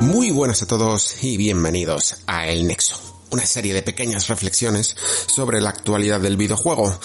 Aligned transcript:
Muy 0.00 0.30
buenas 0.30 0.62
a 0.62 0.66
todos 0.66 1.22
y 1.22 1.36
bienvenidos 1.36 2.16
a 2.26 2.48
El 2.48 2.66
Nexo, 2.66 2.96
una 3.30 3.44
serie 3.44 3.74
de 3.74 3.82
pequeñas 3.82 4.28
reflexiones 4.28 4.96
sobre 5.26 5.60
la 5.60 5.68
actualidad 5.68 6.20
del 6.20 6.38
videojuego. 6.38 6.98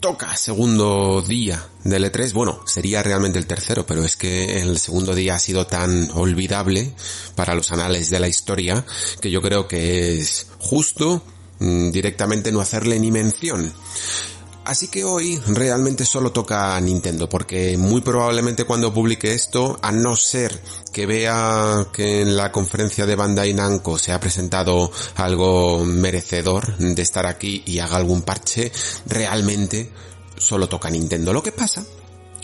Toca 0.00 0.36
segundo 0.36 1.22
día 1.22 1.66
del 1.82 2.04
E3, 2.04 2.34
bueno, 2.34 2.60
sería 2.66 3.02
realmente 3.02 3.38
el 3.38 3.46
tercero, 3.46 3.86
pero 3.86 4.04
es 4.04 4.16
que 4.16 4.58
el 4.58 4.78
segundo 4.78 5.14
día 5.14 5.36
ha 5.36 5.38
sido 5.38 5.66
tan 5.66 6.10
olvidable 6.10 6.94
para 7.36 7.54
los 7.54 7.72
anales 7.72 8.10
de 8.10 8.20
la 8.20 8.28
historia 8.28 8.84
que 9.22 9.30
yo 9.30 9.40
creo 9.40 9.66
que 9.66 10.18
es 10.18 10.48
justo 10.58 11.24
mm, 11.58 11.90
directamente 11.90 12.52
no 12.52 12.60
hacerle 12.60 13.00
ni 13.00 13.10
mención. 13.10 13.72
Así 14.64 14.88
que 14.88 15.04
hoy 15.04 15.38
realmente 15.46 16.06
solo 16.06 16.32
toca 16.32 16.74
a 16.74 16.80
Nintendo, 16.80 17.28
porque 17.28 17.76
muy 17.76 18.00
probablemente 18.00 18.64
cuando 18.64 18.94
publique 18.94 19.34
esto, 19.34 19.78
a 19.82 19.92
no 19.92 20.16
ser 20.16 20.58
que 20.90 21.04
vea 21.04 21.88
que 21.92 22.22
en 22.22 22.34
la 22.34 22.50
conferencia 22.50 23.04
de 23.04 23.14
Bandai 23.14 23.52
Namco 23.52 23.98
se 23.98 24.12
ha 24.12 24.20
presentado 24.20 24.90
algo 25.16 25.84
merecedor 25.84 26.78
de 26.78 27.02
estar 27.02 27.26
aquí 27.26 27.62
y 27.66 27.78
haga 27.78 27.98
algún 27.98 28.22
parche, 28.22 28.72
realmente 29.04 29.90
solo 30.38 30.66
toca 30.66 30.88
a 30.88 30.92
Nintendo. 30.92 31.34
Lo 31.34 31.42
que 31.42 31.52
pasa 31.52 31.84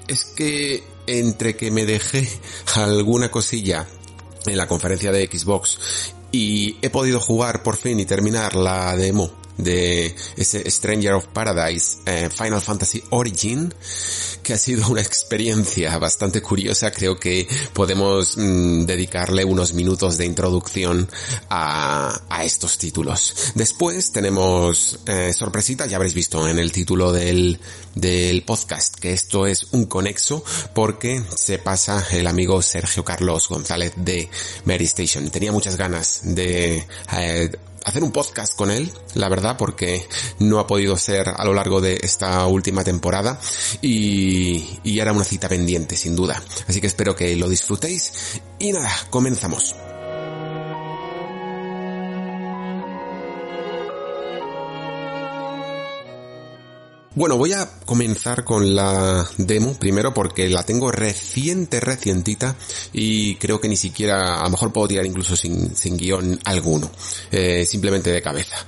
es 0.07 0.27
que 0.27 0.85
entre 1.07 1.57
que 1.57 1.71
me 1.71 1.87
dejé 1.87 2.29
alguna 2.75 3.31
cosilla 3.31 3.87
en 4.45 4.59
la 4.59 4.67
conferencia 4.67 5.11
de 5.11 5.27
Xbox 5.27 5.79
y 6.33 6.77
he 6.83 6.91
podido 6.91 7.19
jugar 7.19 7.63
por 7.63 7.77
fin 7.77 7.99
y 7.99 8.05
terminar 8.05 8.55
la 8.55 8.95
demo 8.95 9.41
de 9.63 10.15
ese 10.37 10.71
Stranger 10.71 11.15
of 11.15 11.27
Paradise 11.27 11.99
eh, 12.07 12.29
Final 12.31 12.61
Fantasy 12.61 13.03
Origin, 13.11 13.73
que 14.43 14.55
ha 14.55 14.59
sido 14.59 14.89
una 14.89 15.01
experiencia 15.01 15.97
bastante 15.99 16.43
curiosa. 16.43 16.91
Creo 16.91 17.19
que 17.19 17.47
podemos 17.73 18.37
mm, 18.37 18.85
dedicarle 18.85 19.45
unos 19.45 19.73
minutos 19.75 20.17
de 20.17 20.27
introducción 20.27 21.09
a, 21.49 22.21
a 22.29 22.45
estos 22.45 22.79
títulos. 22.79 23.53
Después 23.55 24.13
tenemos 24.13 25.01
eh, 25.07 25.33
sorpresita, 25.33 25.87
ya 25.87 25.97
habréis 25.97 26.15
visto 26.15 26.49
en 26.49 26.59
el 26.59 26.73
título 26.73 27.13
del, 27.13 27.59
del 27.95 28.43
podcast 28.43 28.97
que 28.97 29.13
esto 29.13 29.47
es 29.47 29.67
un 29.73 29.87
conexo 29.87 30.45
porque 30.75 31.23
se 31.35 31.59
pasa 31.59 32.07
el 32.13 32.27
amigo 32.27 32.63
Sergio 32.63 33.05
Carlos 33.05 33.49
González 33.49 33.93
de 33.97 34.29
Mary 34.65 34.85
Station. 34.85 35.31
Tenía 35.31 35.53
muchas 35.53 35.77
ganas 35.77 36.21
de 36.25 36.87
eh, 37.13 37.51
hacer 37.85 38.03
un 38.03 38.13
podcast 38.13 38.55
con 38.55 38.71
él, 38.71 38.93
la 39.15 39.29
verdad, 39.29 39.57
porque 39.57 40.07
no 40.39 40.59
ha 40.59 40.67
podido 40.67 40.97
ser 40.97 41.29
a 41.29 41.45
lo 41.45 41.55
largo 41.55 41.81
de 41.81 41.99
esta 42.03 42.47
última 42.47 42.85
temporada 42.85 43.41
y, 43.83 44.81
y 44.85 44.99
era 44.99 45.13
una 45.13 45.25
cita 45.25 45.49
pendiente, 45.49 45.97
sin 45.97 46.17
duda. 46.17 46.43
Así 46.69 46.81
que 46.81 46.87
espero 46.87 47.17
que 47.17 47.35
lo 47.37 47.49
disfrutéis 47.49 48.41
y 48.59 48.73
nada, 48.73 48.91
comenzamos. 49.11 49.75
Bueno, 57.13 57.37
voy 57.37 57.53
a 57.53 57.69
comenzar 57.87 58.45
con 58.45 58.77
la 58.77 59.29
demo 59.37 59.75
primero 59.75 60.15
porque 60.15 60.49
la 60.49 60.63
tengo 60.63 60.93
reciente, 60.93 61.81
recientita 61.81 62.55
y 62.93 63.35
creo 63.35 63.61
que 63.61 63.69
ni 63.69 63.77
siquiera, 63.77 64.39
a 64.39 64.45
lo 64.45 64.51
mejor 64.51 64.73
puedo 64.73 64.87
tirar 64.87 65.05
incluso 65.05 65.35
sin, 65.35 65.75
sin 65.75 65.97
guion 65.97 66.39
alguno, 66.45 66.89
eh, 67.33 67.67
simplemente 67.67 68.13
de 68.13 68.23
cabeza. 68.23 68.65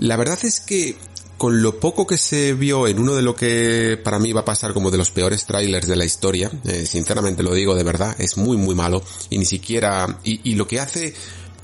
La 0.00 0.18
verdad 0.18 0.38
es 0.42 0.60
que 0.60 0.96
con 1.38 1.62
lo 1.62 1.80
poco 1.80 2.06
que 2.06 2.18
se 2.18 2.52
vio 2.52 2.86
en 2.88 2.98
uno 2.98 3.14
de 3.14 3.22
lo 3.22 3.34
que 3.34 3.98
para 4.04 4.18
mí 4.18 4.34
va 4.34 4.42
a 4.42 4.44
pasar 4.44 4.74
como 4.74 4.90
de 4.90 4.98
los 4.98 5.10
peores 5.10 5.46
trailers 5.46 5.86
de 5.86 5.96
la 5.96 6.04
historia, 6.04 6.50
eh, 6.64 6.84
sinceramente 6.84 7.42
lo 7.42 7.54
digo 7.54 7.74
de 7.74 7.84
verdad, 7.84 8.14
es 8.18 8.36
muy 8.36 8.58
muy 8.58 8.74
malo 8.74 9.02
y 9.30 9.38
ni 9.38 9.46
siquiera, 9.46 10.18
y, 10.24 10.50
y 10.50 10.56
lo 10.56 10.68
que 10.68 10.80
hace 10.80 11.14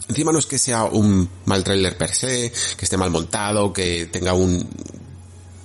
Encima 0.07 0.33
no 0.33 0.39
es 0.39 0.45
que 0.45 0.59
sea 0.59 0.85
un 0.85 1.29
mal 1.47 1.65
trailer 1.65 1.97
per 1.97 2.11
se, 2.15 2.53
que 2.77 2.85
esté 2.85 2.99
mal 2.99 3.11
montado, 3.11 3.73
que 3.73 4.05
tenga 4.05 4.35
un, 4.35 4.69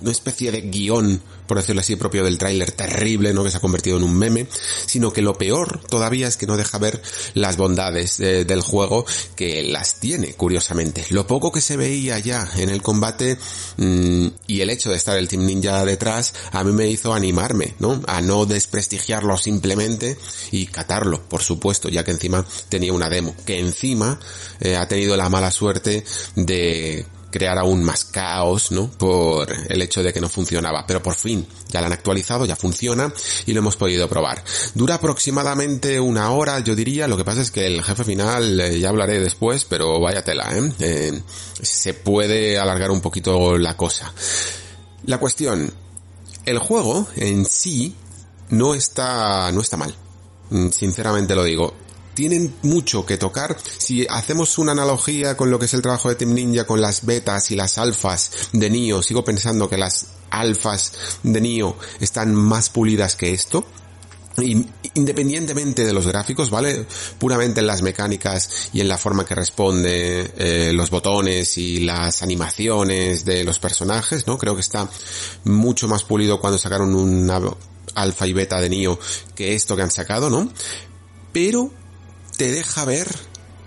una 0.00 0.10
especie 0.10 0.52
de 0.52 0.62
guion, 0.62 1.20
por 1.46 1.56
decirlo 1.58 1.80
así, 1.80 1.96
propio 1.96 2.24
del 2.24 2.38
tráiler 2.38 2.72
terrible, 2.72 3.32
¿no? 3.32 3.44
Que 3.44 3.50
se 3.50 3.56
ha 3.56 3.60
convertido 3.60 3.96
en 3.96 4.04
un 4.04 4.16
meme, 4.16 4.46
sino 4.86 5.12
que 5.12 5.22
lo 5.22 5.34
peor 5.34 5.80
todavía 5.88 6.28
es 6.28 6.36
que 6.36 6.46
no 6.46 6.56
deja 6.56 6.78
ver 6.78 7.02
las 7.34 7.56
bondades 7.56 8.18
del 8.18 8.60
juego 8.60 9.04
que 9.36 9.62
las 9.62 10.00
tiene, 10.00 10.34
curiosamente. 10.34 11.04
Lo 11.10 11.26
poco 11.26 11.52
que 11.52 11.60
se 11.60 11.76
veía 11.76 12.18
ya 12.18 12.48
en 12.56 12.68
el 12.68 12.82
combate 12.82 13.38
mmm, 13.76 14.28
y 14.46 14.60
el 14.60 14.70
hecho 14.70 14.90
de 14.90 14.96
estar 14.96 15.16
el 15.16 15.28
Team 15.28 15.44
Ninja 15.44 15.84
detrás, 15.84 16.34
a 16.52 16.64
mí 16.64 16.72
me 16.72 16.88
hizo 16.88 17.12
animarme, 17.12 17.74
¿no? 17.78 18.00
A 18.06 18.20
no 18.20 18.46
desprestigiarlo 18.46 19.36
simplemente 19.36 20.18
y 20.50 20.66
catarlo, 20.66 21.22
por 21.28 21.42
supuesto, 21.42 21.88
ya 21.88 22.04
que 22.04 22.12
encima 22.12 22.44
tenía 22.68 22.92
una 22.92 23.08
demo, 23.08 23.34
que 23.44 23.58
encima 23.58 24.18
eh, 24.60 24.76
ha 24.76 24.88
tenido 24.88 25.16
la 25.16 25.28
mala 25.28 25.50
suerte 25.50 26.04
de 26.36 27.06
crear 27.30 27.58
aún 27.58 27.84
más 27.84 28.04
caos, 28.04 28.72
¿no? 28.72 28.90
Por 28.90 29.52
el 29.68 29.82
hecho 29.82 30.02
de 30.02 30.12
que 30.12 30.20
no 30.20 30.28
funcionaba. 30.28 30.84
Pero 30.86 31.02
por 31.02 31.14
fin, 31.14 31.46
ya 31.68 31.80
la 31.80 31.86
han 31.86 31.92
actualizado, 31.92 32.44
ya 32.44 32.56
funciona 32.56 33.12
y 33.46 33.52
lo 33.52 33.60
hemos 33.60 33.76
podido 33.76 34.08
probar. 34.08 34.42
Dura 34.74 34.96
aproximadamente 34.96 36.00
una 36.00 36.30
hora, 36.32 36.58
yo 36.60 36.74
diría. 36.74 37.06
Lo 37.08 37.16
que 37.16 37.24
pasa 37.24 37.40
es 37.40 37.50
que 37.50 37.66
el 37.66 37.82
jefe 37.82 38.04
final, 38.04 38.60
eh, 38.60 38.80
ya 38.80 38.88
hablaré 38.88 39.20
después, 39.20 39.64
pero 39.64 40.00
vaya 40.00 40.22
tela, 40.22 40.50
¿eh? 40.56 40.72
¿eh? 40.80 41.22
Se 41.62 41.94
puede 41.94 42.58
alargar 42.58 42.90
un 42.90 43.00
poquito 43.00 43.56
la 43.58 43.76
cosa. 43.76 44.12
La 45.04 45.18
cuestión, 45.18 45.72
el 46.44 46.58
juego 46.58 47.06
en 47.16 47.44
sí 47.44 47.94
no 48.50 48.74
está, 48.74 49.50
no 49.52 49.60
está 49.60 49.76
mal. 49.76 49.94
Mm, 50.50 50.70
sinceramente 50.70 51.34
lo 51.34 51.44
digo 51.44 51.74
tienen 52.14 52.54
mucho 52.62 53.06
que 53.06 53.16
tocar. 53.16 53.56
Si 53.78 54.06
hacemos 54.08 54.58
una 54.58 54.72
analogía 54.72 55.36
con 55.36 55.50
lo 55.50 55.58
que 55.58 55.66
es 55.66 55.74
el 55.74 55.82
trabajo 55.82 56.08
de 56.08 56.16
Team 56.16 56.34
Ninja 56.34 56.66
con 56.66 56.80
las 56.80 57.06
betas 57.06 57.50
y 57.50 57.56
las 57.56 57.78
alfas 57.78 58.30
de 58.52 58.70
Nio, 58.70 59.02
sigo 59.02 59.24
pensando 59.24 59.68
que 59.68 59.78
las 59.78 60.06
alfas 60.30 60.92
de 61.22 61.40
Nio 61.40 61.76
están 62.00 62.34
más 62.34 62.70
pulidas 62.70 63.16
que 63.16 63.32
esto. 63.32 63.64
Independientemente 64.94 65.84
de 65.84 65.92
los 65.92 66.06
gráficos, 66.06 66.50
¿vale? 66.50 66.86
Puramente 67.18 67.60
en 67.60 67.66
las 67.66 67.82
mecánicas 67.82 68.70
y 68.72 68.80
en 68.80 68.88
la 68.88 68.96
forma 68.96 69.26
que 69.26 69.34
responde 69.34 70.32
eh, 70.36 70.72
los 70.72 70.90
botones 70.90 71.58
y 71.58 71.80
las 71.80 72.22
animaciones 72.22 73.24
de 73.24 73.44
los 73.44 73.58
personajes, 73.58 74.26
¿no? 74.26 74.38
Creo 74.38 74.54
que 74.54 74.62
está 74.62 74.88
mucho 75.44 75.88
más 75.88 76.04
pulido 76.04 76.40
cuando 76.40 76.58
sacaron 76.58 76.94
una 76.94 77.40
alfa 77.94 78.26
y 78.26 78.32
beta 78.32 78.60
de 78.60 78.70
Nio 78.70 78.98
que 79.34 79.54
esto 79.54 79.76
que 79.76 79.82
han 79.82 79.90
sacado, 79.90 80.30
¿no? 80.30 80.50
Pero 81.32 81.70
te 82.40 82.50
deja 82.50 82.86
ver 82.86 83.06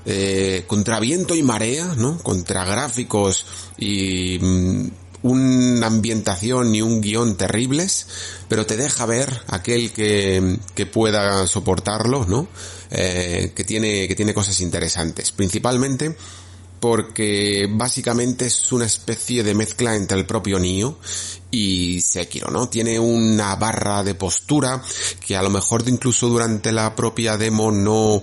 eh, 0.08 0.64
contra 0.66 1.00
viento 1.00 1.36
y 1.36 1.44
marea, 1.44 1.94
¿no? 1.96 2.18
Contra 2.18 2.66
gráficos 2.66 3.46
y 3.78 4.40
mm, 4.42 4.88
una 5.22 5.86
ambientación 5.86 6.74
y 6.74 6.82
un 6.82 7.00
guion 7.00 7.38
terribles, 7.38 8.08
pero 8.48 8.66
te 8.66 8.76
deja 8.76 9.06
ver 9.06 9.30
aquel 9.50 9.92
que, 9.92 10.58
que 10.74 10.88
pueda 10.88 11.46
soportarlo, 11.46 12.25
¿no? 12.25 12.48
Eh, 12.90 13.52
que 13.56 13.64
tiene, 13.64 14.08
que 14.08 14.16
tiene 14.16 14.34
cosas 14.34 14.60
interesantes. 14.60 15.31
Principalmente 15.31 16.18
porque 16.83 17.65
básicamente 17.71 18.47
es 18.47 18.69
una 18.74 18.83
especie 18.83 19.41
de 19.41 19.56
mezcla 19.56 19.95
entre 19.95 20.18
el 20.19 20.25
propio 20.25 20.59
Nio 20.59 20.97
y 21.50 22.01
Sekiro, 22.01 22.51
¿no? 22.51 22.68
Tiene 22.68 23.00
una 23.00 23.56
barra 23.56 24.03
de 24.03 24.15
postura 24.15 24.81
que 25.25 25.38
a 25.38 25.41
lo 25.41 25.50
mejor 25.50 25.88
incluso 25.88 26.27
durante 26.27 26.74
la 26.74 26.94
propia 26.94 27.38
demo 27.38 27.71
no 27.71 28.21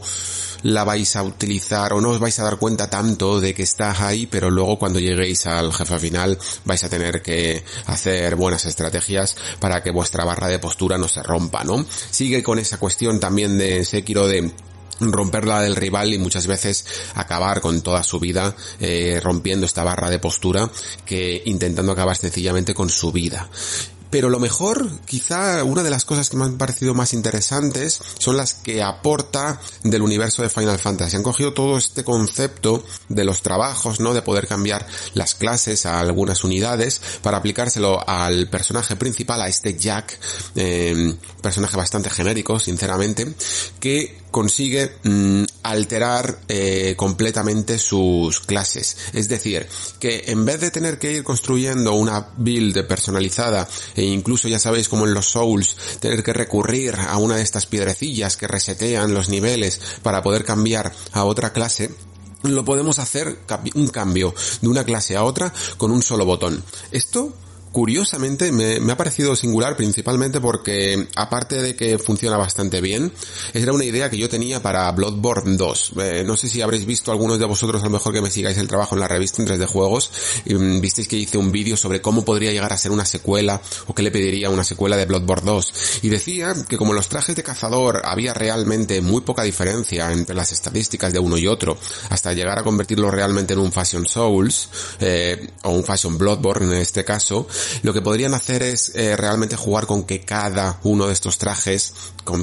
la 0.62 0.84
vais 0.84 1.16
a 1.16 1.22
utilizar 1.22 1.94
o 1.94 2.02
no 2.02 2.10
os 2.10 2.18
vais 2.18 2.38
a 2.38 2.44
dar 2.44 2.58
cuenta 2.58 2.90
tanto 2.90 3.40
de 3.40 3.54
que 3.54 3.62
está 3.62 4.06
ahí, 4.06 4.26
pero 4.26 4.50
luego 4.50 4.78
cuando 4.78 5.00
lleguéis 5.00 5.46
al 5.46 5.72
jefe 5.72 5.98
final 5.98 6.38
vais 6.66 6.84
a 6.84 6.90
tener 6.90 7.22
que 7.22 7.64
hacer 7.86 8.36
buenas 8.36 8.66
estrategias 8.66 9.36
para 9.58 9.82
que 9.82 9.90
vuestra 9.90 10.26
barra 10.26 10.48
de 10.48 10.58
postura 10.58 10.98
no 10.98 11.08
se 11.08 11.22
rompa, 11.22 11.64
¿no? 11.64 11.82
Sigue 12.10 12.42
con 12.42 12.58
esa 12.58 12.76
cuestión 12.76 13.20
también 13.20 13.56
de 13.56 13.86
Sekiro 13.86 14.26
de 14.26 14.52
romper 15.00 15.46
la 15.46 15.60
del 15.60 15.76
rival 15.76 16.14
y 16.14 16.18
muchas 16.18 16.46
veces 16.46 16.84
acabar 17.14 17.60
con 17.60 17.82
toda 17.82 18.02
su 18.02 18.20
vida 18.20 18.54
eh, 18.80 19.20
rompiendo 19.22 19.66
esta 19.66 19.84
barra 19.84 20.10
de 20.10 20.18
postura 20.18 20.70
que 21.04 21.42
intentando 21.46 21.92
acabar 21.92 22.16
sencillamente 22.16 22.74
con 22.74 22.88
su 22.88 23.12
vida. 23.12 23.48
Pero 24.10 24.28
lo 24.28 24.40
mejor, 24.40 24.90
quizá 25.06 25.62
una 25.62 25.84
de 25.84 25.90
las 25.90 26.04
cosas 26.04 26.28
que 26.28 26.36
me 26.36 26.44
han 26.44 26.58
parecido 26.58 26.94
más 26.94 27.12
interesantes 27.12 28.00
son 28.18 28.36
las 28.36 28.54
que 28.54 28.82
aporta 28.82 29.60
del 29.84 30.02
universo 30.02 30.42
de 30.42 30.50
Final 30.50 30.80
Fantasy. 30.80 31.16
Han 31.16 31.22
cogido 31.22 31.52
todo 31.52 31.78
este 31.78 32.02
concepto 32.02 32.84
de 33.08 33.24
los 33.24 33.40
trabajos, 33.42 34.00
¿no? 34.00 34.12
De 34.12 34.22
poder 34.22 34.48
cambiar 34.48 34.84
las 35.14 35.36
clases 35.36 35.86
a 35.86 36.00
algunas 36.00 36.42
unidades 36.42 37.00
para 37.22 37.38
aplicárselo 37.38 38.06
al 38.06 38.48
personaje 38.50 38.96
principal, 38.96 39.40
a 39.42 39.48
este 39.48 39.78
Jack, 39.78 40.18
eh, 40.56 41.14
personaje 41.40 41.76
bastante 41.76 42.10
genérico, 42.10 42.58
sinceramente, 42.58 43.32
que 43.78 44.19
consigue 44.30 44.96
mm, 45.04 45.44
alterar 45.62 46.40
eh, 46.48 46.94
completamente 46.96 47.78
sus 47.78 48.40
clases. 48.40 48.96
Es 49.12 49.28
decir, 49.28 49.66
que 49.98 50.24
en 50.28 50.44
vez 50.44 50.60
de 50.60 50.70
tener 50.70 50.98
que 50.98 51.12
ir 51.12 51.24
construyendo 51.24 51.94
una 51.94 52.28
build 52.36 52.86
personalizada 52.86 53.68
e 53.94 54.04
incluso 54.04 54.48
ya 54.48 54.58
sabéis 54.58 54.88
como 54.88 55.06
en 55.06 55.14
los 55.14 55.30
Souls 55.30 55.76
tener 56.00 56.22
que 56.22 56.32
recurrir 56.32 56.94
a 56.96 57.18
una 57.18 57.36
de 57.36 57.42
estas 57.42 57.66
piedrecillas 57.66 58.36
que 58.36 58.48
resetean 58.48 59.14
los 59.14 59.28
niveles 59.28 59.80
para 60.02 60.22
poder 60.22 60.44
cambiar 60.44 60.92
a 61.12 61.24
otra 61.24 61.52
clase, 61.52 61.90
lo 62.42 62.64
podemos 62.64 62.98
hacer 62.98 63.38
un 63.74 63.88
cambio 63.88 64.34
de 64.60 64.68
una 64.68 64.84
clase 64.84 65.16
a 65.16 65.24
otra 65.24 65.52
con 65.76 65.90
un 65.90 66.02
solo 66.02 66.24
botón. 66.24 66.62
Esto 66.90 67.34
curiosamente 67.72 68.52
me, 68.52 68.80
me, 68.80 68.92
ha 68.92 68.96
parecido 68.96 69.36
singular 69.36 69.76
principalmente 69.76 70.40
porque 70.40 71.08
aparte 71.14 71.62
de 71.62 71.76
que 71.76 71.98
funciona 71.98 72.36
bastante 72.36 72.80
bien, 72.80 73.12
era 73.54 73.72
una 73.72 73.84
idea 73.84 74.10
que 74.10 74.18
yo 74.18 74.28
tenía 74.28 74.60
para 74.62 74.90
Bloodborne 74.92 75.56
2. 75.56 75.92
Eh, 76.00 76.24
no 76.26 76.36
sé 76.36 76.48
si 76.48 76.62
habréis 76.62 76.86
visto 76.86 77.12
algunos 77.12 77.38
de 77.38 77.44
vosotros, 77.44 77.82
a 77.82 77.86
lo 77.86 77.90
mejor 77.90 78.12
que 78.12 78.22
me 78.22 78.30
sigáis 78.30 78.58
el 78.58 78.68
trabajo 78.68 78.94
en 78.94 79.00
la 79.00 79.08
revista 79.08 79.42
en 79.42 79.46
3 79.46 79.58
de 79.58 79.66
juegos, 79.66 80.10
y 80.44 80.54
mm, 80.54 80.80
visteis 80.80 81.08
que 81.08 81.16
hice 81.16 81.38
un 81.38 81.52
vídeo 81.52 81.76
sobre 81.76 82.00
cómo 82.00 82.24
podría 82.24 82.52
llegar 82.52 82.72
a 82.72 82.78
ser 82.78 82.90
una 82.90 83.04
secuela 83.04 83.60
o 83.86 83.94
qué 83.94 84.02
le 84.02 84.10
pediría 84.10 84.50
una 84.50 84.64
secuela 84.64 84.96
de 84.96 85.06
Bloodborne 85.06 85.50
2. 85.50 85.74
Y 86.02 86.08
decía 86.08 86.54
que 86.68 86.76
como 86.76 86.92
los 86.92 87.08
trajes 87.08 87.36
de 87.36 87.42
cazador 87.42 88.02
había 88.04 88.34
realmente 88.34 89.00
muy 89.00 89.20
poca 89.22 89.42
diferencia 89.42 90.12
entre 90.12 90.34
las 90.34 90.52
estadísticas 90.52 91.12
de 91.12 91.18
uno 91.18 91.38
y 91.38 91.46
otro, 91.46 91.78
hasta 92.08 92.32
llegar 92.32 92.58
a 92.58 92.64
convertirlo 92.64 93.10
realmente 93.10 93.54
en 93.54 93.60
un 93.60 93.72
Fashion 93.72 94.06
Souls, 94.06 94.68
eh, 95.00 95.50
o 95.62 95.70
un 95.70 95.84
Fashion 95.84 96.18
Bloodborne 96.18 96.74
en 96.74 96.80
este 96.80 97.04
caso, 97.04 97.46
lo 97.82 97.92
que 97.92 98.02
podrían 98.02 98.34
hacer 98.34 98.62
es 98.62 98.92
eh, 98.94 99.16
realmente 99.16 99.56
jugar 99.56 99.86
con 99.86 100.04
que 100.04 100.20
cada 100.20 100.80
uno 100.84 101.06
de 101.06 101.12
estos 101.12 101.38
trajes 101.38 101.94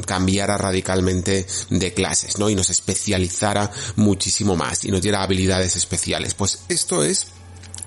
cambiara 0.06 0.58
radicalmente 0.58 1.46
de 1.70 1.94
clases, 1.94 2.38
¿no? 2.40 2.50
Y 2.50 2.56
nos 2.56 2.70
especializara 2.70 3.72
muchísimo 3.96 4.56
más 4.56 4.84
y 4.86 4.92
nos 4.92 5.02
diera 5.02 5.24
habilidades 5.24 5.76
especiales. 5.76 6.34
Pues 6.34 6.60
esto 6.70 7.04
es 7.04 7.28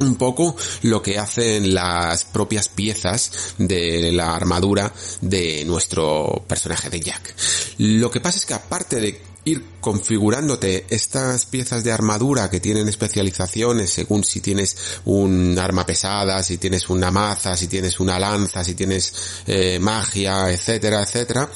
un 0.01 0.17
poco 0.17 0.57
lo 0.83 1.03
que 1.03 1.19
hacen 1.19 1.75
las 1.75 2.25
propias 2.25 2.69
piezas 2.69 3.55
de 3.59 4.11
la 4.13 4.35
armadura 4.35 4.93
de 5.21 5.65
nuestro 5.65 6.45
personaje 6.49 6.91
de 6.91 7.01
Jack. 7.01 7.35
Lo 7.79 8.11
que 8.11 8.21
pasa 8.21 8.39
es 8.39 8.47
que 8.47 8.55
aparte 8.55 9.01
de 9.01 9.30
ir 9.45 9.65
configurándote 9.81 10.87
estas 10.91 11.47
piezas 11.47 11.83
de 11.83 11.93
armadura 11.93 12.51
que 12.51 12.61
tienen 12.61 12.89
especializaciones 12.89 13.91
según 13.91 14.25
si 14.25 14.41
tienes 14.41 14.77
un 15.07 15.59
arma 15.59 15.87
pesada, 15.87 16.43
si 16.43 16.59
tienes 16.59 16.91
una 16.91 17.11
maza, 17.11 17.57
si 17.57 17.67
tienes 17.67 18.01
una 18.01 18.19
lanza, 18.19 18.63
si 18.63 18.75
tienes 18.75 19.43
eh, 19.47 19.79
magia, 19.81 20.51
etcétera, 20.51 21.03
etcétera 21.03 21.49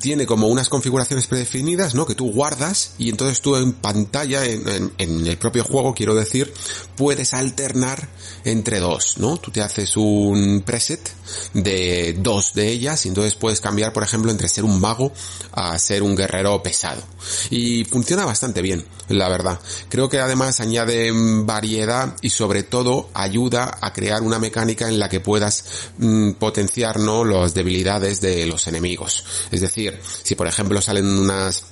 tiene 0.00 0.26
como 0.26 0.48
unas 0.48 0.68
configuraciones 0.68 1.26
predefinidas, 1.26 1.94
¿no? 1.94 2.06
Que 2.06 2.14
tú 2.14 2.32
guardas 2.32 2.94
y 2.98 3.10
entonces 3.10 3.40
tú 3.40 3.56
en 3.56 3.72
pantalla, 3.72 4.44
en, 4.44 4.92
el 4.98 5.36
propio 5.38 5.64
juego, 5.64 5.94
quiero 5.94 6.14
decir, 6.14 6.52
puedes 6.96 7.34
alternar 7.34 8.08
entre 8.44 8.80
dos, 8.80 9.18
¿no? 9.18 9.36
Tú 9.36 9.50
te 9.50 9.60
haces 9.60 9.96
un 9.96 10.62
preset 10.64 11.10
de 11.54 12.16
dos 12.18 12.54
de 12.54 12.68
ellas 12.68 13.04
y 13.04 13.08
entonces 13.08 13.34
puedes 13.34 13.60
cambiar, 13.60 13.92
por 13.92 14.02
ejemplo, 14.02 14.30
entre 14.30 14.48
ser 14.48 14.64
un 14.64 14.80
mago 14.80 15.12
a 15.52 15.78
ser 15.78 16.02
un 16.02 16.16
guerrero 16.16 16.62
pesado. 16.62 17.02
Y 17.50 17.84
funciona 17.84 18.24
bastante 18.24 18.62
bien, 18.62 18.84
la 19.08 19.28
verdad. 19.28 19.60
Creo 19.88 20.08
que 20.08 20.20
además 20.20 20.60
añade 20.60 21.10
variedad 21.44 22.16
y 22.22 22.30
sobre 22.30 22.62
todo 22.62 23.10
ayuda 23.14 23.78
a 23.80 23.92
crear 23.92 24.22
una 24.22 24.38
mecánica 24.38 24.88
en 24.88 24.98
la 24.98 25.08
que 25.08 25.20
puedas 25.20 25.64
mm, 25.98 26.32
potenciar, 26.32 26.98
¿no? 26.98 27.24
Las 27.24 27.54
debilidades 27.54 28.20
de 28.20 28.46
los 28.46 28.66
enemigos. 28.66 29.24
Es 29.50 29.60
decir, 29.60 29.98
si 30.22 30.34
por 30.34 30.46
ejemplo 30.46 30.80
salen 30.80 31.06
unas 31.06 31.64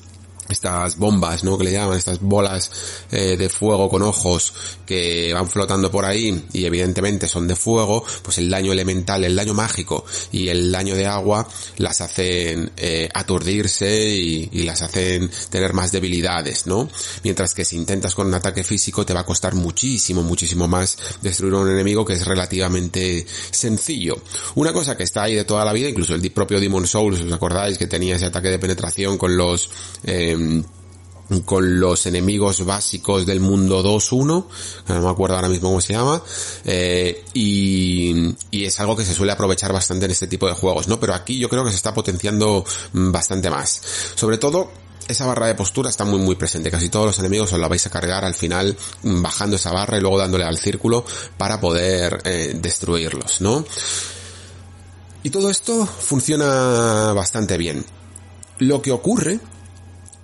estas 0.49 0.97
bombas, 0.97 1.45
¿no? 1.45 1.59
Que 1.59 1.65
le 1.65 1.73
llaman, 1.73 1.97
estas 1.97 2.21
bolas 2.21 2.71
eh, 3.11 3.37
de 3.37 3.49
fuego 3.49 3.89
con 3.89 4.03
ojos 4.03 4.53
que 4.87 5.33
van 5.33 5.49
flotando 5.49 5.91
por 5.91 6.05
ahí 6.05 6.47
y 6.53 6.65
evidentemente 6.65 7.29
son 7.29 7.47
de 7.47 7.57
fuego, 7.57 8.05
pues 8.23 8.39
el 8.39 8.49
daño 8.49 8.73
elemental, 8.73 9.25
el 9.25 9.37
daño 9.37 9.55
mágico 9.55 10.05
y 10.33 10.49
el 10.49 10.73
daño 10.73 10.95
de 10.95 11.07
agua 11.07 11.47
las 11.77 12.01
hacen 12.01 12.73
eh, 12.77 13.09
aturdirse 13.13 14.09
y, 14.09 14.49
y, 14.53 14.63
las 14.63 14.83
hacen 14.83 15.31
tener 15.51 15.73
más 15.73 15.93
debilidades, 15.93 16.67
¿no? 16.67 16.89
Mientras 17.25 17.55
que 17.55 17.65
si 17.65 17.77
intentas 17.77 18.15
con 18.15 18.27
un 18.27 18.35
ataque 18.35 18.65
físico 18.65 19.05
te 19.05 19.15
va 19.15 19.21
a 19.21 19.27
costar 19.27 19.55
muchísimo, 19.55 20.23
muchísimo 20.23 20.69
más 20.69 20.97
destruir 21.23 21.55
a 21.55 21.59
un 21.59 21.71
enemigo 21.71 22.05
que 22.05 22.15
es 22.15 22.27
relativamente 22.27 23.27
sencillo. 23.51 24.17
Una 24.55 24.73
cosa 24.73 24.97
que 24.97 25.05
está 25.05 25.25
ahí 25.25 25.35
de 25.35 25.45
toda 25.45 25.65
la 25.65 25.73
vida, 25.73 25.89
incluso 25.89 26.15
el 26.15 26.31
propio 26.31 26.61
Demon 26.61 26.87
Souls, 26.87 27.21
¿os 27.21 27.33
acordáis 27.33 27.79
que 27.79 27.87
tenía 27.87 28.17
ese 28.17 28.27
ataque 28.27 28.49
de 28.49 28.59
penetración 28.59 29.19
con 29.19 29.37
los 29.37 29.71
eh, 30.05 30.37
con 31.45 31.79
los 31.79 32.07
enemigos 32.07 32.65
básicos 32.65 33.27
del 33.27 33.41
mundo 33.41 33.83
2.1, 33.83 34.45
no 34.89 35.01
me 35.01 35.09
acuerdo 35.09 35.37
ahora 35.37 35.49
mismo 35.49 35.69
cómo 35.69 35.81
se 35.81 35.93
llama, 35.93 36.23
eh, 36.65 37.25
y, 37.35 38.35
y, 38.51 38.65
es 38.65 38.81
algo 38.81 38.97
que 38.97 39.05
se 39.05 39.13
suele 39.13 39.33
aprovechar 39.33 39.73
bastante 39.73 40.07
en 40.07 40.13
este 40.13 40.27
tipo 40.27 40.47
de 40.47 40.55
juegos, 40.55 40.89
¿no? 40.89 40.99
Pero 40.99 41.15
aquí 41.15 41.39
yo 41.39 41.49
creo 41.49 41.65
que 41.65 41.71
se 41.71 41.77
está 41.77 41.93
potenciando 41.93 42.65
bastante 42.93 43.51
más. 43.51 43.83
Sobre 44.15 44.39
todo, 44.39 44.71
esa 45.07 45.27
barra 45.27 45.47
de 45.47 45.55
postura 45.55 45.91
está 45.91 46.05
muy 46.05 46.19
muy 46.19 46.37
presente. 46.37 46.71
Casi 46.71 46.89
todos 46.89 47.07
los 47.07 47.19
enemigos 47.19 47.53
os 47.53 47.59
la 47.59 47.69
vais 47.69 47.87
a 47.87 47.91
cargar 47.91 48.25
al 48.25 48.35
final 48.35 48.77
bajando 49.03 49.57
esa 49.57 49.73
barra 49.73 49.99
y 49.99 50.01
luego 50.01 50.19
dándole 50.19 50.45
al 50.45 50.59
círculo 50.59 51.05
para 51.37 51.61
poder 51.61 52.21
eh, 52.25 52.57
destruirlos, 52.61 53.41
¿no? 53.41 53.65
Y 55.23 55.31
todo 55.31 55.51
esto 55.51 55.85
funciona 55.87 57.13
bastante 57.13 57.57
bien. 57.59 57.85
Lo 58.59 58.81
que 58.83 58.93
ocurre 58.93 59.41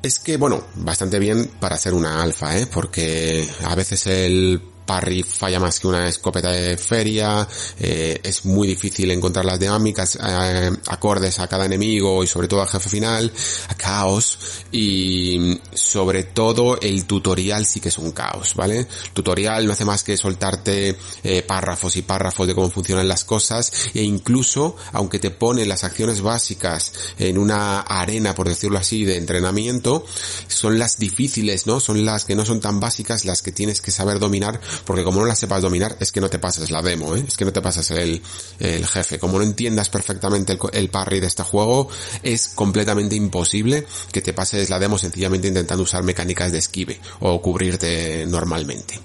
es 0.05 0.19
que, 0.19 0.37
bueno, 0.37 0.63
bastante 0.75 1.19
bien 1.19 1.51
para 1.61 1.77
hacer 1.77 1.95
una 1.95 2.23
alfa, 2.23 2.59
¿eh? 2.59 2.67
Porque 2.67 3.49
a 3.65 3.75
veces 3.75 4.07
el 4.07 4.61
parry 4.85 5.23
falla 5.23 5.61
más 5.61 5.81
que 5.81 5.87
una 5.87 6.09
escopeta 6.09 6.51
de 6.51 6.77
feria, 6.77 7.47
eh, 7.79 8.21
es 8.23 8.45
muy 8.45 8.69
difícil 8.69 9.11
encontrar 9.11 9.45
las 9.45 9.59
dinámicas 9.59 10.19
eh, 10.23 10.71
acordes 10.89 11.39
a 11.39 11.49
cada 11.49 11.65
enemigo 11.65 12.23
y 12.23 12.27
sobre 12.27 12.49
todo 12.49 12.63
al 12.63 12.69
jefe 12.69 12.89
final, 12.89 13.33
a 13.69 13.75
caos 13.75 14.39
y 14.73 15.59
sobre 15.73 16.25
todo 16.25 16.79
el 16.81 17.05
tutorial 17.07 17.67
sí 17.67 17.81
que 17.81 17.89
es 17.89 17.99
un 17.99 18.13
caos, 18.13 18.55
¿vale? 18.55 18.87
Tutorial 19.13 19.67
no 19.67 19.73
hace 19.73 19.85
más 19.85 20.03
que 20.03 20.17
soltarte 20.17 20.97
eh, 21.23 21.43
párrafos 21.43 21.97
y 21.97 22.03
párrafos 22.03 22.47
de 22.47 22.55
cómo 22.55 22.71
funcionan 22.71 23.09
las 23.09 23.25
cosas 23.25 23.73
e 23.95 24.03
incluso 24.03 24.77
aunque 24.93 25.19
te 25.19 25.31
pone 25.31 25.67
las 25.67 25.85
acciones 25.85 26.21
básicas 26.21 26.93
en 27.19 27.39
una 27.39 27.81
arena, 27.81 28.35
por 28.35 28.49
decirlo 28.49 28.79
así, 28.79 29.05
de 29.05 29.17
entrenamiento, 29.17 30.05
son 30.49 30.79
las 30.79 30.99
difíciles, 30.99 31.67
¿no? 31.67 31.81
Son 31.81 32.05
las 32.05 32.25
que 32.25 32.35
no 32.35 32.45
son 32.45 32.61
tan 32.61 32.81
básicas 32.81 33.25
las 33.25 33.43
que 33.43 33.53
tienes 33.53 33.81
que 33.81 33.91
saber 33.91 34.19
dominar 34.19 34.61
porque 34.85 35.05
como 35.05 35.21
no 35.21 35.27
la 35.27 35.35
sepas 35.35 35.63
dominar, 35.63 35.97
es 36.01 36.13
que 36.13 36.21
no 36.21 36.29
te 36.29 36.39
pasas 36.39 36.71
la 36.71 36.83
demo, 36.83 37.17
¿eh? 37.17 37.25
es 37.27 37.37
que 37.37 37.45
no 37.45 37.53
te 37.53 37.63
pasas 37.63 37.91
el, 37.93 38.23
el 38.59 38.87
jefe. 38.87 39.19
Como 39.19 39.39
no 39.39 39.45
entiendas 39.45 39.89
perfectamente 39.89 40.53
el, 40.53 40.59
el 40.73 40.91
parry 40.91 41.21
de 41.21 41.27
este 41.27 41.43
juego, 41.43 41.89
es 42.23 42.49
completamente 42.49 43.15
imposible 43.17 43.87
que 44.13 44.23
te 44.23 44.33
pases 44.33 44.71
la 44.71 44.79
demo 44.79 44.99
sencillamente 44.99 45.49
intentando 45.49 45.83
usar 45.85 46.03
mecánicas 46.03 46.53
de 46.53 46.59
esquive 46.59 47.01
o 47.21 47.41
cubrirte 47.41 48.27
normalmente. 48.27 49.01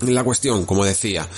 La 0.00 0.24
cuestión, 0.24 0.64
como 0.66 0.84
decía, 0.84 1.28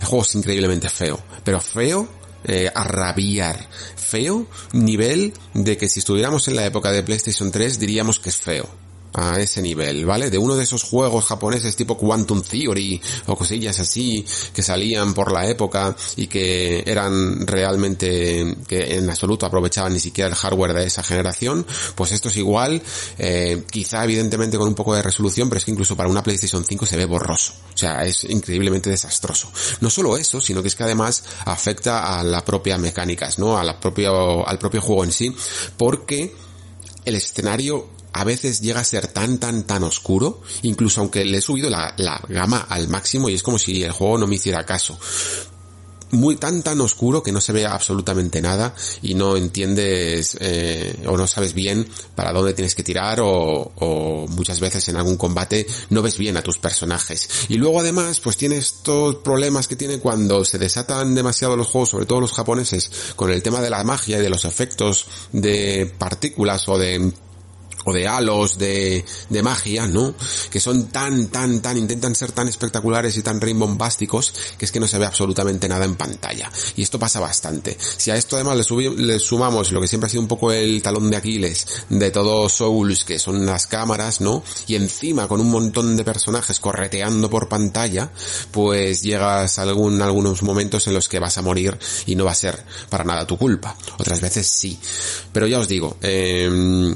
el 0.00 0.06
juego 0.06 0.24
es 0.24 0.34
increíblemente 0.34 0.88
feo, 0.88 1.20
pero 1.44 1.60
feo 1.60 2.08
eh, 2.44 2.70
a 2.74 2.84
rabiar. 2.84 3.68
Feo, 3.96 4.46
nivel 4.72 5.32
de 5.54 5.76
que 5.76 5.88
si 5.88 6.00
estuviéramos 6.00 6.46
en 6.48 6.56
la 6.56 6.66
época 6.66 6.92
de 6.92 7.02
PlayStation 7.02 7.50
3 7.50 7.78
diríamos 7.78 8.20
que 8.20 8.28
es 8.28 8.36
feo 8.36 8.83
a 9.14 9.40
ese 9.40 9.62
nivel, 9.62 10.04
¿vale? 10.04 10.28
De 10.28 10.38
uno 10.38 10.56
de 10.56 10.64
esos 10.64 10.82
juegos 10.82 11.24
japoneses 11.24 11.76
tipo 11.76 11.96
Quantum 11.96 12.42
Theory 12.42 13.00
o 13.26 13.36
cosillas 13.36 13.78
así 13.78 14.26
que 14.52 14.62
salían 14.62 15.14
por 15.14 15.32
la 15.32 15.46
época 15.46 15.96
y 16.16 16.26
que 16.26 16.82
eran 16.84 17.46
realmente 17.46 18.56
que 18.66 18.96
en 18.96 19.08
absoluto 19.08 19.46
aprovechaban 19.46 19.92
ni 19.92 20.00
siquiera 20.00 20.28
el 20.28 20.34
hardware 20.34 20.74
de 20.74 20.86
esa 20.86 21.02
generación, 21.02 21.64
pues 21.94 22.12
esto 22.12 22.28
es 22.28 22.36
igual, 22.36 22.82
eh, 23.18 23.64
quizá 23.70 24.04
evidentemente 24.04 24.58
con 24.58 24.68
un 24.68 24.74
poco 24.74 24.94
de 24.94 25.02
resolución, 25.02 25.48
pero 25.48 25.58
es 25.58 25.64
que 25.64 25.70
incluso 25.70 25.96
para 25.96 26.08
una 26.08 26.22
PlayStation 26.22 26.64
5 26.64 26.84
se 26.84 26.96
ve 26.96 27.04
borroso, 27.04 27.52
o 27.72 27.76
sea, 27.76 28.04
es 28.04 28.24
increíblemente 28.24 28.90
desastroso. 28.90 29.50
No 29.80 29.90
solo 29.90 30.16
eso, 30.16 30.40
sino 30.40 30.60
que 30.60 30.68
es 30.68 30.74
que 30.74 30.82
además 30.82 31.22
afecta 31.44 32.18
a 32.18 32.24
la 32.24 32.44
propia 32.44 32.78
mecánicas, 32.78 33.38
¿no? 33.38 33.56
A 33.56 33.62
la 33.62 33.78
propia, 33.78 34.10
al 34.44 34.58
propio 34.58 34.80
juego 34.80 35.04
en 35.04 35.12
sí, 35.12 35.34
porque 35.76 36.34
el 37.04 37.14
escenario 37.14 37.93
a 38.14 38.22
veces 38.22 38.60
llega 38.60 38.80
a 38.80 38.84
ser 38.84 39.08
tan, 39.08 39.38
tan, 39.38 39.64
tan 39.64 39.82
oscuro, 39.82 40.40
incluso 40.62 41.00
aunque 41.00 41.24
le 41.24 41.38
he 41.38 41.40
subido 41.40 41.68
la, 41.68 41.94
la 41.98 42.22
gama 42.28 42.64
al 42.68 42.88
máximo 42.88 43.28
y 43.28 43.34
es 43.34 43.42
como 43.42 43.58
si 43.58 43.82
el 43.82 43.90
juego 43.90 44.18
no 44.18 44.28
me 44.28 44.36
hiciera 44.36 44.64
caso. 44.64 44.98
Muy 46.12 46.36
tan 46.36 46.62
tan 46.62 46.80
oscuro 46.80 47.24
que 47.24 47.32
no 47.32 47.40
se 47.40 47.52
ve 47.52 47.66
absolutamente 47.66 48.40
nada 48.40 48.72
y 49.02 49.14
no 49.14 49.36
entiendes 49.36 50.36
eh, 50.38 51.02
o 51.08 51.16
no 51.16 51.26
sabes 51.26 51.54
bien 51.54 51.88
para 52.14 52.32
dónde 52.32 52.54
tienes 52.54 52.76
que 52.76 52.84
tirar 52.84 53.18
o, 53.20 53.72
o, 53.74 54.28
muchas 54.28 54.60
veces 54.60 54.88
en 54.88 54.96
algún 54.96 55.16
combate 55.16 55.66
no 55.90 56.02
ves 56.02 56.16
bien 56.16 56.36
a 56.36 56.42
tus 56.42 56.58
personajes. 56.58 57.28
Y 57.48 57.56
luego 57.56 57.80
además 57.80 58.20
pues 58.20 58.36
tienes 58.36 58.66
estos 58.66 59.16
problemas 59.16 59.66
que 59.66 59.74
tiene 59.74 59.98
cuando 59.98 60.44
se 60.44 60.58
desatan 60.58 61.16
demasiado 61.16 61.56
los 61.56 61.66
juegos 61.66 61.88
sobre 61.88 62.06
todo 62.06 62.20
los 62.20 62.32
japoneses 62.32 62.92
con 63.16 63.32
el 63.32 63.42
tema 63.42 63.60
de 63.60 63.70
la 63.70 63.82
magia 63.82 64.18
y 64.18 64.22
de 64.22 64.30
los 64.30 64.44
efectos 64.44 65.06
de 65.32 65.92
partículas 65.98 66.68
o 66.68 66.78
de 66.78 67.12
o 67.84 67.92
de 67.92 68.08
halos 68.08 68.58
de, 68.58 69.04
de 69.28 69.42
magia, 69.42 69.86
¿no? 69.86 70.14
Que 70.50 70.60
son 70.60 70.86
tan, 70.88 71.28
tan, 71.28 71.60
tan, 71.60 71.76
intentan 71.76 72.14
ser 72.14 72.32
tan 72.32 72.48
espectaculares 72.48 73.16
y 73.16 73.22
tan 73.22 73.40
rimbombásticos 73.40 74.34
que 74.58 74.64
es 74.64 74.72
que 74.72 74.80
no 74.80 74.86
se 74.86 74.98
ve 74.98 75.06
absolutamente 75.06 75.68
nada 75.68 75.84
en 75.84 75.96
pantalla. 75.96 76.50
Y 76.76 76.82
esto 76.82 76.98
pasa 76.98 77.20
bastante. 77.20 77.76
Si 77.96 78.10
a 78.10 78.16
esto 78.16 78.36
además 78.36 78.56
le, 78.70 78.90
le 78.90 79.18
sumamos 79.18 79.72
lo 79.72 79.80
que 79.80 79.88
siempre 79.88 80.06
ha 80.06 80.10
sido 80.10 80.22
un 80.22 80.28
poco 80.28 80.52
el 80.52 80.82
talón 80.82 81.10
de 81.10 81.16
Aquiles 81.16 81.66
de 81.88 82.10
todos 82.10 82.52
Souls, 82.52 83.04
que 83.04 83.18
son 83.18 83.46
las 83.46 83.66
cámaras, 83.66 84.20
¿no? 84.20 84.42
Y 84.66 84.76
encima 84.76 85.28
con 85.28 85.40
un 85.40 85.50
montón 85.50 85.96
de 85.96 86.04
personajes 86.04 86.60
correteando 86.60 87.28
por 87.30 87.48
pantalla, 87.48 88.10
pues 88.50 89.02
llegas 89.02 89.58
a 89.58 89.62
algún, 89.62 90.00
algunos 90.02 90.42
momentos 90.42 90.86
en 90.86 90.94
los 90.94 91.08
que 91.08 91.18
vas 91.18 91.38
a 91.38 91.42
morir 91.42 91.78
y 92.06 92.16
no 92.16 92.24
va 92.24 92.32
a 92.32 92.36
ser 92.36 92.62
para 92.88 93.04
nada 93.04 93.26
tu 93.26 93.36
culpa. 93.36 93.76
Otras 93.98 94.20
veces 94.20 94.46
sí. 94.46 94.78
Pero 95.32 95.46
ya 95.46 95.58
os 95.58 95.68
digo, 95.68 95.96
eh, 96.02 96.94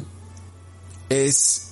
es 1.08 1.68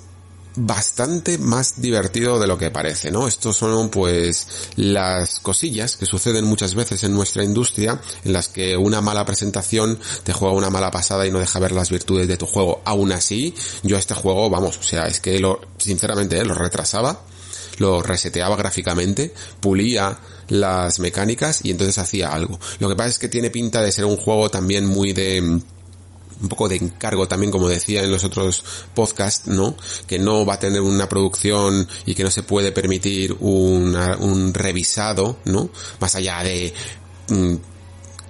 bastante 0.57 1.37
más 1.39 1.81
divertido 1.81 2.39
de 2.39 2.47
lo 2.47 2.57
que 2.59 2.71
parece, 2.71 3.11
¿no? 3.11 3.29
Estos 3.29 3.57
son 3.57 3.91
pues 3.91 4.71
las 4.77 5.41
cosillas 5.41 5.97
que 5.97 6.07
suceden 6.07 6.47
muchas 6.47 6.75
veces 6.75 7.05
en 7.05 7.13
nuestra 7.13 7.45
industria 7.45 8.01
en 8.25 8.33
las 8.33 8.49
que 8.49 8.77
una 8.77 9.01
mala 9.01 9.25
presentación 9.27 9.99
te 10.25 10.33
juega 10.33 10.55
una 10.55 10.71
mala 10.71 10.91
pasada 10.91 11.27
y 11.27 11.31
no 11.31 11.39
deja 11.39 11.59
ver 11.59 11.73
las 11.73 11.91
virtudes 11.91 12.27
de 12.27 12.39
tu 12.39 12.47
juego. 12.47 12.81
Aún 12.85 13.13
así, 13.13 13.55
yo 13.83 13.99
este 13.99 14.15
juego, 14.15 14.49
vamos, 14.49 14.79
o 14.79 14.83
sea, 14.83 15.07
es 15.07 15.21
que 15.21 15.39
lo, 15.39 15.61
sinceramente, 15.77 16.39
¿eh? 16.39 16.45
lo 16.45 16.55
retrasaba, 16.55 17.21
lo 17.79 18.03
reseteaba 18.03 18.57
gráficamente, 18.57 19.35
pulía 19.61 20.19
las 20.49 21.01
mecánicas 21.01 21.61
y 21.65 21.71
entonces 21.71 21.99
hacía 21.99 22.33
algo. 22.33 22.59
Lo 22.79 22.89
que 22.89 22.97
pasa 22.97 23.11
es 23.11 23.19
que 23.19 23.29
tiene 23.29 23.51
pinta 23.51 23.83
de 23.83 23.93
ser 23.93 24.07
un 24.07 24.17
juego 24.17 24.51
también 24.51 24.87
muy 24.87 25.13
de 25.13 25.61
un 26.41 26.49
poco 26.49 26.69
de 26.69 26.77
encargo 26.77 27.29
también, 27.29 27.51
como 27.51 27.69
decía 27.69 28.03
en 28.03 28.11
los 28.11 28.25
otros 28.25 28.65
podcasts, 28.95 29.49
¿no? 29.49 29.77
Que 30.07 30.19
no 30.19 30.45
va 30.45 30.55
a 30.55 30.59
tener 30.59 30.81
una 30.81 31.09
producción 31.09 31.89
y 32.05 32.15
que 32.15 32.25
no 32.25 32.31
se 32.31 32.43
puede 32.43 32.73
permitir 32.73 33.37
una, 33.41 34.17
un 34.17 34.53
revisado, 34.53 35.39
¿no? 35.45 35.71
Más 36.01 36.15
allá 36.15 36.43
de 36.43 36.73
mm, 37.29 37.55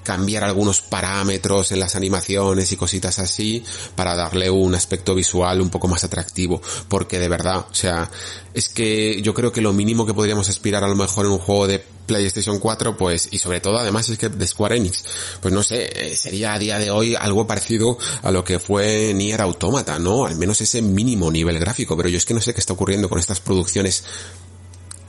cambiar 0.06 0.44
algunos 0.44 0.82
parámetros 0.82 1.72
en 1.72 1.80
las 1.80 1.96
animaciones 1.96 2.70
y 2.70 2.76
cositas 2.76 3.18
así 3.18 3.64
para 3.96 4.14
darle 4.14 4.48
un 4.48 4.72
aspecto 4.76 5.16
visual 5.16 5.60
un 5.60 5.68
poco 5.68 5.88
más 5.88 6.04
atractivo. 6.04 6.62
Porque 6.88 7.18
de 7.18 7.28
verdad, 7.28 7.66
o 7.68 7.74
sea, 7.74 8.08
es 8.54 8.68
que 8.68 9.20
yo 9.20 9.34
creo 9.34 9.50
que 9.50 9.60
lo 9.60 9.72
mínimo 9.72 10.06
que 10.06 10.14
podríamos 10.14 10.48
aspirar 10.48 10.84
a 10.84 10.88
lo 10.88 10.94
mejor 10.94 11.26
en 11.26 11.32
un 11.32 11.38
juego 11.38 11.66
de 11.66 11.84
PlayStation 12.06 12.60
4, 12.60 12.96
pues, 12.96 13.28
y 13.32 13.38
sobre 13.38 13.60
todo 13.60 13.78
además 13.78 14.08
es 14.08 14.16
que 14.16 14.28
de 14.28 14.46
Square 14.46 14.76
Enix, 14.76 15.04
pues 15.40 15.52
no 15.52 15.64
sé, 15.64 15.90
eh, 15.92 16.16
sería 16.16 16.54
a 16.54 16.58
día 16.60 16.78
de 16.78 16.92
hoy 16.92 17.16
algo 17.16 17.48
parecido 17.48 17.98
a 18.22 18.30
lo 18.30 18.44
que 18.44 18.60
fue 18.60 19.12
Nier 19.12 19.40
Automata, 19.40 19.98
¿no? 19.98 20.24
Al 20.24 20.36
menos 20.36 20.60
ese 20.60 20.82
mínimo 20.82 21.32
nivel 21.32 21.58
gráfico, 21.58 21.96
pero 21.96 22.08
yo 22.08 22.16
es 22.16 22.24
que 22.24 22.34
no 22.34 22.40
sé 22.40 22.54
qué 22.54 22.60
está 22.60 22.74
ocurriendo 22.74 23.08
con 23.08 23.18
estas 23.18 23.40
producciones 23.40 24.04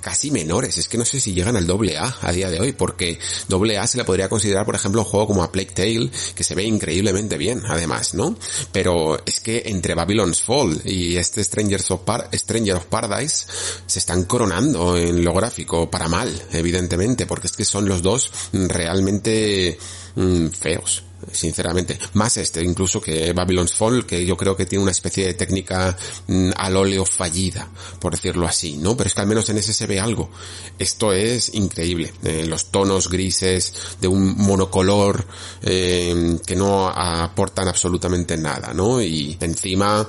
casi 0.02 0.32
menores. 0.32 0.78
Es 0.78 0.88
que 0.88 0.98
no 0.98 1.06
sé 1.06 1.20
si 1.20 1.34
llegan 1.34 1.56
al 1.56 1.68
doble 1.68 1.98
A 1.98 2.16
a 2.22 2.32
día 2.32 2.50
de 2.50 2.60
hoy, 2.60 2.74
porque 2.74 3.20
doble 3.48 3.78
A 3.78 3.88
se 3.88 3.98
le 3.98 4.06
podría 4.06 4.30
considerar, 4.30 4.66
por 4.66 4.76
ejemplo, 4.76 5.02
un 5.02 5.08
juego 5.08 5.28
como 5.28 5.44
a 5.44 5.52
Plague 5.52 5.72
Tale, 5.74 6.10
que 6.36 6.44
se 6.44 6.56
ve 6.56 6.64
increíblemente 6.64 7.38
bien, 7.38 7.64
además, 7.68 8.14
¿no? 8.14 8.38
Pero 8.72 9.20
es 9.26 9.40
que 9.40 9.64
entre 9.66 9.96
Babylon's 9.96 10.42
Fall 10.42 10.82
y 10.86 11.18
este 11.18 11.44
Strangers 11.44 11.92
of 11.92 12.02
Stranger 12.34 12.76
of 12.76 12.86
Paradise 12.86 13.46
se 13.86 14.00
están 14.00 14.24
coronando 14.24 14.98
en 14.98 15.24
lo 15.24 15.34
gráfico 15.34 15.90
para 15.90 16.08
mal, 16.08 16.32
evidentemente, 16.52 17.26
porque 17.26 17.48
es 17.48 17.54
que 17.54 17.66
son 17.66 17.88
los 17.88 18.02
dos 18.02 18.32
realmente 18.54 19.78
mm, 20.16 20.48
feos 20.48 21.07
sinceramente. 21.32 21.98
Más 22.14 22.38
este 22.38 22.64
incluso 22.64 23.02
que 23.02 23.34
Babylon's 23.34 23.74
Fall, 23.74 24.06
que 24.06 24.26
yo 24.26 24.38
creo 24.38 24.56
que 24.56 24.66
tiene 24.66 24.84
una 24.84 24.92
especie 24.92 25.26
de 25.26 25.34
técnica 25.34 25.98
mm, 26.28 26.52
al 26.56 26.76
óleo 26.76 27.06
fallida, 27.06 27.68
por 28.00 28.14
decirlo 28.14 28.48
así, 28.48 28.78
¿no? 28.78 28.96
Pero 28.96 29.08
es 29.08 29.14
que 29.14 29.22
al 29.22 29.28
menos 29.28 29.50
en 29.50 29.58
ese 29.58 29.74
se 29.74 29.88
ve 29.88 30.00
algo. 30.00 30.30
Esto 30.78 31.14
es 31.14 31.54
increíble. 31.54 32.14
Eh, 32.24 32.46
los 32.48 32.72
tonos 32.72 33.10
grises 33.10 33.74
de 34.00 34.08
un 34.08 34.38
monocolor 34.38 35.26
eh, 35.62 36.38
que 36.46 36.56
no 36.56 36.88
aportan 36.88 37.68
absolutamente 37.68 38.38
nada, 38.38 38.74
¿no? 38.74 39.02
Y 39.02 39.38
encima 39.40 40.08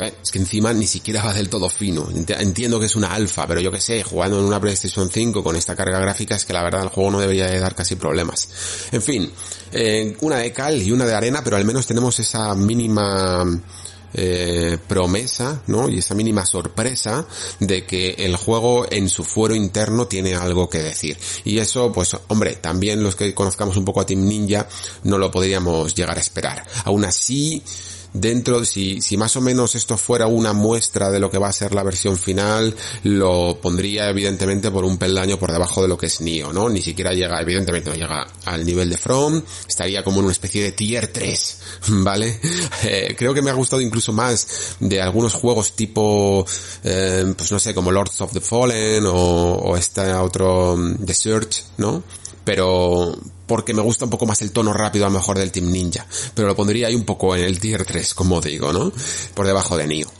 eh, 0.00 0.14
es 0.22 0.30
que 0.30 0.38
encima 0.38 0.72
ni 0.72 0.86
siquiera 0.86 1.22
va 1.22 1.32
del 1.32 1.48
todo 1.48 1.68
fino. 1.68 2.08
Entiendo 2.10 2.80
que 2.80 2.86
es 2.86 2.96
una 2.96 3.14
alfa, 3.14 3.46
pero 3.46 3.60
yo 3.60 3.70
que 3.70 3.80
sé, 3.80 4.02
jugando 4.02 4.38
en 4.38 4.44
una 4.44 4.60
PlayStation 4.60 5.10
5 5.10 5.42
con 5.42 5.56
esta 5.56 5.76
carga 5.76 5.98
gráfica 5.98 6.36
es 6.36 6.44
que 6.44 6.52
la 6.52 6.62
verdad 6.62 6.82
el 6.82 6.88
juego 6.88 7.10
no 7.10 7.20
debería 7.20 7.46
de 7.46 7.58
dar 7.58 7.74
casi 7.74 7.96
problemas. 7.96 8.48
En 8.92 9.02
fin, 9.02 9.30
eh, 9.72 10.16
una 10.20 10.38
de 10.38 10.52
cal 10.52 10.80
y 10.80 10.92
una 10.92 11.04
de 11.04 11.14
arena, 11.14 11.42
pero 11.42 11.56
al 11.56 11.64
menos 11.64 11.86
tenemos 11.86 12.18
esa 12.18 12.54
mínima 12.54 13.44
eh, 14.16 14.78
promesa, 14.86 15.62
¿no? 15.66 15.88
Y 15.88 15.98
esa 15.98 16.14
mínima 16.14 16.46
sorpresa 16.46 17.26
de 17.58 17.84
que 17.84 18.10
el 18.10 18.36
juego 18.36 18.86
en 18.88 19.08
su 19.08 19.24
fuero 19.24 19.56
interno 19.56 20.06
tiene 20.06 20.36
algo 20.36 20.70
que 20.70 20.78
decir. 20.78 21.18
Y 21.42 21.58
eso, 21.58 21.90
pues, 21.90 22.16
hombre, 22.28 22.54
también 22.54 23.02
los 23.02 23.16
que 23.16 23.34
conozcamos 23.34 23.76
un 23.76 23.84
poco 23.84 24.00
a 24.00 24.06
Team 24.06 24.24
Ninja 24.24 24.68
no 25.02 25.18
lo 25.18 25.32
podríamos 25.32 25.96
llegar 25.96 26.16
a 26.16 26.20
esperar. 26.20 26.64
Aún 26.84 27.04
así, 27.04 27.60
dentro, 28.14 28.64
si, 28.64 29.02
si 29.02 29.16
más 29.16 29.36
o 29.36 29.40
menos 29.40 29.74
esto 29.74 29.98
fuera 29.98 30.26
una 30.26 30.52
muestra 30.52 31.10
de 31.10 31.18
lo 31.18 31.30
que 31.30 31.38
va 31.38 31.48
a 31.48 31.52
ser 31.52 31.74
la 31.74 31.82
versión 31.82 32.16
final, 32.16 32.74
lo 33.02 33.58
pondría 33.60 34.08
evidentemente 34.08 34.70
por 34.70 34.84
un 34.84 34.96
peldaño 34.96 35.38
por 35.38 35.52
debajo 35.52 35.82
de 35.82 35.88
lo 35.88 35.98
que 35.98 36.06
es 36.06 36.20
Nio, 36.20 36.52
¿no? 36.52 36.68
Ni 36.68 36.80
siquiera 36.80 37.12
llega, 37.12 37.40
evidentemente 37.40 37.90
no 37.90 37.96
llega 37.96 38.26
al 38.46 38.64
nivel 38.64 38.88
de 38.88 38.96
From, 38.96 39.42
estaría 39.68 40.02
como 40.02 40.20
en 40.20 40.26
una 40.26 40.32
especie 40.32 40.62
de 40.62 40.72
tier 40.72 41.08
3, 41.08 41.58
¿vale? 41.88 42.40
Eh, 42.84 43.14
creo 43.16 43.32
que 43.32 43.40
me 43.40 43.50
ha 43.50 43.54
gustado 43.54 43.80
incluso 43.80 44.12
más 44.12 44.76
de 44.78 45.00
algunos 45.00 45.32
juegos 45.32 45.74
tipo, 45.74 46.44
eh, 46.82 47.34
pues 47.36 47.50
no 47.50 47.58
sé, 47.58 47.74
como 47.74 47.90
Lords 47.90 48.20
of 48.20 48.32
the 48.32 48.40
Fallen 48.40 49.06
o, 49.06 49.12
o 49.14 49.76
este 49.76 50.12
otro 50.12 50.76
mm, 50.76 51.04
The 51.04 51.14
Search, 51.14 51.64
¿no? 51.78 52.02
pero 52.44 53.16
porque 53.46 53.74
me 53.74 53.82
gusta 53.82 54.04
un 54.04 54.10
poco 54.10 54.26
más 54.26 54.42
el 54.42 54.52
tono 54.52 54.72
rápido 54.72 55.06
a 55.06 55.08
lo 55.08 55.18
mejor 55.18 55.38
del 55.38 55.52
Team 55.52 55.70
Ninja, 55.70 56.06
pero 56.34 56.48
lo 56.48 56.56
pondría 56.56 56.88
ahí 56.88 56.94
un 56.94 57.04
poco 57.04 57.36
en 57.36 57.44
el 57.44 57.58
tier 57.58 57.84
3, 57.84 58.14
como 58.14 58.40
digo, 58.40 58.72
¿no? 58.72 58.92
Por 59.34 59.46
debajo 59.46 59.76
de 59.76 59.86
Nioh. 59.86 60.10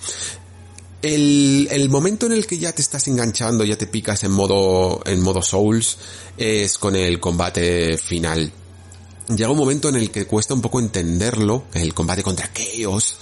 El, 1.02 1.68
el, 1.70 1.90
momento 1.90 2.26
en 2.26 2.32
el 2.32 2.46
que 2.46 2.58
ya 2.58 2.72
te 2.72 2.80
estás 2.80 3.08
enganchando, 3.08 3.64
ya 3.64 3.76
te 3.76 3.86
picas 3.86 4.24
en 4.24 4.30
modo, 4.30 5.02
en 5.04 5.20
modo 5.20 5.42
Souls, 5.42 5.98
es 6.38 6.78
con 6.78 6.96
el 6.96 7.20
combate 7.20 7.98
final. 7.98 8.50
Llega 9.28 9.50
un 9.50 9.58
momento 9.58 9.90
en 9.90 9.96
el 9.96 10.10
que 10.10 10.26
cuesta 10.26 10.54
un 10.54 10.62
poco 10.62 10.80
entenderlo, 10.80 11.64
el 11.74 11.92
combate 11.92 12.22
contra 12.22 12.50
Chaos, 12.52 13.16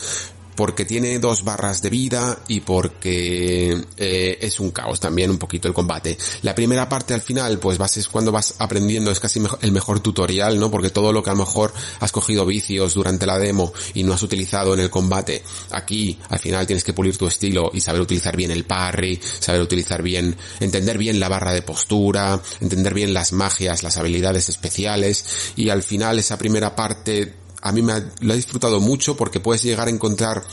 porque 0.55 0.85
tiene 0.85 1.19
dos 1.19 1.45
barras 1.45 1.83
de 1.83 1.91
vida 1.91 2.39
y 2.49 2.61
porque 2.61 3.85
eh, 3.97 4.39
es 4.41 4.61
un 4.61 4.71
caos 4.71 5.01
también 5.01 5.31
un 5.31 5.39
poquito 5.39 5.69
el 5.69 5.75
combate. 5.75 6.19
La 6.43 6.55
primera 6.55 6.89
parte 6.89 7.15
al 7.15 7.21
final, 7.21 7.59
pues 7.59 7.79
vas 7.79 7.97
es 7.97 8.09
cuando 8.09 8.33
vas 8.33 8.55
aprendiendo, 8.59 9.11
es 9.11 9.21
casi 9.21 9.41
el 9.61 9.73
mejor 9.73 10.01
tutorial, 10.01 10.59
¿no? 10.59 10.71
Porque 10.71 10.91
todo 10.91 11.13
lo 11.13 11.23
que 11.23 11.31
a 11.31 11.35
lo 11.35 11.41
mejor 11.41 11.73
has 12.01 12.13
cogido 12.13 12.47
vicios 12.47 12.95
durante 12.95 13.27
la 13.27 13.39
demo 13.39 13.73
y 13.95 14.03
no 14.03 14.15
has 14.15 14.23
utilizado 14.23 14.75
en 14.75 14.81
el 14.81 14.91
combate, 14.91 15.43
aquí 15.71 16.19
al 16.29 16.39
final 16.39 16.67
tienes 16.67 16.85
que 16.85 16.93
pulir 16.93 17.17
tu 17.17 17.27
estilo 17.27 17.71
y 17.73 17.81
saber 17.81 18.01
utilizar 18.01 18.37
bien 18.37 18.51
el 18.51 18.65
parry, 18.65 19.21
saber 19.41 19.61
utilizar 19.61 20.03
bien, 20.03 20.37
entender 20.61 20.99
bien 20.99 21.21
la 21.21 21.29
barra 21.29 21.53
de 21.53 21.63
postura, 21.63 22.41
entender 22.61 22.95
bien 22.95 23.15
las 23.15 23.33
magias, 23.33 23.83
las 23.83 23.97
habilidades 23.97 24.49
especiales 24.49 25.25
y 25.57 25.69
al 25.69 25.83
final 25.83 26.19
esa 26.19 26.39
primera 26.39 26.75
parte 26.75 27.42
a 27.63 27.73
mí 27.73 27.81
me 27.81 27.95
lo 28.21 28.33
he 28.33 28.37
disfrutado 28.37 28.81
mucho 28.81 29.17
porque 29.17 29.41
puedes 29.41 29.63
llegar 29.63 29.87
a 29.87 29.91
encontrar 29.91 30.45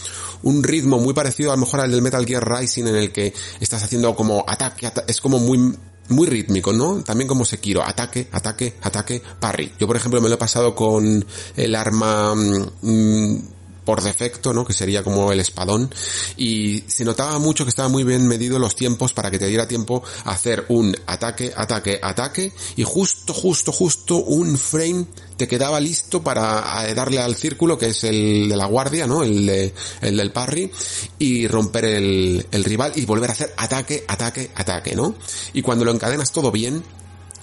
un 0.43 0.63
ritmo 0.63 0.99
muy 0.99 1.13
parecido 1.13 1.51
a 1.51 1.55
lo 1.55 1.61
mejor 1.61 1.81
al 1.81 1.91
del 1.91 2.01
Metal 2.01 2.25
Gear 2.25 2.47
Rising 2.47 2.87
en 2.87 2.95
el 2.95 3.11
que 3.11 3.33
estás 3.59 3.83
haciendo 3.83 4.15
como 4.15 4.45
ataque, 4.47 4.91
es 5.07 5.19
como 5.19 5.39
muy 5.39 5.75
muy 6.09 6.27
rítmico, 6.27 6.73
¿no? 6.73 7.03
También 7.03 7.27
como 7.27 7.45
Sekiro, 7.45 7.83
ataque, 7.83 8.27
ataque, 8.31 8.75
ataque, 8.81 9.21
parry. 9.39 9.71
Yo 9.79 9.87
por 9.87 9.95
ejemplo 9.95 10.19
me 10.21 10.27
lo 10.27 10.35
he 10.35 10.39
pasado 10.39 10.73
con 10.75 11.23
el 11.55 11.75
arma 11.75 12.33
mm, 12.35 13.37
por 13.89 14.03
defecto, 14.03 14.53
¿no? 14.53 14.65
Que 14.65 14.73
sería 14.73 15.03
como 15.03 15.31
el 15.31 15.39
espadón. 15.39 15.91
Y 16.37 16.83
se 16.85 17.03
notaba 17.03 17.39
mucho 17.39 17.65
que 17.65 17.69
estaba 17.69 17.89
muy 17.89 18.03
bien 18.03 18.27
medido 18.27 18.59
los 18.59 18.75
tiempos 18.75 19.13
para 19.13 19.31
que 19.31 19.39
te 19.39 19.47
diera 19.47 19.67
tiempo 19.67 20.03
a 20.25 20.33
hacer 20.33 20.63
un 20.69 20.95
ataque, 21.07 21.51
ataque, 21.57 21.99
ataque. 21.99 22.53
Y 22.75 22.83
justo, 22.83 23.33
justo, 23.33 23.71
justo 23.71 24.17
un 24.17 24.59
frame 24.59 25.07
te 25.37 25.47
quedaba 25.47 25.79
listo 25.79 26.21
para 26.21 26.87
eh, 26.87 26.93
darle 26.93 27.19
al 27.19 27.35
círculo, 27.35 27.79
que 27.79 27.87
es 27.87 28.03
el 28.03 28.47
de 28.47 28.55
la 28.55 28.67
guardia, 28.67 29.07
¿no? 29.07 29.23
El, 29.23 29.47
de, 29.47 29.73
el 30.01 30.17
del 30.17 30.31
parry. 30.31 30.71
Y 31.17 31.47
romper 31.47 31.85
el, 31.85 32.45
el 32.51 32.63
rival 32.63 32.91
y 32.93 33.05
volver 33.05 33.31
a 33.31 33.33
hacer 33.33 33.55
ataque, 33.57 34.05
ataque, 34.07 34.51
ataque, 34.53 34.95
¿no? 34.95 35.15
Y 35.53 35.63
cuando 35.63 35.83
lo 35.83 35.89
encadenas 35.89 36.31
todo 36.31 36.51
bien, 36.51 36.83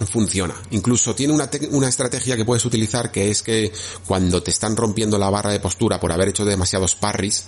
funciona. 0.05 0.55
Incluso 0.71 1.15
tiene 1.15 1.33
una, 1.33 1.49
una, 1.71 1.89
estrategia 1.89 2.37
que 2.37 2.45
puedes 2.45 2.65
utilizar 2.65 3.11
que 3.11 3.31
es 3.31 3.43
que 3.43 3.73
cuando 4.07 4.43
te 4.43 4.51
están 4.51 4.77
rompiendo 4.77 5.19
la 5.19 5.31
barra 5.31 5.51
de 5.51 5.61
postura 5.61 5.99
por 5.99 6.13
haber 6.13 6.29
hecho 6.29 6.45
demasiados 6.45 6.97
parries 6.97 7.47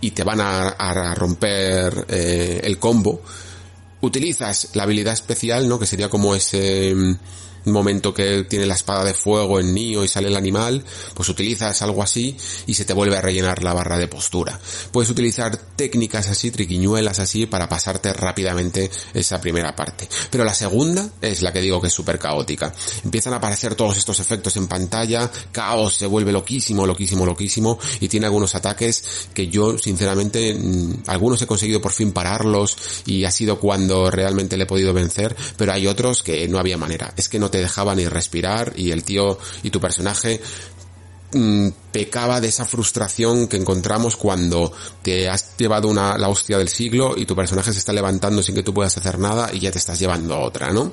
y 0.00 0.12
te 0.12 0.24
van 0.24 0.40
a, 0.40 1.14
romper 1.14 2.06
eh, 2.08 2.60
el 2.64 2.78
combo, 2.78 3.22
utilizas 4.00 4.70
la 4.74 4.84
habilidad 4.84 5.12
especial, 5.12 5.68
¿no? 5.68 5.78
Que 5.78 5.86
sería 5.86 6.08
como 6.08 6.34
ese 6.34 6.94
momento 7.66 8.14
que 8.14 8.44
tiene 8.44 8.66
la 8.66 8.74
espada 8.74 9.04
de 9.04 9.14
fuego 9.14 9.60
en 9.60 9.74
Nio 9.74 10.04
y 10.04 10.08
sale 10.08 10.28
el 10.28 10.36
animal, 10.36 10.84
pues 11.14 11.28
utilizas 11.28 11.82
algo 11.82 12.02
así 12.02 12.36
y 12.66 12.74
se 12.74 12.84
te 12.84 12.92
vuelve 12.92 13.16
a 13.16 13.20
rellenar 13.20 13.62
la 13.62 13.72
barra 13.72 13.98
de 13.98 14.08
postura. 14.08 14.58
Puedes 14.92 15.10
utilizar 15.10 15.56
técnicas 15.56 16.28
así, 16.28 16.50
triquiñuelas 16.50 17.18
así, 17.18 17.46
para 17.46 17.68
pasarte 17.68 18.12
rápidamente 18.12 18.90
esa 19.14 19.40
primera 19.40 19.74
parte. 19.74 20.08
Pero 20.30 20.44
la 20.44 20.54
segunda 20.54 21.10
es 21.20 21.42
la 21.42 21.52
que 21.52 21.60
digo 21.60 21.80
que 21.80 21.88
es 21.88 21.92
súper 21.92 22.18
caótica. 22.18 22.72
Empiezan 23.04 23.32
a 23.34 23.36
aparecer 23.36 23.74
todos 23.74 23.96
estos 23.96 24.20
efectos 24.20 24.56
en 24.56 24.66
pantalla, 24.66 25.30
caos 25.52 25.94
se 25.94 26.06
vuelve 26.06 26.32
loquísimo, 26.32 26.86
loquísimo, 26.86 27.26
loquísimo, 27.26 27.78
y 28.00 28.08
tiene 28.08 28.26
algunos 28.26 28.54
ataques 28.54 29.04
que 29.34 29.48
yo, 29.48 29.78
sinceramente, 29.78 30.54
mm, 30.54 31.02
algunos 31.06 31.40
he 31.42 31.46
conseguido 31.46 31.80
por 31.80 31.92
fin 31.92 32.12
pararlos 32.12 32.76
y 33.06 33.24
ha 33.24 33.30
sido 33.30 33.58
cuando 33.58 34.10
realmente 34.10 34.56
le 34.56 34.64
he 34.64 34.66
podido 34.66 34.92
vencer, 34.92 35.36
pero 35.56 35.72
hay 35.72 35.86
otros 35.86 36.22
que 36.22 36.46
no 36.48 36.58
había 36.58 36.76
manera. 36.76 37.12
Es 37.16 37.28
que 37.28 37.38
no 37.38 37.49
te 37.50 37.58
dejaba 37.58 37.94
ni 37.94 38.06
respirar 38.06 38.72
y 38.76 38.90
el 38.90 39.04
tío 39.04 39.38
y 39.62 39.70
tu 39.70 39.80
personaje 39.80 40.40
mm, 41.32 41.68
pecaba 41.92 42.40
de 42.40 42.48
esa 42.48 42.64
frustración 42.64 43.48
que 43.48 43.56
encontramos 43.56 44.16
cuando 44.16 44.72
te 45.02 45.28
has 45.28 45.56
llevado 45.56 45.88
una, 45.88 46.16
la 46.18 46.28
hostia 46.28 46.58
del 46.58 46.68
siglo 46.68 47.14
y 47.16 47.26
tu 47.26 47.36
personaje 47.36 47.72
se 47.72 47.78
está 47.78 47.92
levantando 47.92 48.42
sin 48.42 48.54
que 48.54 48.62
tú 48.62 48.72
puedas 48.74 48.96
hacer 48.96 49.18
nada 49.18 49.50
y 49.52 49.60
ya 49.60 49.70
te 49.70 49.78
estás 49.78 49.98
llevando 49.98 50.38
otra, 50.40 50.72
¿no? 50.72 50.92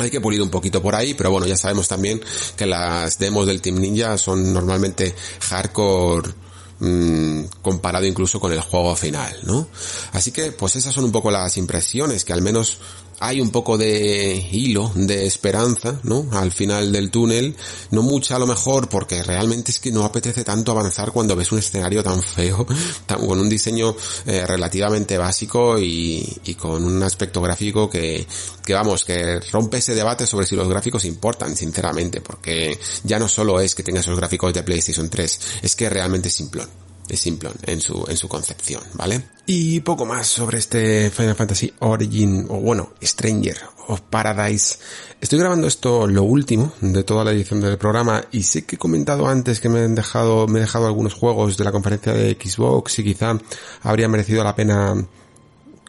Hay 0.00 0.10
que 0.10 0.20
pulir 0.20 0.40
un 0.40 0.48
poquito 0.48 0.80
por 0.80 0.94
ahí, 0.94 1.12
pero 1.12 1.30
bueno, 1.30 1.46
ya 1.46 1.56
sabemos 1.56 1.86
también 1.86 2.22
que 2.56 2.64
las 2.64 3.18
demos 3.18 3.46
del 3.46 3.60
Team 3.60 3.76
Ninja 3.76 4.16
son 4.16 4.50
normalmente 4.52 5.14
hardcore 5.40 6.32
mm, 6.78 7.44
comparado 7.60 8.06
incluso 8.06 8.40
con 8.40 8.50
el 8.50 8.60
juego 8.60 8.96
final, 8.96 9.36
¿no? 9.42 9.68
Así 10.12 10.32
que, 10.32 10.52
pues 10.52 10.76
esas 10.76 10.94
son 10.94 11.04
un 11.04 11.12
poco 11.12 11.30
las 11.30 11.58
impresiones 11.58 12.24
que 12.24 12.32
al 12.32 12.40
menos 12.40 12.78
hay 13.20 13.40
un 13.40 13.50
poco 13.50 13.76
de 13.76 14.48
hilo, 14.50 14.90
de 14.94 15.26
esperanza, 15.26 16.00
¿no? 16.04 16.26
Al 16.32 16.52
final 16.52 16.90
del 16.90 17.10
túnel, 17.10 17.54
no 17.90 18.02
mucha 18.02 18.36
a 18.36 18.38
lo 18.38 18.46
mejor, 18.46 18.88
porque 18.88 19.22
realmente 19.22 19.70
es 19.70 19.78
que 19.78 19.92
no 19.92 20.04
apetece 20.04 20.42
tanto 20.42 20.72
avanzar 20.72 21.12
cuando 21.12 21.36
ves 21.36 21.52
un 21.52 21.58
escenario 21.58 22.02
tan 22.02 22.22
feo, 22.22 22.66
con 23.06 23.38
un 23.38 23.48
diseño 23.48 23.94
eh, 24.26 24.46
relativamente 24.46 25.18
básico 25.18 25.78
y, 25.78 26.40
con 26.58 26.84
un 26.84 27.02
aspecto 27.02 27.40
gráfico 27.40 27.88
que, 27.88 28.26
que 28.64 28.74
vamos, 28.74 29.04
que 29.04 29.40
rompe 29.52 29.78
ese 29.78 29.94
debate 29.94 30.26
sobre 30.26 30.46
si 30.46 30.56
los 30.56 30.68
gráficos 30.68 31.04
importan, 31.04 31.54
sinceramente, 31.56 32.20
porque 32.20 32.78
ya 33.04 33.18
no 33.18 33.28
solo 33.28 33.60
es 33.60 33.74
que 33.74 33.82
tenga 33.82 34.00
esos 34.00 34.16
gráficos 34.16 34.52
de 34.52 34.62
PlayStation 34.62 35.08
3, 35.08 35.40
es 35.62 35.76
que 35.76 35.88
realmente 35.88 36.28
es 36.28 36.34
simplón 36.34 36.89
es 37.14 37.20
simple 37.20 37.50
en 37.66 37.80
su, 37.80 38.04
en 38.08 38.16
su 38.16 38.28
concepción, 38.28 38.82
¿vale? 38.94 39.22
Y 39.46 39.80
poco 39.80 40.06
más 40.06 40.26
sobre 40.26 40.58
este 40.58 41.10
Final 41.10 41.34
Fantasy 41.34 41.72
Origin, 41.80 42.46
o 42.48 42.60
bueno, 42.60 42.90
Stranger 43.02 43.56
of 43.88 44.00
Paradise. 44.02 44.78
Estoy 45.20 45.38
grabando 45.38 45.66
esto 45.66 46.06
lo 46.06 46.22
último 46.22 46.72
de 46.80 47.02
toda 47.02 47.24
la 47.24 47.32
edición 47.32 47.60
del 47.60 47.76
programa 47.76 48.24
y 48.30 48.44
sé 48.44 48.64
que 48.64 48.76
he 48.76 48.78
comentado 48.78 49.26
antes 49.26 49.60
que 49.60 49.68
me 49.68 49.80
han 49.80 49.94
dejado, 49.94 50.46
me 50.46 50.58
he 50.58 50.62
dejado 50.62 50.86
algunos 50.86 51.14
juegos 51.14 51.56
de 51.56 51.64
la 51.64 51.72
conferencia 51.72 52.12
de 52.12 52.38
Xbox 52.40 53.00
y 53.00 53.04
quizá 53.04 53.38
habría 53.82 54.08
merecido 54.08 54.44
la 54.44 54.54
pena 54.54 54.94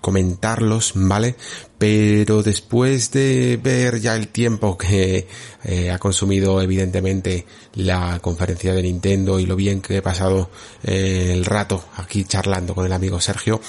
comentarlos, 0.01 0.93
¿vale? 0.95 1.35
Pero 1.77 2.43
después 2.43 3.11
de 3.11 3.59
ver 3.61 3.99
ya 3.99 4.15
el 4.15 4.27
tiempo 4.27 4.77
que 4.77 5.27
eh, 5.63 5.91
ha 5.91 5.99
consumido 5.99 6.61
evidentemente 6.61 7.45
la 7.75 8.19
conferencia 8.19 8.73
de 8.73 8.83
Nintendo 8.83 9.39
y 9.39 9.45
lo 9.45 9.55
bien 9.55 9.81
que 9.81 9.97
he 9.97 10.01
pasado 10.01 10.49
eh, 10.83 11.31
el 11.33 11.45
rato 11.45 11.85
aquí 11.97 12.23
charlando 12.25 12.75
con 12.75 12.85
el 12.85 12.93
amigo 12.93 13.21
Sergio, 13.21 13.61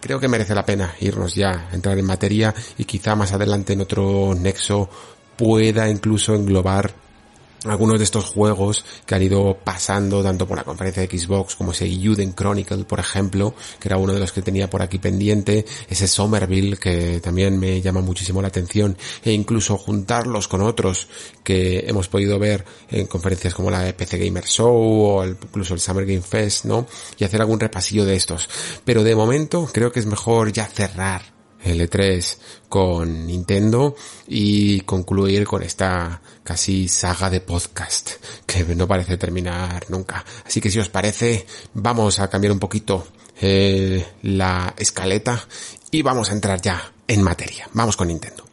creo 0.00 0.18
que 0.18 0.28
merece 0.28 0.54
la 0.54 0.64
pena 0.64 0.94
irnos 1.00 1.34
ya, 1.34 1.68
entrar 1.72 1.98
en 1.98 2.06
materia 2.06 2.54
y 2.78 2.84
quizá 2.84 3.14
más 3.16 3.32
adelante 3.32 3.72
en 3.72 3.80
otro 3.80 4.34
nexo 4.34 4.88
pueda 5.36 5.88
incluso 5.88 6.34
englobar 6.34 7.01
algunos 7.64 7.98
de 7.98 8.04
estos 8.04 8.24
juegos 8.24 8.84
que 9.06 9.14
han 9.14 9.22
ido 9.22 9.56
pasando 9.62 10.22
tanto 10.22 10.46
por 10.46 10.56
la 10.56 10.64
conferencia 10.64 11.06
de 11.06 11.18
Xbox 11.18 11.54
como 11.54 11.72
ese 11.72 11.88
Juden 11.88 12.34
Chronicle, 12.34 12.84
por 12.84 13.00
ejemplo, 13.00 13.54
que 13.78 13.88
era 13.88 13.96
uno 13.96 14.12
de 14.12 14.20
los 14.20 14.32
que 14.32 14.42
tenía 14.42 14.68
por 14.68 14.82
aquí 14.82 14.98
pendiente, 14.98 15.64
ese 15.88 16.08
Somerville 16.08 16.76
que 16.76 17.20
también 17.20 17.58
me 17.58 17.80
llama 17.80 18.00
muchísimo 18.00 18.42
la 18.42 18.48
atención 18.48 18.96
e 19.24 19.32
incluso 19.32 19.78
juntarlos 19.78 20.48
con 20.48 20.62
otros 20.62 21.08
que 21.44 21.84
hemos 21.86 22.08
podido 22.08 22.38
ver 22.38 22.64
en 22.90 23.06
conferencias 23.06 23.54
como 23.54 23.70
la 23.70 23.92
PC 23.96 24.18
Gamer 24.18 24.44
Show 24.44 24.74
o 24.74 25.24
incluso 25.24 25.74
el 25.74 25.80
Summer 25.80 26.06
Game 26.06 26.22
Fest, 26.22 26.64
¿no? 26.64 26.86
Y 27.18 27.24
hacer 27.24 27.40
algún 27.40 27.60
repasillo 27.60 28.04
de 28.04 28.16
estos. 28.16 28.48
Pero 28.84 29.04
de 29.04 29.14
momento 29.14 29.68
creo 29.72 29.92
que 29.92 30.00
es 30.00 30.06
mejor 30.06 30.52
ya 30.52 30.66
cerrar 30.66 31.31
el 31.64 31.88
E3 31.88 32.36
con 32.68 33.26
Nintendo 33.26 33.94
y 34.28 34.80
concluir 34.80 35.46
con 35.46 35.62
esta 35.62 36.20
casi 36.42 36.88
saga 36.88 37.30
de 37.30 37.40
podcast 37.40 38.10
que 38.46 38.64
no 38.74 38.86
parece 38.86 39.16
terminar 39.16 39.86
nunca. 39.88 40.24
Así 40.46 40.60
que 40.60 40.70
si 40.70 40.78
os 40.78 40.88
parece, 40.88 41.46
vamos 41.74 42.18
a 42.18 42.28
cambiar 42.28 42.52
un 42.52 42.58
poquito 42.58 43.06
eh, 43.40 44.04
la 44.22 44.74
escaleta 44.76 45.46
y 45.90 46.02
vamos 46.02 46.30
a 46.30 46.34
entrar 46.34 46.60
ya 46.60 46.92
en 47.06 47.22
materia. 47.22 47.68
Vamos 47.72 47.96
con 47.96 48.08
Nintendo. 48.08 48.51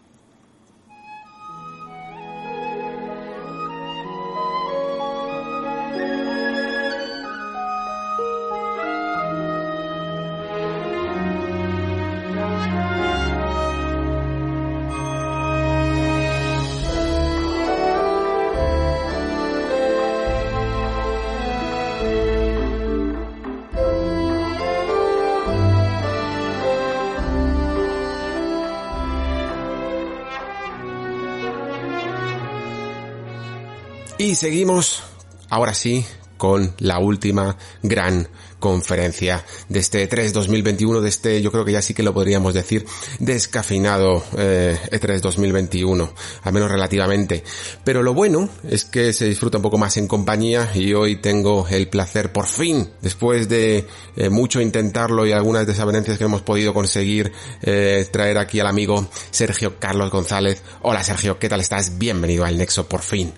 Seguimos, 34.39 35.03
ahora 35.49 35.73
sí, 35.73 36.05
con 36.37 36.73
la 36.77 36.99
última 36.99 37.57
gran 37.83 38.29
conferencia 38.57 39.43
de 39.67 39.79
este 39.79 40.09
E3 40.09 40.31
2021, 40.31 41.01
de 41.01 41.09
este, 41.09 41.41
yo 41.41 41.51
creo 41.51 41.65
que 41.65 41.73
ya 41.73 41.81
sí 41.81 41.93
que 41.93 42.03
lo 42.03 42.13
podríamos 42.13 42.53
decir, 42.53 42.85
descafeinado 43.19 44.23
eh, 44.37 44.79
E3 44.91 45.19
2021, 45.19 46.13
al 46.43 46.53
menos 46.53 46.71
relativamente. 46.71 47.43
Pero 47.83 48.01
lo 48.01 48.13
bueno 48.13 48.47
es 48.63 48.85
que 48.85 49.11
se 49.11 49.25
disfruta 49.25 49.57
un 49.57 49.63
poco 49.63 49.77
más 49.77 49.97
en 49.97 50.07
compañía 50.07 50.71
y 50.73 50.93
hoy 50.93 51.17
tengo 51.17 51.67
el 51.67 51.89
placer, 51.89 52.31
por 52.31 52.45
fin, 52.45 52.89
después 53.01 53.49
de 53.49 53.87
eh, 54.15 54.29
mucho 54.29 54.61
intentarlo 54.61 55.27
y 55.27 55.33
algunas 55.33 55.67
desavenencias 55.67 56.17
que 56.17 56.23
hemos 56.23 56.43
podido 56.43 56.73
conseguir, 56.73 57.33
eh, 57.61 58.07
traer 58.09 58.37
aquí 58.37 58.61
al 58.61 58.67
amigo 58.67 59.05
Sergio 59.31 59.79
Carlos 59.79 60.09
González. 60.09 60.63
Hola 60.81 61.03
Sergio, 61.03 61.39
¿qué 61.39 61.49
tal 61.49 61.59
estás? 61.59 61.97
Bienvenido 61.97 62.45
al 62.45 62.57
Nexo, 62.57 62.87
por 62.87 63.01
fin. 63.01 63.33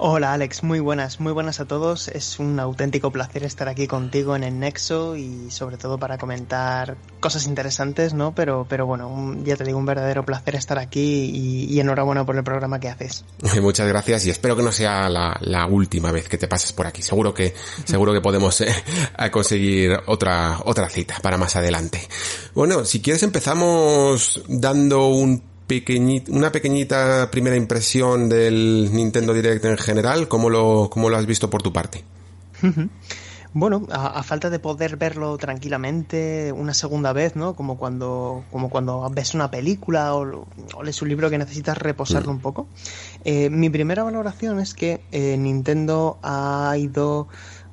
Hola 0.00 0.32
Alex, 0.32 0.62
muy 0.62 0.78
buenas, 0.78 1.18
muy 1.18 1.32
buenas 1.32 1.58
a 1.58 1.64
todos. 1.64 2.06
Es 2.06 2.38
un 2.38 2.60
auténtico 2.60 3.10
placer 3.10 3.42
estar 3.42 3.68
aquí 3.68 3.88
contigo 3.88 4.36
en 4.36 4.44
el 4.44 4.60
Nexo 4.60 5.16
y 5.16 5.50
sobre 5.50 5.76
todo 5.76 5.98
para 5.98 6.18
comentar 6.18 6.96
cosas 7.18 7.48
interesantes, 7.48 8.14
¿no? 8.14 8.32
Pero, 8.32 8.64
pero 8.68 8.86
bueno, 8.86 9.34
ya 9.42 9.56
te 9.56 9.64
digo, 9.64 9.76
un 9.76 9.86
verdadero 9.86 10.24
placer 10.24 10.54
estar 10.54 10.78
aquí 10.78 11.68
y, 11.68 11.80
enhorabuena 11.80 12.24
por 12.24 12.36
el 12.36 12.44
programa 12.44 12.78
que 12.78 12.88
haces. 12.88 13.24
Muchas 13.60 13.88
gracias 13.88 14.24
y 14.24 14.30
espero 14.30 14.54
que 14.54 14.62
no 14.62 14.70
sea 14.70 15.08
la, 15.08 15.66
última 15.68 16.12
vez 16.12 16.28
que 16.28 16.38
te 16.38 16.46
pases 16.46 16.72
por 16.72 16.86
aquí. 16.86 17.02
Seguro 17.02 17.34
que, 17.34 17.52
seguro 17.84 18.12
que 18.12 18.20
podemos 18.20 18.60
eh, 18.60 18.72
conseguir 19.32 19.98
otra, 20.06 20.60
otra 20.64 20.88
cita 20.88 21.16
para 21.20 21.38
más 21.38 21.56
adelante. 21.56 22.06
Bueno, 22.54 22.84
si 22.84 23.02
quieres 23.02 23.24
empezamos 23.24 24.44
dando 24.46 25.08
un 25.08 25.47
una 26.28 26.52
pequeñita 26.52 27.30
primera 27.30 27.56
impresión 27.56 28.28
del 28.28 28.90
Nintendo 28.92 29.34
Direct 29.34 29.64
en 29.64 29.78
general, 29.78 30.28
¿cómo 30.28 30.50
lo, 30.50 30.88
cómo 30.90 31.10
lo 31.10 31.16
has 31.16 31.26
visto 31.26 31.50
por 31.50 31.62
tu 31.62 31.72
parte? 31.72 32.04
Bueno, 33.54 33.86
a, 33.90 34.22
falta 34.22 34.50
de 34.50 34.58
poder 34.58 34.96
verlo 34.96 35.38
tranquilamente 35.38 36.52
una 36.52 36.74
segunda 36.74 37.12
vez, 37.12 37.34
¿no? 37.34 37.54
Como 37.54 37.78
cuando, 37.78 38.44
como 38.52 38.68
cuando 38.68 39.08
ves 39.10 39.34
una 39.34 39.50
película 39.50 40.14
o, 40.14 40.46
lees 40.82 41.00
un 41.00 41.08
libro 41.08 41.30
que 41.30 41.38
necesitas 41.38 41.78
reposarlo 41.78 42.32
mm. 42.32 42.36
un 42.36 42.40
poco. 42.40 42.68
Eh, 43.24 43.48
mi 43.48 43.70
primera 43.70 44.02
valoración 44.02 44.60
es 44.60 44.74
que 44.74 45.00
eh, 45.12 45.36
Nintendo 45.38 46.18
ha 46.22 46.74
ido 46.78 47.28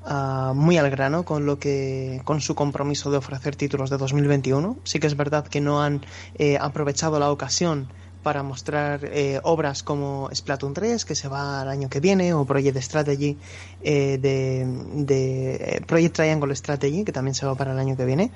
ah, 0.05 0.53
muy 0.55 0.77
al 0.77 0.89
grano 0.89 1.25
con 1.25 1.45
lo 1.45 1.59
que, 1.59 2.21
con 2.23 2.41
su 2.41 2.55
compromiso 2.55 3.11
de 3.11 3.17
ofrecer 3.17 3.55
títulos 3.55 3.89
de 3.89 3.97
2021. 3.97 4.77
Sí 4.83 4.99
que 4.99 5.07
es 5.07 5.17
verdad 5.17 5.47
que 5.47 5.61
no 5.61 5.81
han 5.81 6.05
eh, 6.37 6.57
aprovechado 6.59 7.19
la 7.19 7.31
ocasión 7.31 7.89
para 8.25 8.41
mostrar 8.41 9.01
eh, 9.03 9.39
obras 9.43 9.83
como 9.83 10.31
Splatoon 10.33 10.73
3, 10.73 11.05
que 11.05 11.13
se 11.13 11.27
va 11.27 11.61
al 11.61 11.69
año 11.69 11.89
que 11.89 11.99
viene, 11.99 12.33
o 12.33 12.43
Project 12.43 12.75
Strategy, 12.81 13.37
eh, 13.83 14.17
de, 14.19 14.65
de 15.05 15.55
eh, 15.57 15.81
Project 15.85 16.15
Triangle 16.15 16.55
Strategy, 16.55 17.03
que 17.03 17.11
también 17.11 17.35
se 17.35 17.45
va 17.45 17.53
para 17.53 17.73
el 17.73 17.77
año 17.77 17.95
que 17.95 18.03
viene. 18.03 18.31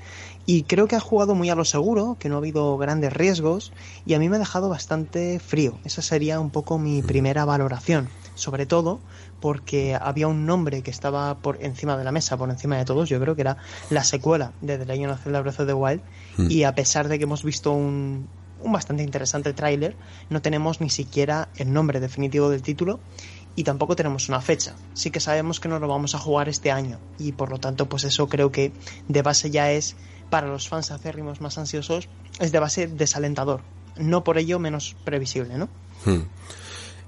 Y 0.46 0.62
creo 0.66 0.88
que 0.88 0.96
ha 0.96 1.00
jugado 1.00 1.34
muy 1.34 1.50
a 1.50 1.56
lo 1.56 1.66
seguro, 1.66 2.18
que 2.20 2.30
no 2.30 2.36
ha 2.36 2.38
habido 2.38 2.78
grandes 2.78 3.12
riesgos, 3.14 3.74
y 4.06 4.14
a 4.14 4.20
mí 4.20 4.30
me 4.30 4.36
ha 4.36 4.40
dejado 4.40 4.70
bastante 4.70 5.40
frío. 5.40 5.80
Esa 5.84 6.04
sería 6.04 6.40
un 6.40 6.52
poco 6.52 6.78
mi 6.78 7.02
primera 7.02 7.44
valoración. 7.46 8.10
Sobre 8.40 8.66
todo 8.66 9.00
porque 9.40 9.98
había 10.00 10.28
un 10.28 10.46
nombre 10.46 10.82
que 10.82 10.92
estaba 10.92 11.38
por 11.40 11.64
encima 11.64 11.98
de 11.98 12.04
la 12.04 12.12
mesa, 12.12 12.38
por 12.38 12.50
encima 12.50 12.78
de 12.78 12.86
todos, 12.86 13.10
yo 13.10 13.20
creo 13.20 13.36
que 13.36 13.42
era 13.42 13.58
la 13.90 14.04
secuela 14.04 14.54
de 14.62 14.78
The 14.78 14.86
Legend 14.86 15.12
of 15.12 15.24
Zelda 15.24 15.42
Breath 15.42 15.60
of 15.60 15.68
the 15.68 15.74
Wild, 15.74 16.02
y 16.38 16.64
a 16.64 16.74
pesar 16.74 17.10
de 17.10 17.18
que 17.18 17.26
hemos 17.26 17.44
visto 17.44 17.72
un, 17.72 18.28
un 18.62 18.72
bastante 18.72 19.04
interesante 19.04 19.54
tráiler, 19.54 19.96
no 20.30 20.42
tenemos 20.42 20.82
ni 20.82 20.90
siquiera 20.90 21.50
el 21.58 21.74
nombre 21.74 22.00
definitivo 22.00 22.50
del 22.50 22.62
título 22.62 23.00
y 23.56 23.64
tampoco 23.64 23.96
tenemos 23.96 24.30
una 24.30 24.42
fecha. 24.42 24.76
Sí 24.94 25.12
que 25.12 25.20
sabemos 25.20 25.60
que 25.60 25.68
no 25.68 25.80
lo 25.80 25.88
vamos 25.88 26.16
a 26.16 26.20
jugar 26.20 26.50
este 26.50 26.72
año 26.72 27.00
y 27.18 27.34
por 27.34 27.50
lo 27.50 27.60
tanto 27.60 27.90
pues 27.90 28.04
eso 28.04 28.28
creo 28.28 28.52
que 28.52 28.72
de 29.08 29.22
base 29.22 29.52
ya 29.52 29.72
es 29.72 29.96
para 30.30 30.48
los 30.48 30.70
fans 30.70 30.92
acérrimos 30.92 31.42
más 31.42 31.58
ansiosos 31.58 32.08
es 32.40 32.52
de 32.52 32.60
base 32.60 32.88
desalentador. 32.88 33.62
No 33.98 34.24
por 34.24 34.38
ello 34.38 34.60
menos 34.60 34.96
previsible, 35.04 35.58
¿no? 35.58 35.68
Hmm. 36.06 36.24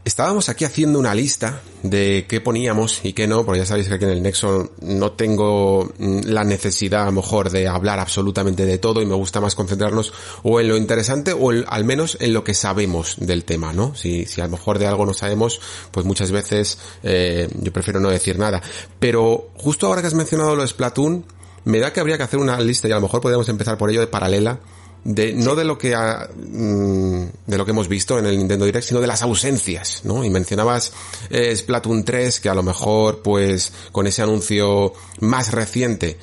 Estábamos 0.03 0.49
aquí 0.49 0.65
haciendo 0.65 0.97
una 0.97 1.13
lista 1.13 1.61
de 1.83 2.25
qué 2.27 2.41
poníamos 2.41 3.01
y 3.03 3.13
qué 3.13 3.27
no, 3.27 3.45
porque 3.45 3.59
ya 3.59 3.67
sabéis 3.67 3.87
que 3.87 3.93
aquí 3.93 4.05
en 4.05 4.09
el 4.09 4.23
Nexo 4.23 4.71
no 4.81 5.11
tengo 5.11 5.93
mm, 5.99 6.21
la 6.25 6.43
necesidad 6.43 7.03
a 7.03 7.05
lo 7.05 7.11
mejor 7.11 7.51
de 7.51 7.67
hablar 7.67 7.99
absolutamente 7.99 8.65
de 8.65 8.79
todo 8.79 9.03
y 9.03 9.05
me 9.05 9.13
gusta 9.13 9.39
más 9.41 9.53
concentrarnos 9.53 10.11
o 10.41 10.59
en 10.59 10.69
lo 10.69 10.75
interesante 10.75 11.33
o 11.33 11.51
al 11.51 11.85
menos 11.85 12.17
en 12.19 12.33
lo 12.33 12.43
que 12.43 12.55
sabemos 12.55 13.15
del 13.19 13.43
tema, 13.43 13.73
¿no? 13.73 13.93
Si, 13.93 14.25
si 14.25 14.41
a 14.41 14.45
lo 14.45 14.51
mejor 14.51 14.79
de 14.79 14.87
algo 14.87 15.05
no 15.05 15.13
sabemos, 15.13 15.61
pues 15.91 16.03
muchas 16.03 16.31
veces 16.31 16.79
eh, 17.03 17.47
yo 17.61 17.71
prefiero 17.71 17.99
no 17.99 18.09
decir 18.09 18.39
nada. 18.39 18.59
Pero 18.99 19.49
justo 19.53 19.85
ahora 19.85 20.01
que 20.01 20.07
has 20.07 20.15
mencionado 20.15 20.55
lo 20.55 20.63
de 20.63 20.67
Splatoon, 20.67 21.25
me 21.65 21.79
da 21.79 21.93
que 21.93 21.99
habría 21.99 22.17
que 22.17 22.23
hacer 22.23 22.39
una 22.39 22.59
lista 22.59 22.87
y 22.87 22.91
a 22.91 22.95
lo 22.95 23.01
mejor 23.01 23.21
podríamos 23.21 23.49
empezar 23.49 23.77
por 23.77 23.91
ello 23.91 23.99
de 23.99 24.07
paralela 24.07 24.59
de 25.03 25.33
no 25.33 25.55
de 25.55 25.65
lo 25.65 25.77
que 25.77 25.95
ha, 25.95 26.29
mm, 26.35 27.25
de 27.47 27.57
lo 27.57 27.65
que 27.65 27.71
hemos 27.71 27.87
visto 27.87 28.19
en 28.19 28.25
el 28.25 28.37
Nintendo 28.37 28.65
Direct, 28.65 28.87
sino 28.87 29.01
de 29.01 29.07
las 29.07 29.21
ausencias, 29.23 30.01
¿no? 30.03 30.23
Y 30.23 30.29
mencionabas 30.29 30.93
eh, 31.29 31.55
Splatoon 31.55 32.03
3, 32.03 32.39
que 32.39 32.49
a 32.49 32.53
lo 32.53 32.63
mejor, 32.63 33.21
pues, 33.21 33.73
con 33.91 34.05
ese 34.07 34.21
anuncio 34.21 34.93
más 35.19 35.51
reciente, 35.51 36.17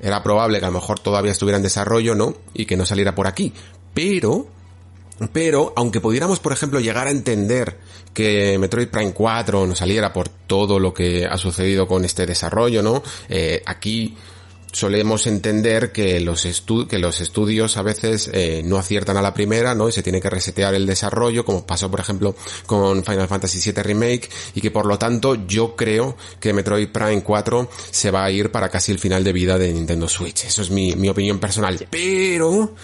era 0.00 0.22
probable 0.22 0.58
que 0.58 0.64
a 0.64 0.68
lo 0.68 0.74
mejor 0.80 0.98
todavía 0.98 1.32
estuviera 1.32 1.56
en 1.56 1.62
desarrollo, 1.62 2.14
¿no? 2.14 2.34
Y 2.52 2.66
que 2.66 2.76
no 2.76 2.84
saliera 2.84 3.14
por 3.14 3.26
aquí. 3.26 3.52
Pero, 3.94 4.48
pero, 5.32 5.72
aunque 5.76 6.00
pudiéramos, 6.00 6.40
por 6.40 6.52
ejemplo, 6.52 6.80
llegar 6.80 7.06
a 7.06 7.10
entender 7.10 7.78
que 8.12 8.58
Metroid 8.58 8.88
Prime 8.88 9.12
4 9.12 9.66
no 9.66 9.74
saliera 9.74 10.12
por 10.12 10.28
todo 10.28 10.78
lo 10.78 10.92
que 10.92 11.26
ha 11.26 11.38
sucedido 11.38 11.86
con 11.86 12.04
este 12.04 12.26
desarrollo, 12.26 12.82
¿no? 12.82 13.02
Eh, 13.28 13.62
aquí 13.66 14.16
solemos 14.76 15.26
entender 15.26 15.90
que 15.90 16.20
los, 16.20 16.46
que 16.86 16.98
los 16.98 17.20
estudios 17.22 17.78
a 17.78 17.82
veces 17.82 18.28
eh, 18.34 18.60
no 18.62 18.76
aciertan 18.76 19.16
a 19.16 19.22
la 19.22 19.32
primera, 19.32 19.74
¿no? 19.74 19.88
Y 19.88 19.92
se 19.92 20.02
tiene 20.02 20.20
que 20.20 20.28
resetear 20.28 20.74
el 20.74 20.84
desarrollo, 20.84 21.46
como 21.46 21.64
pasó 21.64 21.90
por 21.90 22.00
ejemplo 22.00 22.36
con 22.66 23.02
Final 23.02 23.26
Fantasy 23.26 23.72
VII 23.72 23.82
Remake, 23.82 24.28
y 24.54 24.60
que 24.60 24.70
por 24.70 24.84
lo 24.84 24.98
tanto 24.98 25.46
yo 25.46 25.74
creo 25.76 26.18
que 26.38 26.52
Metroid 26.52 26.90
Prime 26.90 27.22
4 27.22 27.70
se 27.90 28.10
va 28.10 28.24
a 28.24 28.30
ir 28.30 28.50
para 28.50 28.68
casi 28.68 28.92
el 28.92 28.98
final 28.98 29.24
de 29.24 29.32
vida 29.32 29.56
de 29.56 29.72
Nintendo 29.72 30.10
Switch. 30.10 30.44
Eso 30.44 30.60
es 30.60 30.70
mi, 30.70 30.94
mi 30.94 31.08
opinión 31.08 31.38
personal. 31.38 31.86
Pero 31.90 32.74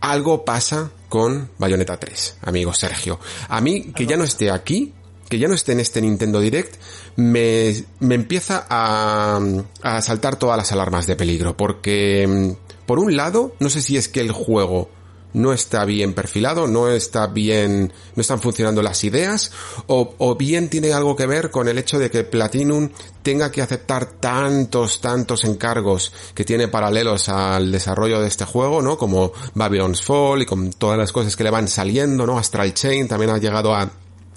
algo 0.00 0.44
pasa 0.44 0.92
con 1.08 1.50
Bayonetta 1.58 1.98
3, 1.98 2.36
amigo 2.42 2.72
Sergio. 2.72 3.18
A 3.48 3.60
mí, 3.60 3.92
que 3.96 4.06
ya 4.06 4.16
no 4.16 4.22
esté 4.22 4.52
aquí, 4.52 4.92
que 5.28 5.38
ya 5.38 5.48
no 5.48 5.54
esté 5.54 5.72
en 5.72 5.80
este 5.80 6.00
Nintendo 6.00 6.40
Direct, 6.40 6.76
me, 7.16 7.74
me 8.00 8.14
empieza 8.14 8.66
a, 8.68 9.40
a 9.82 10.02
saltar 10.02 10.36
todas 10.36 10.56
las 10.56 10.72
alarmas 10.72 11.06
de 11.06 11.16
peligro. 11.16 11.56
Porque, 11.56 12.26
mm, 12.26 12.84
por 12.86 12.98
un 12.98 13.16
lado, 13.16 13.54
no 13.60 13.70
sé 13.70 13.82
si 13.82 13.96
es 13.96 14.08
que 14.08 14.20
el 14.20 14.32
juego 14.32 14.90
no 15.34 15.52
está 15.52 15.84
bien 15.84 16.14
perfilado, 16.14 16.66
no 16.66 16.88
está 16.88 17.26
bien, 17.26 17.92
no 18.14 18.20
están 18.20 18.40
funcionando 18.40 18.82
las 18.82 19.04
ideas, 19.04 19.52
o, 19.86 20.14
o, 20.18 20.36
bien 20.36 20.70
tiene 20.70 20.92
algo 20.92 21.16
que 21.16 21.26
ver 21.26 21.50
con 21.50 21.68
el 21.68 21.76
hecho 21.76 21.98
de 21.98 22.10
que 22.10 22.24
Platinum 22.24 22.88
tenga 23.22 23.50
que 23.50 23.60
aceptar 23.60 24.06
tantos, 24.06 25.00
tantos 25.00 25.44
encargos 25.44 26.12
que 26.34 26.44
tiene 26.44 26.68
paralelos 26.68 27.28
al 27.28 27.72
desarrollo 27.72 28.20
de 28.20 28.28
este 28.28 28.44
juego, 28.44 28.80
¿no? 28.80 28.96
Como 28.96 29.32
Babylon's 29.54 30.02
Fall 30.02 30.42
y 30.42 30.46
con 30.46 30.72
todas 30.72 30.98
las 30.98 31.12
cosas 31.12 31.36
que 31.36 31.44
le 31.44 31.50
van 31.50 31.68
saliendo, 31.68 32.26
¿no? 32.26 32.38
Astral 32.38 32.72
Chain 32.72 33.08
también 33.08 33.32
ha 33.32 33.38
llegado 33.38 33.74
a 33.74 33.90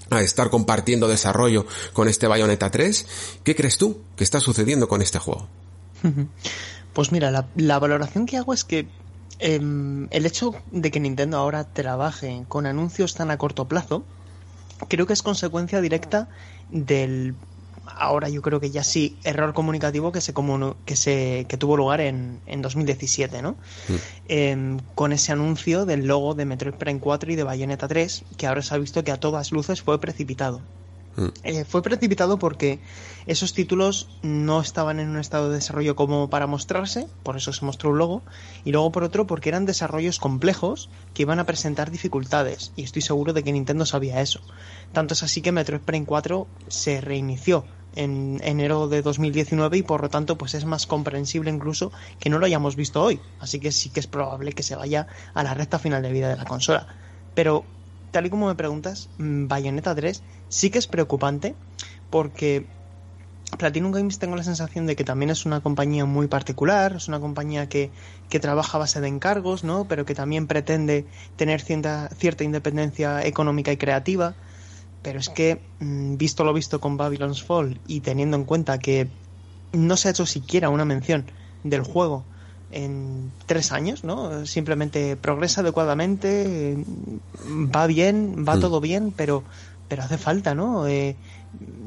a 0.10 0.22
estar 0.22 0.50
compartiendo 0.50 1.08
desarrollo 1.08 1.65
con 1.93 2.08
este 2.08 2.28
Bayonetta 2.28 2.72
3. 2.72 3.39
¿Qué 3.43 3.56
crees 3.56 3.78
tú 3.78 4.02
que 4.15 4.24
está 4.24 4.39
sucediendo 4.39 4.88
con 4.88 5.02
este 5.02 5.20
juego? 5.20 5.48
Pues 6.93 7.12
mira, 7.12 7.32
la, 7.32 7.48
la 7.56 7.80
valoración 7.80 8.26
que 8.26 8.38
hago 8.38 8.54
es 8.54 8.63
que 8.63 8.88
eh, 9.39 9.60
el 10.10 10.26
hecho 10.26 10.56
de 10.72 10.91
que 10.91 11.00
Nintendo 11.00 11.38
ahora 11.38 11.65
trabaje 11.65 12.43
con 12.48 12.65
anuncios 12.65 13.13
tan 13.13 13.32
a 13.32 13.38
corto 13.38 13.67
plazo, 13.67 14.04
creo 14.88 15.06
que 15.06 15.13
es 15.13 15.22
consecuencia 15.22 15.82
directa 15.82 16.30
del 16.70 17.36
ahora 17.95 18.30
yo 18.30 18.41
creo 18.41 18.60
que 18.60 18.69
ya 18.69 18.84
sí, 18.84 19.17
error 19.23 19.54
comunicativo 19.54 20.12
que 20.12 20.21
se, 20.21 20.34
que 20.86 20.95
se 20.95 21.45
que 21.47 21.58
tuvo 21.58 21.78
lugar 21.78 22.02
en, 22.02 22.39
en 22.45 22.62
2017, 22.62 23.41
¿no? 23.41 23.52
Mm. 23.52 23.95
Eh, 24.28 24.78
con 24.95 25.13
ese 25.13 25.32
anuncio 25.32 25.86
del 25.86 26.08
logo 26.08 26.34
de 26.34 26.45
Metroid 26.45 26.76
Prime 26.76 27.00
4 27.00 27.32
y 27.32 27.36
de 27.36 27.43
Bayonetta 27.43 27.88
3, 27.88 28.23
que 28.38 28.47
ahora 28.47 28.62
se 28.62 28.76
ha 28.76 28.78
visto 28.78 29.04
que 29.04 29.12
a 29.12 29.19
todas 29.19 29.52
luces 29.52 29.82
fue 29.82 30.00
precipitado. 30.00 30.62
Mm. 31.17 31.28
Eh, 31.43 31.65
fue 31.65 31.82
precipitado 31.82 32.38
porque 32.38 32.80
esos 33.26 33.54
títulos 33.54 34.08
no 34.21 34.62
estaban 34.62 35.00
en 35.00 35.10
un 35.10 35.17
estado 35.17 35.50
de 35.50 35.56
desarrollo 35.56 35.95
como 35.95 36.30
para 36.30 36.47
mostrarse, 36.47 37.08
por 37.23 37.36
eso 37.36 37.52
se 37.52 37.65
mostró 37.65 37.89
un 37.89 37.97
logo, 37.97 38.21
y 38.63 38.71
luego 38.71 38.91
por 38.91 39.04
otro 39.04 39.28
porque 39.28 39.50
eran 39.50 39.65
desarrollos 39.65 40.19
complejos 40.19 40.89
que 41.13 41.23
iban 41.23 41.39
a 41.39 41.45
presentar 41.45 41.91
dificultades, 41.91 42.71
y 42.76 42.84
estoy 42.84 43.02
seguro 43.02 43.34
de 43.34 43.43
que 43.43 43.52
Nintendo 43.52 43.86
sabía 43.86 44.21
eso. 44.21 44.41
Tanto 44.93 45.15
es 45.15 45.23
así 45.23 45.41
que 45.41 45.52
Metroid 45.52 45.82
Prime 45.82 46.06
4 46.06 46.47
se 46.67 47.02
reinició 47.02 47.65
en 47.97 48.39
enero 48.43 48.88
de 48.88 49.01
2019 49.01 49.79
y 49.79 49.83
por 49.83 50.01
lo 50.01 50.10
tanto 50.10 50.38
pues 50.38 50.53
es 50.53 50.65
más 50.65 50.86
comprensible 50.86 51.49
incluso 51.49 51.91
que 52.19 52.29
no 52.29 52.38
lo 52.38 52.45
hayamos 52.45 52.75
visto 52.75 53.03
hoy. 53.03 53.19
Así 53.39 53.60
que 53.60 53.71
sí 53.71 53.89
que 53.89 53.99
es 53.99 54.07
probable 54.07 54.53
que 54.53 54.63
se 54.63 54.75
vaya 54.75 55.07
a 55.33 55.43
la 55.43 55.53
recta 55.53 55.79
final 55.79 56.03
de 56.03 56.12
vida 56.12 56.29
de 56.29 56.38
la 56.38 56.45
consola. 56.45 56.88
Pero 57.33 57.65
tal 58.12 58.27
y 58.27 58.29
como 58.29 58.47
me 58.47 58.55
preguntas, 58.55 59.10
mm, 59.17 59.47
Bayonetta 59.47 59.95
3 59.95 60.21
sí 60.47 60.69
que 60.69 60.77
es 60.77 60.88
preocupante 60.88 61.55
porque 62.12 62.67
Platinum 63.57 63.91
Games 63.91 64.19
tengo 64.19 64.36
la 64.36 64.43
sensación 64.43 64.86
de 64.86 64.95
que 64.95 65.03
también 65.03 65.31
es 65.31 65.45
una 65.45 65.62
compañía 65.62 66.05
muy 66.05 66.27
particular, 66.27 66.93
es 66.97 67.07
una 67.07 67.19
compañía 67.19 67.67
que, 67.67 67.89
que 68.29 68.39
trabaja 68.39 68.77
a 68.77 68.81
base 68.81 69.01
de 69.01 69.07
encargos, 69.07 69.63
¿no? 69.63 69.88
Pero 69.88 70.05
que 70.05 70.13
también 70.13 70.45
pretende 70.45 71.05
tener 71.36 71.62
cierta, 71.62 72.10
cierta 72.10 72.43
independencia 72.43 73.25
económica 73.25 73.71
y 73.71 73.77
creativa 73.77 74.36
pero 75.01 75.19
es 75.19 75.29
que, 75.29 75.62
mm, 75.79 76.17
visto 76.17 76.43
lo 76.43 76.53
visto 76.53 76.79
con 76.79 76.97
Babylon's 76.97 77.43
Fall 77.43 77.79
y 77.88 78.01
teniendo 78.01 78.38
en 78.38 78.43
cuenta 78.43 78.79
que 78.79 79.07
no 79.73 79.97
se 79.97 80.07
ha 80.07 80.12
hecho 80.12 80.25
siquiera 80.25 80.69
una 80.69 80.86
mención 80.86 81.25
del 81.63 81.81
juego 81.81 82.23
en 82.71 83.31
tres 83.45 83.71
años, 83.71 84.03
¿no? 84.03 84.45
Simplemente 84.45 85.15
progresa 85.15 85.62
adecuadamente, 85.62 86.77
va 87.47 87.88
bien, 87.88 88.45
va 88.47 88.55
mm. 88.57 88.60
todo 88.60 88.81
bien, 88.81 89.13
pero, 89.15 89.43
pero 89.88 90.03
hace 90.03 90.17
falta, 90.17 90.53
¿no? 90.53 90.88
Eh, 90.88 91.15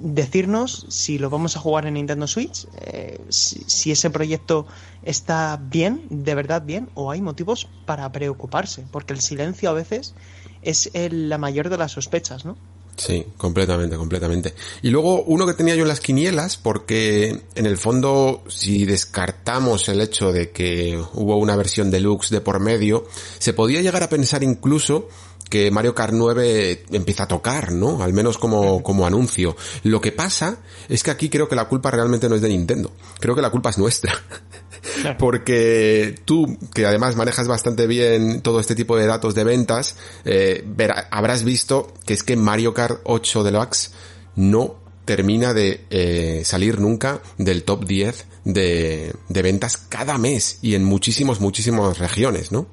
decirnos 0.03 0.87
si 0.89 1.19
lo 1.19 1.29
vamos 1.29 1.57
a 1.57 1.61
jugar 1.61 1.87
en 1.87 1.95
Nintendo 1.95 2.27
Switch, 2.27 2.67
eh, 2.81 3.21
si, 3.29 3.63
si, 3.67 3.93
ese 3.93 4.09
proyecto 4.09 4.67
está 5.03 5.61
bien, 5.63 6.03
de 6.09 6.35
verdad 6.35 6.63
bien, 6.63 6.89
o 6.95 7.11
hay 7.11 7.21
motivos 7.21 7.69
para 7.85 8.11
preocuparse, 8.11 8.87
porque 8.91 9.13
el 9.13 9.21
silencio 9.21 9.69
a 9.69 9.75
veces 9.75 10.15
es 10.63 10.91
el, 10.95 11.29
la 11.29 11.39
mayor 11.39 11.69
de 11.69 11.77
las 11.77 11.93
sospechas, 11.93 12.45
¿no? 12.45 12.57
Sí, 13.01 13.25
completamente, 13.39 13.97
completamente. 13.97 14.53
Y 14.83 14.91
luego 14.91 15.23
uno 15.23 15.47
que 15.47 15.55
tenía 15.55 15.75
yo 15.75 15.83
en 15.83 15.89
las 15.89 16.01
quinielas, 16.01 16.59
porque 16.59 17.41
en 17.55 17.65
el 17.65 17.79
fondo, 17.79 18.45
si 18.47 18.85
descartamos 18.85 19.89
el 19.89 20.03
hecho 20.03 20.33
de 20.33 20.51
que 20.51 21.03
hubo 21.15 21.39
una 21.39 21.57
versión 21.57 21.91
deluxe 21.91 22.29
de 22.29 22.43
por 22.43 22.61
medio, 22.61 23.07
se 23.39 23.55
podía 23.55 23.81
llegar 23.81 24.03
a 24.03 24.11
pensar 24.11 24.43
incluso 24.43 25.09
que 25.49 25.71
Mario 25.71 25.95
Kart 25.95 26.13
9 26.13 26.85
empieza 26.91 27.23
a 27.23 27.29
tocar, 27.29 27.73
¿no? 27.73 28.03
Al 28.03 28.13
menos 28.13 28.37
como, 28.37 28.83
como 28.83 29.07
anuncio. 29.07 29.57
Lo 29.83 30.03
que 30.03 30.13
pasa 30.13 30.59
es 30.91 31.03
que 31.03 31.11
aquí 31.11 31.31
creo 31.31 31.49
que 31.49 31.57
la 31.57 31.69
culpa 31.69 31.91
realmente 31.91 32.29
no 32.29 32.35
es 32.35 32.43
de 32.43 32.51
Nintendo. 32.51 32.93
Creo 33.19 33.35
que 33.35 33.41
la 33.41 33.51
culpa 33.51 33.71
es 33.71 33.79
nuestra. 33.79 34.13
Porque 35.19 36.15
tú, 36.25 36.59
que 36.75 36.87
además 36.87 37.17
manejas 37.17 37.49
bastante 37.49 37.87
bien 37.87 38.41
todo 38.41 38.61
este 38.61 38.75
tipo 38.75 38.97
de 38.97 39.07
datos 39.07 39.35
de 39.35 39.45
ventas, 39.45 39.97
eh, 40.25 40.65
habrás 41.11 41.45
visto 41.45 41.93
que 42.07 42.15
es 42.15 42.23
que 42.23 42.37
Mario 42.37 42.75
Kart 42.75 43.01
8 43.05 43.45
Deluxe 43.45 43.93
no 44.37 44.81
termina 45.05 45.55
de 45.55 45.85
eh, 45.91 46.43
salir 46.45 46.81
nunca 46.81 47.21
del 47.37 47.65
top 47.65 47.85
10 47.85 48.27
de, 48.45 49.13
ventas 49.29 49.77
cada 49.77 50.19
mes 50.19 50.59
y 50.63 50.75
en 50.75 50.85
muchísimos, 50.85 51.41
muchísimas 51.41 51.99
regiones, 51.99 52.53
¿no? 52.53 52.67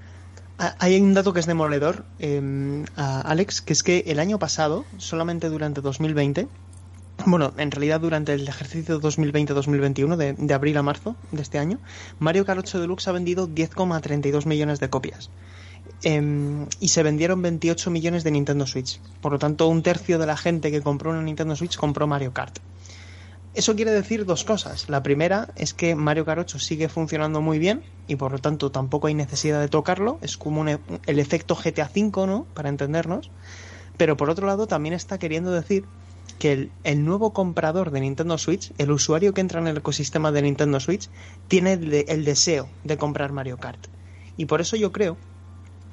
Hay 0.58 1.00
un 1.00 1.14
dato 1.14 1.34
que 1.34 1.40
es 1.40 1.46
demoledor, 1.46 2.06
eh, 2.18 2.84
Alex, 2.96 3.62
que 3.62 3.74
es 3.74 3.84
que 3.84 4.04
el 4.08 4.20
año 4.20 4.40
pasado, 4.40 4.86
solamente 4.98 5.50
durante 5.50 5.82
2020, 5.82 6.48
bueno, 7.26 7.54
en 7.58 7.72
realidad 7.72 8.00
durante 8.00 8.34
el 8.34 8.48
ejercicio 8.48 9.02
2020-2021, 9.02 10.16
de, 10.16 10.34
de, 10.34 10.54
abril 10.54 10.78
a 10.78 10.84
marzo 10.84 11.16
de 11.32 11.42
este 11.42 11.60
año, 11.60 11.80
Mario 12.20 12.46
Kart 12.46 12.60
8 12.60 12.80
Deluxe 12.80 13.08
ha 13.08 13.12
vendido 13.12 13.48
10,32 13.48 14.46
millones 14.46 14.80
de 14.80 14.90
copias. 14.90 15.30
Eh, 16.04 16.66
y 16.80 16.88
se 16.90 17.04
vendieron 17.04 17.42
28 17.42 17.90
millones 17.90 18.24
de 18.24 18.32
Nintendo 18.32 18.68
Switch. 18.68 19.00
Por 19.22 19.32
lo 19.32 19.40
tanto, 19.40 19.68
un 19.68 19.82
tercio 19.84 20.20
de 20.20 20.26
la 20.26 20.38
gente 20.38 20.72
que 20.72 20.82
compró 20.82 21.12
una 21.12 21.22
Nintendo 21.22 21.56
Switch 21.56 21.78
compró 21.78 22.08
Mario 22.08 22.34
Kart. 22.34 22.60
Eso 23.56 23.76
quiere 23.76 23.92
decir 23.92 24.26
dos 24.26 24.44
cosas. 24.44 24.88
La 24.88 25.02
primera 25.02 25.50
es 25.56 25.74
que 25.74 25.96
Mario 25.96 26.26
Kart 26.26 26.42
8 26.42 26.60
sigue 26.60 26.90
funcionando 26.90 27.42
muy 27.42 27.58
bien 27.58 27.82
y 28.08 28.16
por 28.16 28.32
lo 28.32 28.38
tanto 28.38 28.72
tampoco 28.72 29.08
hay 29.08 29.16
necesidad 29.16 29.60
de 29.60 29.68
tocarlo. 29.68 30.20
Es 30.22 30.38
como 30.38 30.62
un, 30.62 30.70
el 30.70 31.20
efecto 31.20 31.56
GTA 31.56 31.90
V, 31.96 32.28
¿no? 32.28 32.46
Para 32.54 32.70
entendernos. 32.70 33.32
Pero 33.98 34.16
por 34.16 34.30
otro 34.30 34.46
lado 34.46 34.68
también 34.68 34.94
está 34.94 35.18
queriendo 35.18 35.52
decir 35.52 35.86
que 36.40 36.54
el, 36.54 36.72
el, 36.84 37.04
nuevo 37.04 37.34
comprador 37.34 37.92
de 37.92 38.02
Nintendo 38.02 38.38
Switch, 38.38 38.72
el 38.78 38.92
usuario 38.92 39.34
que 39.34 39.42
entra 39.42 39.60
en 39.60 39.68
el 39.68 39.78
ecosistema 39.78 40.32
de 40.32 40.42
Nintendo 40.44 40.80
Switch, 40.80 41.10
tiene 41.48 41.74
el, 41.74 42.06
el 42.08 42.26
deseo 42.26 42.68
de 42.84 42.98
comprar 42.98 43.32
Mario 43.32 43.58
Kart. 43.58 43.88
Y 44.38 44.46
por 44.46 44.62
eso 44.62 44.76
yo 44.76 44.92
creo 44.92 45.18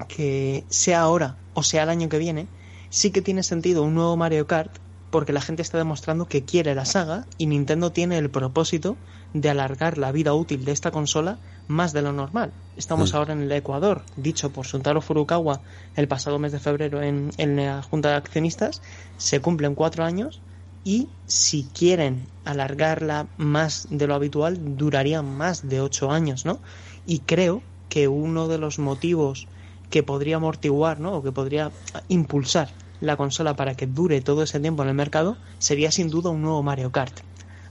que 0.07 0.63
sea 0.69 1.01
ahora 1.01 1.37
o 1.53 1.63
sea 1.63 1.83
el 1.83 1.89
año 1.89 2.09
que 2.09 2.19
viene, 2.19 2.47
sí 2.89 3.11
que 3.11 3.21
tiene 3.21 3.41
sentido 3.41 3.83
un 3.83 3.95
nuevo 3.95 4.15
Mario 4.17 4.45
Kart 4.45 4.71
porque 5.15 5.31
la 5.31 5.39
gente 5.39 5.61
está 5.61 5.77
demostrando 5.77 6.27
que 6.27 6.43
quiere 6.43 6.75
la 6.75 6.83
saga 6.83 7.25
y 7.37 7.45
Nintendo 7.45 7.93
tiene 7.93 8.17
el 8.17 8.29
propósito 8.29 8.97
de 9.33 9.49
alargar 9.49 9.97
la 9.97 10.11
vida 10.11 10.33
útil 10.33 10.65
de 10.65 10.73
esta 10.73 10.91
consola 10.91 11.37
más 11.69 11.93
de 11.93 12.01
lo 12.01 12.11
normal. 12.11 12.51
Estamos 12.75 13.13
mm. 13.13 13.15
ahora 13.15 13.31
en 13.31 13.43
el 13.43 13.51
Ecuador, 13.53 14.03
dicho 14.17 14.49
por 14.49 14.67
Suntaro 14.67 14.99
Furukawa 14.99 15.61
el 15.95 16.09
pasado 16.09 16.37
mes 16.37 16.51
de 16.51 16.59
febrero 16.59 17.01
en, 17.01 17.31
en 17.37 17.55
la 17.55 17.81
Junta 17.81 18.09
de 18.09 18.15
Accionistas, 18.15 18.81
se 19.15 19.39
cumplen 19.39 19.73
cuatro 19.73 20.03
años 20.03 20.41
y 20.83 21.07
si 21.27 21.63
quieren 21.63 22.27
alargarla 22.43 23.27
más 23.37 23.87
de 23.89 24.07
lo 24.07 24.15
habitual, 24.15 24.75
duraría 24.75 25.21
más 25.21 25.69
de 25.69 25.79
ocho 25.79 26.11
años, 26.11 26.43
¿no? 26.43 26.59
Y 27.05 27.19
creo 27.19 27.63
que 27.87 28.09
uno 28.09 28.49
de 28.49 28.57
los 28.57 28.79
motivos 28.79 29.47
que 29.89 30.03
podría 30.03 30.35
amortiguar, 30.35 30.99
¿no? 30.99 31.13
O 31.13 31.23
que 31.23 31.31
podría 31.31 31.71
impulsar 32.09 32.67
la 33.05 33.17
consola 33.17 33.55
para 33.55 33.75
que 33.75 33.87
dure 33.87 34.21
todo 34.21 34.43
ese 34.43 34.59
tiempo 34.59 34.83
en 34.83 34.89
el 34.89 34.95
mercado 34.95 35.37
sería 35.59 35.91
sin 35.91 36.09
duda 36.09 36.29
un 36.29 36.41
nuevo 36.41 36.63
Mario 36.63 36.91
Kart. 36.91 37.19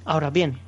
Ahora 0.04 0.30
bien, 0.30 0.58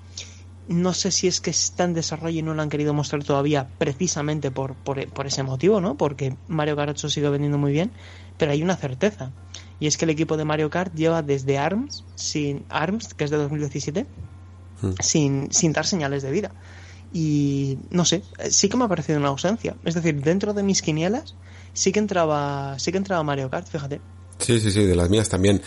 no 0.69 0.93
sé 0.95 1.11
si 1.11 1.29
es 1.29 1.41
que 1.41 1.51
está 1.51 1.85
en 1.85 1.95
desarrollo 1.95 2.39
y 2.39 2.43
no 2.43 2.55
lo 2.55 2.63
han 2.63 2.69
querido 2.69 2.93
mostrar 2.93 3.23
todavía 3.23 3.69
precisamente 3.79 4.51
por, 4.51 4.75
por, 4.75 5.07
por 5.09 5.27
ese 5.27 5.43
motivo, 5.43 5.81
¿no? 5.81 5.97
Porque 5.97 6.37
Mario 6.49 6.77
Kart 6.77 6.91
8 6.91 7.09
sigue 7.09 7.29
vendiendo 7.29 7.59
muy 7.59 7.73
bien, 7.73 7.93
pero 8.37 8.53
hay 8.53 8.63
una 8.63 8.77
certeza. 8.77 9.31
Y 9.79 9.87
es 9.87 9.97
que 9.97 10.07
el 10.07 10.11
equipo 10.11 10.37
de 10.37 10.45
Mario 10.45 10.71
Kart 10.71 10.95
lleva 10.95 11.23
desde 11.23 11.59
ARMS, 11.59 12.05
sin 12.15 12.65
ARMS, 12.69 13.15
que 13.15 13.25
es 13.25 13.31
de 13.31 13.37
2017, 13.37 14.07
hmm. 14.83 14.91
sin, 15.01 15.53
sin 15.53 15.73
dar 15.73 15.87
señales 15.87 16.23
de 16.23 16.31
vida. 16.31 16.53
Y 17.13 17.79
no 17.91 18.05
sé, 18.05 18.23
sí 18.51 18.69
que 18.69 18.77
me 18.77 18.85
ha 18.85 18.89
parecido 18.89 19.19
una 19.19 19.29
ausencia. 19.29 19.77
Es 19.85 19.95
decir, 19.95 20.21
dentro 20.23 20.55
de 20.55 20.63
mis 20.63 20.83
quinielas 20.83 21.35
sí 21.73 21.93
que 21.93 21.99
entraba, 21.99 22.79
sí 22.79 22.91
que 22.91 22.99
entraba 22.99 23.23
Mario 23.23 23.51
Kart, 23.51 23.69
fíjate. 23.69 24.01
Sí, 24.39 24.61
sí, 24.61 24.71
sí, 24.71 24.85
de 24.85 24.95
las 24.95 25.09
mías 25.09 25.29
también. 25.29 25.63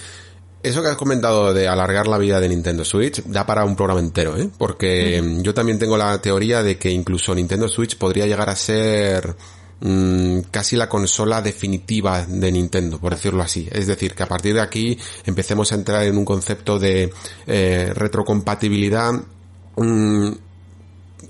Eso 0.62 0.82
que 0.82 0.89
has 0.89 0.97
comentado 0.97 1.53
de 1.53 1.67
alargar 1.69 2.08
la 2.08 2.17
vida 2.17 2.39
de 2.41 2.49
Nintendo 2.49 2.84
Switch 2.84 3.23
da 3.23 3.45
para 3.45 3.63
un 3.63 3.77
programa 3.77 4.01
entero, 4.01 4.38
¿eh? 4.38 4.49
Porque 4.58 5.21
mm. 5.21 5.41
yo 5.41 5.53
también 5.53 5.79
tengo 5.79 5.97
la 5.97 6.21
teoría 6.21 6.62
de 6.62 6.77
que 6.77 6.91
incluso 6.91 7.34
Nintendo 7.34 7.69
Switch 7.69 7.97
podría 7.97 8.25
llegar 8.25 8.49
a 8.49 8.55
ser 8.58 9.36
mmm, 9.79 10.39
casi 10.51 10.75
la 10.75 10.89
consola 10.89 11.41
definitiva 11.41 12.25
de 12.25 12.51
Nintendo, 12.51 12.99
por 12.99 13.13
decirlo 13.15 13.41
así. 13.41 13.69
Es 13.71 13.88
decir, 13.88 14.13
que 14.13 14.23
a 14.23 14.27
partir 14.27 14.53
de 14.53 14.62
aquí 14.62 14.97
empecemos 15.25 15.71
a 15.71 15.75
entrar 15.75 16.03
en 16.03 16.17
un 16.17 16.25
concepto 16.25 16.77
de 16.77 17.13
eh, 17.47 17.93
retrocompatibilidad 17.95 19.13
mmm, 19.77 20.32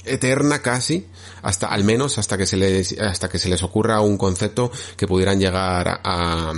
eterna 0.05 0.61
casi 0.61 1.05
hasta 1.41 1.67
al 1.67 1.83
menos 1.83 2.17
hasta 2.17 2.37
que 2.37 2.45
se 2.45 2.57
les 2.57 2.99
hasta 2.99 3.29
que 3.29 3.39
se 3.39 3.49
les 3.49 3.63
ocurra 3.63 4.01
un 4.01 4.17
concepto 4.17 4.71
que 4.95 5.07
pudieran 5.07 5.39
llegar 5.39 6.01
a, 6.03 6.53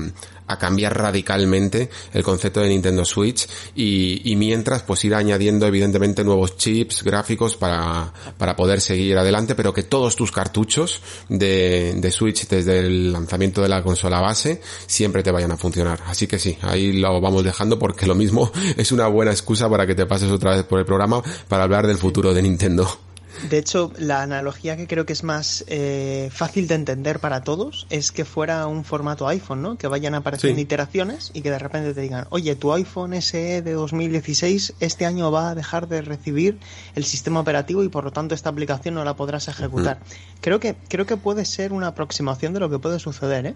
a 0.48 0.58
cambiar 0.58 0.98
radicalmente 0.98 1.90
el 2.14 2.24
concepto 2.24 2.62
de 2.62 2.70
Nintendo 2.70 3.06
Switch 3.06 3.48
y, 3.76 4.32
y, 4.32 4.36
mientras 4.36 4.84
pues 4.84 5.04
ir 5.06 5.16
añadiendo 5.16 5.66
evidentemente 5.66 6.24
nuevos 6.24 6.58
chips 6.58 7.04
gráficos 7.04 7.56
para, 7.56 8.14
para 8.38 8.56
poder 8.56 8.82
seguir 8.82 9.18
adelante, 9.18 9.56
pero 9.56 9.74
que 9.74 9.84
todos 9.84 10.16
tus 10.16 10.32
cartuchos 10.32 11.02
de, 11.30 11.94
de 11.96 12.12
Switch 12.12 12.48
desde 12.48 12.80
el 12.80 13.14
lanzamiento 13.14 13.62
de 13.62 13.70
la 13.70 13.84
consola 13.84 14.20
base 14.20 14.62
siempre 14.88 15.24
te 15.24 15.32
vayan 15.32 15.52
a 15.52 15.58
funcionar. 15.58 16.02
Así 16.08 16.28
que 16.28 16.40
sí, 16.40 16.58
ahí 16.62 16.94
lo 16.94 17.20
vamos 17.22 17.44
dejando 17.44 17.80
porque 17.80 18.06
lo 18.06 18.16
mismo 18.16 18.52
es 18.78 18.92
una 18.92 19.08
buena 19.08 19.32
excusa 19.32 19.70
para 19.70 19.86
que 19.88 19.96
te 19.96 20.06
pases 20.06 20.30
otra 20.32 20.56
vez 20.56 20.64
por 20.64 20.80
el 20.80 20.86
programa 20.86 21.22
para 21.48 21.64
hablar 21.64 21.88
del 21.88 21.98
futuro 21.98 22.34
de 22.34 22.42
Nintendo. 22.42 23.11
De 23.50 23.58
hecho, 23.58 23.92
la 23.98 24.22
analogía 24.22 24.78
que 24.78 24.88
creo 24.88 25.06
que 25.06 25.14
es 25.14 25.24
más 25.24 25.64
eh, 25.68 26.30
fácil 26.32 26.68
de 26.68 26.76
entender 26.76 27.20
para 27.20 27.44
todos 27.44 27.88
es 27.90 28.12
que 28.12 28.26
fuera 28.26 28.68
un 28.68 28.84
formato 28.84 29.28
iPhone, 29.28 29.62
¿no? 29.62 29.78
Que 29.78 29.88
vayan 29.88 30.14
apareciendo 30.14 30.58
sí. 30.58 30.62
iteraciones 30.62 31.32
y 31.34 31.42
que 31.42 31.50
de 31.50 31.60
repente 31.60 31.94
te 31.94 32.02
digan, 32.02 32.28
oye, 32.30 32.56
tu 32.56 32.74
iPhone 32.74 33.20
SE 33.22 33.62
de 33.62 33.74
2016 33.74 34.76
este 34.80 35.06
año 35.06 35.32
va 35.32 35.50
a 35.50 35.56
dejar 35.56 35.88
de 35.88 36.02
recibir 36.02 36.60
el 36.96 37.04
sistema 37.04 37.40
operativo 37.40 37.84
y 37.84 37.90
por 37.90 38.04
lo 38.04 38.12
tanto 38.12 38.36
esta 38.36 38.50
aplicación 38.50 38.96
no 38.96 39.04
la 39.04 39.16
podrás 39.16 39.48
ejecutar. 39.48 40.00
Creo 40.42 40.60
que 40.60 40.76
creo 40.88 41.06
que 41.06 41.18
puede 41.18 41.46
ser 41.46 41.74
una 41.74 41.88
aproximación 41.88 42.54
de 42.54 42.60
lo 42.60 42.70
que 42.70 42.80
puede 42.80 43.00
suceder, 43.00 43.46
¿eh? 43.48 43.56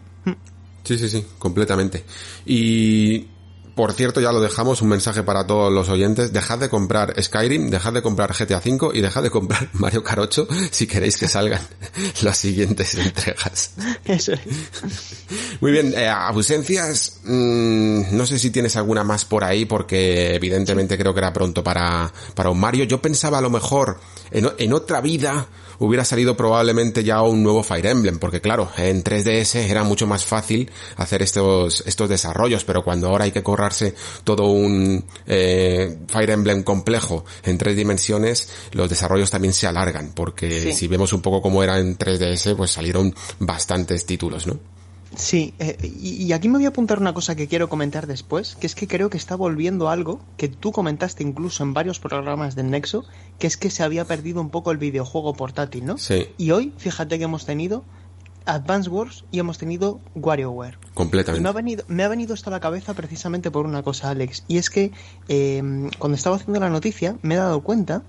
Sí, 0.84 0.98
sí, 0.98 1.10
sí, 1.10 1.26
completamente. 1.40 2.04
Y 2.46 3.28
por 3.76 3.92
cierto, 3.92 4.22
ya 4.22 4.32
lo 4.32 4.40
dejamos, 4.40 4.82
un 4.82 4.88
mensaje 4.88 5.22
para 5.24 5.46
todos 5.46 5.72
los 5.72 5.90
oyentes. 5.90 6.32
Dejad 6.32 6.60
de 6.60 6.70
comprar 6.70 7.14
Skyrim, 7.22 7.70
dejad 7.70 7.92
de 7.92 8.02
comprar 8.02 8.34
GTA 8.34 8.62
V 8.66 8.98
y 8.98 9.02
dejad 9.02 9.22
de 9.22 9.30
comprar 9.30 9.70
Mario 9.74 10.02
Kart 10.02 10.20
8 10.20 10.48
si 10.72 10.88
queréis 10.88 11.18
que 11.18 11.28
salgan 11.28 11.62
las 12.22 12.38
siguientes 12.38 12.96
entregas. 12.96 13.72
Eso 14.06 14.32
es. 14.32 14.40
Muy 15.60 15.74
bien, 15.74 15.94
eh, 15.94 16.08
ausencias, 16.08 17.20
mmm, 17.26 18.16
no 18.16 18.26
sé 18.26 18.40
si 18.40 18.50
tienes 18.50 18.78
alguna 18.78 19.04
más 19.04 19.26
por 19.26 19.44
ahí 19.44 19.66
porque 19.66 20.36
evidentemente 20.36 20.98
creo 20.98 21.14
que 21.14 21.20
era 21.20 21.34
pronto 21.34 21.62
para, 21.62 22.12
para 22.34 22.50
un 22.50 22.60
Mario. 22.60 22.86
Yo 22.86 23.02
pensaba 23.02 23.40
a 23.40 23.42
lo 23.42 23.50
mejor 23.50 24.00
en, 24.32 24.50
en 24.58 24.72
otra 24.72 25.02
vida 25.02 25.48
hubiera 25.80 26.06
salido 26.06 26.36
probablemente 26.38 27.04
ya 27.04 27.22
un 27.22 27.44
nuevo 27.44 27.64
Fire 27.64 27.86
Emblem, 27.86 28.20
porque 28.20 28.42
claro, 28.42 28.70
en 28.78 29.04
3DS 29.04 29.56
era 29.70 29.84
mucho 29.84 30.08
más 30.08 30.26
fácil 30.26 30.70
hacer 30.98 31.22
estos, 31.22 31.84
estos 31.86 32.10
desarrollos, 32.10 32.64
pero 32.64 32.84
cuando 32.84 33.08
ahora 33.08 33.26
hay 33.26 33.32
que 33.32 33.44
todo 34.24 34.48
un 34.48 35.04
eh, 35.28 35.98
Fire 36.08 36.30
Emblem 36.30 36.64
complejo 36.64 37.26
en 37.44 37.58
tres 37.58 37.76
dimensiones, 37.76 38.50
los 38.72 38.90
desarrollos 38.90 39.32
también 39.32 39.54
se 39.54 39.68
alargan, 39.68 40.12
porque 40.14 40.62
sí. 40.62 40.74
si 40.74 40.88
vemos 40.88 41.14
un 41.14 41.22
poco 41.22 41.42
cómo 41.42 41.64
era 41.64 41.80
en 41.80 41.98
3DS, 41.98 42.56
pues 42.56 42.72
salieron 42.72 43.14
bastantes 43.40 44.06
títulos, 44.06 44.48
¿no? 44.48 44.60
Sí, 45.16 45.54
eh, 45.60 45.78
y, 45.82 46.24
y, 46.24 46.34
aquí 46.34 46.50
me 46.50 46.58
voy 46.58 46.66
a 46.66 46.70
apuntar 46.70 47.00
una 47.00 47.14
cosa 47.14 47.36
que 47.36 47.48
quiero 47.48 47.70
comentar 47.70 48.06
después, 48.08 48.56
que 48.56 48.68
es 48.68 48.76
que 48.76 48.88
creo 48.88 49.10
que 49.10 49.18
está 49.18 49.36
volviendo 49.36 49.90
algo 49.90 50.20
que 50.36 50.50
tú 50.50 50.72
comentaste 50.72 51.24
incluso 51.24 51.64
en 51.64 51.74
varios 51.74 52.00
programas 52.00 52.56
del 52.56 52.70
Nexo, 52.70 53.06
que 53.40 53.48
es 53.48 53.56
que 53.56 53.70
se 53.70 53.84
había 53.84 54.06
perdido 54.06 54.42
un 54.42 54.50
poco 54.50 54.72
el 54.72 54.78
videojuego 54.78 55.34
portátil, 55.34 55.86
¿no? 55.86 55.98
Sí. 55.98 56.28
Y 56.38 56.52
hoy, 56.52 56.74
fíjate 56.78 57.18
que 57.18 57.24
hemos 57.24 57.46
tenido 57.46 57.86
Advance 58.46 58.90
Wars 58.90 59.26
y 59.32 59.40
hemos 59.40 59.58
tenido 59.58 60.00
WarioWare. 60.16 60.78
Completamente. 60.94 61.44
Me 61.44 61.50
ha, 61.50 61.54
venido, 61.54 61.84
me 61.88 62.04
ha 62.04 62.08
venido 62.08 62.34
esto 62.34 62.50
a 62.50 62.52
la 62.52 62.60
cabeza 62.60 62.94
precisamente 62.94 63.52
por 63.52 63.66
una 63.66 63.84
cosa, 63.84 64.10
Alex, 64.10 64.44
y 64.48 64.58
es 64.58 64.70
que 64.70 64.92
eh, 65.28 65.62
cuando 65.98 66.16
estaba 66.16 66.36
haciendo 66.36 66.60
la 66.60 66.70
noticia 66.70 67.18
me 67.22 67.36
he 67.36 67.38
dado 67.38 67.62
cuenta 67.62 68.04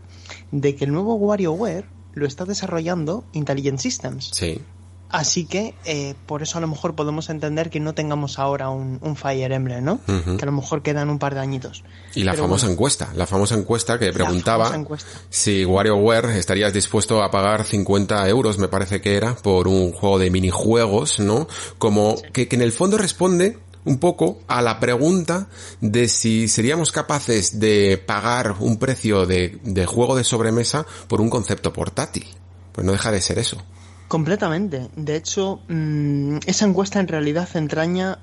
de 0.51 0.75
que 0.75 0.85
el 0.85 0.92
nuevo 0.92 1.14
WarioWare 1.14 1.87
lo 2.14 2.27
está 2.27 2.44
desarrollando 2.44 3.25
Intelligent 3.33 3.79
Systems. 3.79 4.31
Sí. 4.33 4.61
Así 5.09 5.47
que 5.47 5.75
eh, 5.85 6.14
por 6.27 6.42
eso 6.42 6.59
a 6.59 6.61
lo 6.61 6.66
mejor 6.66 6.95
podemos 6.95 7.31
entender 7.31 7.71
que 7.71 7.79
no 7.79 7.95
tengamos 7.95 8.38
ahora 8.38 8.71
un, 8.71 8.99
un 9.03 9.16
Fire 9.16 9.53
Emblem, 9.53 9.85
¿no? 9.85 10.01
Uh 10.09 10.12
-huh. 10.12 10.37
Que 10.37 10.42
a 10.42 10.47
lo 10.47 10.53
mejor 10.53 10.83
quedan 10.83 11.11
un 11.11 11.19
par 11.19 11.35
de 11.35 11.40
añitos. 11.40 11.85
Y 12.14 12.25
la 12.25 12.33
Pero 12.33 12.45
famosa 12.45 12.66
bueno, 12.66 12.73
encuesta, 12.73 13.12
la 13.14 13.27
famosa 13.27 13.55
encuesta 13.55 13.99
que 13.99 14.12
preguntaba 14.12 14.75
encuesta. 14.75 15.09
si 15.31 15.64
WarioWare 15.64 16.37
estarías 16.38 16.73
dispuesto 16.73 17.23
a 17.23 17.31
pagar 17.31 17.64
50 17.64 18.29
euros, 18.29 18.59
me 18.59 18.69
parece 18.69 19.01
que 19.01 19.16
era, 19.16 19.37
por 19.37 19.69
un 19.69 19.92
juego 19.92 20.19
de 20.19 20.31
minijuegos, 20.31 21.21
¿no? 21.21 21.47
Como 21.79 22.16
sí. 22.16 22.25
que, 22.33 22.49
que 22.49 22.57
en 22.57 22.62
el 22.62 22.73
fondo 22.73 22.99
responde 22.99 23.59
un 23.85 23.99
poco 23.99 24.40
a 24.49 24.61
la 24.61 24.81
pregunta 24.81 25.47
de 25.81 26.09
si 26.09 26.49
seríamos 26.49 26.90
capaces 26.90 27.61
de 27.61 28.03
pagar 28.05 28.57
un 28.59 28.79
precio 28.79 29.25
de, 29.27 29.61
de 29.62 29.87
juego 29.87 30.16
de 30.16 30.25
sobremesa 30.25 30.85
por 31.07 31.21
un 31.21 31.31
concepto 31.31 31.73
portátil. 31.73 32.27
Pues 32.73 32.85
no 32.85 32.92
deja 32.92 33.12
de 33.12 33.21
ser 33.21 33.38
eso. 33.38 33.62
Completamente. 34.09 34.88
De 34.95 35.16
hecho, 35.16 35.61
mmm, 35.69 36.38
esa 36.47 36.64
encuesta 36.66 37.01
en 37.01 37.09
realidad 37.09 37.49
entraña 37.55 38.19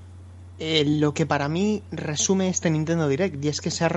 eh, 0.60 0.86
lo 0.86 1.14
que 1.14 1.26
para 1.26 1.50
mí 1.50 1.84
resume 1.92 2.48
este 2.50 2.70
Nintendo 2.70 3.08
Direct 3.10 3.44
y 3.44 3.50
es 3.50 3.60
que 3.60 3.72
se 3.72 3.84
ha, 3.86 3.92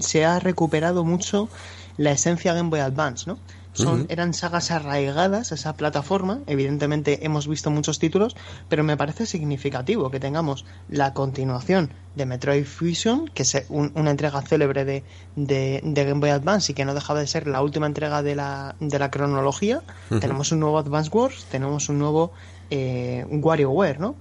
se 0.00 0.24
ha 0.24 0.38
recuperado 0.38 1.04
mucho 1.04 1.48
la 1.96 2.12
esencia 2.12 2.54
Game 2.54 2.70
Boy 2.70 2.80
Advance, 2.80 3.24
¿no? 3.26 3.38
Son, 3.72 4.06
Eran 4.10 4.34
sagas 4.34 4.70
arraigadas 4.70 5.50
a 5.50 5.54
esa 5.54 5.74
plataforma. 5.74 6.40
Evidentemente 6.46 7.24
hemos 7.24 7.48
visto 7.48 7.70
muchos 7.70 7.98
títulos, 7.98 8.36
pero 8.68 8.84
me 8.84 8.96
parece 8.96 9.24
significativo 9.24 10.10
que 10.10 10.20
tengamos 10.20 10.64
la 10.88 11.14
continuación 11.14 11.90
de 12.14 12.26
Metroid 12.26 12.64
Fusion, 12.64 13.28
que 13.28 13.42
es 13.42 13.64
una 13.68 14.10
entrega 14.10 14.42
célebre 14.42 14.84
de, 14.84 15.04
de, 15.36 15.80
Game 15.82 16.20
Boy 16.20 16.30
Advance 16.30 16.72
y 16.72 16.74
que 16.74 16.84
no 16.84 16.94
dejaba 16.94 17.20
de 17.20 17.26
ser 17.26 17.46
la 17.46 17.62
última 17.62 17.86
entrega 17.86 18.22
de 18.22 18.36
la, 18.36 18.76
de 18.80 18.98
la 18.98 19.10
cronología. 19.10 19.82
Tenemos 20.20 20.52
un 20.52 20.60
nuevo 20.60 20.78
Advance 20.78 21.10
Wars, 21.10 21.46
tenemos 21.50 21.88
un 21.88 21.98
nuevo 21.98 22.32
eh, 22.70 23.24
WarioWare, 23.30 23.98
¿no? 24.00 24.16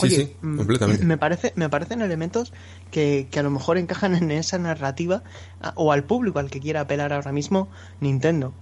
Sí, 0.00 0.10
sí, 0.10 0.32
mm, 0.42 0.56
completamente. 0.56 1.04
Me, 1.04 1.18
parece, 1.18 1.52
me 1.56 1.68
parecen 1.68 2.02
elementos 2.02 2.52
que, 2.90 3.28
a 3.36 3.42
lo 3.42 3.50
mejor 3.50 3.78
encajan 3.78 4.14
en 4.14 4.30
esa 4.30 4.58
narrativa 4.58 5.22
o 5.74 5.92
al 5.92 6.04
público 6.04 6.38
al 6.38 6.50
que 6.50 6.60
quiera 6.60 6.82
apelar 6.82 7.12
ahora 7.12 7.32
mismo 7.32 7.68
Nintendo. 8.00 8.52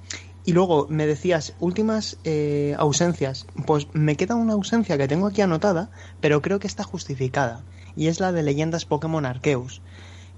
Y 0.44 0.52
luego 0.52 0.86
me 0.88 1.06
decías, 1.06 1.54
últimas 1.60 2.16
eh, 2.24 2.74
ausencias. 2.78 3.46
Pues 3.66 3.86
me 3.92 4.16
queda 4.16 4.34
una 4.34 4.54
ausencia 4.54 4.96
que 4.96 5.08
tengo 5.08 5.26
aquí 5.26 5.42
anotada, 5.42 5.90
pero 6.20 6.40
creo 6.40 6.58
que 6.58 6.66
está 6.66 6.84
justificada. 6.84 7.62
Y 7.96 8.06
es 8.06 8.18
la 8.20 8.32
de 8.32 8.42
leyendas 8.42 8.84
Pokémon 8.84 9.26
Arceus. 9.26 9.82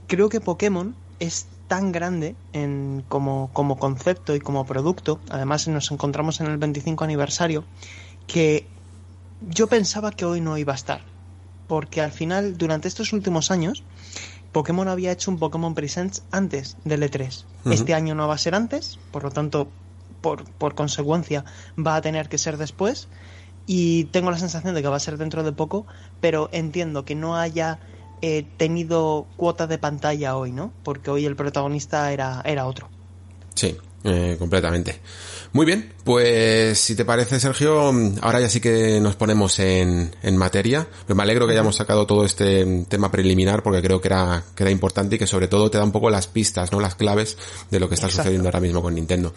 Creo 0.09 0.29
que 0.29 0.41
Pokémon 0.41 0.97
es 1.21 1.47
tan 1.69 1.93
grande 1.93 2.35
en, 2.53 3.05
como, 3.09 3.51
como 3.53 3.79
concepto 3.79 4.35
y 4.35 4.41
como 4.41 4.67
producto, 4.67 5.21
además 5.29 5.69
nos 5.69 5.93
encontramos 5.93 6.41
en 6.41 6.49
el 6.49 6.59
25 6.59 7.05
aniversario, 7.05 7.65
que 8.27 8.67
yo 9.49 9.67
pensaba 9.67 10.13
que 10.13 10.25
hoy 10.25 10.41
no 10.41 10.59
iba 10.59 10.73
a 10.73 10.77
estar. 10.77 11.01
Porque 11.67 12.01
al 12.01 12.13
final, 12.13 12.59
durante 12.59 12.89
estos 12.89 13.13
últimos 13.13 13.51
años, 13.51 13.85
Pokémon 14.53 14.89
había 14.89 15.13
hecho 15.13 15.31
un 15.31 15.39
Pokémon 15.39 15.75
Presents 15.75 16.23
antes 16.31 16.77
del 16.85 17.03
E3. 17.03 17.45
Este 17.67 17.95
año 17.95 18.15
no 18.15 18.27
va 18.27 18.35
a 18.35 18.39
ser 18.39 18.55
antes, 18.55 18.99
por 19.13 19.23
lo 19.23 19.31
tanto, 19.31 19.69
por, 20.21 20.45
por 20.45 20.75
consecuencia, 20.75 21.45
va 21.79 21.97
a 21.97 22.01
tener 22.01 22.29
que 22.29 22.39
ser 22.39 22.57
después. 22.57 23.09
Y 23.67 24.05
tengo 24.05 24.31
la 24.31 24.39
sensación 24.39 24.75
de 24.75 24.83
que 24.83 24.89
va 24.89 24.97
a 24.97 25.01
ser 25.01 25.17
dentro 25.17 25.45
de 25.45 25.53
poco, 25.53 25.87
pero 26.21 26.49
entiendo 26.53 27.05
que 27.05 27.15
no 27.15 27.37
haya 27.37 27.79
eh, 28.23 28.45
tenido 28.57 29.27
cuota 29.37 29.67
de 29.67 29.79
pantalla 29.79 30.37
hoy, 30.37 30.51
¿no? 30.51 30.73
Porque 30.83 31.11
hoy 31.11 31.25
el 31.25 31.37
protagonista 31.37 32.13
era, 32.13 32.43
era 32.45 32.67
otro. 32.67 32.89
Sí, 33.55 33.77
eh, 34.05 34.37
completamente. 34.39 35.01
Muy 35.53 35.67
bien, 35.67 35.93
pues 36.05 36.79
si 36.79 36.95
te 36.95 37.05
parece 37.05 37.41
Sergio, 37.41 37.93
ahora 38.21 38.41
ya 38.41 38.49
sí 38.49 38.61
que 38.61 39.01
nos 39.01 39.17
ponemos 39.17 39.59
en, 39.59 40.15
en 40.23 40.37
materia. 40.37 40.87
me 41.09 41.23
alegro 41.23 41.47
que 41.47 41.53
hayamos 41.55 41.75
sacado 41.75 42.07
todo 42.07 42.25
este 42.25 42.85
tema 42.89 43.11
preliminar 43.11 43.63
porque 43.63 43.83
creo 43.83 44.01
que 44.01 44.09
era, 44.09 44.45
que 44.55 44.63
era 44.63 44.71
importante 44.71 45.17
y 45.17 45.19
que 45.19 45.27
sobre 45.27 45.49
todo 45.49 45.69
te 45.71 45.79
da 45.79 45.85
un 45.85 45.93
poco 45.93 46.09
las 46.09 46.29
pistas, 46.29 46.71
¿no? 46.71 46.79
Las 46.79 46.95
claves 46.95 47.37
de 47.71 47.81
lo 47.81 47.89
que 47.89 47.97
está 47.97 48.09
sucediendo 48.09 48.49
ahora 48.49 48.61
mismo 48.61 48.81
con 48.81 48.95
Nintendo 48.95 49.35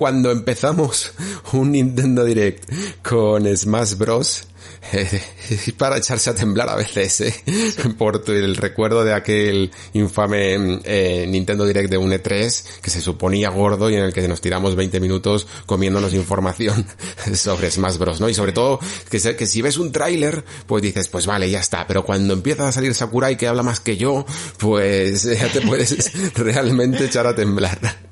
cuando 0.00 0.30
empezamos 0.30 1.12
un 1.52 1.72
Nintendo 1.72 2.24
Direct 2.24 2.72
con 3.02 3.44
Smash 3.54 3.96
Bros. 3.96 4.46
Eh, 4.92 5.72
para 5.76 5.98
echarse 5.98 6.30
a 6.30 6.34
temblar 6.34 6.68
a 6.68 6.76
veces, 6.76 7.20
¿eh? 7.20 7.34
por 7.98 8.22
el 8.28 8.56
recuerdo 8.56 9.04
de 9.04 9.12
aquel 9.12 9.70
infame 9.92 10.80
eh, 10.84 11.26
Nintendo 11.28 11.64
Direct 11.64 11.90
de 11.90 11.98
un 11.98 12.10
E3 12.10 12.80
que 12.80 12.90
se 12.90 13.00
suponía 13.00 13.50
gordo 13.50 13.90
y 13.90 13.94
en 13.94 14.04
el 14.04 14.12
que 14.12 14.26
nos 14.26 14.40
tiramos 14.40 14.76
20 14.76 15.00
minutos 15.00 15.46
comiéndonos 15.66 16.14
información 16.14 16.86
sobre 17.34 17.70
Smash 17.70 17.98
Bros, 17.98 18.20
¿no? 18.20 18.28
Y 18.28 18.34
sobre 18.34 18.52
todo 18.52 18.80
que, 19.08 19.18
que 19.36 19.46
si 19.46 19.62
ves 19.62 19.78
un 19.78 19.92
tráiler, 19.92 20.44
pues 20.66 20.82
dices, 20.82 21.08
pues 21.08 21.26
vale, 21.26 21.50
ya 21.50 21.60
está, 21.60 21.86
pero 21.86 22.04
cuando 22.04 22.34
empieza 22.34 22.68
a 22.68 22.72
salir 22.72 22.94
Sakurai 22.94 23.36
que 23.36 23.48
habla 23.48 23.62
más 23.62 23.80
que 23.80 23.96
yo, 23.96 24.24
pues 24.58 25.22
ya 25.22 25.50
te 25.52 25.60
puedes 25.60 26.34
realmente 26.34 27.04
echar 27.04 27.26
a 27.26 27.34
temblar. 27.34 28.09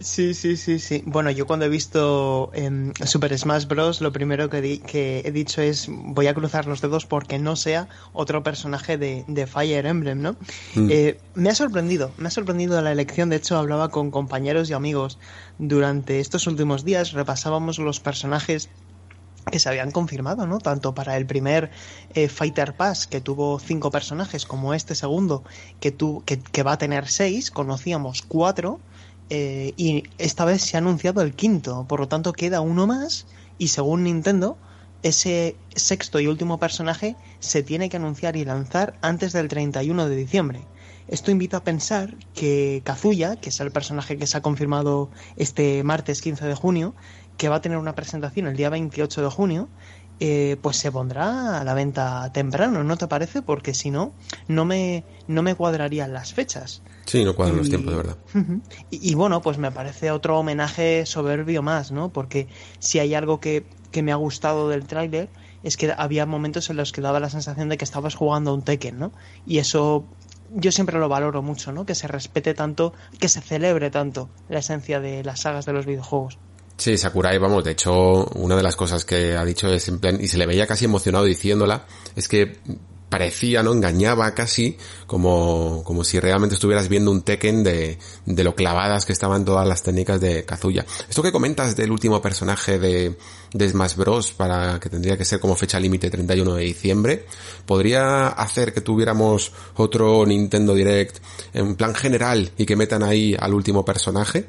Sí, 0.00 0.34
sí, 0.34 0.56
sí, 0.56 0.78
sí. 0.78 1.02
Bueno, 1.06 1.30
yo 1.30 1.46
cuando 1.46 1.66
he 1.66 1.68
visto 1.68 2.50
em, 2.54 2.92
Super 3.04 3.36
Smash 3.38 3.66
Bros. 3.66 4.00
lo 4.00 4.12
primero 4.12 4.50
que, 4.50 4.80
que, 4.80 5.22
he 5.24 5.32
dicho 5.32 5.62
es 5.62 5.86
voy 5.88 6.26
a 6.26 6.34
cruzar 6.34 6.66
los 6.66 6.80
dedos 6.80 7.06
porque 7.06 7.38
no 7.38 7.56
sea 7.56 7.88
otro 8.12 8.42
personaje 8.42 8.98
de, 8.98 9.46
Fire 9.46 9.86
Emblem, 9.86 10.20
¿no? 10.20 10.36
Mm. 10.74 10.88
Eh, 10.90 11.20
me 11.34 11.50
ha 11.50 11.54
sorprendido, 11.54 12.12
me 12.18 12.28
ha 12.28 12.30
sorprendido 12.30 12.80
la 12.82 12.92
elección. 12.92 13.30
De 13.30 13.36
hecho, 13.36 13.56
hablaba 13.56 13.90
con 13.90 14.10
compañeros 14.10 14.70
y 14.70 14.72
amigos 14.72 15.18
durante 15.58 16.20
estos 16.20 16.46
últimos 16.46 16.84
días, 16.84 17.12
repasábamos 17.12 17.78
los 17.78 18.00
personajes 18.00 18.68
que 19.50 19.60
se 19.60 19.68
habían 19.68 19.92
confirmado, 19.92 20.46
¿no? 20.46 20.58
Tanto 20.58 20.94
para 20.94 21.16
el 21.16 21.24
primer 21.24 21.70
eh, 22.14 22.28
Fighter 22.28 22.74
Pass, 22.74 23.06
que 23.06 23.20
tuvo 23.20 23.60
cinco 23.60 23.90
personajes, 23.92 24.44
como 24.44 24.74
este 24.74 24.94
segundo, 24.96 25.44
que, 25.78 25.92
tu, 25.92 26.22
que, 26.26 26.40
que 26.40 26.62
va 26.64 26.72
a 26.72 26.78
tener 26.78 27.06
seis, 27.08 27.52
conocíamos 27.52 28.22
cuatro, 28.22 28.80
eh, 29.30 29.74
y 29.76 30.04
esta 30.18 30.44
vez 30.44 30.62
se 30.62 30.76
ha 30.76 30.78
anunciado 30.78 31.22
el 31.22 31.34
quinto, 31.34 31.86
por 31.88 32.00
lo 32.00 32.08
tanto 32.08 32.32
queda 32.32 32.60
uno 32.60 32.86
más 32.86 33.26
y 33.58 33.68
según 33.68 34.04
Nintendo, 34.04 34.56
ese 35.02 35.56
sexto 35.74 36.20
y 36.20 36.26
último 36.26 36.58
personaje 36.58 37.16
se 37.38 37.62
tiene 37.62 37.88
que 37.88 37.96
anunciar 37.96 38.36
y 38.36 38.44
lanzar 38.44 38.98
antes 39.02 39.32
del 39.32 39.48
31 39.48 40.08
de 40.08 40.16
diciembre. 40.16 40.60
Esto 41.08 41.30
invita 41.30 41.58
a 41.58 41.64
pensar 41.64 42.16
que 42.34 42.82
Kazuya, 42.84 43.36
que 43.36 43.50
es 43.50 43.60
el 43.60 43.70
personaje 43.70 44.18
que 44.18 44.26
se 44.26 44.36
ha 44.36 44.42
confirmado 44.42 45.10
este 45.36 45.84
martes 45.84 46.20
15 46.20 46.46
de 46.46 46.54
junio, 46.54 46.94
que 47.36 47.48
va 47.48 47.56
a 47.56 47.60
tener 47.60 47.78
una 47.78 47.94
presentación 47.94 48.46
el 48.48 48.56
día 48.56 48.70
28 48.70 49.22
de 49.22 49.30
junio, 49.30 49.68
eh, 50.18 50.56
pues 50.62 50.78
se 50.78 50.90
pondrá 50.90 51.60
a 51.60 51.64
la 51.64 51.74
venta 51.74 52.32
temprano, 52.32 52.82
¿no 52.82 52.96
te 52.96 53.06
parece? 53.06 53.42
Porque 53.42 53.74
si 53.74 53.90
no, 53.90 54.14
no 54.48 54.64
me, 54.64 55.04
no 55.28 55.42
me 55.42 55.54
cuadrarían 55.54 56.12
las 56.12 56.32
fechas. 56.32 56.82
Sí, 57.06 57.24
no 57.24 57.34
cuadran 57.34 57.56
los 57.56 57.68
tiempos, 57.68 57.92
de 57.92 57.96
verdad. 57.96 58.16
y, 58.90 59.14
bueno, 59.14 59.40
pues 59.40 59.58
me 59.58 59.70
parece 59.70 60.10
otro 60.10 60.38
homenaje 60.38 61.06
soberbio 61.06 61.62
más, 61.62 61.92
¿no? 61.92 62.12
Porque 62.12 62.48
si 62.80 62.98
hay 62.98 63.14
algo 63.14 63.40
que, 63.40 63.64
que 63.92 64.02
me 64.02 64.12
ha 64.12 64.16
gustado 64.16 64.68
del 64.68 64.86
tráiler 64.86 65.28
es 65.62 65.76
que 65.76 65.92
había 65.96 66.26
momentos 66.26 66.68
en 66.68 66.76
los 66.76 66.92
que 66.92 67.00
daba 67.00 67.20
la 67.20 67.30
sensación 67.30 67.68
de 67.68 67.78
que 67.78 67.84
estabas 67.84 68.14
jugando 68.14 68.50
a 68.50 68.54
un 68.54 68.62
Tekken, 68.62 68.98
¿no? 68.98 69.12
Y 69.46 69.58
eso 69.58 70.04
yo 70.54 70.72
siempre 70.72 70.98
lo 70.98 71.08
valoro 71.08 71.42
mucho, 71.42 71.72
¿no? 71.72 71.86
Que 71.86 71.94
se 71.94 72.08
respete 72.08 72.54
tanto, 72.54 72.92
que 73.18 73.28
se 73.28 73.40
celebre 73.40 73.90
tanto 73.90 74.28
la 74.48 74.60
esencia 74.60 75.00
de 75.00 75.24
las 75.24 75.40
sagas 75.40 75.66
de 75.66 75.72
los 75.72 75.86
videojuegos. 75.86 76.38
Sí, 76.76 76.98
Sakurai, 76.98 77.38
vamos, 77.38 77.64
de 77.64 77.72
hecho, 77.72 78.26
una 78.34 78.54
de 78.54 78.62
las 78.62 78.76
cosas 78.76 79.04
que 79.04 79.36
ha 79.36 79.44
dicho 79.44 79.68
es 79.68 79.88
en 79.88 79.98
plan, 79.98 80.18
y 80.20 80.28
se 80.28 80.38
le 80.38 80.46
veía 80.46 80.66
casi 80.66 80.84
emocionado 80.84 81.24
diciéndola, 81.24 81.86
es 82.14 82.28
que 82.28 82.58
parecía, 83.16 83.62
¿no? 83.62 83.72
Engañaba 83.72 84.34
casi, 84.34 84.76
como, 85.06 85.82
como 85.84 86.04
si 86.04 86.20
realmente 86.20 86.54
estuvieras 86.54 86.86
viendo 86.90 87.10
un 87.10 87.22
Tekken 87.22 87.64
de, 87.64 87.98
de 88.26 88.44
lo 88.44 88.54
clavadas 88.54 89.06
que 89.06 89.14
estaban 89.14 89.42
todas 89.42 89.66
las 89.66 89.82
técnicas 89.82 90.20
de 90.20 90.44
Kazuya. 90.44 90.84
Esto 91.08 91.22
que 91.22 91.32
comentas 91.32 91.74
del 91.76 91.92
último 91.92 92.20
personaje 92.20 92.78
de, 92.78 93.16
de 93.54 93.68
Smash 93.70 93.96
Bros. 93.96 94.32
para 94.32 94.78
que 94.78 94.90
tendría 94.90 95.16
que 95.16 95.24
ser 95.24 95.40
como 95.40 95.56
fecha 95.56 95.80
límite 95.80 96.10
31 96.10 96.56
de 96.56 96.64
diciembre, 96.64 97.24
podría 97.64 98.28
hacer 98.28 98.74
que 98.74 98.82
tuviéramos 98.82 99.50
otro 99.76 100.26
Nintendo 100.26 100.74
Direct 100.74 101.16
en 101.54 101.74
plan 101.74 101.94
general 101.94 102.50
y 102.58 102.66
que 102.66 102.76
metan 102.76 103.02
ahí 103.02 103.34
al 103.38 103.54
último 103.54 103.82
personaje. 103.82 104.44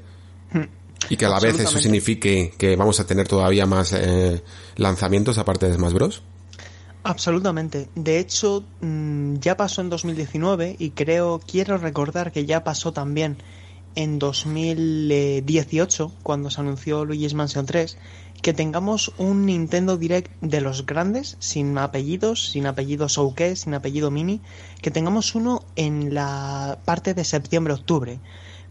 Hmm. 0.51 0.63
Y 1.09 1.15
que 1.15 1.25
a 1.25 1.29
la 1.29 1.39
vez 1.39 1.57
eso 1.57 1.79
signifique 1.79 2.53
que 2.57 2.75
vamos 2.75 2.99
a 2.99 3.07
tener 3.07 3.29
todavía 3.29 3.65
más 3.65 3.93
eh, 3.93 4.43
lanzamientos 4.75 5.37
aparte 5.37 5.67
de 5.67 5.75
Smash 5.75 5.93
Bros. 5.93 6.21
Absolutamente. 7.07 7.87
De 7.95 8.19
hecho, 8.19 8.65
mm, 8.81 9.35
ya 9.35 9.55
pasó 9.55 9.79
en 9.79 9.89
2019 9.89 10.75
y 10.77 10.89
creo, 10.89 11.39
quiero 11.39 11.77
recordar 11.77 12.33
que 12.33 12.45
ya 12.45 12.65
pasó 12.65 12.91
también 12.91 13.37
en 13.95 14.19
2018, 14.19 16.11
cuando 16.21 16.49
se 16.49 16.59
anunció 16.59 17.05
Luigi's 17.05 17.33
Mansion 17.33 17.65
3, 17.65 17.97
que 18.41 18.51
tengamos 18.53 19.13
un 19.17 19.45
Nintendo 19.45 19.95
Direct 19.95 20.29
de 20.41 20.59
los 20.59 20.85
grandes, 20.85 21.37
sin 21.39 21.77
apellidos, 21.77 22.49
sin 22.49 22.65
apellido 22.65 23.07
Showcase, 23.07 23.55
sin 23.55 23.73
apellido 23.73 24.11
Mini, 24.11 24.41
que 24.81 24.91
tengamos 24.91 25.33
uno 25.33 25.63
en 25.77 26.13
la 26.13 26.79
parte 26.83 27.13
de 27.13 27.23
septiembre-octubre. 27.23 28.19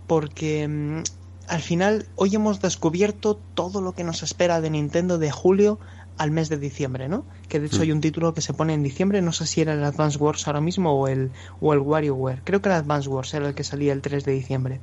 Porque 0.07 0.69
mm, 0.69 1.05
al 1.49 1.63
final 1.63 2.07
hoy 2.17 2.35
hemos 2.35 2.61
descubierto 2.61 3.41
todo 3.55 3.81
lo 3.81 3.93
que 3.93 4.05
nos 4.05 4.23
espera 4.23 4.61
de 4.61 4.69
Nintendo 4.69 5.17
de 5.17 5.31
julio 5.31 5.79
al 6.19 6.31
mes 6.31 6.49
de 6.49 6.57
diciembre, 6.59 7.09
¿no? 7.09 7.25
Que 7.49 7.61
de 7.61 7.67
hecho 7.67 7.83
hay 7.83 7.91
hmm. 7.91 7.97
un 7.97 8.01
título 8.01 8.35
que 8.35 8.41
se 8.41 8.55
pone 8.55 8.75
en 8.75 8.83
diciembre, 8.83 9.23
no 9.23 9.33
sé 9.33 9.47
si 9.47 9.61
era 9.61 9.75
el 9.75 9.85
Advance 9.85 10.19
Wars 10.19 10.47
ahora 10.47 10.61
mismo 10.61 10.93
o 10.93 11.09
el, 11.09 11.31
o 11.61 11.73
el 11.73 11.81
WarioWare, 11.81 12.43
creo 12.45 12.63
que 12.63 12.69
el 12.69 12.75
Advance 12.75 13.09
Wars 13.09 13.35
era 13.35 13.49
el 13.49 13.55
que 13.55 13.65
salía 13.65 13.93
el 13.93 14.03
3 14.03 14.25
de 14.25 14.33
diciembre. 14.33 14.81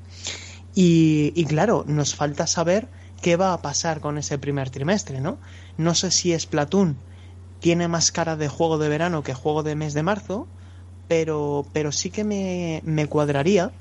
Y, 0.75 1.33
y 1.35 1.45
claro, 1.45 1.85
nos 1.87 2.15
falta 2.15 2.47
saber 2.47 2.87
qué 3.21 3.35
va 3.35 3.53
a 3.53 3.61
pasar 3.61 3.99
con 3.99 4.17
ese 4.17 4.37
primer 4.37 4.69
trimestre, 4.69 5.21
¿no? 5.21 5.37
No 5.77 5.95
sé 5.95 6.11
si 6.11 6.37
Splatoon 6.37 6.97
tiene 7.59 7.87
más 7.87 8.11
cara 8.11 8.35
de 8.35 8.49
juego 8.49 8.77
de 8.77 8.89
verano 8.89 9.23
que 9.23 9.33
juego 9.33 9.63
de 9.63 9.75
mes 9.75 9.93
de 9.93 10.03
marzo, 10.03 10.47
pero, 11.07 11.65
pero 11.73 11.91
sí 11.91 12.09
que 12.09 12.23
me, 12.23 12.81
me 12.83 13.07
cuadraría 13.07 13.71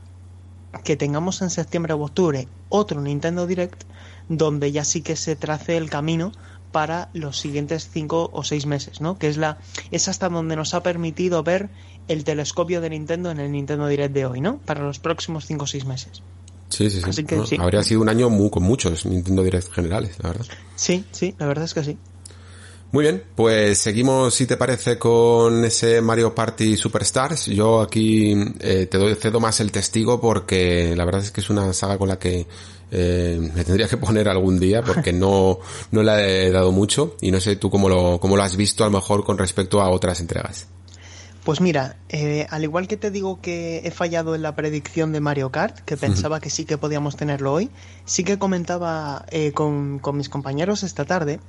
que 0.85 0.97
tengamos 0.97 1.43
en 1.43 1.51
septiembre 1.51 1.93
o 1.93 2.01
octubre 2.01 2.49
otro 2.69 3.01
Nintendo 3.01 3.47
Direct 3.47 3.85
donde 4.29 4.73
ya 4.73 4.85
sí 4.85 5.03
que 5.03 5.17
se 5.17 5.37
trace 5.37 5.77
el 5.77 5.91
camino 5.91 6.33
para 6.73 7.11
los 7.13 7.39
siguientes 7.39 7.89
cinco 7.93 8.31
o 8.33 8.43
seis 8.43 8.67
meses, 8.67 9.01
¿no? 9.01 9.19
Que 9.19 9.29
es 9.29 9.37
la 9.37 9.59
es 9.91 10.09
hasta 10.09 10.29
donde 10.29 10.57
nos 10.57 10.75
ha 10.75 10.83
permitido 10.83 11.43
ver 11.43 11.69
el 12.09 12.25
telescopio 12.25 12.81
de 12.81 12.91
Nintendo 12.91 13.31
en 13.31 13.39
el 13.39 13.53
Nintendo 13.53 13.87
Direct 13.87 14.15
de 14.15 14.27
hoy, 14.27 14.41
¿no? 14.41 14.59
Para 14.59 14.83
los 14.83 14.99
próximos 14.99 15.47
cinco 15.47 15.65
o 15.65 15.67
seis 15.67 15.85
meses. 15.85 16.23
Sí, 16.69 16.89
sí, 16.89 17.03
sí. 17.13 17.57
Habría 17.61 17.83
sido 17.83 18.01
un 18.01 18.09
año 18.09 18.31
muy, 18.31 18.49
con 18.49 18.63
muchos 18.63 19.05
Nintendo 19.05 19.43
Direct 19.43 19.71
generales, 19.71 20.17
la 20.23 20.31
verdad. 20.31 20.47
Sí, 20.75 21.05
sí, 21.13 21.35
la 21.39 21.47
verdad 21.47 21.67
es 21.67 21.75
que 21.75 21.85
sí. 21.85 21.99
Muy 22.93 23.05
bien, 23.05 23.23
pues 23.35 23.79
seguimos, 23.79 24.35
si 24.35 24.47
te 24.47 24.59
parece, 24.59 24.99
con 24.99 25.65
ese 25.65 26.03
Mario 26.03 26.35
Party 26.35 26.77
Superstars. 26.77 27.47
Yo 27.47 27.81
aquí 27.81 28.35
eh, 28.61 28.87
te 28.91 28.99
doy, 28.99 29.15
cedo 29.15 29.41
más 29.41 29.61
el 29.61 29.73
testigo 29.73 30.21
porque 30.21 30.95
la 30.95 31.07
verdad 31.07 31.23
es 31.23 31.31
que 31.31 31.41
es 31.41 31.49
una 31.49 31.73
saga 31.73 31.97
con 31.97 32.09
la 32.09 32.19
que 32.19 32.47
eh, 32.95 33.41
me 33.55 33.65
tendría 33.65 33.89
que 33.89 33.97
poner 33.97 34.29
algún 34.29 34.61
día 34.61 34.83
porque 34.83 35.15
no, 35.15 35.59
no 35.91 36.03
la 36.03 36.23
he 36.23 36.51
dado 36.51 36.73
mucho 36.73 37.17
y 37.23 37.31
no 37.31 37.41
sé 37.41 37.57
tú 37.57 37.71
cómo 37.71 37.89
lo, 37.89 38.21
cómo 38.21 38.37
lo 38.37 38.43
has 38.43 38.55
visto 38.57 38.85
a 38.85 38.89
lo 38.89 38.93
mejor 38.93 39.25
con 39.25 39.39
respecto 39.39 39.81
a 39.81 39.89
otras 39.89 40.21
entregas. 40.21 40.67
Pues 41.43 41.61
mira, 41.61 41.97
eh, 42.09 42.47
al 42.51 42.63
igual 42.63 42.87
que 42.87 42.97
te 42.97 43.11
digo 43.11 43.41
que 43.41 43.79
he 43.79 43.91
fallado 43.91 44.37
en 44.37 44.43
la 44.43 44.55
predicción 44.55 45.11
de 45.11 45.21
Mario 45.21 45.51
Kart, 45.51 45.81
que 45.81 45.97
pensaba 45.97 46.39
que 46.39 46.51
sí 46.51 46.67
que 46.67 46.79
podíamos 46.79 47.17
tenerlo 47.17 47.53
hoy, 47.53 47.71
sí 48.05 48.23
que 48.23 48.39
comentaba 48.39 49.27
con, 49.55 49.99
con 49.99 50.17
mis 50.17 50.29
compañeros 50.29 50.85
esta 50.85 51.05
tarde 51.05 51.41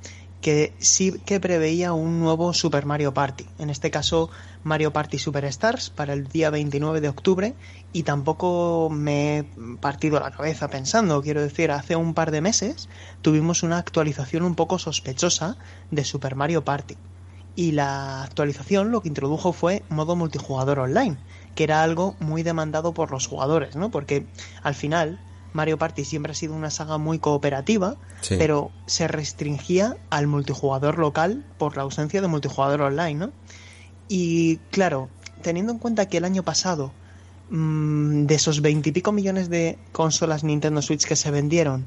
que 0.44 0.74
sí 0.78 1.18
que 1.24 1.40
preveía 1.40 1.94
un 1.94 2.20
nuevo 2.20 2.52
Super 2.52 2.84
Mario 2.84 3.14
Party, 3.14 3.46
en 3.58 3.70
este 3.70 3.90
caso 3.90 4.28
Mario 4.62 4.92
Party 4.92 5.18
Superstars 5.18 5.88
para 5.88 6.12
el 6.12 6.28
día 6.28 6.50
29 6.50 7.00
de 7.00 7.08
octubre. 7.08 7.54
Y 7.94 8.02
tampoco 8.02 8.90
me 8.92 9.38
he 9.38 9.44
partido 9.80 10.20
la 10.20 10.32
cabeza 10.32 10.68
pensando, 10.68 11.22
quiero 11.22 11.40
decir, 11.40 11.70
hace 11.70 11.96
un 11.96 12.12
par 12.12 12.30
de 12.30 12.42
meses 12.42 12.90
tuvimos 13.22 13.62
una 13.62 13.78
actualización 13.78 14.42
un 14.42 14.54
poco 14.54 14.78
sospechosa 14.78 15.56
de 15.90 16.04
Super 16.04 16.34
Mario 16.34 16.62
Party. 16.62 16.98
Y 17.56 17.72
la 17.72 18.22
actualización 18.22 18.90
lo 18.90 19.00
que 19.00 19.08
introdujo 19.08 19.54
fue 19.54 19.82
modo 19.88 20.14
multijugador 20.14 20.78
online, 20.78 21.16
que 21.54 21.64
era 21.64 21.82
algo 21.82 22.16
muy 22.20 22.42
demandado 22.42 22.92
por 22.92 23.10
los 23.12 23.26
jugadores, 23.26 23.76
¿no? 23.76 23.90
Porque 23.90 24.26
al 24.62 24.74
final 24.74 25.18
Mario 25.54 25.78
Party 25.78 26.04
siempre 26.04 26.32
ha 26.32 26.34
sido 26.34 26.52
una 26.52 26.70
saga 26.70 26.98
muy 26.98 27.20
cooperativa, 27.20 27.96
pero 28.28 28.72
se 28.86 29.06
restringía 29.06 29.96
al 30.10 30.26
multijugador 30.26 30.98
local 30.98 31.46
por 31.58 31.76
la 31.76 31.84
ausencia 31.84 32.20
de 32.20 32.26
multijugador 32.26 32.82
online, 32.82 33.14
¿no? 33.14 33.32
Y 34.08 34.56
claro, 34.72 35.08
teniendo 35.42 35.72
en 35.72 35.78
cuenta 35.78 36.06
que 36.08 36.16
el 36.16 36.24
año 36.24 36.42
pasado, 36.42 36.92
mm, 37.50 38.26
de 38.26 38.34
esos 38.34 38.62
veintipico 38.62 39.12
millones 39.12 39.48
de 39.48 39.78
consolas 39.92 40.42
Nintendo 40.42 40.82
Switch 40.82 41.06
que 41.06 41.14
se 41.14 41.30
vendieron, 41.30 41.86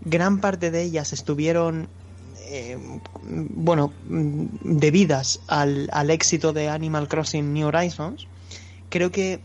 gran 0.00 0.40
parte 0.40 0.70
de 0.70 0.82
ellas 0.82 1.12
estuvieron, 1.12 1.88
eh, 2.46 2.78
bueno, 3.22 3.92
mm, 4.08 4.46
debidas 4.62 5.40
al, 5.48 5.90
al 5.92 6.10
éxito 6.10 6.54
de 6.54 6.70
Animal 6.70 7.08
Crossing 7.08 7.52
New 7.52 7.68
Horizons, 7.68 8.26
creo 8.88 9.12
que 9.12 9.40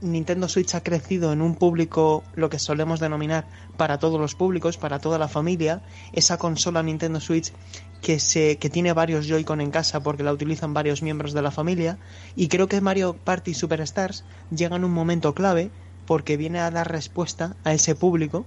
Nintendo 0.00 0.48
Switch 0.48 0.74
ha 0.74 0.82
crecido 0.82 1.32
en 1.32 1.42
un 1.42 1.56
público, 1.56 2.24
lo 2.34 2.50
que 2.50 2.58
solemos 2.58 3.00
denominar 3.00 3.48
para 3.76 3.98
todos 3.98 4.20
los 4.20 4.34
públicos, 4.34 4.78
para 4.78 5.00
toda 5.00 5.18
la 5.18 5.28
familia, 5.28 5.82
esa 6.12 6.38
consola 6.38 6.82
Nintendo 6.82 7.20
Switch 7.20 7.52
que 8.00 8.20
se 8.20 8.58
que 8.58 8.70
tiene 8.70 8.92
varios 8.92 9.26
Joy-Con 9.26 9.60
en 9.60 9.70
casa 9.72 10.00
porque 10.02 10.22
la 10.22 10.32
utilizan 10.32 10.72
varios 10.72 11.02
miembros 11.02 11.32
de 11.32 11.42
la 11.42 11.50
familia. 11.50 11.98
Y 12.36 12.48
creo 12.48 12.68
que 12.68 12.80
Mario 12.80 13.16
Party 13.24 13.54
Superstars 13.54 14.24
llega 14.50 14.76
en 14.76 14.84
un 14.84 14.92
momento 14.92 15.34
clave 15.34 15.72
porque 16.06 16.36
viene 16.36 16.60
a 16.60 16.70
dar 16.70 16.90
respuesta 16.90 17.56
a 17.64 17.72
ese 17.72 17.94
público 17.94 18.46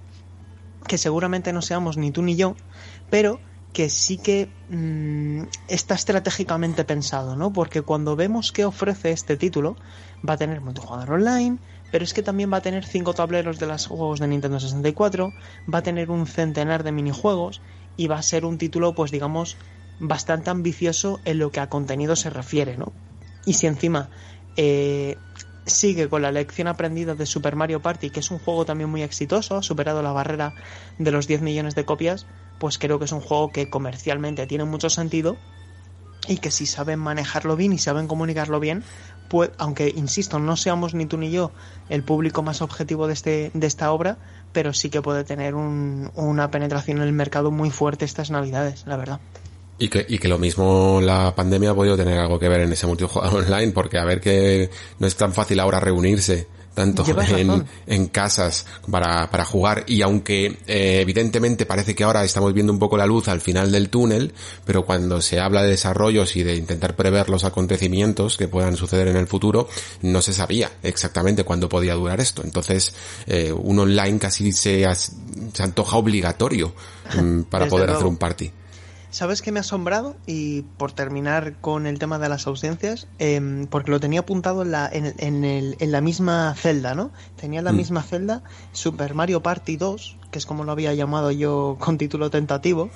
que 0.87 0.97
seguramente 0.97 1.53
no 1.53 1.61
seamos 1.61 1.97
ni 1.97 2.11
tú 2.11 2.21
ni 2.23 2.35
yo, 2.35 2.55
pero 3.09 3.39
que 3.73 3.89
sí 3.89 4.17
que 4.17 4.53
mm, 4.67 5.43
está 5.67 5.95
estratégicamente 5.95 6.83
pensado, 6.85 7.35
¿no? 7.35 7.53
Porque 7.53 7.81
cuando 7.83 8.15
vemos 8.15 8.51
que 8.51 8.65
ofrece 8.65 9.11
este 9.11 9.37
título, 9.37 9.75
va 10.27 10.33
a 10.33 10.37
tener 10.37 10.61
multijugador 10.61 11.11
online, 11.11 11.59
pero 11.89 12.03
es 12.03 12.13
que 12.13 12.23
también 12.23 12.51
va 12.51 12.57
a 12.57 12.61
tener 12.61 12.85
cinco 12.85 13.13
tableros 13.13 13.59
de 13.59 13.67
los 13.67 13.87
juegos 13.87 14.19
de 14.19 14.27
Nintendo 14.27 14.59
64, 14.59 15.35
va 15.73 15.79
a 15.79 15.83
tener 15.83 16.09
un 16.11 16.27
centenar 16.27 16.83
de 16.83 16.91
minijuegos 16.91 17.61
y 17.95 18.07
va 18.07 18.17
a 18.17 18.23
ser 18.23 18.45
un 18.45 18.57
título, 18.57 18.93
pues 18.95 19.11
digamos, 19.11 19.57
bastante 19.97 20.49
ambicioso 20.49 21.21
en 21.25 21.39
lo 21.39 21.51
que 21.51 21.59
a 21.59 21.69
contenido 21.69 22.15
se 22.15 22.29
refiere, 22.29 22.77
¿no? 22.77 22.97
Y 23.45 23.53
si 23.53 23.67
encima 23.67 24.09
eh, 24.55 25.23
sigue 25.65 26.09
con 26.09 26.21
la 26.21 26.31
lección 26.31 26.67
aprendida 26.67 27.15
de 27.15 27.25
Super 27.25 27.55
Mario 27.55 27.81
Party, 27.81 28.09
que 28.09 28.19
es 28.19 28.31
un 28.31 28.39
juego 28.39 28.65
también 28.65 28.89
muy 28.89 29.03
exitoso, 29.03 29.57
ha 29.57 29.63
superado 29.63 30.01
la 30.01 30.11
barrera 30.11 30.53
de 30.97 31.11
los 31.11 31.27
10 31.27 31.41
millones 31.41 31.75
de 31.75 31.85
copias, 31.85 32.25
pues 32.59 32.77
creo 32.77 32.99
que 32.99 33.05
es 33.05 33.11
un 33.11 33.21
juego 33.21 33.51
que 33.51 33.69
comercialmente 33.69 34.47
tiene 34.47 34.65
mucho 34.65 34.89
sentido 34.89 35.37
y 36.27 36.37
que 36.37 36.51
si 36.51 36.65
saben 36.65 36.99
manejarlo 36.99 37.55
bien 37.55 37.73
y 37.73 37.77
saben 37.77 38.07
comunicarlo 38.07 38.59
bien, 38.59 38.83
pues, 39.27 39.51
aunque 39.57 39.89
insisto, 39.95 40.39
no 40.39 40.55
seamos 40.55 40.93
ni 40.93 41.05
tú 41.05 41.17
ni 41.17 41.31
yo 41.31 41.51
el 41.89 42.03
público 42.03 42.43
más 42.43 42.61
objetivo 42.61 43.07
de, 43.07 43.13
este, 43.13 43.51
de 43.53 43.67
esta 43.67 43.91
obra, 43.91 44.17
pero 44.51 44.73
sí 44.73 44.89
que 44.89 45.01
puede 45.01 45.23
tener 45.23 45.55
una 45.55 46.51
penetración 46.51 46.97
en 46.97 47.03
el 47.03 47.13
mercado 47.13 47.49
muy 47.49 47.71
fuerte 47.71 48.05
estas 48.05 48.29
navidades, 48.29 48.85
la 48.85 48.97
verdad. 48.97 49.19
Y 49.81 49.89
que, 49.89 50.05
y 50.07 50.19
que 50.19 50.27
lo 50.27 50.37
mismo 50.37 51.01
la 51.01 51.33
pandemia 51.33 51.71
ha 51.71 51.73
podido 51.73 51.97
tener 51.97 52.19
algo 52.19 52.37
que 52.37 52.47
ver 52.47 52.61
en 52.61 52.71
ese 52.71 52.85
multijugador 52.85 53.43
online, 53.45 53.71
porque 53.71 53.97
a 53.97 54.05
ver 54.05 54.21
que 54.21 54.69
no 54.99 55.07
es 55.07 55.15
tan 55.15 55.33
fácil 55.33 55.59
ahora 55.59 55.79
reunirse 55.79 56.47
tanto 56.73 57.03
en, 57.21 57.65
en, 57.87 58.07
casas 58.07 58.65
para, 58.89 59.29
para 59.29 59.43
jugar 59.43 59.83
y 59.87 60.01
aunque 60.01 60.57
eh, 60.67 60.99
evidentemente 61.01 61.65
parece 61.65 61.95
que 61.95 62.03
ahora 62.03 62.23
estamos 62.23 62.53
viendo 62.53 62.71
un 62.71 62.79
poco 62.79 62.95
la 62.95 63.05
luz 63.05 63.27
al 63.27 63.41
final 63.41 63.71
del 63.71 63.89
túnel, 63.89 64.33
pero 64.65 64.85
cuando 64.85 65.21
se 65.21 65.39
habla 65.39 65.63
de 65.63 65.71
desarrollos 65.71 66.35
y 66.35 66.43
de 66.43 66.55
intentar 66.55 66.95
prever 66.95 67.29
los 67.29 67.43
acontecimientos 67.43 68.37
que 68.37 68.47
puedan 68.47 68.77
suceder 68.77 69.09
en 69.09 69.17
el 69.17 69.27
futuro, 69.27 69.67
no 70.01 70.21
se 70.21 70.33
sabía 70.33 70.71
exactamente 70.83 71.43
cuándo 71.43 71.67
podía 71.67 71.95
durar 71.95 72.21
esto. 72.21 72.41
Entonces, 72.43 72.93
eh, 73.27 73.51
un 73.51 73.79
online 73.79 74.19
casi 74.19 74.51
se, 74.53 74.85
se 74.95 75.63
antoja 75.63 75.97
obligatorio 75.97 76.73
mm, 77.21 77.41
para 77.43 77.67
poder 77.67 77.89
hacer 77.89 78.05
un 78.05 78.17
party. 78.17 78.51
¿Sabes 79.11 79.41
qué 79.41 79.51
me 79.51 79.59
ha 79.59 79.61
asombrado? 79.61 80.15
Y 80.25 80.61
por 80.77 80.93
terminar 80.93 81.55
con 81.59 81.85
el 81.85 81.99
tema 81.99 82.17
de 82.17 82.29
las 82.29 82.47
ausencias, 82.47 83.09
em, 83.19 83.67
porque 83.67 83.91
lo 83.91 83.99
tenía 83.99 84.21
apuntado 84.21 84.61
en 84.61 84.71
la, 84.71 84.89
en, 84.91 85.43
el, 85.43 85.75
en 85.79 85.91
la 85.91 85.99
misma 85.99 86.55
celda, 86.55 86.95
¿no? 86.95 87.11
Tenía 87.35 87.59
en 87.59 87.65
la 87.65 87.73
mm. 87.73 87.75
misma 87.75 88.03
celda 88.03 88.41
Super 88.71 89.13
Mario 89.13 89.43
Party 89.43 89.75
2, 89.75 90.17
que 90.31 90.39
es 90.39 90.45
como 90.45 90.63
lo 90.63 90.71
había 90.71 90.93
llamado 90.93 91.29
yo 91.31 91.75
con 91.77 91.97
título 91.97 92.29
tentativo, 92.29 92.89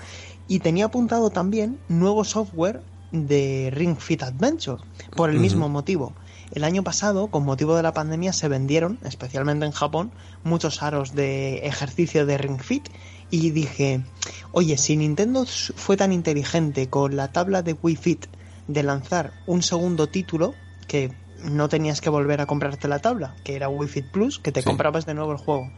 y 0.48 0.60
tenía 0.60 0.86
apuntado 0.86 1.32
también 1.32 1.80
nuevo 1.90 2.24
software 2.24 2.82
de 3.12 3.70
Ring 3.74 3.98
Fit 3.98 4.24
Adventure, 4.24 4.82
por 5.18 5.30
el 5.30 5.40
mismo 5.40 5.68
motivo. 5.68 6.14
El 6.52 6.64
año 6.64 6.84
pasado, 6.84 7.28
con 7.28 7.44
motivo 7.44 7.76
de 7.76 7.84
la 7.84 7.94
pandemia, 7.94 8.32
se 8.32 8.48
vendieron, 8.48 9.00
especialmente 9.04 9.66
en 9.66 9.72
Japón, 9.72 10.12
muchos 10.44 10.82
aros 10.82 11.14
de 11.14 11.58
ejercicio 11.68 12.26
de 12.26 12.38
Ring 12.38 12.62
Fit 12.62 12.88
y 13.30 13.52
dije, 13.52 14.04
oye, 14.52 14.78
si 14.78 14.98
Nintendo 14.98 15.46
fue 15.46 15.98
tan 15.98 16.12
inteligente 16.12 16.90
con 16.90 17.16
la 17.16 17.32
tabla 17.32 17.62
de 17.62 17.74
Wii 17.74 17.96
Fit 17.96 18.26
de 18.68 18.84
lanzar 18.84 19.34
un 19.46 19.62
segundo 19.62 20.08
título, 20.08 20.54
que 20.88 21.12
no 21.44 21.70
tenías 21.70 22.02
que 22.02 22.10
volver 22.10 22.42
a 22.42 22.46
comprarte 22.46 22.88
la 22.88 23.00
tabla, 23.00 23.36
que 23.44 23.56
era 23.56 23.70
Wii 23.70 23.90
Fit 23.90 24.12
Plus, 24.12 24.40
que 24.40 24.52
te 24.52 24.64
comprabas 24.64 25.06
de 25.06 25.14
nuevo 25.14 25.32
el 25.32 25.38
juego. 25.38 25.72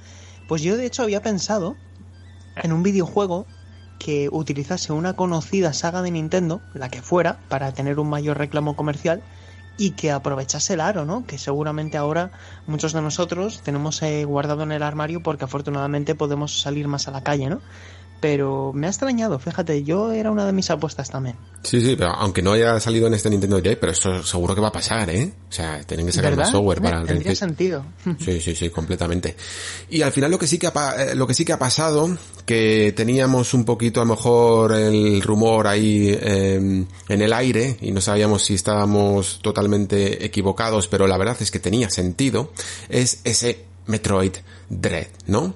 Pues 0.48 0.62
yo 0.62 0.78
de 0.78 0.86
hecho 0.86 1.04
había 1.04 1.22
pensado 1.22 1.76
en 2.56 2.72
un 2.72 2.84
videojuego 2.84 3.46
que 4.00 4.30
utilizase 4.32 4.94
una 4.94 5.14
conocida 5.14 5.74
saga 5.74 6.02
de 6.02 6.12
Nintendo, 6.12 6.62
la 6.74 6.90
que 6.90 7.02
fuera, 7.02 7.40
para 7.50 7.72
tener 7.74 8.00
un 8.00 8.10
mayor 8.10 8.38
reclamo 8.38 8.76
comercial, 8.76 9.24
y 9.78 9.92
que 9.92 10.12
aprovechase 10.12 10.74
el 10.74 10.82
aro, 10.82 11.06
¿no? 11.06 11.26
Que 11.26 11.38
seguramente 11.38 11.98
ahora 11.98 12.32
muchos 12.66 12.94
de 12.94 13.02
nosotros 13.02 13.62
tenemos 13.62 14.02
eh, 14.02 14.26
guardado 14.26 14.64
en 14.64 14.72
el 14.72 14.84
armario 14.84 15.22
porque 15.22 15.46
afortunadamente 15.46 16.16
podemos 16.16 16.60
salir 16.60 16.88
más 16.88 17.08
a 17.08 17.12
la 17.12 17.24
calle, 17.24 17.50
¿no? 17.50 17.62
Pero 18.20 18.72
me 18.74 18.88
ha 18.88 18.90
extrañado, 18.90 19.38
fíjate, 19.38 19.84
yo 19.84 20.12
era 20.12 20.32
una 20.32 20.46
de 20.46 20.52
mis 20.52 20.70
apuestas 20.70 21.10
también. 21.10 21.36
Sí, 21.64 21.82
sí, 21.82 21.96
pero 21.96 22.12
aunque 22.12 22.42
no 22.42 22.54
haya 22.54 22.80
salido 22.80 23.08
en 23.08 23.14
este 23.14 23.30
Nintendo 23.30 23.58
Direct, 23.58 23.80
pero 23.80 23.92
eso 23.92 24.24
seguro 24.24 24.56
que 24.56 24.62
va 24.62 24.70
a 24.70 24.72
pasar, 24.72 25.10
¿eh? 25.10 25.34
O 25.50 25.52
sea, 25.52 25.82
tienen 25.84 26.06
que 26.06 26.12
sacar 26.12 26.36
más 26.36 26.50
software 26.50 26.82
para 26.82 27.02
el 27.02 27.08
Tendría 27.08 27.36
sentido. 27.36 27.86
Sí, 28.20 28.42
sí, 28.42 28.56
sí, 28.56 28.70
completamente. 28.70 29.36
Y 29.90 30.02
al 30.02 30.12
final 30.12 30.32
lo 30.32 30.40
que 30.40 30.48
sí 30.48 30.58
que 30.58 30.68
ha, 30.68 30.96
eh, 30.98 31.16
lo 31.16 31.28
que 31.28 31.34
sí 31.34 31.46
que 31.46 31.54
ha 31.54 31.60
pasado, 31.60 32.18
que 32.46 32.94
teníamos 32.96 33.54
un 33.54 33.66
poquito 33.66 34.02
a 34.02 34.06
lo 34.06 34.16
mejor 34.16 34.74
el 34.74 35.22
rumor 35.22 35.68
ahí 35.68 36.18
em, 36.20 36.86
en 37.08 37.22
el 37.22 37.34
aire 37.34 37.78
y 37.82 37.92
no 37.92 38.02
sabíamos 38.02 38.44
si 38.44 38.56
estábamos 38.56 39.40
totalmente 39.42 40.26
equivocados, 40.26 40.88
pero 40.88 41.08
la 41.08 41.18
verdad 41.18 41.38
es 41.40 41.52
que 41.52 41.60
tenía 41.60 41.90
sentido, 41.90 42.52
es 42.90 43.22
ese 43.24 43.66
Metroid 43.86 44.34
Dread, 44.70 45.08
¿no? 45.28 45.56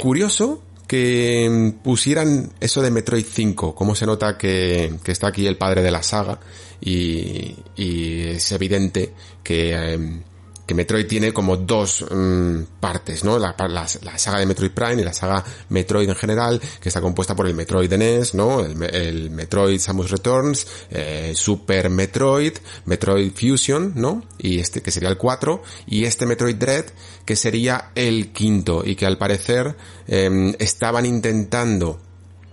Curioso 0.00 0.62
que 0.86 1.74
pusieran 1.82 2.52
eso 2.60 2.82
de 2.82 2.90
Metroid 2.90 3.26
5, 3.26 3.74
como 3.74 3.94
se 3.94 4.06
nota 4.06 4.38
que, 4.38 4.94
está 5.06 5.28
aquí 5.28 5.46
el 5.46 5.56
padre 5.56 5.82
de 5.82 5.90
la 5.90 6.02
saga 6.02 6.38
y, 6.80 7.56
es 7.76 8.52
evidente 8.52 9.12
que, 9.42 9.72
em, 9.72 10.22
que 10.66 10.74
Metroid 10.74 11.06
tiene 11.06 11.32
como 11.32 11.56
dos 11.56 12.04
mm, 12.10 12.62
partes, 12.80 13.22
¿no? 13.22 13.38
La, 13.38 13.54
la, 13.68 13.86
saga 14.18 14.40
de 14.40 14.46
Metroid 14.46 14.72
Prime 14.72 15.00
y 15.00 15.04
la 15.04 15.12
saga 15.12 15.44
Metroid 15.68 16.08
en 16.08 16.16
general, 16.16 16.60
que 16.80 16.88
está 16.88 17.00
compuesta 17.00 17.36
por 17.36 17.46
el 17.46 17.54
Metroid 17.54 17.92
NES, 17.92 18.34
¿no? 18.34 18.60
El, 18.60 19.30
Metroid 19.30 19.78
Samus 19.78 20.10
Returns, 20.10 20.66
eh, 20.90 21.32
Super 21.34 21.88
Metroid, 21.88 22.54
Metroid 22.84 23.32
Fusion, 23.32 23.92
¿no? 23.94 24.24
Y 24.38 24.58
este 24.58 24.82
que 24.82 24.90
sería 24.90 25.08
el 25.08 25.16
4, 25.16 25.62
y 25.86 26.04
este 26.04 26.26
Metroid 26.26 26.56
Dread, 26.56 26.86
que 27.24 27.36
sería 27.36 27.92
el 27.94 28.32
quinto, 28.32 28.82
y 28.84 28.96
que 28.96 29.06
al 29.06 29.18
parecer 29.18 29.76
em, 30.08 30.52
estaban 30.58 31.06
intentando 31.06 32.00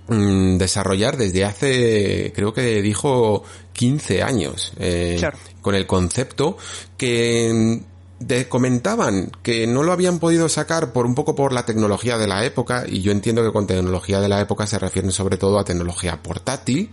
mm, 0.08 0.58
desarrollar 0.58 1.18
desde 1.18 1.46
hace, 1.46 2.32
creo 2.36 2.54
que 2.54 2.82
dijo 2.84 3.44
15 3.74 4.22
años, 4.22 4.72
eh, 4.78 5.20
con 5.62 5.74
el 5.74 5.88
concepto 5.88 6.58
que 6.96 7.82
de, 8.28 8.48
comentaban 8.48 9.32
que 9.42 9.68
no 9.68 9.84
lo 9.84 9.92
habían 9.92 10.20
podido 10.20 10.50
sacar 10.50 10.94
por 10.94 11.06
un 11.06 11.16
poco 11.16 11.36
por 11.36 11.54
la 11.54 11.66
tecnología 11.66 12.18
de 12.18 12.28
la 12.28 12.46
época 12.46 12.86
y 12.88 13.02
yo 13.02 13.12
entiendo 13.12 13.44
que 13.44 13.52
con 13.52 13.68
tecnología 13.68 14.20
de 14.20 14.30
la 14.30 14.42
época 14.42 14.68
se 14.68 14.80
refieren 14.80 15.12
sobre 15.12 15.38
todo 15.38 15.60
a 15.60 15.66
tecnología 15.66 16.22
portátil 16.22 16.90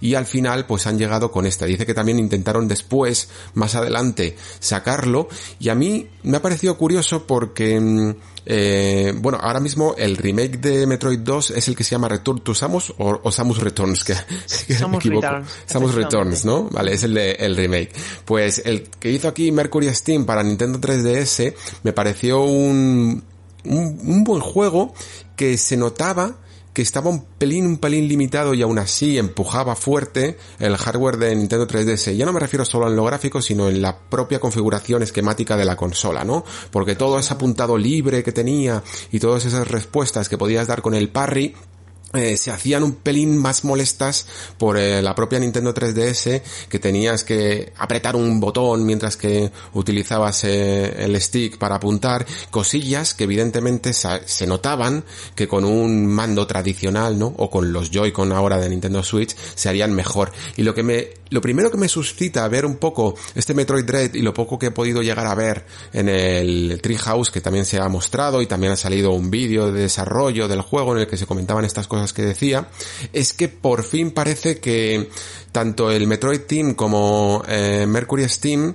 y 0.00 0.14
al 0.14 0.26
final 0.26 0.66
pues 0.66 0.86
han 0.86 0.98
llegado 0.98 1.30
con 1.30 1.46
esta. 1.46 1.66
Dice 1.66 1.86
que 1.86 1.94
también 1.94 2.18
intentaron 2.18 2.68
después, 2.68 3.28
más 3.54 3.74
adelante, 3.74 4.36
sacarlo 4.58 5.28
y 5.58 5.68
a 5.68 5.74
mí 5.74 6.08
me 6.22 6.36
ha 6.36 6.42
parecido 6.42 6.76
curioso 6.76 7.26
porque 7.26 7.80
mm, 7.80 8.14
eh, 8.46 9.14
bueno, 9.16 9.38
ahora 9.40 9.60
mismo 9.60 9.94
el 9.96 10.16
remake 10.16 10.58
de 10.58 10.86
Metroid 10.86 11.20
2 11.20 11.52
es 11.52 11.68
el 11.68 11.76
que 11.76 11.84
se 11.84 11.92
llama 11.92 12.08
Return 12.08 12.40
to 12.40 12.54
Samus 12.54 12.92
o, 12.98 13.32
Samus 13.32 13.58
Returns, 13.58 14.04
que, 14.04 14.14
Samus 14.46 15.04
Returns. 15.04 15.48
Samus 15.66 15.94
Returns, 15.94 16.44
¿no? 16.44 16.64
Vale, 16.70 16.92
es 16.92 17.02
el 17.04 17.14
de, 17.14 17.32
el 17.32 17.56
remake. 17.56 17.92
Pues 18.24 18.62
el 18.64 18.82
que 18.82 19.10
hizo 19.10 19.28
aquí 19.28 19.50
Mercury 19.50 19.92
Steam 19.94 20.26
para 20.26 20.42
Nintendo 20.42 20.78
3DS 20.78 21.54
me 21.82 21.92
pareció 21.92 22.42
un, 22.42 23.24
un, 23.64 24.00
un 24.04 24.24
buen 24.24 24.40
juego 24.40 24.94
que 25.36 25.56
se 25.56 25.76
notaba 25.76 26.36
que 26.74 26.82
estaba 26.82 27.08
un 27.08 27.24
pelín, 27.24 27.66
un 27.66 27.78
pelín 27.78 28.08
limitado 28.08 28.52
y 28.52 28.60
aún 28.60 28.80
así 28.80 29.16
empujaba 29.16 29.76
fuerte 29.76 30.36
el 30.58 30.76
hardware 30.76 31.16
de 31.18 31.36
Nintendo 31.36 31.68
3DS. 31.68 32.16
Ya 32.16 32.26
no 32.26 32.32
me 32.32 32.40
refiero 32.40 32.64
solo 32.64 32.88
en 32.88 32.96
lo 32.96 33.04
gráfico, 33.04 33.40
sino 33.40 33.68
en 33.68 33.80
la 33.80 33.96
propia 33.96 34.40
configuración 34.40 35.04
esquemática 35.04 35.56
de 35.56 35.64
la 35.64 35.76
consola, 35.76 36.24
¿no? 36.24 36.44
Porque 36.72 36.96
todo 36.96 37.20
ese 37.20 37.32
apuntado 37.32 37.78
libre 37.78 38.24
que 38.24 38.32
tenía 38.32 38.82
y 39.12 39.20
todas 39.20 39.44
esas 39.44 39.68
respuestas 39.68 40.28
que 40.28 40.36
podías 40.36 40.66
dar 40.66 40.82
con 40.82 40.94
el 40.94 41.10
parry, 41.10 41.54
eh, 42.14 42.36
se 42.36 42.50
hacían 42.50 42.84
un 42.84 42.94
pelín 42.94 43.36
más 43.36 43.64
molestas 43.64 44.26
por 44.56 44.78
eh, 44.78 45.02
la 45.02 45.14
propia 45.14 45.38
Nintendo 45.38 45.74
3DS 45.74 46.42
que 46.68 46.78
tenías 46.78 47.24
que 47.24 47.72
apretar 47.76 48.14
un 48.14 48.38
botón 48.38 48.86
mientras 48.86 49.16
que 49.16 49.50
utilizabas 49.72 50.44
eh, 50.44 51.04
el 51.04 51.20
stick 51.20 51.58
para 51.58 51.76
apuntar 51.76 52.24
cosillas 52.50 53.14
que 53.14 53.24
evidentemente 53.24 53.92
se 53.92 54.46
notaban 54.46 55.04
que 55.34 55.48
con 55.48 55.64
un 55.64 56.06
mando 56.06 56.46
tradicional 56.46 57.18
no 57.18 57.34
o 57.36 57.50
con 57.50 57.72
los 57.72 57.90
Joy-Con 57.90 58.32
ahora 58.32 58.58
de 58.58 58.68
Nintendo 58.68 59.02
Switch 59.02 59.34
se 59.54 59.68
harían 59.68 59.92
mejor. 59.92 60.32
Y 60.56 60.62
lo 60.62 60.74
que 60.74 60.82
me 60.82 61.24
lo 61.30 61.40
primero 61.40 61.68
que 61.68 61.76
me 61.76 61.88
suscita 61.88 62.46
ver 62.46 62.64
un 62.64 62.76
poco 62.76 63.16
este 63.34 63.54
Metroid 63.54 63.84
Dread 63.84 64.14
y 64.14 64.22
lo 64.22 64.32
poco 64.32 64.56
que 64.56 64.66
he 64.66 64.70
podido 64.70 65.02
llegar 65.02 65.26
a 65.26 65.34
ver 65.34 65.64
en 65.92 66.08
el 66.08 66.78
Treehouse 66.80 67.30
que 67.30 67.40
también 67.40 67.64
se 67.64 67.80
ha 67.80 67.88
mostrado 67.88 68.40
y 68.40 68.46
también 68.46 68.72
ha 68.72 68.76
salido 68.76 69.10
un 69.10 69.30
vídeo 69.30 69.72
de 69.72 69.82
desarrollo 69.82 70.46
del 70.46 70.60
juego 70.60 70.92
en 70.92 71.00
el 71.00 71.06
que 71.08 71.16
se 71.16 71.26
comentaban 71.26 71.64
estas 71.64 71.88
cosas 71.88 72.03
que 72.12 72.22
decía, 72.22 72.68
es 73.12 73.32
que 73.32 73.48
por 73.48 73.84
fin 73.84 74.10
parece 74.10 74.58
que 74.58 75.08
tanto 75.52 75.90
el 75.90 76.06
Metroid 76.06 76.42
Team 76.42 76.74
como 76.74 77.42
eh, 77.48 77.86
Mercury 77.88 78.28
Steam 78.28 78.74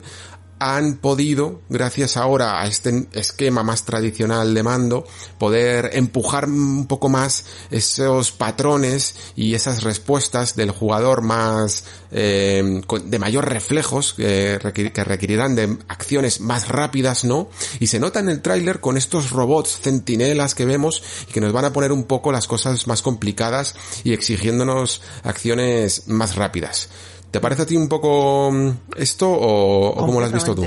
han 0.59 0.97
podido, 0.97 1.61
gracias 1.69 2.17
ahora 2.17 2.61
a 2.61 2.67
este 2.67 3.07
esquema 3.13 3.63
más 3.63 3.83
tradicional 3.83 4.53
de 4.53 4.63
mando, 4.63 5.07
poder 5.37 5.91
empujar 5.93 6.45
un 6.45 6.85
poco 6.85 7.09
más 7.09 7.45
esos 7.71 8.31
patrones 8.31 9.15
y 9.35 9.53
esas 9.53 9.83
respuestas 9.83 10.55
del 10.55 10.71
jugador 10.71 11.21
más 11.21 11.85
eh, 12.11 12.81
de 13.03 13.19
mayor 13.19 13.49
reflejos 13.49 14.13
que 14.13 14.59
requerirán 14.59 15.55
de 15.55 15.77
acciones 15.87 16.41
más 16.41 16.67
rápidas, 16.67 17.23
¿no? 17.23 17.49
Y 17.79 17.87
se 17.87 17.99
nota 17.99 18.19
en 18.19 18.29
el 18.29 18.41
tráiler 18.41 18.79
con 18.79 18.97
estos 18.97 19.31
robots 19.31 19.79
centinelas 19.81 20.55
que 20.55 20.65
vemos 20.65 21.01
y 21.29 21.31
que 21.31 21.41
nos 21.41 21.53
van 21.53 21.65
a 21.65 21.73
poner 21.73 21.91
un 21.91 22.03
poco 22.03 22.31
las 22.31 22.47
cosas 22.47 22.87
más 22.87 23.01
complicadas 23.01 23.75
y 24.03 24.13
exigiéndonos 24.13 25.01
acciones 25.23 26.07
más 26.07 26.35
rápidas. 26.35 26.89
¿Te 27.31 27.39
parece 27.39 27.63
a 27.63 27.65
ti 27.65 27.77
un 27.77 27.87
poco 27.87 28.51
mm, 28.51 28.69
esto 28.97 29.29
o, 29.31 29.95
cómo 29.95 30.19
lo 30.19 30.25
has 30.25 30.31
visto 30.31 30.55
tú? 30.55 30.65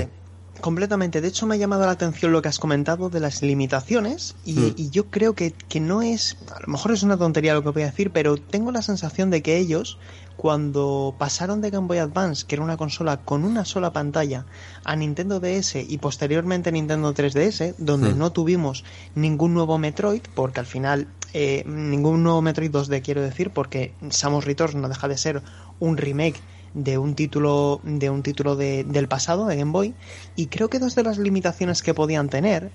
Completamente. 0.63 1.19
De 1.19 1.27
hecho, 1.27 1.45
me 1.45 1.55
ha 1.55 1.57
llamado 1.57 1.85
la 1.85 1.91
atención 1.91 2.31
lo 2.31 2.41
que 2.41 2.47
has 2.47 2.57
comentado 2.57 3.09
de 3.09 3.19
las 3.19 3.41
limitaciones 3.41 4.35
y, 4.45 4.53
mm. 4.53 4.91
yo 4.91 5.07
creo 5.07 5.35
que, 5.35 5.51
que, 5.51 5.81
no 5.81 6.01
es, 6.01 6.37
a 6.55 6.61
lo 6.61 6.67
mejor 6.67 6.93
es 6.93 7.03
una 7.03 7.17
tontería 7.17 7.53
lo 7.53 7.63
que 7.63 7.69
voy 7.71 7.81
a 7.81 7.87
decir, 7.87 8.11
pero 8.11 8.37
tengo 8.37 8.71
la 8.71 8.81
sensación 8.81 9.29
de 9.29 9.41
que 9.41 9.57
ellos, 9.57 9.97
cuando 10.37 11.15
pasaron 11.17 11.59
de 11.59 11.69
Game 11.69 11.87
Boy 11.87 11.97
Advance, 11.97 12.45
que 12.47 12.55
era 12.55 12.63
una 12.63 12.77
consola 12.77 13.17
con 13.17 13.43
una 13.43 13.65
sola 13.65 13.91
pantalla, 13.91 14.45
a 14.85 14.95
Nintendo 14.95 15.41
DS 15.41 15.75
y 15.85 15.97
posteriormente 15.97 16.71
Nintendo 16.71 17.13
3DS, 17.13 17.75
donde 17.77 18.13
mm. 18.13 18.17
no 18.17 18.31
tuvimos 18.31 18.85
ningún 19.15 19.53
nuevo 19.53 19.77
Metroid, 19.77 20.21
porque 20.33 20.61
al 20.61 20.65
final 20.65 21.09
eh, 21.33 21.65
ningún 21.67 22.23
nuevo 22.23 22.41
Metroid 22.41 22.71
2D 22.71 23.01
quiero 23.01 23.21
decir, 23.21 23.49
porque 23.49 23.93
Samus 24.11 24.45
Returns 24.45 24.75
no 24.75 24.87
deja 24.87 25.09
de 25.09 25.17
ser 25.17 25.41
un 25.81 25.97
remake 25.97 26.39
de 26.73 26.97
un 26.97 27.15
título 27.15 27.81
de 27.83 28.09
un 28.09 28.23
título 28.23 28.55
de, 28.55 28.83
del 28.83 29.07
pasado 29.07 29.45
de 29.47 29.55
Game 29.55 29.71
Boy 29.71 29.93
y 30.35 30.47
creo 30.47 30.69
que 30.69 30.79
dos 30.79 30.95
de 30.95 31.03
las 31.03 31.17
limitaciones 31.17 31.81
que 31.81 31.93
podían 31.93 32.29
tener 32.29 32.71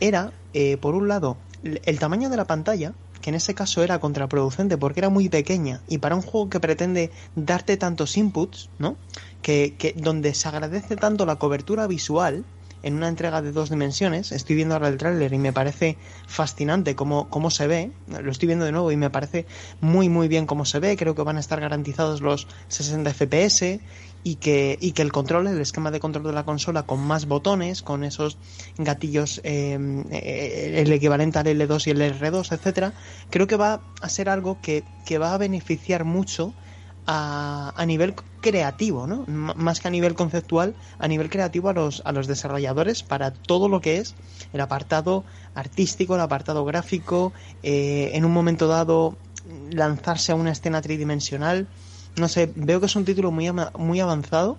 era 0.00 0.32
eh, 0.54 0.76
por 0.78 0.94
un 0.94 1.08
lado 1.08 1.36
el 1.62 1.98
tamaño 1.98 2.30
de 2.30 2.36
la 2.36 2.46
pantalla 2.46 2.92
que 3.20 3.30
en 3.30 3.36
ese 3.36 3.54
caso 3.54 3.82
era 3.82 4.00
contraproducente 4.00 4.76
porque 4.76 5.00
era 5.00 5.10
muy 5.10 5.28
pequeña 5.28 5.80
y 5.88 5.98
para 5.98 6.16
un 6.16 6.22
juego 6.22 6.50
que 6.50 6.60
pretende 6.60 7.10
darte 7.36 7.76
tantos 7.76 8.16
inputs 8.16 8.68
no 8.78 8.96
que, 9.42 9.74
que 9.78 9.94
donde 9.96 10.34
se 10.34 10.48
agradece 10.48 10.96
tanto 10.96 11.26
la 11.26 11.36
cobertura 11.36 11.86
visual 11.86 12.44
en 12.82 12.94
una 12.94 13.08
entrega 13.08 13.42
de 13.42 13.52
dos 13.52 13.70
dimensiones. 13.70 14.32
Estoy 14.32 14.56
viendo 14.56 14.74
ahora 14.74 14.88
el 14.88 14.98
tráiler 14.98 15.32
y 15.32 15.38
me 15.38 15.52
parece 15.52 15.96
fascinante 16.26 16.94
cómo, 16.94 17.28
cómo 17.30 17.50
se 17.50 17.66
ve. 17.66 17.92
Lo 18.06 18.30
estoy 18.30 18.46
viendo 18.46 18.64
de 18.64 18.72
nuevo 18.72 18.90
y 18.92 18.96
me 18.96 19.10
parece 19.10 19.46
muy 19.80 20.08
muy 20.08 20.28
bien 20.28 20.46
cómo 20.46 20.64
se 20.64 20.78
ve. 20.78 20.96
Creo 20.96 21.14
que 21.14 21.22
van 21.22 21.36
a 21.36 21.40
estar 21.40 21.60
garantizados 21.60 22.20
los 22.20 22.46
60 22.68 23.12
FPS 23.12 23.80
y 24.24 24.36
que, 24.36 24.78
y 24.80 24.92
que 24.92 25.02
el 25.02 25.12
control, 25.12 25.48
el 25.48 25.60
esquema 25.60 25.90
de 25.90 26.00
control 26.00 26.26
de 26.26 26.32
la 26.32 26.44
consola 26.44 26.84
con 26.84 27.00
más 27.00 27.26
botones, 27.26 27.82
con 27.82 28.04
esos 28.04 28.38
gatillos, 28.78 29.40
em, 29.44 30.04
eh, 30.10 30.74
el 30.76 30.92
equivalente 30.92 31.38
al 31.38 31.46
L2 31.46 31.86
y 31.86 31.90
el 31.90 32.00
R2, 32.02 32.52
etcétera, 32.52 32.92
creo 33.30 33.46
que 33.46 33.56
va 33.56 33.80
a 34.00 34.08
ser 34.08 34.28
algo 34.28 34.60
que, 34.60 34.84
que 35.06 35.18
va 35.18 35.34
a 35.34 35.38
beneficiar 35.38 36.04
mucho 36.04 36.54
a, 37.06 37.72
a, 37.76 37.86
nivel 37.86 38.14
creativo, 38.40 39.06
¿no? 39.06 39.24
más 39.26 39.80
que 39.80 39.88
a 39.88 39.90
nivel 39.90 40.14
conceptual, 40.14 40.74
a 40.98 41.08
nivel 41.08 41.30
creativo 41.30 41.68
a 41.68 41.72
los, 41.72 42.02
a 42.04 42.12
los 42.12 42.26
desarrolladores 42.26 43.02
para 43.02 43.32
todo 43.32 43.68
lo 43.68 43.80
que 43.80 43.98
es 43.98 44.14
el 44.52 44.60
apartado 44.60 45.24
artístico, 45.54 46.14
el 46.14 46.20
apartado 46.20 46.64
gráfico, 46.64 47.32
eh, 47.62 48.10
en 48.14 48.24
un 48.24 48.32
momento 48.32 48.66
dado 48.66 49.16
lanzarse 49.70 50.32
a 50.32 50.34
una 50.34 50.52
escena 50.52 50.82
tridimensional. 50.82 51.66
No 52.16 52.28
sé, 52.28 52.52
veo 52.54 52.78
que 52.80 52.86
es 52.86 52.96
un 52.96 53.04
título 53.04 53.30
muy, 53.30 53.50
muy 53.78 54.00
avanzado 54.00 54.58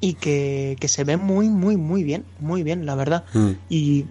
y 0.00 0.14
que, 0.14 0.76
que, 0.78 0.86
se 0.86 1.02
ve 1.02 1.16
muy, 1.16 1.48
muy, 1.48 1.76
muy 1.76 2.04
bien, 2.04 2.24
muy 2.38 2.62
bien, 2.62 2.86
la 2.86 2.94
verdad. 2.94 3.24
Mm. 3.32 3.50
Y, 3.68 4.04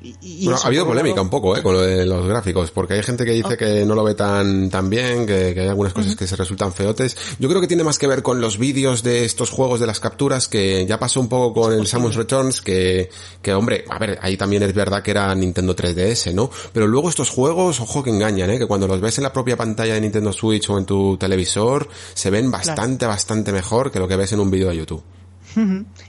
bueno, 0.43 0.59
ha 0.61 0.67
habido 0.67 0.85
polémica 0.85 1.21
un 1.21 1.29
poco, 1.29 1.55
¿eh? 1.55 1.63
Con 1.63 1.73
lo 1.73 1.81
de 1.81 2.05
los 2.05 2.27
gráficos, 2.27 2.71
porque 2.71 2.95
hay 2.95 3.03
gente 3.03 3.23
que 3.23 3.31
dice 3.31 3.55
que 3.55 3.85
no 3.85 3.95
lo 3.95 4.03
ve 4.03 4.13
tan, 4.13 4.69
tan 4.69 4.89
bien, 4.89 5.25
que, 5.25 5.55
hay 5.57 5.67
algunas 5.67 5.93
cosas 5.93 6.15
que 6.15 6.27
se 6.27 6.35
resultan 6.35 6.73
feotes. 6.73 7.15
Yo 7.39 7.47
creo 7.47 7.61
que 7.61 7.67
tiene 7.67 7.83
más 7.83 7.97
que 7.97 8.07
ver 8.07 8.21
con 8.21 8.41
los 8.41 8.57
vídeos 8.57 9.01
de 9.01 9.23
estos 9.23 9.49
juegos 9.49 9.79
de 9.79 9.87
las 9.87 10.01
capturas, 10.01 10.49
que 10.49 10.85
ya 10.85 10.99
pasó 10.99 11.21
un 11.21 11.29
poco 11.29 11.61
con 11.61 11.73
el 11.73 11.87
Samus 11.87 12.15
Returns, 12.15 12.61
que, 12.61 13.09
que 13.41 13.53
hombre, 13.53 13.85
a 13.89 13.97
ver, 13.97 14.19
ahí 14.21 14.35
también 14.35 14.63
es 14.63 14.73
verdad 14.73 15.01
que 15.01 15.11
era 15.11 15.33
Nintendo 15.35 15.73
3DS, 15.73 16.33
¿no? 16.33 16.49
Pero 16.73 16.87
luego 16.87 17.07
estos 17.07 17.29
juegos, 17.29 17.79
ojo 17.79 18.03
que 18.03 18.09
engañan, 18.09 18.49
¿eh? 18.49 18.59
Que 18.59 18.67
cuando 18.67 18.87
los 18.87 18.99
ves 18.99 19.19
en 19.19 19.23
la 19.23 19.31
propia 19.31 19.55
pantalla 19.55 19.93
de 19.93 20.01
Nintendo 20.01 20.33
Switch 20.33 20.69
o 20.69 20.77
en 20.77 20.85
tu 20.85 21.15
televisor, 21.15 21.87
se 22.13 22.29
ven 22.29 22.51
bastante, 22.51 23.05
bastante 23.05 23.53
mejor 23.53 23.89
que 23.89 23.99
lo 23.99 24.07
que 24.07 24.17
ves 24.17 24.33
en 24.33 24.41
un 24.41 24.51
vídeo 24.51 24.67
de 24.67 24.75
YouTube. 24.75 25.03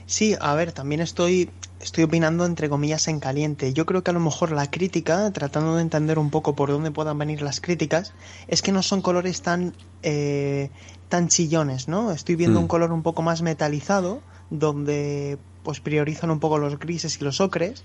Sí, 0.05 0.35
a 0.39 0.53
ver, 0.53 0.71
también 0.71 1.01
estoy, 1.01 1.49
estoy 1.81 2.03
opinando 2.03 2.45
entre 2.45 2.69
comillas 2.69 3.07
en 3.07 3.19
caliente. 3.19 3.73
Yo 3.73 3.85
creo 3.85 4.03
que 4.03 4.11
a 4.11 4.13
lo 4.13 4.19
mejor 4.19 4.51
la 4.51 4.69
crítica, 4.69 5.31
tratando 5.31 5.75
de 5.75 5.81
entender 5.81 6.19
un 6.19 6.29
poco 6.29 6.55
por 6.55 6.69
dónde 6.69 6.91
puedan 6.91 7.17
venir 7.17 7.41
las 7.41 7.59
críticas, 7.59 8.13
es 8.47 8.61
que 8.61 8.71
no 8.71 8.83
son 8.83 9.01
colores 9.01 9.41
tan, 9.41 9.73
eh, 10.03 10.69
tan 11.09 11.27
chillones, 11.27 11.87
¿no? 11.87 12.11
Estoy 12.11 12.35
viendo 12.35 12.59
mm. 12.59 12.63
un 12.63 12.67
color 12.67 12.91
un 12.91 13.01
poco 13.01 13.21
más 13.21 13.41
metalizado, 13.41 14.21
donde 14.49 15.37
pues 15.63 15.79
priorizan 15.79 16.31
un 16.31 16.39
poco 16.39 16.57
los 16.57 16.79
grises 16.79 17.19
y 17.19 17.23
los 17.23 17.41
ocres. 17.41 17.83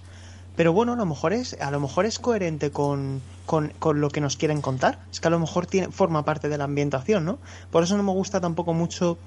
Pero 0.57 0.73
bueno, 0.73 0.93
a 0.93 0.97
lo 0.97 1.05
mejor 1.05 1.33
es, 1.33 1.61
a 1.61 1.71
lo 1.73 1.81
mejor 1.81 2.07
es 2.07 2.21
coherente 2.21 2.71
con, 2.71 3.21
con, 3.45 3.73
con, 3.81 4.01
lo 4.01 4.09
que 4.09 4.21
nos 4.21 4.37
quieren 4.37 4.61
contar. 4.61 5.01
Es 5.11 5.21
que 5.21 5.27
a 5.27 5.31
lo 5.31 5.41
mejor 5.41 5.67
tiene, 5.67 5.91
forma 5.91 6.25
parte 6.25 6.49
de 6.49 6.57
la 6.59 6.65
ambientación, 6.65 7.25
¿no? 7.25 7.39
Por 7.73 7.83
eso 7.83 7.97
no 7.97 8.05
me 8.05 8.13
gusta 8.13 8.41
tampoco 8.41 8.73
mucho 8.73 9.19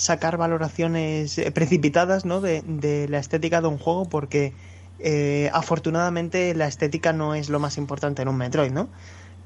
sacar 0.00 0.38
valoraciones 0.38 1.36
eh, 1.36 1.50
precipitadas 1.50 2.24
¿no? 2.24 2.40
de, 2.40 2.62
de 2.66 3.06
la 3.08 3.18
estética 3.18 3.60
de 3.60 3.68
un 3.68 3.76
juego 3.76 4.06
porque 4.06 4.54
eh, 4.98 5.50
afortunadamente 5.52 6.54
la 6.54 6.66
estética 6.66 7.12
no 7.12 7.34
es 7.34 7.50
lo 7.50 7.60
más 7.60 7.76
importante 7.76 8.22
en 8.22 8.28
un 8.28 8.36
Metroid, 8.36 8.72
¿no? 8.72 8.88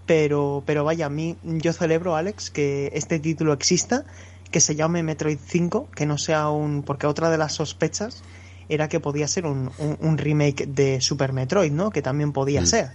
Pero, 0.06 0.62
pero 0.64 0.84
vaya, 0.84 1.06
a 1.06 1.10
mí 1.10 1.36
yo 1.42 1.72
celebro, 1.72 2.14
Alex, 2.14 2.50
que 2.50 2.92
este 2.94 3.18
título 3.18 3.52
exista, 3.52 4.04
que 4.52 4.60
se 4.60 4.76
llame 4.76 5.02
Metroid 5.02 5.38
5, 5.44 5.88
que 5.92 6.06
no 6.06 6.18
sea 6.18 6.50
un... 6.50 6.84
porque 6.84 7.08
otra 7.08 7.30
de 7.30 7.38
las 7.38 7.54
sospechas 7.54 8.22
era 8.68 8.88
que 8.88 9.00
podía 9.00 9.26
ser 9.26 9.46
un, 9.46 9.72
un, 9.78 10.18
remake 10.18 10.66
de 10.66 11.00
Super 11.00 11.32
Metroid, 11.32 11.72
¿no? 11.72 11.90
Que 11.90 12.00
también 12.00 12.32
podía 12.32 12.62
mm. 12.62 12.66
ser. 12.66 12.90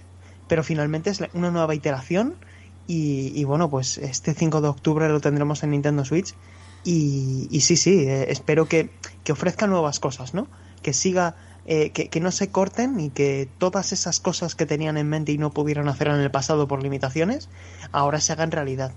Pero 0.48 0.64
finalmente 0.64 1.10
es 1.10 1.22
una 1.34 1.52
nueva 1.52 1.76
iteración 1.76 2.36
y, 2.88 3.34
y, 3.36 3.44
bueno, 3.44 3.70
pues 3.70 3.98
este 3.98 4.34
5 4.34 4.62
de 4.62 4.68
octubre 4.70 5.10
lo 5.10 5.20
tendremos 5.20 5.62
en 5.64 5.72
Nintendo 5.72 6.06
Switch 6.06 6.36
y, 6.84 7.48
y 7.52 7.62
sí, 7.62 7.76
sí, 7.76 8.02
eh, 8.08 8.28
espero 8.30 8.68
que, 8.68 8.90
que 9.24 9.32
ofrezca 9.32 9.68
nuevas 9.68 10.00
cosas, 10.00 10.34
¿no? 10.34 10.48
Que 10.82 10.94
siga 10.94 11.36
eh, 11.72 11.92
que, 11.92 12.20
no 12.20 12.32
se 12.32 12.50
corten 12.50 13.00
y 13.00 13.12
que 13.12 13.48
todas 13.60 13.92
esas 13.92 14.20
cosas 14.20 14.56
que 14.56 14.66
tenían 14.66 14.98
en 14.98 15.08
mente 15.08 15.34
y 15.34 15.38
no 15.38 15.52
pudieron 15.52 15.88
hacer 15.88 16.08
en 16.08 16.16
el 16.16 16.32
pasado 16.32 16.68
por 16.68 16.82
limitaciones, 16.82 17.48
ahora 17.92 18.20
se 18.22 18.34
hagan 18.34 18.50
realidad. 18.50 18.92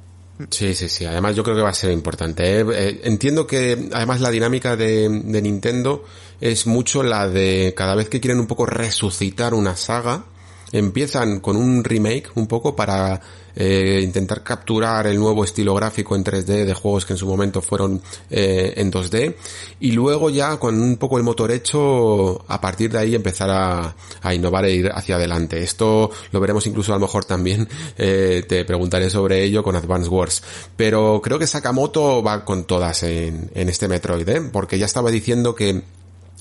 Sí, 0.49 0.75
sí, 0.75 0.89
sí. 0.89 1.05
Además 1.05 1.37
yo 1.37 1.45
creo 1.45 1.55
que 1.55 1.61
va 1.61 1.69
a 1.69 1.75
ser 1.75 1.91
importante. 1.91 2.61
¿eh? 2.61 2.65
Eh, 2.73 3.01
entiendo 3.05 3.47
que 3.47 3.91
además 3.93 4.23
la 4.23 4.31
dinámica 4.31 4.75
de, 4.75 5.07
de 5.07 5.43
Nintendo 5.43 6.07
es 6.41 6.67
mucho 6.67 7.03
la 7.03 7.29
de 7.29 7.75
cada 7.77 7.95
vez 7.95 8.09
que 8.09 8.21
quieren 8.21 8.41
un 8.41 8.47
poco 8.47 8.65
resucitar 8.65 9.53
una 9.53 9.77
saga, 9.77 10.25
empiezan 10.73 11.41
con 11.41 11.57
un 11.57 11.85
remake 11.85 12.31
un 12.35 12.47
poco 12.47 12.75
para 12.75 13.21
eh, 13.55 14.01
intentar 14.03 14.43
capturar 14.43 15.07
el 15.07 15.19
nuevo 15.19 15.45
estilo 15.45 15.75
gráfico 15.75 16.17
en 16.17 16.25
3D 16.25 16.65
de 16.65 16.75
juegos 16.75 17.05
que 17.05 17.13
en 17.13 17.19
su 17.19 17.27
momento 17.27 17.61
fueron 17.61 18.01
eh, 18.31 18.73
en 18.77 18.91
2D 18.91 19.37
y 19.81 19.93
luego 19.93 20.31
ya 20.31 20.57
con 20.57 20.81
un 20.81 20.97
poco 20.97 21.19
el 21.19 21.25
motor 21.25 21.51
hecho 21.51 22.45
a 22.49 22.61
partir 22.61 22.91
de 22.91 22.99
ahí 22.99 23.15
empezar 23.15 23.51
a, 23.51 23.95
innovar 24.35 24.65
e 24.65 24.75
ir 24.75 24.91
hacia 24.91 25.17
adelante. 25.17 25.63
Esto 25.63 26.11
lo 26.31 26.41
veremos 26.41 26.67
incluso 26.67 26.93
a 26.93 26.97
lo 26.97 27.01
mejor 27.01 27.27
también 27.27 27.69
eh, 27.99 28.45
te 28.49 28.65
preguntaré 28.65 29.11
sobre 29.11 29.45
ello 29.45 29.63
con 29.63 29.77
Advance 29.77 30.09
Wars. 30.09 30.43
Pero 30.77 31.21
creo 31.23 31.39
que 31.39 31.47
Sakamoto 31.47 32.23
va 32.23 32.45
con 32.45 32.65
todas 32.65 33.03
en, 33.03 33.51
en 33.55 33.69
este 33.69 33.89
Metroid 33.89 34.23
porque 34.51 34.79
ya 34.79 34.87
estaba 34.87 35.11
diciendo 35.11 35.55
que 35.55 35.83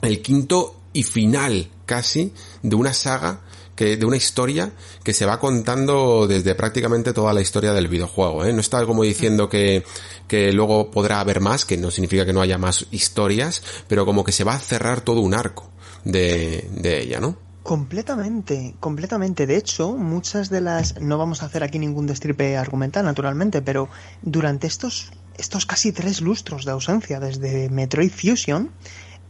el 0.01 0.21
quinto 0.21 0.75
y 0.93 1.03
final 1.03 1.69
casi 1.85 2.33
de 2.63 2.75
una 2.75 2.93
saga 2.93 3.41
de 3.85 4.05
una 4.05 4.17
historia 4.17 4.71
que 5.03 5.13
se 5.13 5.25
va 5.25 5.39
contando 5.39 6.27
desde 6.27 6.55
prácticamente 6.55 7.13
toda 7.13 7.33
la 7.33 7.41
historia 7.41 7.73
del 7.73 7.87
videojuego, 7.87 8.45
¿eh? 8.45 8.53
No 8.53 8.61
está 8.61 8.85
como 8.85 9.03
diciendo 9.03 9.49
que, 9.49 9.83
que 10.27 10.51
luego 10.53 10.91
podrá 10.91 11.19
haber 11.19 11.39
más, 11.39 11.65
que 11.65 11.77
no 11.77 11.91
significa 11.91 12.25
que 12.25 12.33
no 12.33 12.41
haya 12.41 12.57
más 12.57 12.87
historias, 12.91 13.63
pero 13.87 14.05
como 14.05 14.23
que 14.23 14.31
se 14.31 14.43
va 14.43 14.53
a 14.53 14.59
cerrar 14.59 15.01
todo 15.01 15.21
un 15.21 15.33
arco 15.33 15.69
de, 16.03 16.69
de 16.71 17.01
ella, 17.01 17.19
¿no? 17.19 17.37
Completamente, 17.63 18.75
completamente. 18.79 19.45
De 19.45 19.55
hecho, 19.55 19.95
muchas 19.95 20.49
de 20.49 20.61
las. 20.61 20.99
No 20.99 21.19
vamos 21.19 21.43
a 21.43 21.45
hacer 21.45 21.63
aquí 21.63 21.77
ningún 21.77 22.07
destripe 22.07 22.57
argumental, 22.57 23.05
naturalmente, 23.05 23.61
pero 23.61 23.87
durante 24.23 24.65
estos, 24.65 25.11
estos 25.37 25.67
casi 25.67 25.91
tres 25.91 26.21
lustros 26.21 26.65
de 26.65 26.71
ausencia 26.71 27.19
desde 27.19 27.69
Metroid 27.69 28.11
Fusion, 28.11 28.71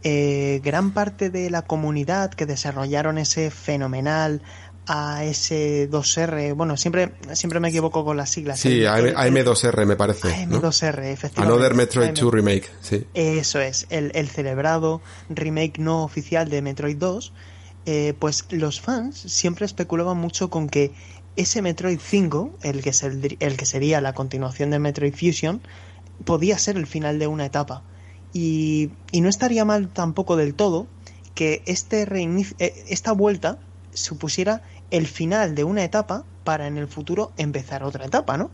eh, 0.04 0.60
gran 0.64 0.92
parte 0.92 1.30
de 1.30 1.50
la 1.50 1.62
comunidad 1.62 2.32
que 2.32 2.46
desarrollaron 2.46 3.18
ese 3.18 3.50
fenomenal 3.50 4.42
AS2R, 4.86 6.54
bueno, 6.54 6.76
siempre, 6.76 7.12
siempre 7.34 7.60
me 7.60 7.68
equivoco 7.68 8.04
con 8.04 8.16
las 8.16 8.30
siglas. 8.30 8.58
Sí, 8.58 8.80
AM2R 8.80 9.86
me 9.86 9.96
parece. 9.96 10.28
AM2R, 10.28 11.04
efectivamente. 11.04 11.40
Another 11.40 11.74
Metroid 11.74 12.10
2 12.10 12.32
Remake, 12.32 12.68
sí. 12.80 13.06
Eso 13.14 13.60
es, 13.60 13.86
el, 13.90 14.10
el, 14.14 14.28
celebrado 14.28 15.00
remake 15.28 15.78
no 15.78 16.02
oficial 16.02 16.48
de 16.48 16.62
Metroid 16.62 16.96
2. 16.96 17.32
Eh, 17.84 18.14
pues 18.18 18.46
los 18.50 18.80
fans 18.80 19.16
siempre 19.16 19.66
especulaban 19.66 20.16
mucho 20.16 20.50
con 20.50 20.68
que 20.68 20.92
ese 21.36 21.62
Metroid 21.62 21.98
5, 22.00 22.58
el 22.62 22.82
que, 22.82 22.92
el 23.40 23.56
que 23.56 23.66
sería 23.66 24.00
la 24.00 24.14
continuación 24.14 24.70
de 24.70 24.78
Metroid 24.78 25.14
Fusion, 25.14 25.62
podía 26.24 26.58
ser 26.58 26.76
el 26.76 26.86
final 26.86 27.18
de 27.18 27.28
una 27.28 27.46
etapa. 27.46 27.84
Y, 28.32 28.90
no 29.12 29.28
estaría 29.28 29.64
mal 29.64 29.88
tampoco 29.88 30.36
del 30.36 30.54
todo 30.54 30.86
que 31.34 31.62
este 31.66 32.02
eh, 32.02 32.84
esta 32.88 33.12
vuelta 33.12 33.58
supusiera 33.92 34.62
el 34.90 35.06
final 35.06 35.54
de 35.54 35.64
una 35.64 35.84
etapa 35.84 36.24
para 36.44 36.66
en 36.66 36.76
el 36.76 36.88
futuro 36.88 37.32
empezar 37.36 37.84
otra 37.84 38.04
etapa, 38.04 38.36
¿no? 38.36 38.50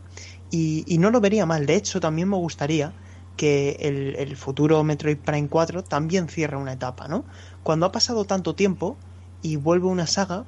Y, 0.51 0.97
no 0.99 1.11
lo 1.11 1.21
vería 1.21 1.45
mal. 1.45 1.65
De 1.65 1.75
hecho, 1.75 1.99
también 1.99 2.29
me 2.29 2.37
gustaría 2.37 2.93
que 3.37 3.77
el, 3.79 4.15
el, 4.17 4.35
futuro 4.35 4.83
Metroid 4.83 5.17
Prime 5.17 5.47
4 5.47 5.83
también 5.83 6.27
cierre 6.27 6.57
una 6.57 6.73
etapa, 6.73 7.07
¿no? 7.07 7.23
Cuando 7.63 7.85
ha 7.85 7.91
pasado 7.91 8.25
tanto 8.25 8.55
tiempo 8.55 8.97
y 9.41 9.55
vuelve 9.55 9.87
una 9.87 10.07
saga, 10.07 10.45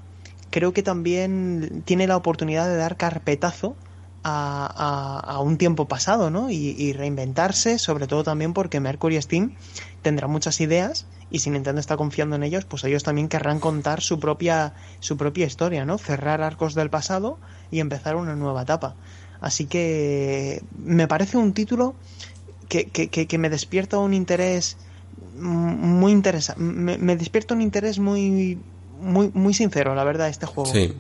creo 0.50 0.74
que 0.74 0.84
también 0.84 1.84
tiene 1.86 2.08
la 2.08 2.18
oportunidad 2.18 2.68
de 2.68 2.76
dar 2.76 2.98
carpetazo 2.98 3.76
a, 4.24 5.40
un 5.42 5.58
tiempo 5.58 5.88
pasado, 5.88 6.30
¿no? 6.30 6.50
Y, 6.50 6.94
reinventarse, 6.94 7.80
sobre 7.80 8.08
todo 8.08 8.24
también 8.24 8.54
porque 8.54 8.80
Mercury 8.80 9.22
Steam 9.22 9.56
tendrá 10.02 10.28
muchas 10.28 10.62
ideas 10.62 11.06
y 11.30 11.40
si 11.40 11.50
Nintendo 11.50 11.80
está 11.80 11.98
confiando 11.98 12.36
en 12.36 12.44
ellos, 12.44 12.66
pues 12.66 12.84
ellos 12.84 13.04
también 13.04 13.30
querrán 13.30 13.60
contar 13.60 14.02
su 14.02 14.20
propia, 14.20 14.74
su 15.00 15.18
propia 15.18 15.46
historia, 15.46 15.86
¿no? 15.86 15.98
Cerrar 15.98 16.42
arcos 16.42 16.76
del 16.76 16.90
pasado 16.90 17.40
y 17.72 17.80
empezar 17.80 18.16
una 18.16 18.36
nueva 18.36 18.64
etapa. 18.64 18.96
Así 19.40 19.66
que 19.66 20.62
me 20.78 21.08
parece 21.08 21.38
un 21.38 21.54
título 21.54 21.96
que, 22.68 22.86
que, 22.86 23.10
que, 23.10 23.38
me 23.38 23.50
despierta 23.50 23.98
un 23.98 24.14
interés 24.14 24.78
muy 25.38 26.12
interesante. 26.12 26.62
Me, 26.62 26.98
me, 26.98 27.16
despierta 27.16 27.54
un 27.54 27.62
interés 27.62 27.98
muy, 27.98 28.60
muy, 29.02 29.32
muy 29.34 29.54
sincero, 29.54 29.96
la 29.96 30.04
verdad, 30.04 30.30
este 30.30 30.46
juego. 30.46 30.72
Sí. 30.72 30.94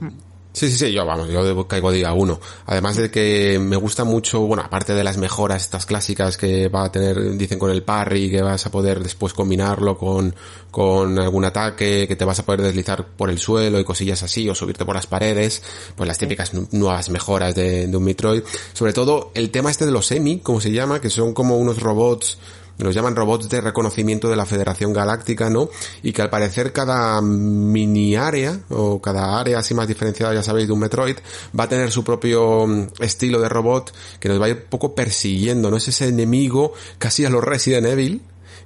Sí, 0.53 0.69
sí, 0.69 0.77
sí, 0.77 0.91
yo 0.91 1.05
vamos, 1.05 1.29
yo 1.29 1.65
caigo 1.65 1.91
día 1.93 2.11
uno. 2.11 2.37
Además 2.65 2.97
de 2.97 3.09
que 3.09 3.57
me 3.57 3.77
gusta 3.77 4.03
mucho, 4.03 4.41
bueno, 4.41 4.61
aparte 4.63 4.93
de 4.93 5.03
las 5.03 5.15
mejoras 5.15 5.63
estas 5.63 5.85
clásicas 5.85 6.35
que 6.35 6.67
va 6.67 6.83
a 6.83 6.91
tener, 6.91 7.37
dicen 7.37 7.57
con 7.57 7.71
el 7.71 7.83
parry, 7.83 8.29
que 8.29 8.41
vas 8.41 8.65
a 8.65 8.71
poder 8.71 9.01
después 9.01 9.33
combinarlo 9.33 9.97
con, 9.97 10.35
con 10.69 11.17
algún 11.17 11.45
ataque, 11.45 12.05
que 12.05 12.17
te 12.17 12.25
vas 12.25 12.39
a 12.39 12.45
poder 12.45 12.63
deslizar 12.63 13.07
por 13.07 13.29
el 13.29 13.39
suelo 13.39 13.79
y 13.79 13.85
cosillas 13.85 14.23
así, 14.23 14.49
o 14.49 14.53
subirte 14.53 14.83
por 14.83 14.95
las 14.95 15.07
paredes, 15.07 15.63
pues 15.95 16.05
las 16.05 16.17
típicas 16.17 16.51
nuevas 16.73 17.09
mejoras 17.09 17.55
de, 17.55 17.87
de 17.87 17.97
un 17.97 18.03
Metroid. 18.03 18.43
Sobre 18.73 18.91
todo 18.91 19.31
el 19.33 19.51
tema 19.51 19.71
este 19.71 19.85
de 19.85 19.91
los 19.91 20.07
semi, 20.07 20.39
como 20.39 20.59
se 20.59 20.71
llama, 20.71 20.99
que 20.99 21.09
son 21.09 21.33
como 21.33 21.57
unos 21.57 21.79
robots 21.79 22.37
los 22.77 22.95
llaman 22.95 23.15
robots 23.15 23.49
de 23.49 23.61
reconocimiento 23.61 24.29
de 24.29 24.35
la 24.35 24.45
Federación 24.45 24.93
Galáctica, 24.93 25.49
¿no? 25.49 25.69
Y 26.03 26.13
que 26.13 26.21
al 26.21 26.29
parecer 26.29 26.71
cada 26.71 27.21
mini 27.21 28.15
área, 28.15 28.59
o 28.69 29.01
cada 29.01 29.39
área 29.39 29.59
así 29.59 29.73
más 29.73 29.87
diferenciada, 29.87 30.33
ya 30.33 30.43
sabéis, 30.43 30.67
de 30.67 30.73
un 30.73 30.79
Metroid, 30.79 31.17
va 31.57 31.65
a 31.65 31.69
tener 31.69 31.91
su 31.91 32.03
propio 32.03 32.67
mm, 32.67 32.87
estilo 32.99 33.39
de 33.39 33.49
robot 33.49 33.93
que 34.19 34.29
nos 34.29 34.41
va 34.41 34.45
a 34.45 34.49
ir 34.49 34.55
un 34.55 34.69
poco 34.69 34.95
persiguiendo, 34.95 35.69
¿no? 35.69 35.77
Es 35.77 35.87
ese 35.87 36.07
enemigo 36.07 36.73
casi 36.97 37.25
a 37.25 37.29
los 37.29 37.43
Resident 37.43 37.87
Evil, 37.87 38.21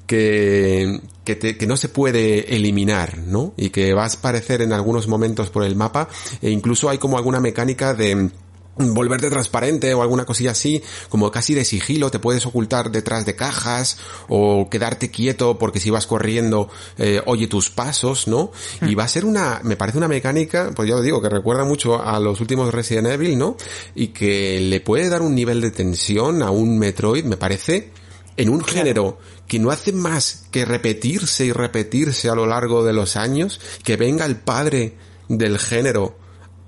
que, 0.07 1.01
que, 1.23 1.37
que, 1.37 1.67
no 1.67 1.77
se 1.77 1.89
puede 1.89 2.55
eliminar, 2.55 3.17
¿no? 3.17 3.53
Y 3.57 3.69
que 3.69 3.93
va 3.93 4.03
a 4.03 4.07
aparecer 4.07 4.61
en 4.61 4.71
algunos 4.71 5.07
momentos 5.07 5.49
por 5.49 5.63
el 5.63 5.75
mapa, 5.75 6.07
e 6.41 6.51
incluso 6.51 6.89
hay 6.89 6.97
como 6.97 7.17
alguna 7.17 7.39
mecánica 7.39 7.93
de 7.93 8.29
volverte 8.77 9.29
transparente 9.29 9.93
o 9.93 10.01
alguna 10.01 10.25
cosilla 10.25 10.51
así, 10.51 10.81
como 11.09 11.31
casi 11.31 11.53
de 11.53 11.63
sigilo, 11.63 12.11
te 12.11 12.19
puedes 12.19 12.45
ocultar 12.45 12.91
detrás 12.91 13.25
de 13.25 13.35
cajas 13.35 13.97
o 14.27 14.69
quedarte 14.69 15.09
quieto 15.09 15.57
porque 15.57 15.79
si 15.79 15.89
vas 15.89 16.07
corriendo 16.07 16.69
eh, 16.97 17.21
oye 17.25 17.47
tus 17.47 17.69
pasos, 17.69 18.27
¿no? 18.27 18.51
Y 18.81 18.95
hmm. 18.95 18.99
va 18.99 19.03
a 19.03 19.07
ser 19.07 19.25
una, 19.25 19.61
me 19.63 19.77
parece 19.77 19.97
una 19.97 20.07
mecánica, 20.07 20.71
pues 20.75 20.89
ya 20.89 20.95
lo 20.95 21.01
digo, 21.01 21.21
que 21.21 21.29
recuerda 21.29 21.63
mucho 21.63 22.01
a 22.01 22.19
los 22.19 22.41
últimos 22.41 22.73
Resident 22.73 23.07
Evil, 23.07 23.37
¿no? 23.37 23.55
Y 23.93 24.07
que 24.07 24.59
le 24.59 24.81
puede 24.81 25.09
dar 25.09 25.21
un 25.21 25.35
nivel 25.35 25.61
de 25.61 25.71
tensión 25.71 26.43
a 26.43 26.51
un 26.51 26.77
Metroid, 26.77 27.23
me 27.25 27.37
parece, 27.37 27.91
en 28.37 28.49
un 28.49 28.63
género 28.63 29.17
que 29.47 29.59
no 29.59 29.71
hace 29.71 29.91
más 29.91 30.47
que 30.51 30.65
repetirse 30.65 31.45
y 31.45 31.51
repetirse 31.51 32.29
a 32.29 32.35
lo 32.35 32.45
largo 32.45 32.83
de 32.83 32.93
los 32.93 33.15
años, 33.15 33.61
que 33.83 33.95
venga 33.95 34.25
el 34.25 34.35
padre 34.35 34.95
del 35.29 35.59
género 35.59 36.17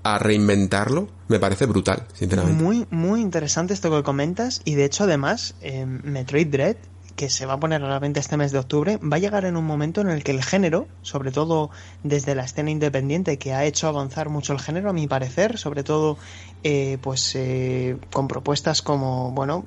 a 0.02 0.18
reinventarlo, 0.18 1.08
me 1.28 1.38
parece 1.38 1.66
brutal, 1.66 2.06
sinceramente. 2.14 2.62
Muy, 2.62 2.86
muy 2.90 3.20
interesante 3.20 3.74
esto 3.74 3.90
que 3.90 4.02
comentas 4.02 4.62
y 4.64 4.74
de 4.74 4.84
hecho 4.84 5.04
además 5.04 5.54
eh, 5.60 5.86
Metroid 5.86 6.48
Dread 6.48 6.76
que 7.16 7.28
se 7.30 7.46
va 7.46 7.54
a 7.54 7.60
poner 7.60 7.82
a 7.82 7.88
la 7.88 7.98
venta 7.98 8.20
este 8.20 8.36
mes 8.36 8.52
de 8.52 8.60
octubre, 8.60 8.96
va 8.98 9.16
a 9.16 9.18
llegar 9.18 9.44
en 9.44 9.56
un 9.56 9.64
momento 9.64 10.00
en 10.00 10.08
el 10.08 10.22
que 10.22 10.30
el 10.30 10.40
género, 10.44 10.86
sobre 11.02 11.32
todo 11.32 11.68
desde 12.04 12.36
la 12.36 12.44
escena 12.44 12.70
independiente, 12.70 13.38
que 13.38 13.52
ha 13.54 13.64
hecho 13.64 13.88
avanzar 13.88 14.28
mucho 14.28 14.52
el 14.52 14.60
género, 14.60 14.90
a 14.90 14.92
mi 14.92 15.08
parecer, 15.08 15.58
sobre 15.58 15.82
todo 15.82 16.16
eh, 16.62 16.96
pues 17.02 17.34
eh, 17.34 17.96
con 18.12 18.28
propuestas 18.28 18.82
como, 18.82 19.32
bueno, 19.32 19.66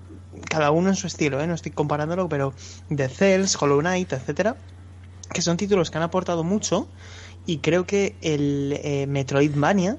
cada 0.50 0.72
uno 0.72 0.88
en 0.88 0.96
su 0.96 1.08
estilo, 1.08 1.46
no 1.46 1.54
estoy 1.54 1.74
comparándolo, 1.74 2.30
pero 2.30 2.54
The 2.88 3.10
Cells, 3.10 3.62
Hollow 3.62 3.82
Knight, 3.82 4.14
etcétera, 4.14 4.56
que 5.34 5.42
son 5.42 5.58
títulos 5.58 5.92
que 5.92 5.98
han 5.98 6.06
aportado 6.06 6.46
mucho 6.46 6.88
y 7.46 7.58
creo 7.58 7.86
que 7.86 8.16
el 8.22 9.10
Metroidvania 9.10 9.98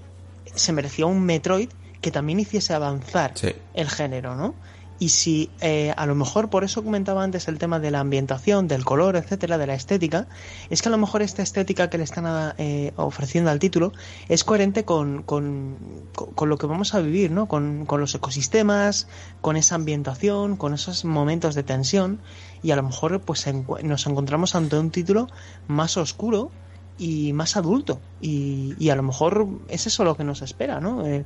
se 0.55 0.72
merecía 0.72 1.07
un 1.07 1.22
Metroid 1.22 1.70
que 2.00 2.11
también 2.11 2.40
hiciese 2.40 2.74
avanzar 2.74 3.32
el 3.74 3.88
género, 3.88 4.34
¿no? 4.34 4.55
Y 4.98 5.09
si 5.09 5.50
eh, 5.61 5.92
a 5.96 6.07
lo 6.07 6.14
mejor, 6.14 6.48
por 6.48 6.62
eso 6.62 6.84
comentaba 6.84 7.24
antes 7.24 7.48
el 7.48 7.59
tema 7.59 7.80
de 7.80 7.90
la 7.90 7.98
ambientación, 7.98 8.68
del 8.68 8.84
color, 8.84 9.16
etcétera, 9.16 9.59
de 9.59 9.66
la 9.66 9.74
estética, 9.74 10.28
es 10.70 10.80
que 10.80 10.88
a 10.88 10.92
lo 10.92 10.98
mejor 10.98 11.22
esta 11.22 11.42
estética 11.42 11.90
que 11.90 11.98
le 11.98 12.05
están 12.05 12.55
eh, 12.59 12.92
ofreciendo 12.94 13.50
al 13.50 13.59
título 13.59 13.92
es 14.28 14.44
coherente 14.44 14.84
con, 14.84 15.24
con, 15.24 15.76
con, 16.14 16.48
lo 16.48 16.57
que 16.57 16.66
vamos 16.66 16.94
a 16.94 17.00
vivir, 17.00 17.32
¿no? 17.32 17.48
Con, 17.48 17.84
con 17.84 18.00
los 18.00 18.14
ecosistemas, 18.14 19.09
con 19.40 19.57
esa 19.57 19.74
ambientación, 19.74 20.57
con 20.57 20.72
esos 20.72 21.05
momentos 21.05 21.57
de 21.57 21.64
tensión, 21.64 22.20
y 22.62 22.70
a 22.70 22.76
lo 22.76 22.84
mejor 22.84 23.20
pues 23.22 23.44
nos 23.82 24.07
encontramos 24.07 24.55
ante 24.55 24.78
un 24.78 24.92
título 24.92 25.26
más 25.66 25.96
oscuro 25.96 26.53
y 26.99 27.32
más 27.32 27.57
adulto. 27.57 28.01
Y, 28.20 28.74
y, 28.78 28.90
a 28.90 28.97
lo 28.97 29.03
mejor 29.03 29.49
es 29.68 29.86
eso 29.86 30.05
lo 30.05 30.16
que 30.16 30.24
nos 30.24 30.43
espera, 30.43 30.80
¿no? 30.80 31.07
Eh, 31.07 31.24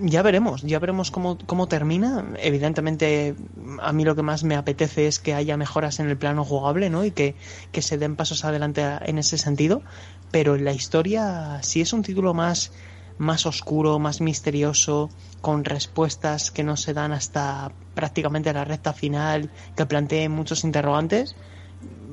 ya 0.00 0.22
veremos, 0.22 0.62
ya 0.62 0.78
veremos 0.78 1.10
cómo, 1.10 1.38
cómo 1.46 1.68
termina. 1.68 2.24
Evidentemente, 2.38 3.34
a 3.80 3.92
mí 3.92 4.04
lo 4.04 4.14
que 4.14 4.22
más 4.22 4.44
me 4.44 4.56
apetece 4.56 5.06
es 5.06 5.18
que 5.18 5.34
haya 5.34 5.56
mejoras 5.56 6.00
en 6.00 6.08
el 6.08 6.18
plano 6.18 6.44
jugable, 6.44 6.90
¿no? 6.90 7.04
Y 7.04 7.10
que, 7.10 7.36
que 7.72 7.82
se 7.82 7.98
den 7.98 8.16
pasos 8.16 8.44
adelante 8.44 8.82
en 9.06 9.18
ese 9.18 9.38
sentido. 9.38 9.82
Pero 10.30 10.56
en 10.56 10.64
la 10.64 10.72
historia 10.72 11.60
sí 11.62 11.80
es 11.80 11.92
un 11.92 12.02
título 12.02 12.34
más, 12.34 12.72
más 13.16 13.46
oscuro, 13.46 13.98
más 13.98 14.20
misterioso, 14.20 15.08
con 15.40 15.64
respuestas 15.64 16.50
que 16.50 16.64
no 16.64 16.76
se 16.76 16.92
dan 16.92 17.12
hasta 17.12 17.72
prácticamente 17.94 18.52
la 18.52 18.64
recta 18.64 18.92
final, 18.92 19.50
que 19.76 19.86
planteen 19.86 20.32
muchos 20.32 20.64
interrogantes. 20.64 21.34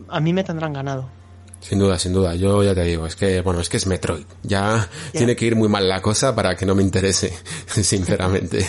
A 0.08 0.20
mí 0.20 0.32
me 0.32 0.44
tendrán 0.44 0.74
ganado. 0.74 1.10
Sin 1.68 1.80
duda, 1.80 1.98
sin 1.98 2.14
duda. 2.14 2.36
Yo 2.36 2.62
ya 2.64 2.76
te 2.76 2.84
digo, 2.84 3.08
es 3.08 3.16
que, 3.16 3.42
bueno, 3.42 3.60
es 3.60 3.70
que 3.70 3.78
es 3.78 3.88
Metroid. 3.88 4.26
Ya 4.44 4.88
tiene 5.12 5.36
que 5.36 5.46
ir 5.46 5.56
muy 5.56 5.68
mal 5.68 5.90
la 5.90 6.00
cosa 6.00 6.36
para 6.36 6.56
que 6.56 6.64
no 6.64 6.76
me 6.76 6.84
interese, 6.84 7.34
sinceramente. 7.66 8.68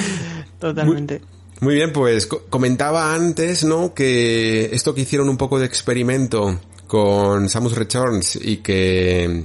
Totalmente. 0.58 1.20
Muy, 1.60 1.76
bien, 1.76 1.92
pues 1.92 2.26
comentaba 2.26 3.14
antes, 3.14 3.62
¿no? 3.62 3.94
Que 3.94 4.74
esto 4.74 4.92
que 4.92 5.02
hicieron 5.02 5.28
un 5.28 5.36
poco 5.36 5.60
de 5.60 5.66
experimento 5.66 6.58
con 6.88 7.48
Samus 7.48 7.76
Returns 7.76 8.34
y 8.34 8.56
que, 8.56 9.44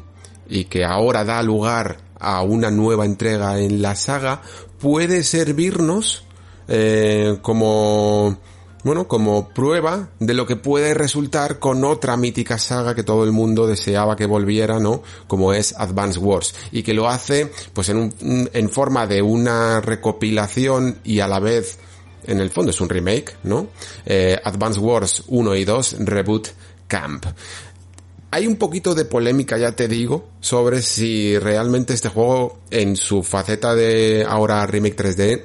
y 0.49 0.65
que 0.65 0.83
ahora 0.83 1.23
da 1.23 1.43
lugar 1.43 1.97
a 2.19 2.41
una 2.41 2.71
nueva 2.71 3.05
entrega 3.05 3.59
en 3.59 3.79
la 3.83 3.95
saga, 3.95 4.41
puede 4.79 5.23
servirnos 5.23 6.23
eh, 6.67 7.37
como 7.43 8.39
bueno, 8.87 9.07
como 9.09 9.49
prueba 9.49 10.11
de 10.17 10.33
lo 10.33 10.47
que 10.47 10.55
puede 10.55 10.93
resultar 10.93 11.59
con 11.59 11.83
otra 11.83 12.15
mítica 12.15 12.57
saga 12.57 12.95
que 12.95 13.03
todo 13.03 13.25
el 13.25 13.33
mundo 13.33 13.67
deseaba 13.67 14.15
que 14.15 14.25
volviera, 14.25 14.79
¿no? 14.79 15.03
Como 15.27 15.53
es 15.53 15.75
Advance 15.77 16.17
Wars. 16.19 16.55
Y 16.71 16.83
que 16.83 16.93
lo 16.93 17.09
hace, 17.09 17.51
pues 17.73 17.89
en, 17.89 17.97
un, 17.97 18.49
en 18.53 18.69
forma 18.69 19.05
de 19.05 19.21
una 19.21 19.81
recopilación 19.81 20.99
y 21.03 21.19
a 21.19 21.27
la 21.27 21.41
vez, 21.41 21.79
en 22.23 22.39
el 22.39 22.49
fondo 22.49 22.71
es 22.71 22.79
un 22.79 22.87
remake, 22.87 23.35
¿no? 23.43 23.67
Eh, 24.05 24.39
Advance 24.41 24.79
Wars 24.79 25.23
1 25.27 25.55
y 25.55 25.65
2, 25.65 25.97
Reboot 25.99 26.47
Camp. 26.87 27.25
Hay 28.31 28.47
un 28.47 28.55
poquito 28.55 28.95
de 28.95 29.03
polémica, 29.03 29.57
ya 29.57 29.73
te 29.73 29.89
digo, 29.89 30.29
sobre 30.39 30.81
si 30.81 31.37
realmente 31.37 31.93
este 31.93 32.07
juego 32.07 32.59
en 32.71 32.95
su 32.95 33.21
faceta 33.21 33.75
de 33.75 34.25
ahora 34.25 34.65
remake 34.65 34.95
3D 34.95 35.43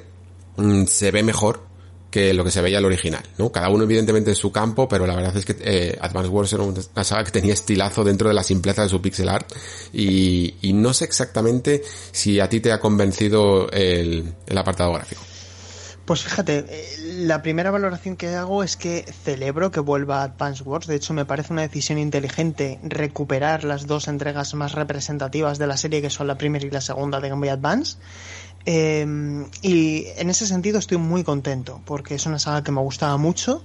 mm, 0.55 0.85
se 0.85 1.11
ve 1.11 1.23
mejor 1.23 1.72
que 2.13 2.31
lo 2.31 2.43
que 2.43 2.51
se 2.51 2.61
veía 2.61 2.77
el 2.77 2.85
original, 2.85 3.23
¿no? 3.39 3.51
Cada 3.51 3.69
uno 3.69 3.85
evidentemente 3.85 4.29
en 4.29 4.35
su 4.35 4.51
campo, 4.51 4.87
pero 4.87 5.07
la 5.07 5.15
verdad 5.15 5.35
es 5.35 5.45
que 5.45 5.55
eh, 5.61 5.97
Advance 5.99 6.29
Wars 6.29 6.53
era 6.53 6.61
una 6.61 7.03
saga 7.03 7.23
que 7.23 7.31
tenía 7.31 7.53
estilazo 7.53 8.03
dentro 8.03 8.27
de 8.27 8.35
la 8.35 8.43
simpleza 8.43 8.83
de 8.83 8.89
su 8.89 9.01
pixel 9.01 9.29
art 9.29 9.51
y, 9.91 10.53
no 10.75 10.93
sé 10.93 11.05
exactamente 11.05 11.81
si 12.11 12.39
a 12.39 12.47
ti 12.47 12.59
te 12.59 12.71
ha 12.71 12.79
convencido 12.79 13.67
el, 13.71 14.31
apartado 14.55 14.93
gráfico. 14.93 15.23
Pues 16.05 16.21
fíjate, 16.21 16.65
eh, 16.69 16.97
la 17.25 17.41
primera 17.41 17.71
valoración 17.71 18.15
que 18.15 18.35
hago 18.35 18.61
es 18.61 18.77
que 18.77 19.05
celebro 19.23 19.71
que 19.71 19.79
vuelva 19.79 20.21
Advance 20.21 20.61
Wars. 20.61 20.85
De 20.85 20.95
hecho, 20.95 21.15
me 21.15 21.25
parece 21.25 21.51
una 21.51 21.63
decisión 21.63 21.97
inteligente 21.97 22.79
recuperar 22.83 23.63
las 23.63 23.87
dos 23.87 24.07
entregas 24.07 24.53
más 24.53 24.73
representativas 24.73 25.57
de 25.57 25.65
la 25.65 25.77
serie, 25.77 26.03
que 26.03 26.11
son 26.11 26.27
la 26.27 26.37
primera 26.37 26.63
y 26.63 26.69
la 26.69 26.81
segunda 26.81 27.19
de 27.19 27.29
Game 27.29 27.39
Boy 27.39 27.49
Advance. 27.49 27.97
Em, 28.65 29.45
y 29.61 30.05
en 30.17 30.29
ese 30.29 30.47
sentido 30.47 30.79
estoy 30.79 30.97
muy 30.97 31.23
contento, 31.23 31.81
porque 31.85 32.15
es 32.15 32.25
una 32.25 32.39
saga 32.39 32.63
que 32.63 32.71
me 32.71 32.81
gustaba 32.81 33.17
mucho. 33.17 33.63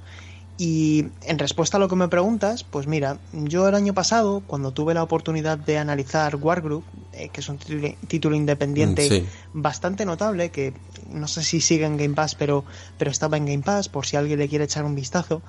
Y 0.61 1.05
en 1.23 1.39
respuesta 1.39 1.77
a 1.77 1.81
lo 1.81 1.89
que 1.89 1.95
me 1.95 2.09
preguntas, 2.09 2.65
pues 2.65 2.89
mira, 2.89 3.21
yo 3.33 3.69
el 3.69 3.77
año 3.77 3.95
pasado, 3.95 4.43
cuando 4.45 4.73
tuve 4.73 4.93
la 4.93 5.05
oportunidad 5.05 5.57
de 5.57 5.79
analizar 5.79 6.35
Wargroup, 6.35 6.83
eh, 7.13 7.29
que 7.29 7.43
es 7.43 7.49
un 7.49 7.59
título, 7.59 8.35
independiente 8.35 9.25
bastante 9.53 10.05
notable, 10.05 10.51
que 10.51 10.75
no 11.09 11.29
sé 11.29 11.45
si 11.45 11.61
sigue 11.61 11.87
en 11.87 11.97
Game 11.97 12.17
Pass, 12.17 12.35
pero, 12.35 12.65
pero 12.99 13.13
estaba 13.13 13.37
en 13.37 13.47
Game 13.47 13.63
Pass, 13.63 13.89
por 13.89 14.05
si 14.05 14.17
alguien 14.17 14.41
le 14.41 14.49
quiere 14.49 14.65
echar 14.65 14.85
un 14.85 14.97
vistazo, 14.97 15.43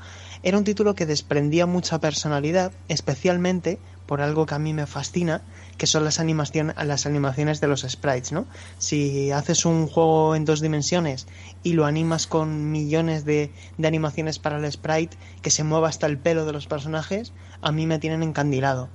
era 0.43 0.59
un 0.59 0.63
título 0.63 0.93
que 0.93 1.07
desprendía 1.07 1.65
mucha 1.65 1.99
personalidad, 1.99 2.71
especialmente 2.87 3.79
por 4.09 4.21
algo 4.21 4.47
que 4.47 4.55
a 4.55 4.59
mí 4.59 4.73
me 4.73 4.87
fascina, 4.87 5.43
que 5.77 5.85
son 5.85 6.03
las, 6.03 6.19
animación, 6.19 6.73
las 6.83 7.05
animaciones 7.05 7.61
de 7.61 7.67
los 7.67 7.81
sprites, 7.87 8.31
¿no? 8.31 8.47
Si 8.79 9.29
haces 9.29 9.65
un 9.65 9.85
juego 9.85 10.33
en 10.33 10.45
dos 10.45 10.61
dimensiones 10.61 11.27
y 11.61 11.73
lo 11.73 11.85
animas 11.85 12.25
con 12.25 12.71
millones 12.71 13.23
de, 13.23 13.51
de 13.77 13.87
animaciones 13.87 14.39
para 14.39 14.57
el 14.57 14.71
sprite, 14.71 15.15
que 15.43 15.51
se 15.51 15.63
mueva 15.63 15.89
hasta 15.89 16.07
el 16.07 16.17
pelo 16.17 16.47
de 16.47 16.53
los 16.53 16.65
personajes, 16.65 17.33
a 17.61 17.71
mí 17.71 17.85
me 17.85 17.99
tienen 17.99 18.23
encandilado. 18.23 18.89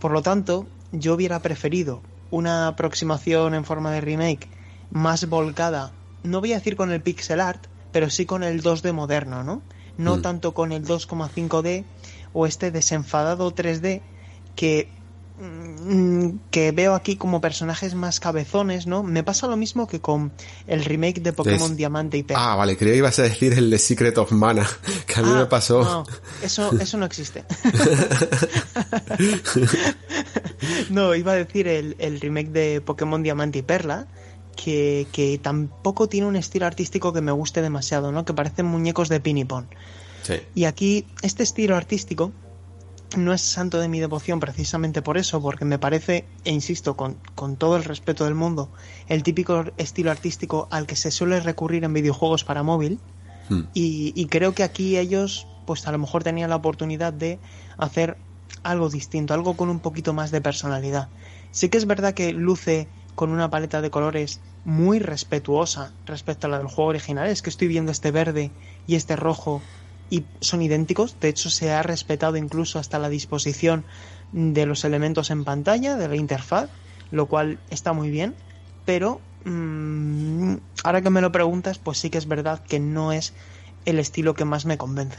Por 0.00 0.10
lo 0.10 0.22
tanto, 0.22 0.66
yo 0.90 1.14
hubiera 1.14 1.38
preferido 1.38 2.02
una 2.32 2.66
aproximación 2.66 3.54
en 3.54 3.64
forma 3.64 3.92
de 3.92 4.00
remake 4.00 4.48
más 4.90 5.28
volcada, 5.28 5.92
no 6.24 6.40
voy 6.40 6.54
a 6.54 6.56
decir 6.56 6.74
con 6.74 6.90
el 6.90 7.02
pixel 7.02 7.38
art, 7.38 7.68
pero 7.92 8.10
sí 8.10 8.26
con 8.26 8.42
el 8.42 8.64
2D 8.64 8.92
moderno, 8.92 9.44
¿no? 9.44 9.62
No 9.96 10.16
mm. 10.16 10.22
tanto 10.22 10.54
con 10.54 10.72
el 10.72 10.84
2,5D 10.84 11.84
o 12.32 12.46
este 12.46 12.72
desenfadado 12.72 13.54
3D 13.54 14.02
que 14.56 14.88
mm, 15.38 16.30
que 16.50 16.72
veo 16.72 16.94
aquí 16.94 17.16
como 17.16 17.40
personajes 17.40 17.94
más 17.94 18.18
cabezones, 18.18 18.88
¿no? 18.88 19.04
Me 19.04 19.22
pasa 19.22 19.46
lo 19.46 19.56
mismo 19.56 19.86
que 19.86 20.00
con 20.00 20.32
el 20.66 20.84
remake 20.84 21.20
de 21.20 21.32
Pokémon 21.32 21.76
Diamante 21.76 22.16
y 22.16 22.24
Perla. 22.24 22.52
Ah, 22.52 22.56
vale, 22.56 22.76
creía 22.76 22.94
que 22.94 22.98
ibas 22.98 23.18
a 23.20 23.22
decir 23.22 23.52
el 23.52 23.70
de 23.70 23.78
Secret 23.78 24.18
of 24.18 24.32
Mana, 24.32 24.66
que 25.06 25.20
a 25.20 25.22
mí 25.22 25.30
me 25.30 25.42
ah, 25.42 25.48
pasó. 25.48 25.84
No, 25.84 26.06
eso, 26.42 26.72
eso 26.80 26.96
no 26.96 27.06
existe. 27.06 27.44
no, 30.90 31.14
iba 31.14 31.32
a 31.32 31.36
decir 31.36 31.68
el, 31.68 31.94
el, 31.98 32.20
remake 32.20 32.48
de 32.48 32.80
Pokémon 32.80 33.22
Diamante 33.22 33.58
y 33.58 33.62
Perla, 33.62 34.08
que, 34.56 35.06
que, 35.12 35.38
tampoco 35.38 36.08
tiene 36.08 36.26
un 36.26 36.36
estilo 36.36 36.66
artístico 36.66 37.12
que 37.12 37.20
me 37.20 37.30
guste 37.30 37.60
demasiado, 37.60 38.10
¿no? 38.10 38.24
Que 38.24 38.32
parecen 38.32 38.66
muñecos 38.66 39.10
de 39.10 39.20
pinipón. 39.20 39.68
Sí. 40.22 40.40
Y 40.54 40.64
aquí, 40.64 41.06
este 41.22 41.42
estilo 41.42 41.76
artístico 41.76 42.32
no 43.16 43.32
es 43.32 43.40
santo 43.40 43.78
de 43.78 43.88
mi 43.88 44.00
devoción 44.00 44.40
precisamente 44.40 45.02
por 45.02 45.18
eso, 45.18 45.40
porque 45.40 45.64
me 45.64 45.78
parece, 45.78 46.24
e 46.44 46.52
insisto, 46.52 46.96
con, 46.96 47.16
con, 47.34 47.56
todo 47.56 47.76
el 47.76 47.84
respeto 47.84 48.24
del 48.24 48.34
mundo, 48.34 48.70
el 49.08 49.22
típico 49.22 49.64
estilo 49.76 50.10
artístico 50.10 50.68
al 50.70 50.86
que 50.86 50.96
se 50.96 51.10
suele 51.10 51.40
recurrir 51.40 51.84
en 51.84 51.92
videojuegos 51.92 52.44
para 52.44 52.62
móvil. 52.62 52.98
Hmm. 53.48 53.62
Y, 53.74 54.12
y, 54.16 54.26
creo 54.26 54.54
que 54.54 54.64
aquí 54.64 54.98
ellos, 54.98 55.46
pues 55.66 55.86
a 55.86 55.92
lo 55.92 55.98
mejor 55.98 56.24
tenían 56.24 56.50
la 56.50 56.56
oportunidad 56.56 57.12
de 57.12 57.38
hacer 57.78 58.16
algo 58.62 58.90
distinto, 58.90 59.34
algo 59.34 59.56
con 59.56 59.70
un 59.70 59.78
poquito 59.78 60.12
más 60.12 60.30
de 60.30 60.40
personalidad. 60.40 61.08
Sí 61.52 61.68
que 61.68 61.78
es 61.78 61.86
verdad 61.86 62.14
que 62.14 62.32
luce 62.32 62.88
con 63.14 63.30
una 63.30 63.50
paleta 63.50 63.80
de 63.80 63.90
colores 63.90 64.40
muy 64.64 64.98
respetuosa 64.98 65.92
respecto 66.06 66.46
a 66.46 66.50
la 66.50 66.58
del 66.58 66.66
juego 66.66 66.90
original. 66.90 67.28
Es 67.28 67.40
que 67.42 67.50
estoy 67.50 67.68
viendo 67.68 67.92
este 67.92 68.10
verde 68.10 68.50
y 68.86 68.96
este 68.96 69.16
rojo 69.16 69.62
y 70.10 70.24
son 70.40 70.62
idénticos. 70.62 71.16
De 71.20 71.28
hecho, 71.28 71.50
se 71.50 71.72
ha 71.72 71.82
respetado 71.82 72.36
incluso 72.36 72.78
hasta 72.78 72.98
la 72.98 73.08
disposición 73.08 73.84
de 74.32 74.66
los 74.66 74.84
elementos 74.84 75.30
en 75.30 75.44
pantalla, 75.44 75.96
de 75.96 76.08
la 76.08 76.16
interfaz, 76.16 76.70
lo 77.10 77.26
cual 77.26 77.58
está 77.70 77.92
muy 77.92 78.10
bien. 78.10 78.34
Pero 78.84 79.20
mmm, 79.44 80.54
ahora 80.84 81.02
que 81.02 81.10
me 81.10 81.20
lo 81.20 81.32
preguntas, 81.32 81.78
pues 81.78 81.98
sí 81.98 82.10
que 82.10 82.18
es 82.18 82.28
verdad 82.28 82.62
que 82.62 82.80
no 82.80 83.12
es 83.12 83.32
el 83.84 83.98
estilo 83.98 84.34
que 84.34 84.44
más 84.44 84.66
me 84.66 84.78
convence. 84.78 85.18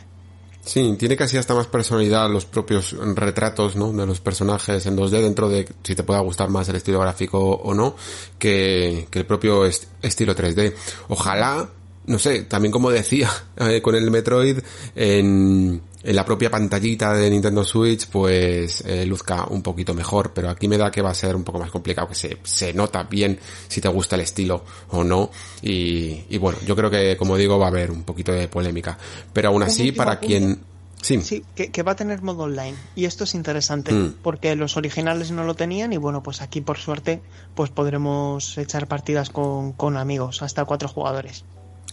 Sí, 0.68 0.98
tiene 1.00 1.16
casi 1.16 1.38
hasta 1.38 1.54
más 1.54 1.68
personalidad 1.68 2.30
los 2.30 2.44
propios 2.44 2.94
retratos, 3.16 3.78
¿no? 3.78 3.94
De 3.94 4.06
los 4.06 4.20
personajes 4.20 4.86
en 4.86 4.98
2D 4.98 5.22
dentro 5.22 5.48
de 5.48 5.66
si 5.82 5.96
te 5.96 6.04
pueda 6.04 6.20
gustar 6.20 6.50
más 6.50 6.68
el 6.68 6.76
estilo 6.76 7.00
gráfico 7.00 7.40
o 7.40 7.74
no, 7.74 7.96
que, 8.38 9.08
que 9.10 9.20
el 9.20 9.26
propio 9.26 9.66
estilo 9.66 10.36
3D. 10.36 10.74
Ojalá 11.08 11.70
no 12.08 12.18
sé, 12.18 12.44
también 12.44 12.72
como 12.72 12.90
decía 12.90 13.30
eh, 13.58 13.82
con 13.82 13.94
el 13.94 14.10
Metroid, 14.10 14.60
en, 14.96 15.82
en, 16.04 16.16
la 16.16 16.26
propia 16.26 16.50
pantallita 16.50 17.14
de 17.14 17.30
Nintendo 17.30 17.64
Switch, 17.64 18.08
pues 18.08 18.82
eh, 18.86 19.06
luzca 19.06 19.46
un 19.50 19.62
poquito 19.62 19.94
mejor, 19.94 20.32
pero 20.34 20.50
aquí 20.50 20.68
me 20.68 20.78
da 20.78 20.90
que 20.90 21.02
va 21.02 21.12
a 21.12 21.14
ser 21.14 21.36
un 21.36 21.44
poco 21.44 21.60
más 21.60 21.70
complicado, 21.70 22.08
que 22.08 22.16
se, 22.16 22.38
se 22.44 22.74
nota 22.74 23.04
bien 23.04 23.38
si 23.68 23.82
te 23.82 23.90
gusta 23.90 24.16
el 24.16 24.22
estilo 24.22 24.64
o 24.90 25.04
no, 25.04 25.30
y, 25.62 26.24
y 26.30 26.38
bueno, 26.38 26.58
yo 26.66 26.76
creo 26.76 26.90
que 26.90 27.18
como 27.18 27.36
digo 27.36 27.60
va 27.60 27.66
a 27.66 27.70
haber 27.70 27.92
un 27.92 28.04
poquito 28.04 28.32
de 28.32 28.48
polémica, 28.48 28.98
pero 29.34 29.50
aún 29.50 29.64
así 29.64 29.92
para 29.92 30.20
quien... 30.20 30.60
Sí, 31.00 31.22
sí 31.22 31.46
que, 31.56 31.70
que, 31.70 31.84
va 31.84 31.92
a 31.92 31.96
tener 31.96 32.24
modo 32.24 32.44
online. 32.44 32.76
Y 32.96 33.06
esto 33.06 33.26
es 33.26 33.36
interesante, 33.36 33.94
mm. 33.94 34.16
porque 34.24 34.56
los 34.56 34.78
originales 34.78 35.30
no 35.30 35.44
lo 35.44 35.54
tenían 35.54 35.94
y 35.94 35.98
bueno, 35.98 36.24
pues 36.24 36.42
aquí 36.42 36.60
por 36.60 36.80
suerte 36.80 37.22
pues 37.54 37.70
podremos 37.70 38.58
echar 38.58 38.88
partidas 38.88 39.30
con, 39.30 39.74
con 39.74 39.96
amigos, 39.96 40.42
hasta 40.42 40.66
cuatro 40.66 40.90
jugadores. 40.90 41.46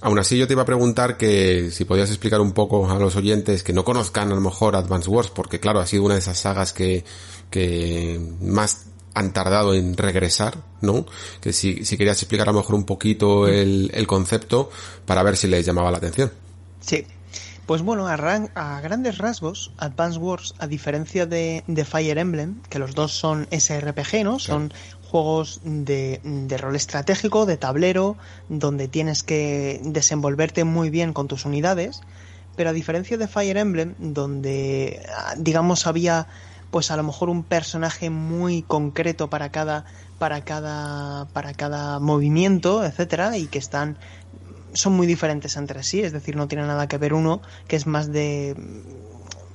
Aún 0.05 0.19
así 0.19 0.37
yo 0.37 0.47
te 0.47 0.53
iba 0.53 0.61
a 0.61 0.67
preguntar 0.67 1.17
que 1.17 1.71
si 1.71 1.87
podías 1.87 2.11
explicar 2.11 2.43
un 2.43 2.53
poco 2.53 2.91
a 2.91 2.99
los 2.99 3.17
oyentes 3.17 3.63
que 3.63 3.73
no 3.73 3.85
conozcan 3.85 4.31
a 4.31 4.35
lo 4.35 4.41
mejor 4.43 4.77
Advance 4.77 5.09
Wars, 5.09 5.31
porque 5.31 5.61
claro, 5.61 5.81
ha 5.81 5.87
sido 5.87 6.03
una 6.03 6.13
de 6.13 6.21
esas 6.21 6.39
sagas 6.39 6.75
que, 6.75 7.07
que 7.49 8.21
más 8.43 8.85
han 9.15 9.33
tardado 9.33 9.73
en 9.73 9.97
regresar, 9.97 10.59
¿no? 10.83 11.07
Que 11.41 11.55
si, 11.55 11.87
si 11.87 11.97
querías 11.97 12.21
explicar 12.21 12.51
a 12.51 12.53
lo 12.53 12.59
mejor 12.59 12.75
un 12.75 12.85
poquito 12.85 13.49
el, 13.49 13.91
el 13.95 14.07
concepto 14.07 14.69
para 15.07 15.23
ver 15.23 15.39
si 15.39 15.47
les 15.47 15.65
llamaba 15.65 15.91
la 15.91 15.97
atención. 15.97 16.31
Sí, 16.81 17.07
pues 17.67 17.81
bueno, 17.81 18.07
a, 18.07 18.13
a, 18.13 18.81
grandes 18.83 19.17
rasgos, 19.17 19.73
Advance 19.79 20.19
Wars, 20.19 20.55
a 20.59 20.67
diferencia 20.67 21.25
de, 21.25 21.65
de, 21.67 21.85
Fire 21.87 22.19
Emblem, 22.19 22.61
que 22.69 22.79
los 22.79 22.95
dos 22.95 23.13
son 23.13 23.49
SRPG, 23.51 24.23
¿no? 24.23 24.39
Son 24.39 24.71
juegos 25.15 25.61
de, 25.63 26.59
rol 26.61 26.75
estratégico, 26.75 27.47
de 27.47 27.57
tablero, 27.57 28.17
donde 28.49 28.89
tienes 28.89 29.23
que 29.23 29.81
desenvolverte 29.85 30.65
muy 30.65 30.91
bien 30.91 31.13
con 31.13 31.29
tus 31.29 31.45
unidades. 31.45 32.01
Pero 32.57 32.71
a 32.71 32.73
diferencia 32.73 33.17
de 33.17 33.29
Fire 33.29 33.57
Emblem, 33.57 33.95
donde 33.99 35.01
digamos 35.37 35.87
había 35.87 36.27
pues 36.73 36.91
a 36.91 36.97
lo 36.97 37.05
mejor 37.05 37.29
un 37.29 37.45
personaje 37.45 38.11
muy 38.11 38.63
concreto 38.63 39.31
para 39.31 39.51
cada 39.51 39.85
para 40.19 40.41
cada 40.41 41.27
para 41.27 41.55
cada 41.55 42.01
movimiento, 42.01 42.85
etcétera, 42.85 43.39
y 43.39 43.47
que 43.47 43.59
están 43.61 43.97
son 44.73 44.95
muy 44.95 45.07
diferentes 45.07 45.57
entre 45.57 45.85
sí, 45.85 46.01
es 46.01 46.11
decir, 46.11 46.35
no 46.35 46.49
tiene 46.49 46.67
nada 46.67 46.89
que 46.89 46.99
ver 46.99 47.15
uno 47.15 47.41
que 47.69 47.77
es 47.77 47.87
más 47.87 48.11
de 48.11 48.57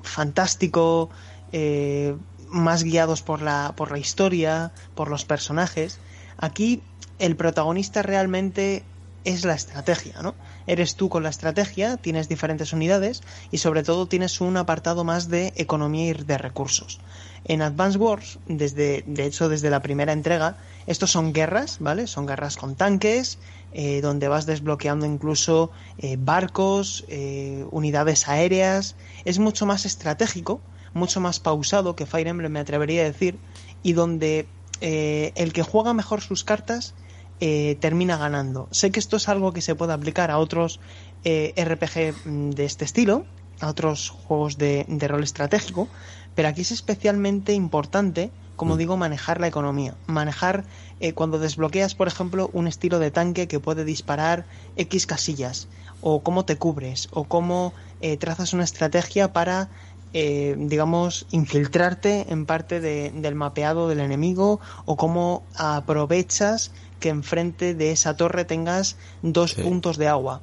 fantástico, 0.04 1.10
eh, 1.52 2.16
más 2.50 2.84
guiados 2.84 3.22
por 3.22 3.42
la, 3.42 3.74
por 3.76 3.92
la 3.92 4.00
historia, 4.00 4.72
por 4.96 5.10
los 5.10 5.26
personajes. 5.26 6.00
Aquí 6.38 6.82
el 7.20 7.36
protagonista 7.36 8.02
realmente 8.02 8.84
es 9.26 9.46
la 9.46 9.54
estrategia, 9.54 10.22
¿no? 10.22 10.36
Eres 10.66 10.96
tú 10.96 11.10
con 11.10 11.24
la 11.24 11.30
estrategia, 11.30 11.98
tienes 11.98 12.30
diferentes 12.30 12.74
unidades 12.74 13.22
y 13.52 13.58
sobre 13.58 13.84
todo 13.84 14.08
tienes 14.08 14.40
un 14.40 14.56
apartado 14.58 15.04
más 15.04 15.30
de 15.30 15.54
economía 15.56 16.12
y 16.12 16.14
de 16.14 16.38
recursos. 16.38 17.00
En 17.46 17.62
Advance 17.62 17.98
Wars, 17.98 18.40
desde, 18.48 19.04
de 19.08 19.26
hecho 19.26 19.50
desde 19.50 19.70
la 19.70 19.82
primera 19.82 20.14
entrega, 20.14 20.58
estos 20.88 21.12
son 21.12 21.34
guerras, 21.34 21.78
¿vale? 21.80 22.08
Son 22.08 22.26
guerras 22.26 22.58
con 22.58 22.76
tanques, 22.76 23.40
eh, 23.72 24.02
donde 24.02 24.28
vas 24.28 24.46
desbloqueando 24.46 25.06
incluso 25.06 25.72
eh, 25.98 26.18
barcos, 26.20 27.06
eh, 27.08 27.66
unidades 27.72 28.28
aéreas. 28.28 28.96
Es 29.26 29.40
mucho 29.40 29.66
más 29.66 29.86
estratégico, 29.86 30.62
mucho 30.94 31.20
más 31.20 31.40
pausado 31.40 31.96
que 31.96 32.06
Fire 32.06 32.28
Emblem, 32.28 32.52
me 32.52 32.60
atrevería 32.60 33.02
a 33.02 33.06
decir, 33.06 33.38
y 33.84 33.94
donde 33.94 34.48
el 34.82 35.54
que 35.54 35.64
juega 35.64 35.94
mejor 35.94 36.22
sus 36.22 36.44
cartas 36.44 36.94
termina 37.40 38.18
ganando. 38.18 38.68
Sé 38.72 38.92
que 38.92 39.00
esto 39.00 39.18
es 39.18 39.28
algo 39.28 39.52
que 39.52 39.62
se 39.62 39.76
puede 39.76 39.94
aplicar 39.94 40.32
a 40.32 40.38
otros 40.38 40.80
RPG 41.26 42.14
mm, 42.26 42.50
de 42.52 42.66
este 42.66 42.86
estilo, 42.86 43.26
a 43.60 43.68
otros 43.68 44.10
juegos 44.10 44.58
de, 44.58 44.86
de 44.88 45.08
rol 45.08 45.24
estratégico, 45.24 45.88
pero 46.36 46.48
aquí 46.48 46.62
es 46.62 46.72
especialmente 46.72 47.54
importante, 47.54 48.32
como 48.56 48.76
mm. 48.76 48.78
digo, 48.78 48.98
manejar 48.98 49.42
la 49.42 49.48
economía, 49.48 49.96
manejar 50.08 50.64
eh, 51.00 51.14
cuando 51.14 51.40
desbloqueas, 51.40 51.96
por 51.96 52.08
ejemplo, 52.08 52.50
un 52.54 52.68
estilo 52.68 53.00
de 53.00 53.12
tanque 53.12 53.48
que 53.48 53.60
puede 53.60 53.84
disparar 53.84 54.46
X 54.78 55.06
casillas, 55.06 55.68
o 56.02 56.24
cómo 56.24 56.46
te 56.46 56.56
cubres, 56.56 57.10
o 57.12 57.26
cómo 57.26 57.74
eh, 58.00 58.16
trazas 58.16 58.54
una 58.54 58.64
estrategia 58.64 59.34
para, 59.34 59.70
eh, 60.14 60.56
digamos, 60.58 61.28
infiltrarte 61.32 62.26
en 62.30 62.46
parte 62.46 62.80
de, 62.80 63.12
del 63.12 63.36
mapeado 63.36 63.88
del 63.88 64.00
enemigo, 64.00 64.60
o 64.86 64.98
cómo 64.98 65.44
aprovechas 65.56 66.72
que 67.00 67.10
enfrente 67.10 67.76
de 67.76 67.92
esa 67.92 68.18
torre 68.18 68.46
tengas 68.46 68.98
dos 69.22 69.54
puntos 69.54 69.98
de 69.98 70.08
agua. 70.08 70.42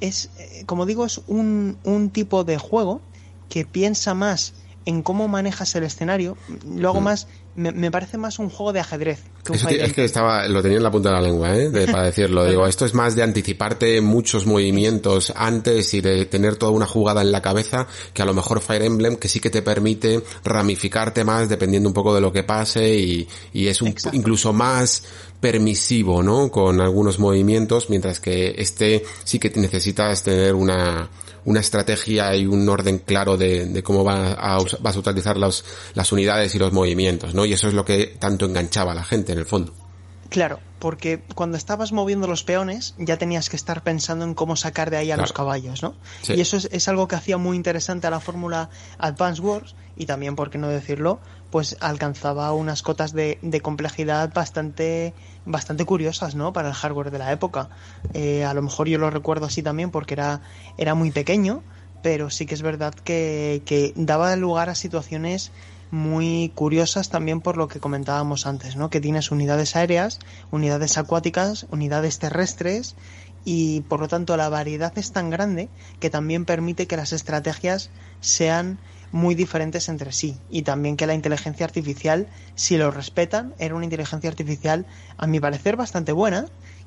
Es, 0.00 0.30
como 0.66 0.84
digo, 0.84 1.06
es 1.06 1.22
un, 1.26 1.78
un 1.84 2.10
tipo 2.10 2.44
de 2.44 2.58
juego 2.58 3.00
que 3.48 3.64
piensa 3.64 4.12
más 4.14 4.54
en 4.84 5.02
cómo 5.02 5.28
manejas 5.28 5.74
el 5.74 5.84
escenario, 5.84 6.36
lo 6.64 6.88
hago 6.88 7.00
mm. 7.00 7.04
más, 7.04 7.28
me, 7.56 7.90
parece 7.90 8.18
más 8.18 8.38
un 8.38 8.50
juego 8.50 8.72
de 8.72 8.80
ajedrez. 8.80 9.22
Que 9.44 9.54
es 9.54 9.92
que 9.92 10.04
estaba, 10.04 10.46
lo 10.48 10.62
tenía 10.62 10.76
en 10.76 10.82
la 10.82 10.90
punta 10.90 11.08
de 11.08 11.14
la 11.14 11.22
lengua, 11.22 11.56
¿eh? 11.56 11.70
para 11.90 12.04
decirlo. 12.04 12.44
Digo, 12.48 12.66
esto 12.66 12.84
es 12.84 12.94
más 12.94 13.16
de 13.16 13.22
anticiparte 13.22 14.00
muchos 14.00 14.46
movimientos 14.46 15.32
antes 15.34 15.94
y 15.94 16.00
de 16.00 16.26
tener 16.26 16.56
toda 16.56 16.72
una 16.72 16.86
jugada 16.86 17.22
en 17.22 17.32
la 17.32 17.40
cabeza 17.40 17.86
que 18.12 18.22
a 18.22 18.24
lo 18.24 18.34
mejor 18.34 18.60
Fire 18.60 18.82
Emblem 18.82 19.16
que 19.16 19.28
sí 19.28 19.40
que 19.40 19.50
te 19.50 19.62
permite 19.62 20.22
ramificarte 20.44 21.24
más 21.24 21.48
dependiendo 21.48 21.88
un 21.88 21.94
poco 21.94 22.14
de 22.14 22.20
lo 22.20 22.32
que 22.32 22.42
pase 22.42 22.94
y, 22.94 23.28
y 23.52 23.68
es 23.68 23.80
un, 23.82 23.94
incluso 24.12 24.52
más 24.52 25.04
permisivo, 25.40 26.22
¿no? 26.22 26.50
Con 26.50 26.80
algunos 26.80 27.18
movimientos, 27.18 27.88
mientras 27.90 28.20
que 28.20 28.54
este 28.58 29.04
sí 29.24 29.38
que 29.38 29.50
necesitas 29.56 30.22
tener 30.22 30.54
una, 30.54 31.08
una 31.46 31.60
estrategia 31.60 32.34
y 32.36 32.46
un 32.46 32.68
orden 32.68 32.98
claro 32.98 33.36
de, 33.36 33.82
cómo 33.82 34.04
va 34.04 34.32
a, 34.32 34.58
vas 34.80 34.96
a 34.96 34.98
utilizar 34.98 35.36
las 35.38 36.12
unidades 36.12 36.54
y 36.54 36.58
los 36.58 36.72
movimientos, 36.72 37.34
¿no? 37.34 37.46
Y 37.46 37.52
eso 37.52 37.68
es 37.68 37.74
lo 37.74 37.84
que 37.84 38.16
tanto 38.18 38.44
enganchaba 38.44 38.92
a 38.92 38.96
la 38.96 39.04
gente 39.04 39.32
en 39.32 39.38
el 39.38 39.46
fondo. 39.46 39.85
Claro, 40.28 40.58
porque 40.78 41.22
cuando 41.34 41.56
estabas 41.56 41.92
moviendo 41.92 42.26
los 42.26 42.42
peones 42.42 42.94
ya 42.98 43.16
tenías 43.16 43.48
que 43.48 43.56
estar 43.56 43.82
pensando 43.82 44.24
en 44.24 44.34
cómo 44.34 44.56
sacar 44.56 44.90
de 44.90 44.96
ahí 44.96 45.10
a 45.10 45.16
los 45.16 45.32
caballos, 45.32 45.82
¿no? 45.82 45.94
Y 46.28 46.40
eso 46.40 46.56
es, 46.56 46.88
algo 46.88 47.08
que 47.08 47.16
hacía 47.16 47.38
muy 47.38 47.56
interesante 47.56 48.06
a 48.06 48.10
la 48.10 48.20
fórmula 48.20 48.70
Advance 48.98 49.40
Wars 49.40 49.74
y 49.96 50.06
también, 50.06 50.36
por 50.36 50.50
qué 50.50 50.58
no 50.58 50.68
decirlo, 50.68 51.20
pues 51.50 51.76
alcanzaba 51.80 52.52
unas 52.52 52.82
cotas 52.82 53.12
de, 53.12 53.38
de 53.42 53.60
complejidad 53.60 54.32
bastante 54.34 55.14
bastante 55.46 55.84
curiosas, 55.84 56.34
¿no? 56.34 56.52
Para 56.52 56.68
el 56.68 56.74
hardware 56.74 57.10
de 57.10 57.18
la 57.18 57.32
época. 57.32 57.70
Eh, 58.12 58.44
a 58.44 58.52
lo 58.52 58.62
mejor 58.62 58.88
yo 58.88 58.98
lo 58.98 59.10
recuerdo 59.10 59.46
así 59.46 59.62
también 59.62 59.90
porque 59.90 60.14
era, 60.14 60.42
era 60.76 60.94
muy 60.94 61.12
pequeño, 61.12 61.62
pero 62.02 62.30
sí 62.30 62.46
que 62.46 62.54
es 62.54 62.62
verdad 62.62 62.92
que, 62.94 63.62
que 63.64 63.92
daba 63.96 64.34
lugar 64.36 64.68
a 64.68 64.74
situaciones 64.74 65.52
muy 65.90 66.52
curiosas 66.54 67.08
también 67.08 67.40
por 67.40 67.56
lo 67.56 67.68
que 67.68 67.80
comentábamos 67.80 68.46
antes, 68.46 68.76
¿no? 68.76 68.90
Que 68.90 69.00
tienes 69.00 69.30
unidades 69.30 69.76
aéreas, 69.76 70.18
unidades 70.50 70.98
acuáticas, 70.98 71.66
unidades 71.70 72.18
terrestres 72.18 72.96
y 73.44 73.82
por 73.82 74.00
lo 74.00 74.08
tanto 74.08 74.36
la 74.36 74.48
variedad 74.48 74.92
es 74.98 75.12
tan 75.12 75.30
grande 75.30 75.70
que 76.00 76.10
también 76.10 76.44
permite 76.44 76.86
que 76.86 76.96
las 76.96 77.12
estrategias 77.12 77.90
sean 78.20 78.80
muy 79.12 79.36
diferentes 79.36 79.88
entre 79.88 80.12
sí 80.12 80.36
y 80.50 80.62
también 80.62 80.96
que 80.96 81.06
la 81.06 81.14
inteligencia 81.14 81.64
artificial, 81.64 82.28
si 82.56 82.76
lo 82.76 82.90
respetan, 82.90 83.54
era 83.58 83.76
una 83.76 83.84
inteligencia 83.84 84.28
artificial 84.28 84.86
a 85.16 85.26
mi 85.28 85.38
parecer 85.38 85.76
bastante 85.76 86.12
buena 86.12 86.46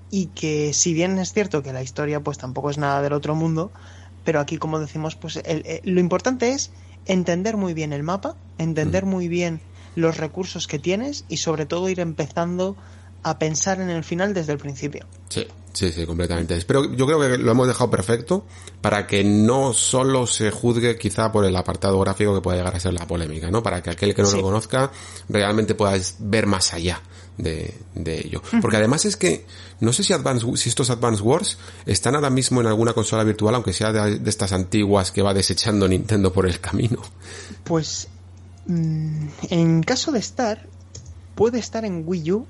y 0.10 0.28
que 0.28 0.74
si 0.74 0.94
bien 0.94 1.18
es 1.20 1.32
cierto 1.32 1.64
que 1.64 1.72
la 1.72 1.82
historia 1.82 2.20
pues 2.20 2.38
tampoco 2.38 2.70
es 2.70 2.78
nada 2.78 3.02
del 3.02 3.14
otro 3.14 3.36
mundo, 3.36 3.72
pero 4.24 4.42
aquí 4.42 4.58
como 4.58 4.80
decimos 4.80 5.16
pues 5.16 5.42
lo 5.84 6.00
importante 6.00 6.52
es 6.52 6.74
entender 7.10 7.58
muy 7.58 7.74
bien 7.74 7.92
el 7.92 8.04
mapa, 8.04 8.36
entender 8.58 9.06
mm. 9.06 9.10
muy 9.10 9.28
bien 9.28 9.60
los 9.96 10.18
recursos 10.18 10.68
que 10.68 10.80
tienes 10.80 11.26
y 11.28 11.38
sobre 11.38 11.66
todo 11.66 11.90
ir 11.90 12.00
empezando 12.00 12.78
a 13.24 13.38
pensar 13.38 13.82
en 13.82 13.90
el 13.90 14.06
final 14.06 14.34
desde 14.34 14.54
el 14.54 14.60
principio. 14.60 15.06
Sí, 15.28 15.46
sí, 15.74 15.92
sí, 15.92 16.06
completamente. 16.06 16.58
Pero 16.66 16.94
yo 16.94 17.06
creo 17.06 17.20
que 17.20 17.38
lo 17.38 17.52
hemos 17.52 17.68
dejado 17.68 17.90
perfecto 17.90 18.46
para 18.80 19.08
que 19.08 19.24
no 19.26 19.74
solo 19.74 20.26
se 20.26 20.52
juzgue 20.52 20.98
quizá 20.98 21.32
por 21.32 21.44
el 21.44 21.56
apartado 21.56 22.00
gráfico 22.00 22.34
que 22.34 22.42
pueda 22.42 22.58
llegar 22.60 22.76
a 22.76 22.80
ser 22.80 22.94
la 22.94 23.06
polémica, 23.06 23.52
¿no? 23.52 23.62
Para 23.62 23.82
que 23.82 23.90
aquel 23.90 24.16
que 24.16 24.22
no 24.22 24.32
lo 24.32 24.42
conozca 24.42 24.92
realmente 25.28 25.76
pueda 25.76 26.00
ver 26.20 26.46
más 26.46 26.74
allá 26.74 27.02
de, 27.40 27.74
de 27.96 28.20
ello. 28.20 28.42
Porque 28.62 28.78
además 28.78 29.06
es 29.06 29.18
que 29.18 29.46
no 29.80 29.94
sé 29.94 30.04
si 30.04 30.14
Advance, 30.14 30.46
si 30.56 30.70
estos 30.70 30.90
Advance 30.90 31.22
Wars 31.24 31.58
están 31.86 32.16
ahora 32.16 32.30
mismo 32.30 32.62
en 32.62 32.68
alguna 32.68 32.94
consola 32.94 33.24
virtual, 33.24 33.56
aunque 33.56 33.74
sea 33.74 33.92
de, 33.92 34.20
de 34.20 34.30
estas 34.30 34.54
antiguas 34.54 35.12
que 35.12 35.22
va 35.22 35.34
desechando 35.34 35.88
Nintendo 35.88 36.32
por 36.32 36.46
el 36.46 36.60
camino. 36.60 37.02
Pues 37.64 38.08
mm, 38.68 39.28
en 39.50 39.84
caso 39.84 40.12
de 40.12 40.20
estar, 40.20 40.68
puede 41.36 41.60
estar 41.60 41.86
en 41.86 42.04
Wii 42.06 42.32
U 42.32 42.48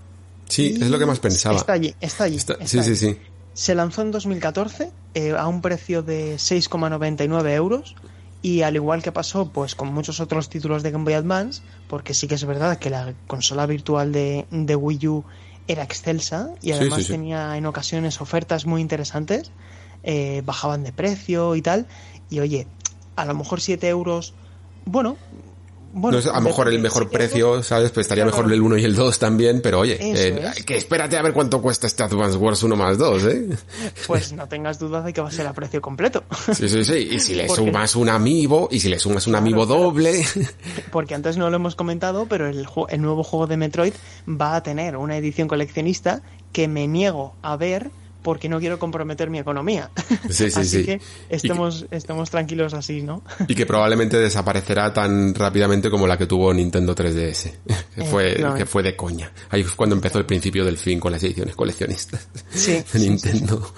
Sí, 0.50 0.78
es 0.82 0.90
lo 0.90 1.00
que 1.00 1.06
más 1.06 1.20
pensaba. 1.20 1.56
Está 1.56 1.74
allí, 1.74 1.96
está 2.02 2.24
allí. 2.26 2.40
sí, 2.40 2.84
sí, 2.84 2.96
sí. 2.96 3.18
Se 3.54 3.76
lanzó 3.76 4.02
en 4.02 4.12
2014 4.12 4.92
eh, 5.14 5.34
a 5.38 5.48
un 5.48 5.62
precio 5.62 6.02
de 6.02 6.36
6,99 6.36 7.54
euros 7.54 7.96
y 8.42 8.62
al 8.62 8.76
igual 8.76 9.04
que 9.04 9.12
pasó 9.12 9.52
pues 9.52 9.76
con 9.76 9.94
muchos 9.94 10.20
otros 10.20 10.50
títulos 10.50 10.84
de 10.84 10.92
Game 10.92 11.04
Boy 11.04 11.14
Advance, 11.14 11.62
porque 11.88 12.14
sí 12.14 12.28
que 12.28 12.36
es 12.36 12.46
verdad 12.46 12.80
que 12.80 12.90
la 12.90 13.14
consola 13.28 13.66
virtual 13.66 14.12
de, 14.12 14.48
de 14.50 14.76
Wii 14.76 15.08
U 15.08 15.26
era 15.68 15.84
excelsa 15.84 16.50
y 16.62 16.72
además 16.72 17.08
tenía 17.08 17.56
en 17.58 17.66
ocasiones 17.66 18.22
ofertas 18.22 18.66
muy 18.66 18.82
interesantes, 18.82 19.52
eh, 20.04 20.42
bajaban 20.46 20.84
de 20.84 20.94
precio 20.94 21.56
y 21.56 21.62
tal, 21.62 21.88
y 22.30 22.40
oye, 22.40 22.68
a 23.16 23.26
lo 23.26 23.36
mejor 23.36 23.62
7 23.62 23.88
euros, 23.88 24.34
bueno, 24.86 25.18
no 25.94 26.18
es 26.18 26.28
a 26.28 26.36
lo 26.36 26.42
mejor 26.42 26.68
el 26.70 26.80
mejor 26.80 27.10
precio, 27.10 27.64
¿sabes? 27.64 27.92
Pues 27.92 28.06
estaría 28.06 28.26
mejor 28.26 28.52
el 28.52 28.62
1 28.62 28.78
y 28.78 28.84
el 28.84 28.96
2 28.96 29.20
también, 29.20 29.62
pero 29.62 29.80
oye, 29.80 29.98
eh, 30.00 30.52
que 30.66 30.78
espérate 30.78 31.18
a 31.18 31.22
ver 31.22 31.34
cuánto 31.34 31.62
cuesta 31.62 31.88
este 31.88 32.04
Advance 32.04 32.38
Wars 32.38 32.62
1 32.62 32.76
más 32.76 32.98
2, 32.98 33.24
¿eh? 33.26 33.50
Pues 34.08 34.34
no 34.34 34.48
tengas 34.48 34.80
dudas 34.80 35.06
de 35.06 35.14
que 35.14 35.22
va 35.22 35.30
a 35.30 35.32
ser 35.32 35.48
a 35.48 35.54
precio 35.54 35.82
completo. 35.82 36.24
Sí, 36.60 36.68
sí, 36.68 36.84
sí. 36.84 37.10
Y 37.12 37.20
si 37.20 37.36
le 37.36 37.48
sumas 37.48 37.96
un 37.96 38.10
amiibo, 38.10 38.68
y 38.72 38.80
si 38.80 38.90
le 38.90 39.00
sumas 39.00 39.28
un 39.28 39.36
amiibo 39.36 39.66
doble. 39.66 40.26
Porque 40.92 41.16
antes 41.16 41.38
no 41.38 41.50
lo 41.50 41.56
hemos 41.56 41.76
comentado, 41.76 42.26
pero 42.28 42.48
el, 42.48 42.68
el 42.90 43.02
nuevo 43.02 43.24
juego 43.24 43.48
de 43.48 43.58
Metroid 43.58 43.94
va 44.28 44.56
a 44.56 44.64
tener 44.64 44.98
una 44.98 45.16
edición 45.16 45.48
coleccionista 45.48 46.22
que 46.52 46.68
me 46.68 46.88
niego 46.88 47.36
a 47.42 47.56
ver 47.56 47.92
porque 48.22 48.49
no 48.49 48.59
quiero 48.59 48.80
comprometer 48.80 49.30
mi 49.30 49.39
economía. 49.39 49.89
Sí, 50.30 50.49
sí, 50.49 50.59
así 50.59 50.78
sí. 50.80 50.86
que 50.86 51.01
estemos, 51.30 51.86
estemos 51.91 52.30
tranquilos 52.30 52.74
así, 52.74 53.01
¿no? 53.01 53.24
Y 53.47 53.55
que 53.55 53.65
probablemente 53.65 54.17
desaparecerá 54.17 54.93
tan 54.93 55.34
rápidamente 55.34 55.89
como 55.89 56.07
la 56.07 56.17
que 56.17 56.26
tuvo 56.26 56.53
Nintendo 56.53 56.95
3DS, 56.95 57.51
que 57.95 58.03
fue, 58.03 58.43
que 58.57 58.65
fue 58.65 58.84
de 58.84 58.95
coña. 58.95 59.32
Ahí 59.49 59.63
fue 59.63 59.76
cuando 59.76 59.95
empezó 59.95 60.20
el 60.20 60.26
principio 60.26 60.65
del 60.65 60.78
fin 60.78 60.99
con 60.99 61.11
las 61.11 61.24
ediciones 61.24 61.55
coleccionistas 61.55 62.28
sí, 62.49 62.84
de 62.93 62.99
Nintendo. 62.99 63.74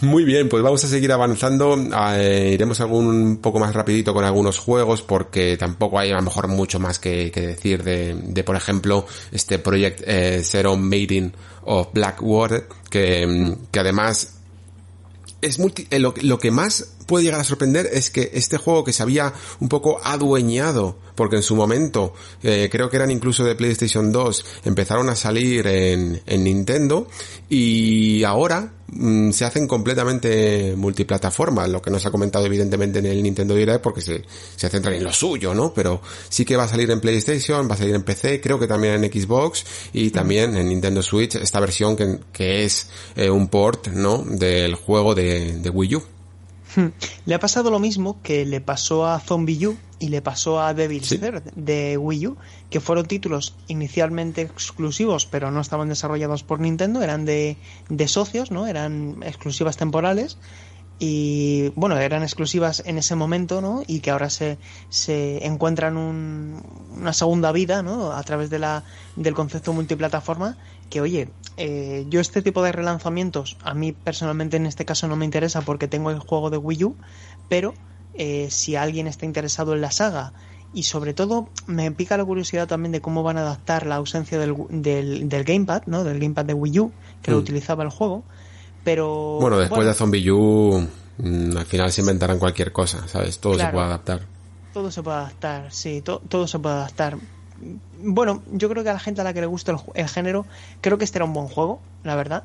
Muy 0.00 0.24
bien, 0.24 0.48
pues 0.48 0.62
vamos 0.62 0.82
a 0.84 0.88
seguir 0.88 1.12
avanzando. 1.12 1.76
Eh, 2.16 2.50
iremos 2.54 2.80
algún 2.80 3.06
un 3.06 3.36
poco 3.38 3.58
más 3.58 3.74
rapidito 3.74 4.14
con 4.14 4.24
algunos 4.24 4.58
juegos 4.58 5.02
porque 5.02 5.56
tampoco 5.56 5.98
hay 5.98 6.10
a 6.10 6.16
lo 6.16 6.22
mejor 6.22 6.48
mucho 6.48 6.78
más 6.78 6.98
que, 6.98 7.30
que 7.30 7.40
decir 7.40 7.82
de, 7.82 8.14
de, 8.14 8.44
por 8.44 8.56
ejemplo, 8.56 9.06
este 9.32 9.58
Project 9.58 10.02
eh, 10.06 10.40
Zero 10.42 10.76
Maiden 10.76 11.34
of 11.64 11.88
Blackwater, 11.92 12.68
que, 12.90 13.56
que 13.70 13.80
además 13.80 14.34
es 15.40 15.58
multi, 15.58 15.86
eh, 15.90 15.98
lo, 15.98 16.14
lo, 16.22 16.38
que 16.38 16.50
más 16.50 16.93
puede 17.06 17.24
llegar 17.24 17.40
a 17.40 17.44
sorprender 17.44 17.88
es 17.92 18.10
que 18.10 18.30
este 18.34 18.56
juego 18.56 18.84
que 18.84 18.92
se 18.92 19.02
había 19.02 19.32
un 19.60 19.68
poco 19.68 20.00
adueñado, 20.02 20.98
porque 21.14 21.36
en 21.36 21.42
su 21.42 21.56
momento, 21.56 22.14
eh, 22.42 22.68
creo 22.70 22.90
que 22.90 22.96
eran 22.96 23.10
incluso 23.10 23.44
de 23.44 23.54
PlayStation 23.54 24.12
2, 24.12 24.44
empezaron 24.64 25.08
a 25.08 25.14
salir 25.14 25.66
en, 25.66 26.22
en 26.26 26.44
Nintendo 26.44 27.08
y 27.48 28.24
ahora 28.24 28.72
mmm, 28.88 29.30
se 29.30 29.44
hacen 29.44 29.66
completamente 29.66 30.74
multiplataforma, 30.76 31.66
lo 31.68 31.80
que 31.80 31.90
no 31.90 31.98
se 31.98 32.08
ha 32.08 32.10
comentado 32.10 32.46
evidentemente 32.46 32.98
en 32.98 33.06
el 33.06 33.22
Nintendo 33.22 33.54
Direct 33.54 33.82
porque 33.82 34.00
se, 34.00 34.24
se 34.56 34.68
centran 34.68 34.94
en 34.94 35.04
lo 35.04 35.12
suyo, 35.12 35.54
¿no? 35.54 35.72
Pero 35.72 36.00
sí 36.28 36.44
que 36.44 36.56
va 36.56 36.64
a 36.64 36.68
salir 36.68 36.90
en 36.90 37.00
PlayStation, 37.00 37.68
va 37.68 37.74
a 37.74 37.78
salir 37.78 37.94
en 37.94 38.02
PC, 38.02 38.40
creo 38.40 38.58
que 38.58 38.66
también 38.66 39.02
en 39.02 39.12
Xbox 39.12 39.64
y 39.92 40.10
también 40.10 40.56
en 40.56 40.68
Nintendo 40.68 41.02
Switch, 41.02 41.36
esta 41.36 41.60
versión 41.60 41.96
que, 41.96 42.18
que 42.32 42.64
es 42.64 42.88
eh, 43.16 43.30
un 43.30 43.48
port, 43.48 43.88
¿no? 43.88 44.24
Del 44.26 44.74
juego 44.74 45.14
de, 45.14 45.58
de 45.58 45.70
Wii 45.70 45.96
U. 45.96 46.13
Le 47.26 47.34
ha 47.34 47.38
pasado 47.40 47.70
lo 47.70 47.78
mismo 47.78 48.20
que 48.22 48.44
le 48.44 48.60
pasó 48.60 49.06
a 49.06 49.20
Zombie 49.20 49.66
U 49.66 49.76
y 49.98 50.08
le 50.08 50.22
pasó 50.22 50.60
a 50.60 50.74
Devil's 50.74 51.06
Sí. 51.06 51.18
Third 51.18 51.52
de 51.54 51.96
Wii 51.96 52.26
U, 52.26 52.36
que 52.70 52.80
fueron 52.80 53.06
títulos 53.06 53.54
inicialmente 53.68 54.42
exclusivos, 54.42 55.26
pero 55.26 55.50
no 55.50 55.60
estaban 55.60 55.88
desarrollados 55.88 56.42
por 56.42 56.60
Nintendo, 56.60 57.02
eran 57.02 57.24
de, 57.24 57.56
de 57.88 58.08
socios, 58.08 58.50
¿no? 58.50 58.66
Eran 58.66 59.22
exclusivas 59.24 59.76
temporales 59.76 60.36
y 60.98 61.70
bueno, 61.76 61.98
eran 61.98 62.22
exclusivas 62.22 62.82
en 62.86 62.98
ese 62.98 63.14
momento, 63.16 63.60
¿no? 63.60 63.82
Y 63.86 64.00
que 64.00 64.10
ahora 64.10 64.30
se, 64.30 64.60
se 64.88 65.44
encuentran 65.46 65.96
un, 65.96 66.62
una 66.90 67.12
segunda 67.12 67.52
vida, 67.52 67.82
¿no? 67.82 68.12
A 68.12 68.22
través 68.22 68.50
de 68.50 68.58
la, 68.60 68.84
del 69.16 69.34
concepto 69.34 69.72
multiplataforma, 69.72 70.56
que 70.88 71.00
oye, 71.00 71.36
eh, 71.56 72.04
yo 72.08 72.20
este 72.20 72.42
tipo 72.42 72.62
de 72.62 72.72
relanzamientos, 72.72 73.56
a 73.62 73.74
mí 73.74 73.92
personalmente 73.92 74.56
en 74.56 74.66
este 74.66 74.84
caso 74.84 75.08
no 75.08 75.16
me 75.16 75.24
interesa 75.24 75.62
porque 75.62 75.88
tengo 75.88 76.10
el 76.10 76.20
juego 76.20 76.50
de 76.50 76.58
Wii 76.58 76.84
U, 76.84 76.98
pero 77.48 77.74
eh, 78.12 78.48
si 78.50 78.76
alguien 78.76 79.06
está 79.06 79.26
interesado 79.26 79.74
en 79.74 79.80
la 79.80 79.90
saga 79.90 80.34
y 80.72 80.84
sobre 80.84 81.14
todo 81.14 81.52
me 81.66 81.90
pica 81.92 82.16
la 82.16 82.24
curiosidad 82.24 82.66
también 82.68 82.92
de 82.92 83.00
cómo 83.00 83.22
van 83.22 83.38
a 83.38 83.42
adaptar 83.42 83.86
la 83.86 83.96
ausencia 83.96 84.38
del, 84.38 84.54
del, 84.70 85.28
del 85.28 85.44
gamepad, 85.44 85.82
¿no? 85.86 86.04
Del 86.04 86.18
gamepad 86.20 86.44
de 86.46 86.54
Wii 86.54 86.78
U, 86.80 86.96
que 87.22 87.30
Mm. 87.30 87.34
lo 87.34 87.38
utilizaba 87.38 87.84
el 87.84 87.90
juego. 87.90 88.26
Pero 88.84 89.38
Bueno, 89.40 89.58
después 89.58 89.78
bueno, 89.78 89.90
de 89.90 89.94
Zombie 89.96 90.30
U, 90.30 90.86
mm, 91.18 91.56
al 91.56 91.66
final 91.66 91.90
se 91.90 92.02
inventarán 92.02 92.38
cualquier 92.38 92.70
cosa, 92.72 93.08
¿sabes? 93.08 93.38
Todo 93.38 93.58
se 93.58 93.66
puede 93.66 93.86
adaptar. 93.86 94.20
todo 94.72 94.90
se 94.90 95.02
puede 95.02 95.16
adaptar, 95.18 95.72
sí, 95.72 96.00
to- 96.02 96.20
todo 96.28 96.46
se 96.46 96.58
puede 96.58 96.74
adaptar. 96.76 97.16
Bueno, 98.02 98.42
yo 98.52 98.68
creo 98.68 98.82
que 98.82 98.90
a 98.90 98.94
la 98.94 98.98
gente 98.98 99.20
a 99.20 99.24
la 99.24 99.32
que 99.32 99.40
le 99.40 99.46
gusta 99.46 99.74
el, 99.94 100.08
género, 100.08 100.44
creo 100.80 100.98
que 100.98 101.04
este 101.04 101.18
era 101.18 101.24
un 101.24 101.32
buen 101.32 101.46
juego, 101.48 101.80
la 102.02 102.16
verdad. 102.16 102.42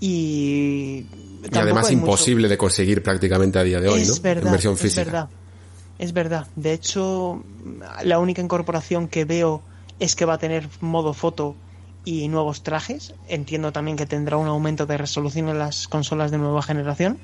Y, 0.00 1.04
Y 1.52 1.58
además 1.58 1.84
mucho- 1.84 1.92
imposible 1.92 2.48
de 2.48 2.56
conseguir 2.56 3.02
prácticamente 3.02 3.58
a 3.58 3.62
día 3.64 3.80
de 3.80 3.88
hoy, 3.88 4.00
es 4.02 4.08
¿no? 4.08 4.22
verdad, 4.22 4.46
en 4.46 4.52
versión 4.52 4.74
es 4.74 4.80
física. 4.80 5.04
verdad. 5.04 5.28
Es 5.98 6.12
verdad. 6.12 6.46
De 6.56 6.72
hecho, 6.72 7.42
la 8.04 8.18
única 8.18 8.40
incorporación 8.40 9.08
que 9.08 9.24
veo 9.24 9.60
es 9.98 10.14
que 10.16 10.24
va 10.24 10.34
a 10.34 10.38
tener 10.38 10.68
modo 10.80 11.12
foto 11.12 11.54
y 12.08 12.26
nuevos 12.28 12.62
trajes. 12.62 13.12
Entiendo 13.28 13.70
también 13.70 13.98
que 13.98 14.06
tendrá 14.06 14.38
un 14.38 14.48
aumento 14.48 14.86
de 14.86 14.96
resolución 14.96 15.50
en 15.50 15.58
las 15.58 15.88
consolas 15.88 16.30
de 16.30 16.38
nueva 16.38 16.62
generación. 16.62 17.18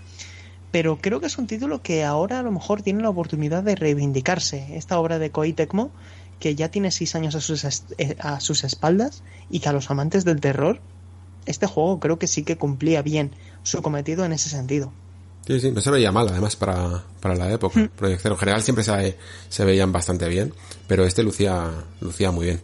Pero 0.73 0.99
creo 0.99 1.21
que 1.21 1.27
es 1.27 1.39
un 1.39 1.47
título 1.47 1.81
que 1.81 2.05
ahora 2.05 2.41
a 2.41 2.43
lo 2.43 2.51
mejor 2.51 2.83
tiene 2.83 3.03
la 3.03 3.09
oportunidad 3.09 3.63
de 3.63 3.77
reivindicarse. 3.77 4.77
Esta 4.77 4.99
obra 4.99 5.19
de 5.19 5.31
Koei 5.31 5.55
Tecmo, 5.55 5.91
que 6.39 6.55
ya 6.55 6.69
tiene 6.69 6.91
seis 6.91 7.15
años 7.15 7.35
a 7.35 7.41
sus, 7.41 7.65
eh, 7.65 8.17
a 8.21 8.41
sus 8.41 8.63
espaldas 8.63 9.23
y 9.49 9.61
que 9.61 9.71
a 9.71 9.73
los 9.73 9.91
amantes 9.91 10.27
del 10.27 10.43
terror, 10.43 10.83
este 11.47 11.67
juego 11.67 11.99
creo 11.99 12.19
que 12.19 12.27
sí 12.27 12.43
que 12.43 12.59
cumplía 12.59 13.01
bien 13.01 13.31
su 13.63 13.81
cometido 13.81 14.27
en 14.27 14.35
ese 14.35 14.51
sentido. 14.51 14.93
Sí, 15.47 15.61
sí, 15.61 15.71
no 15.73 15.81
se 15.83 15.91
veía 15.91 16.11
mal 16.11 16.27
además 16.29 16.57
para, 16.57 17.05
para 17.21 17.35
la 17.35 17.53
época. 17.53 17.91
Proyección 17.97 18.33
en 18.33 18.39
general 18.39 18.63
siempre 18.63 18.83
se, 18.83 19.19
se 19.51 19.65
veían 19.65 19.93
bastante 19.93 20.27
bien, 20.29 20.55
pero 20.87 21.05
este 21.05 21.23
lucía, 21.23 21.71
lucía 22.01 22.31
muy 22.31 22.47
bien. 22.47 22.61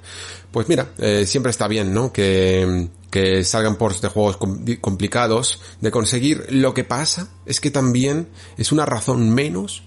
Pues 0.50 0.66
mira, 0.68 0.88
eh, 0.98 1.26
siempre 1.26 1.50
está 1.50 1.68
bien, 1.68 1.92
¿no? 1.92 2.10
Que, 2.10 2.88
que 3.10 3.44
salgan 3.44 3.76
ports 3.76 4.00
de 4.00 4.08
juegos 4.08 4.38
com- 4.38 4.64
complicados 4.80 5.60
de 5.82 5.90
conseguir. 5.90 6.46
Lo 6.48 6.72
que 6.72 6.84
pasa 6.84 7.28
es 7.44 7.60
que 7.60 7.70
también 7.70 8.28
es 8.56 8.72
una 8.72 8.86
razón 8.86 9.28
menos 9.28 9.82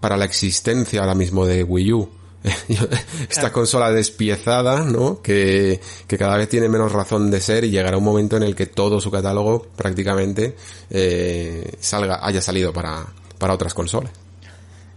para 0.00 0.16
la 0.16 0.24
existencia 0.24 1.00
ahora 1.00 1.16
mismo 1.16 1.44
de 1.44 1.64
Wii 1.64 1.92
U. 1.92 2.08
Esta 3.30 3.52
consola 3.52 3.90
despiezada, 3.92 4.84
¿no? 4.84 5.22
Que, 5.22 5.80
que 6.06 6.18
cada 6.18 6.36
vez 6.36 6.48
tiene 6.48 6.68
menos 6.68 6.92
razón 6.92 7.30
de 7.30 7.40
ser 7.40 7.64
y 7.64 7.70
llegará 7.70 7.96
un 7.98 8.04
momento 8.04 8.36
en 8.36 8.42
el 8.42 8.54
que 8.56 8.66
todo 8.66 9.00
su 9.00 9.10
catálogo 9.10 9.62
prácticamente 9.76 10.56
eh, 10.90 11.72
salga, 11.80 12.18
haya 12.26 12.40
salido 12.40 12.72
para, 12.72 13.06
para 13.38 13.54
otras 13.54 13.74
consolas. 13.74 14.12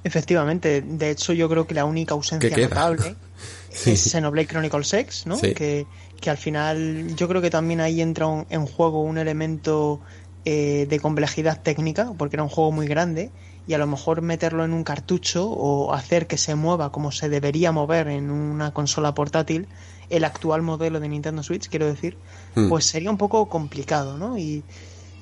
Efectivamente, 0.04 0.82
de 0.82 1.10
hecho 1.12 1.34
yo 1.34 1.50
creo 1.50 1.66
que 1.66 1.74
la 1.74 1.86
única 1.86 2.14
ausencia 2.14 2.56
notable 2.56 3.16
Sí. 3.70 3.92
es 3.92 4.04
Xenoblade 4.12 4.48
Chronicles 4.48 4.94
X, 4.94 5.24
¿no? 5.26 5.36
Sí. 5.38 5.54
Que, 5.54 5.86
que 6.22 6.30
al 6.30 6.38
final 6.38 7.14
yo 7.18 7.28
creo 7.28 7.42
que 7.42 7.50
también 7.50 7.82
ahí 7.82 8.00
entra 8.02 8.26
un- 8.28 8.46
en 8.50 8.66
juego 8.66 9.02
un 9.02 9.18
elemento 9.18 10.00
eh, 10.46 10.86
de 10.90 11.00
complejidad 11.02 11.62
técnica, 11.62 12.14
porque 12.18 12.38
era 12.38 12.44
un 12.44 12.50
juego 12.50 12.72
muy 12.72 12.88
grande, 12.88 13.32
y 13.68 13.74
a 13.74 13.78
lo 13.78 13.88
mejor 13.88 14.22
meterlo 14.22 14.64
en 14.64 14.74
un 14.74 14.84
cartucho 14.84 15.50
o 15.50 15.94
hacer 15.94 16.28
que 16.28 16.38
se 16.38 16.56
mueva 16.56 16.92
como 16.92 17.12
se 17.12 17.30
debería 17.30 17.72
mover 17.72 18.08
en 18.08 18.30
una 18.32 18.72
consola 18.72 19.14
portátil, 19.14 19.68
el 20.10 20.24
actual 20.24 20.62
modelo 20.62 21.00
de 21.00 21.10
Nintendo 21.10 21.42
Switch, 21.44 21.68
quiero 21.70 21.88
decir, 21.88 22.18
Hmm. 22.56 22.70
pues 22.70 22.86
sería 22.86 23.10
un 23.10 23.18
poco 23.18 23.48
complicado, 23.50 24.18
¿no? 24.18 24.38
Y 24.38 24.64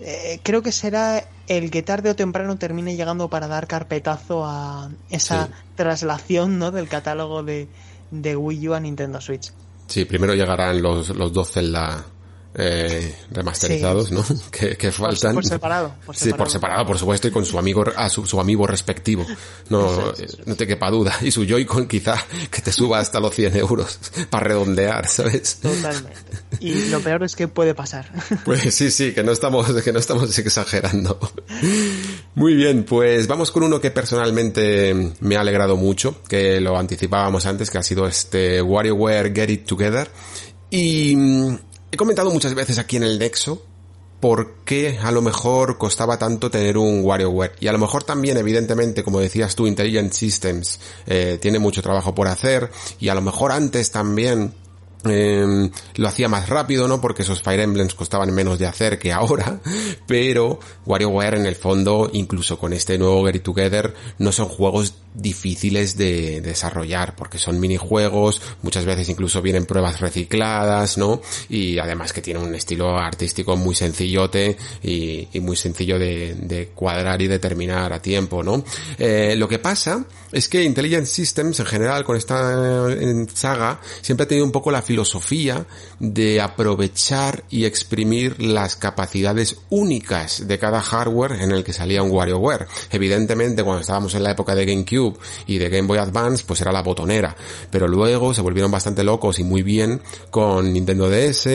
eh, 0.01 0.39
creo 0.43 0.61
que 0.61 0.71
será 0.71 1.23
el 1.47 1.71
que 1.71 1.81
tarde 1.83 2.09
o 2.09 2.15
temprano 2.15 2.57
termine 2.57 2.95
llegando 2.95 3.29
para 3.29 3.47
dar 3.47 3.67
carpetazo 3.67 4.43
a 4.45 4.89
esa 5.09 5.47
Sí. 5.47 5.53
traslación, 5.75 6.59
¿no? 6.59 6.71
Del 6.71 6.87
catálogo 6.89 7.43
de, 7.43 7.67
de 8.11 8.35
Wii 8.35 8.67
U 8.69 8.73
a 8.73 8.79
Nintendo 8.79 9.21
Switch. 9.21 9.51
Sí, 9.87 10.05
primero 10.05 10.33
llegarán 10.33 10.81
los, 10.81 11.09
los 11.09 11.31
dos 11.31 11.51
Zelda 11.51 12.05
eh, 12.55 13.15
remasterizados, 13.31 14.11
¿no? 14.11 14.23
Que, 14.51 14.77
que 14.77 14.91
Por, 14.91 15.07
faltan. 15.07 15.33
por 15.33 15.45
separado. 15.45 15.95
Por 16.05 16.15
Sí, 16.15 16.31
por 16.33 16.49
separado, 16.49 16.85
por 16.85 16.97
supuesto, 16.97 17.27
y 17.27 17.31
con 17.31 17.45
su 17.45 17.57
amigo, 17.57 17.83
a 17.95 18.09
su, 18.09 18.25
su 18.25 18.39
amigo 18.39 18.67
respectivo. 18.67 19.25
No, 19.69 20.13
no 20.45 20.55
te 20.55 20.67
quepa 20.67 20.89
duda. 20.91 21.17
Y 21.21 21.31
su 21.31 21.45
Joy-Con 21.45 21.87
quizá 21.87 22.23
que 22.51 22.61
te 22.61 22.71
suba 22.71 22.99
hasta 22.99 23.19
los 23.19 23.33
100 23.33 23.57
euros 23.57 23.99
para 24.29 24.45
redondear, 24.45 25.07
¿sabes? 25.07 25.57
Totalmente. 25.61 26.11
Y 26.59 26.89
lo 26.89 26.99
peor 26.99 27.23
es 27.23 27.35
que 27.35 27.47
puede 27.47 27.73
pasar. 27.73 28.11
Pues 28.45 28.73
sí, 28.75 28.91
sí, 28.91 29.13
que 29.13 29.23
no 29.23 29.31
estamos, 29.31 29.71
que 29.81 29.93
no 29.93 29.99
estamos 29.99 30.37
exagerando. 30.37 31.17
Muy 32.35 32.55
bien, 32.55 32.83
pues 32.83 33.27
vamos 33.27 33.51
con 33.51 33.63
uno 33.63 33.79
que 33.79 33.89
personalmente 33.91 35.13
me 35.21 35.35
ha 35.37 35.41
alegrado 35.41 35.77
mucho, 35.77 36.21
que 36.27 36.59
lo 36.59 36.77
anticipábamos 36.77 37.45
antes, 37.45 37.69
que 37.69 37.77
ha 37.77 37.83
sido 37.83 38.05
este 38.05 38.61
WarioWare 38.61 39.33
Get 39.33 39.49
It 39.49 39.65
Together. 39.65 40.09
Y 40.69 41.15
he 41.93 41.95
comentado 41.95 42.31
muchas 42.31 42.55
veces 42.55 42.79
aquí 42.79 42.95
en 42.97 43.03
el 43.03 43.19
Nexo 43.19 43.61
por 44.19 44.55
qué 44.65 44.97
a 44.99 45.11
lo 45.11 45.21
mejor 45.21 45.77
costaba 45.77 46.17
tanto 46.17 46.49
tener 46.49 46.75
un 46.75 47.05
WarioWare. 47.05 47.53
Y 47.59 47.67
a 47.67 47.71
lo 47.71 47.77
mejor 47.77 48.03
también, 48.03 48.35
evidentemente, 48.37 49.03
como 49.03 49.19
decías 49.19 49.53
tú, 49.53 49.67
Intelligent 49.67 50.11
Systems 50.11 50.79
eh, 51.05 51.37
tiene 51.39 51.59
mucho 51.59 51.83
trabajo 51.83 52.15
por 52.15 52.27
hacer. 52.27 52.71
Y 52.99 53.09
a 53.09 53.13
lo 53.13 53.21
mejor 53.21 53.51
antes 53.51 53.91
también 53.91 54.55
eh, 55.05 55.69
lo 55.95 56.07
hacía 56.07 56.29
más 56.29 56.49
rápido, 56.49 56.87
¿no? 56.87 57.01
Porque 57.01 57.23
esos 57.23 57.41
Fire 57.41 57.59
Emblems 57.59 57.93
costaban 57.93 58.33
menos 58.33 58.59
de 58.59 58.67
hacer 58.67 58.99
que 58.99 59.11
ahora, 59.11 59.59
pero 60.07 60.59
WarioWare 60.85 61.37
en 61.37 61.45
el 61.45 61.55
fondo, 61.55 62.09
incluso 62.13 62.57
con 62.57 62.73
este 62.73 62.97
nuevo 62.97 63.25
Get 63.25 63.35
It 63.35 63.43
Together, 63.43 63.93
no 64.19 64.31
son 64.31 64.47
juegos 64.47 64.95
difíciles 65.13 65.95
de 65.97 66.41
desarrollar, 66.41 67.15
porque 67.15 67.37
son 67.37 67.59
minijuegos, 67.59 68.41
muchas 68.61 68.85
veces 68.85 69.09
incluso 69.09 69.41
vienen 69.41 69.65
pruebas 69.65 69.99
recicladas, 69.99 70.97
¿no? 70.97 71.21
Y 71.49 71.77
además 71.77 72.13
que 72.13 72.21
tiene 72.21 72.39
un 72.39 72.55
estilo 72.55 72.97
artístico 72.97 73.55
muy 73.55 73.75
sencillote 73.75 74.57
y, 74.81 75.27
muy 75.39 75.55
sencillo 75.55 75.99
de, 75.99 76.71
cuadrar 76.73 77.21
y 77.21 77.27
determinar 77.27 77.93
a 77.93 78.01
tiempo, 78.01 78.43
¿no? 78.43 78.63
Eh, 78.97 79.35
lo 79.37 79.47
que 79.47 79.59
pasa 79.59 80.05
es 80.31 80.47
que 80.47 80.63
Intelligent 80.63 81.05
Systems 81.05 81.59
en 81.59 81.65
general 81.65 82.03
con 82.03 82.15
esta 82.15 82.87
saga 83.33 83.79
siempre 84.01 84.23
ha 84.23 84.27
tenido 84.27 84.45
un 84.45 84.51
poco 84.51 84.71
la 84.71 84.81
filosofía 84.93 85.65
de 85.99 86.39
aprovechar 86.39 87.45
y 87.49 87.65
exprimir 87.65 88.39
las 88.39 88.75
capacidades 88.75 89.57
únicas 89.71 90.47
de 90.47 90.59
cada 90.59 90.81
hardware 90.81 91.31
en 91.41 91.51
el 91.51 91.63
que 91.63 91.73
salía 91.73 92.03
un 92.03 92.11
WarioWare. 92.11 92.67
Evidentemente, 92.91 93.63
cuando 93.63 93.81
estábamos 93.81 94.13
en 94.13 94.21
la 94.21 94.29
época 94.29 94.53
de 94.53 94.67
GameCube 94.67 95.17
y 95.47 95.57
de 95.57 95.69
Game 95.69 95.87
Boy 95.87 95.97
Advance, 95.97 96.43
pues 96.45 96.61
era 96.61 96.71
la 96.71 96.83
botonera, 96.83 97.35
pero 97.71 97.87
luego 97.87 98.35
se 98.35 98.41
volvieron 98.41 98.69
bastante 98.69 99.03
locos 99.03 99.39
y 99.39 99.43
muy 99.43 99.63
bien 99.63 99.99
con 100.29 100.71
Nintendo 100.71 101.09
DS, 101.09 101.47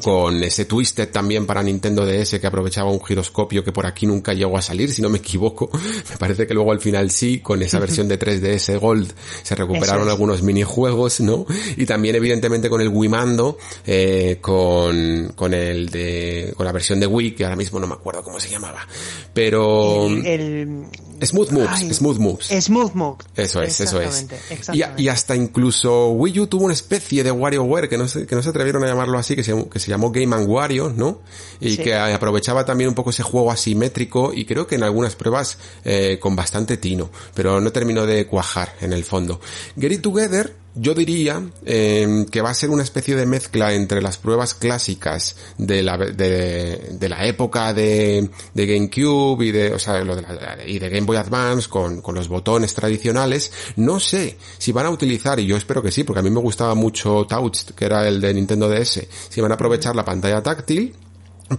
con 0.00 0.42
ese 0.42 0.64
Twisted 0.64 1.10
también 1.10 1.46
para 1.46 1.62
Nintendo 1.62 2.06
DS 2.06 2.38
que 2.40 2.46
aprovechaba 2.46 2.90
un 2.90 3.04
giroscopio 3.04 3.62
que 3.62 3.72
por 3.72 3.86
aquí 3.86 4.06
nunca 4.06 4.32
llegó 4.32 4.56
a 4.56 4.62
salir, 4.62 4.92
si 4.92 5.02
no 5.02 5.08
me 5.08 5.18
equivoco. 5.18 5.70
Me 6.10 6.16
parece 6.16 6.46
que 6.46 6.54
luego 6.54 6.72
al 6.72 6.80
final 6.80 7.10
sí, 7.10 7.40
con 7.40 7.62
esa 7.62 7.78
versión 7.78 8.08
de 8.08 8.18
3DS 8.18 8.78
Gold 8.78 9.12
se 9.42 9.54
recuperaron 9.54 10.08
algunos 10.08 10.42
minijuegos, 10.42 11.20
¿no? 11.20 11.46
Y 11.76 11.86
también 11.86 12.16
evidentemente 12.16 12.68
con 12.68 12.80
el 12.80 12.88
Wii 12.88 13.08
Mando, 13.08 13.58
eh, 13.86 14.38
con, 14.40 15.32
con 15.34 15.54
el 15.54 15.88
de, 15.88 16.54
con 16.56 16.66
la 16.66 16.72
versión 16.72 17.00
de 17.00 17.06
Wii, 17.06 17.34
que 17.34 17.44
ahora 17.44 17.56
mismo 17.56 17.78
no 17.80 17.86
me 17.86 17.94
acuerdo 17.94 18.22
cómo 18.22 18.40
se 18.40 18.48
llamaba. 18.48 18.86
Pero... 19.32 20.06
El, 20.06 20.86
Smooth 21.24 21.50
Moves, 21.50 21.96
Smooth 21.96 22.18
Moves. 22.18 22.64
Smooth 22.64 22.94
Moves. 22.94 23.26
Eso 23.36 23.62
es, 23.62 23.80
eso 23.80 24.00
es. 24.00 24.26
Y, 24.72 24.82
y, 25.02 25.08
hasta 25.08 25.36
incluso 25.36 26.08
Wii 26.10 26.40
U 26.40 26.46
tuvo 26.48 26.64
una 26.64 26.74
especie 26.74 27.22
de 27.22 27.30
WarioWare, 27.30 27.88
que 27.88 27.96
no 27.96 28.08
se, 28.08 28.26
que 28.26 28.34
no 28.34 28.42
se 28.42 28.48
atrevieron 28.48 28.82
a 28.84 28.88
llamarlo 28.88 29.18
así, 29.18 29.36
que 29.36 29.44
se, 29.44 29.68
que 29.68 29.78
se 29.82 29.90
llamó 29.90 30.10
Game 30.10 30.34
and 30.34 30.48
Wario, 30.48 30.92
¿no? 30.94 31.20
Y 31.60 31.76
que 31.76 31.94
aprovechaba 31.94 32.64
también 32.64 32.88
un 32.88 32.94
poco 32.94 33.10
ese 33.10 33.22
juego 33.22 33.50
asimétrico 33.50 34.32
y 34.32 34.44
creo 34.44 34.66
que 34.66 34.76
en 34.76 34.82
algunas 34.82 35.16
pruebas 35.16 35.58
eh, 35.84 36.18
con 36.20 36.34
bastante 36.36 36.76
tino, 36.76 37.10
pero 37.34 37.60
no 37.60 37.72
terminó 37.72 38.06
de 38.06 38.26
cuajar 38.26 38.74
en 38.80 38.92
el 38.92 39.04
fondo. 39.04 39.40
Get 39.78 39.92
It 39.92 40.02
Together 40.02 40.61
yo 40.74 40.94
diría 40.94 41.42
eh, 41.66 42.24
que 42.30 42.40
va 42.40 42.50
a 42.50 42.54
ser 42.54 42.70
una 42.70 42.82
especie 42.82 43.14
de 43.14 43.26
mezcla 43.26 43.74
entre 43.74 44.00
las 44.00 44.16
pruebas 44.16 44.54
clásicas 44.54 45.36
de 45.58 45.82
la, 45.82 45.98
de, 45.98 46.90
de 46.92 47.08
la 47.08 47.26
época 47.26 47.74
de, 47.74 48.30
de, 48.54 48.66
GameCube 48.66 49.44
y 49.44 49.52
de, 49.52 49.74
o 49.74 49.78
sea, 49.78 50.02
lo 50.02 50.16
de 50.16 50.22
la, 50.22 50.58
y 50.66 50.78
de 50.78 50.88
Game 50.88 51.06
Boy 51.06 51.16
Advance 51.16 51.68
con, 51.68 52.00
con 52.00 52.14
los 52.14 52.28
botones 52.28 52.74
tradicionales. 52.74 53.52
No 53.76 54.00
sé 54.00 54.38
si 54.58 54.72
van 54.72 54.86
a 54.86 54.90
utilizar, 54.90 55.38
y 55.40 55.46
yo 55.46 55.56
espero 55.56 55.82
que 55.82 55.92
sí, 55.92 56.04
porque 56.04 56.20
a 56.20 56.22
mí 56.22 56.30
me 56.30 56.40
gustaba 56.40 56.74
mucho 56.74 57.26
Touch, 57.26 57.72
que 57.76 57.84
era 57.84 58.08
el 58.08 58.20
de 58.20 58.32
Nintendo 58.32 58.68
DS, 58.68 59.06
si 59.28 59.40
van 59.40 59.52
a 59.52 59.56
aprovechar 59.56 59.94
la 59.94 60.04
pantalla 60.04 60.42
táctil, 60.42 60.94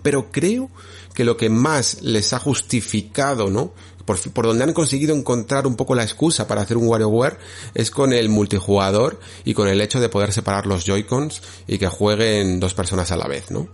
pero 0.01 0.31
creo 0.31 0.69
que 1.13 1.23
lo 1.23 1.37
que 1.37 1.49
más 1.49 2.01
les 2.01 2.33
ha 2.33 2.39
justificado, 2.39 3.49
¿no? 3.49 3.73
Por, 4.05 4.19
por, 4.31 4.45
donde 4.45 4.63
han 4.63 4.73
conseguido 4.73 5.15
encontrar 5.15 5.67
un 5.67 5.75
poco 5.75 5.95
la 5.95 6.03
excusa 6.03 6.47
para 6.47 6.61
hacer 6.61 6.77
un 6.77 6.87
WarioWare 6.87 7.37
es 7.73 7.91
con 7.91 8.13
el 8.13 8.29
multijugador 8.29 9.19
y 9.45 9.53
con 9.53 9.67
el 9.67 9.81
hecho 9.81 9.99
de 9.99 10.09
poder 10.09 10.33
separar 10.33 10.65
los 10.65 10.85
Joy-Cons 10.85 11.41
y 11.67 11.77
que 11.77 11.87
jueguen 11.87 12.59
dos 12.59 12.73
personas 12.73 13.11
a 13.11 13.17
la 13.17 13.27
vez, 13.27 13.51
¿no? 13.51 13.67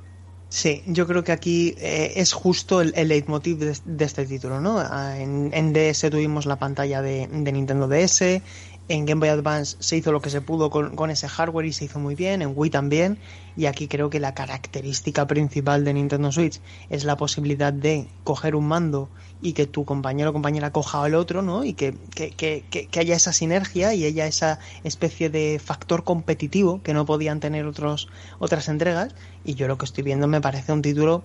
Sí, 0.50 0.82
yo 0.88 1.06
creo 1.06 1.24
que 1.24 1.32
aquí 1.32 1.76
eh, 1.78 2.14
es 2.16 2.34
justo 2.34 2.82
el, 2.82 2.92
el 2.96 3.10
leitmotiv 3.10 3.60
de, 3.60 4.04
este 4.04 4.26
título, 4.26 4.60
¿no? 4.60 4.80
Ah, 4.80 5.16
en, 5.20 5.52
en, 5.54 5.74
DS 5.74 6.10
tuvimos 6.10 6.48
la 6.48 6.58
pantalla 6.58 7.04
de, 7.04 7.28
de 7.28 7.52
Nintendo 7.52 7.88
DS, 7.88 8.42
en 8.90 9.06
Game 9.06 9.20
Boy 9.20 9.30
Advance 9.30 9.78
se 9.80 9.98
hizo 9.98 10.12
lo 10.12 10.20
que 10.20 10.32
se 10.32 10.42
pudo 10.42 10.72
con, 10.72 11.12
ese 11.12 11.30
hardware 11.30 11.68
y 11.68 11.74
se 11.74 11.86
hizo 11.86 12.00
muy 12.00 12.16
bien, 12.16 12.42
en 12.42 12.54
Wii 12.56 12.72
también, 12.72 13.20
y 13.56 13.68
aquí 13.68 13.88
creo 13.88 14.10
que 14.10 14.20
la 14.20 14.34
característica 14.34 15.28
principal 15.28 15.86
de 15.86 15.94
Nintendo 15.94 16.32
Switch 16.32 16.60
es 16.90 17.04
la 17.04 17.16
posibilidad 17.16 17.72
de 17.72 18.08
coger 18.24 18.56
un 18.56 18.68
mando 18.68 19.08
y 19.42 19.54
que 19.54 19.68
tu 19.68 19.86
compañero 19.86 20.32
o 20.32 20.34
compañera 20.34 20.72
coja 20.72 21.04
al 21.04 21.14
otro, 21.14 21.44
¿no? 21.44 21.64
Y 21.64 21.74
que, 21.74 21.96
que, 22.16 22.32
que, 22.32 22.64
que, 22.70 23.00
haya 23.00 23.16
esa 23.16 23.32
sinergia 23.32 23.94
y 23.94 24.06
haya 24.06 24.26
esa 24.26 24.60
especie 24.84 25.30
de 25.30 25.62
factor 25.64 26.04
competitivo 26.04 26.82
que 26.82 26.96
no 26.96 27.06
podían 27.06 27.40
tener 27.40 27.68
otros, 27.68 28.10
otras 28.40 28.70
entregas, 28.70 29.14
y 29.46 29.54
yo 29.54 29.68
lo 29.68 29.78
que 29.78 29.86
estoy 29.86 30.04
viendo 30.04 30.28
me 30.28 30.42
parece 30.42 30.74
un 30.74 30.82
título 30.82 31.24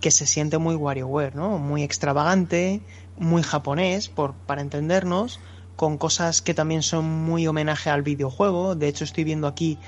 que 0.00 0.10
se 0.10 0.26
siente 0.26 0.58
muy 0.58 0.74
WarioWare, 0.74 1.34
¿no? 1.34 1.56
Muy 1.58 1.82
extravagante, 1.82 2.82
muy 3.16 3.42
japonés, 3.42 4.10
por, 4.10 4.34
para 4.34 4.60
entendernos, 4.60 5.40
con 5.76 5.98
cosas 5.98 6.42
que 6.42 6.54
también 6.54 6.82
son 6.82 7.04
muy 7.04 7.46
homenaje 7.46 7.90
al 7.90 8.02
videojuego. 8.02 8.74
De 8.74 8.88
hecho, 8.88 9.04
estoy 9.04 9.24
viendo 9.24 9.46
aquí 9.46 9.78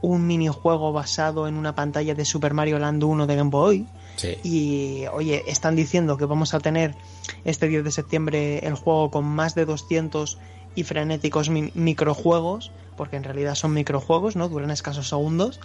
un 0.00 0.26
minijuego 0.26 0.92
basado 0.92 1.48
en 1.48 1.56
una 1.56 1.74
pantalla 1.74 2.14
de 2.14 2.24
Super 2.24 2.54
Mario 2.54 2.78
Land 2.78 3.02
1 3.02 3.26
de 3.26 3.36
Game 3.36 3.50
Boy. 3.50 3.86
Sí. 4.16 4.36
Y 4.42 5.06
oye, 5.12 5.44
están 5.46 5.74
diciendo 5.74 6.16
que 6.16 6.24
vamos 6.24 6.54
a 6.54 6.60
tener 6.60 6.94
este 7.44 7.68
10 7.68 7.84
de 7.84 7.90
septiembre 7.90 8.58
el 8.66 8.74
juego 8.74 9.10
con 9.10 9.24
más 9.24 9.54
de 9.54 9.64
200 9.64 10.38
y 10.74 10.84
frenéticos 10.84 11.48
mi 11.50 11.72
microjuegos, 11.74 12.70
porque 12.96 13.16
en 13.16 13.24
realidad 13.24 13.54
son 13.54 13.72
microjuegos, 13.72 14.36
¿no? 14.36 14.48
Duran 14.48 14.70
escasos 14.70 15.08
segundos. 15.08 15.60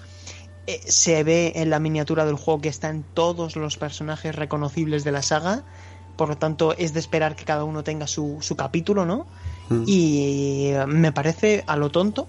Eh, 0.66 0.82
se 0.86 1.24
ve 1.24 1.54
en 1.56 1.70
la 1.70 1.80
miniatura 1.80 2.26
del 2.26 2.36
juego 2.36 2.62
que 2.62 2.70
están 2.70 3.04
todos 3.14 3.56
los 3.56 3.78
personajes 3.78 4.36
reconocibles 4.36 5.04
de 5.04 5.12
la 5.12 5.22
saga. 5.22 5.64
Por 6.16 6.30
lo 6.30 6.38
tanto, 6.38 6.76
es 6.78 6.94
de 6.94 7.00
esperar 7.00 7.36
que 7.36 7.44
cada 7.44 7.64
uno 7.64 7.84
tenga 7.84 8.08
su, 8.08 8.38
su 8.42 8.56
capítulo, 8.56 9.06
¿no? 9.06 9.26
Mm. 9.74 9.84
Y 9.88 10.72
me 10.88 11.12
parece 11.12 11.64
a 11.68 11.76
lo 11.76 11.90
tonto 11.90 12.28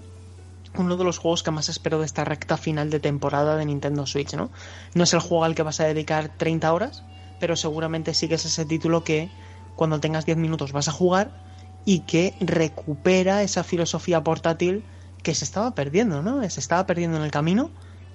uno 0.77 0.97
de 0.97 1.03
los 1.03 1.17
juegos 1.17 1.43
que 1.43 1.51
más 1.51 1.69
espero 1.69 1.99
de 1.99 2.05
esta 2.05 2.25
recta 2.25 2.57
final 2.57 2.89
de 2.89 2.99
temporada 2.99 3.55
de 3.55 3.65
Nintendo 3.65 4.05
Switch, 4.05 4.33
¿no? 4.33 4.49
No 4.93 5.03
es 5.03 5.13
el 5.13 5.19
juego 5.19 5.43
al 5.43 5.55
que 5.55 5.63
vas 5.63 5.79
a 5.79 5.85
dedicar 5.85 6.31
30 6.37 6.73
horas, 6.73 7.03
pero 7.39 7.55
seguramente 7.55 8.13
sí 8.13 8.27
que 8.27 8.35
es 8.35 8.45
ese 8.45 8.65
título 8.65 9.03
que 9.03 9.29
cuando 9.75 9.99
tengas 9.99 10.25
10 10.25 10.37
minutos 10.37 10.71
vas 10.71 10.87
a 10.87 10.91
jugar 10.91 11.31
y 11.85 11.99
que 11.99 12.33
recupera 12.39 13.43
esa 13.43 13.63
filosofía 13.63 14.23
portátil 14.23 14.83
que 15.21 15.35
se 15.35 15.45
estaba 15.45 15.73
perdiendo, 15.75 16.21
¿no? 16.21 16.47
Se 16.49 16.59
estaba 16.59 16.85
perdiendo 16.85 17.17
en 17.17 17.23
el 17.23 17.31
camino 17.31 17.69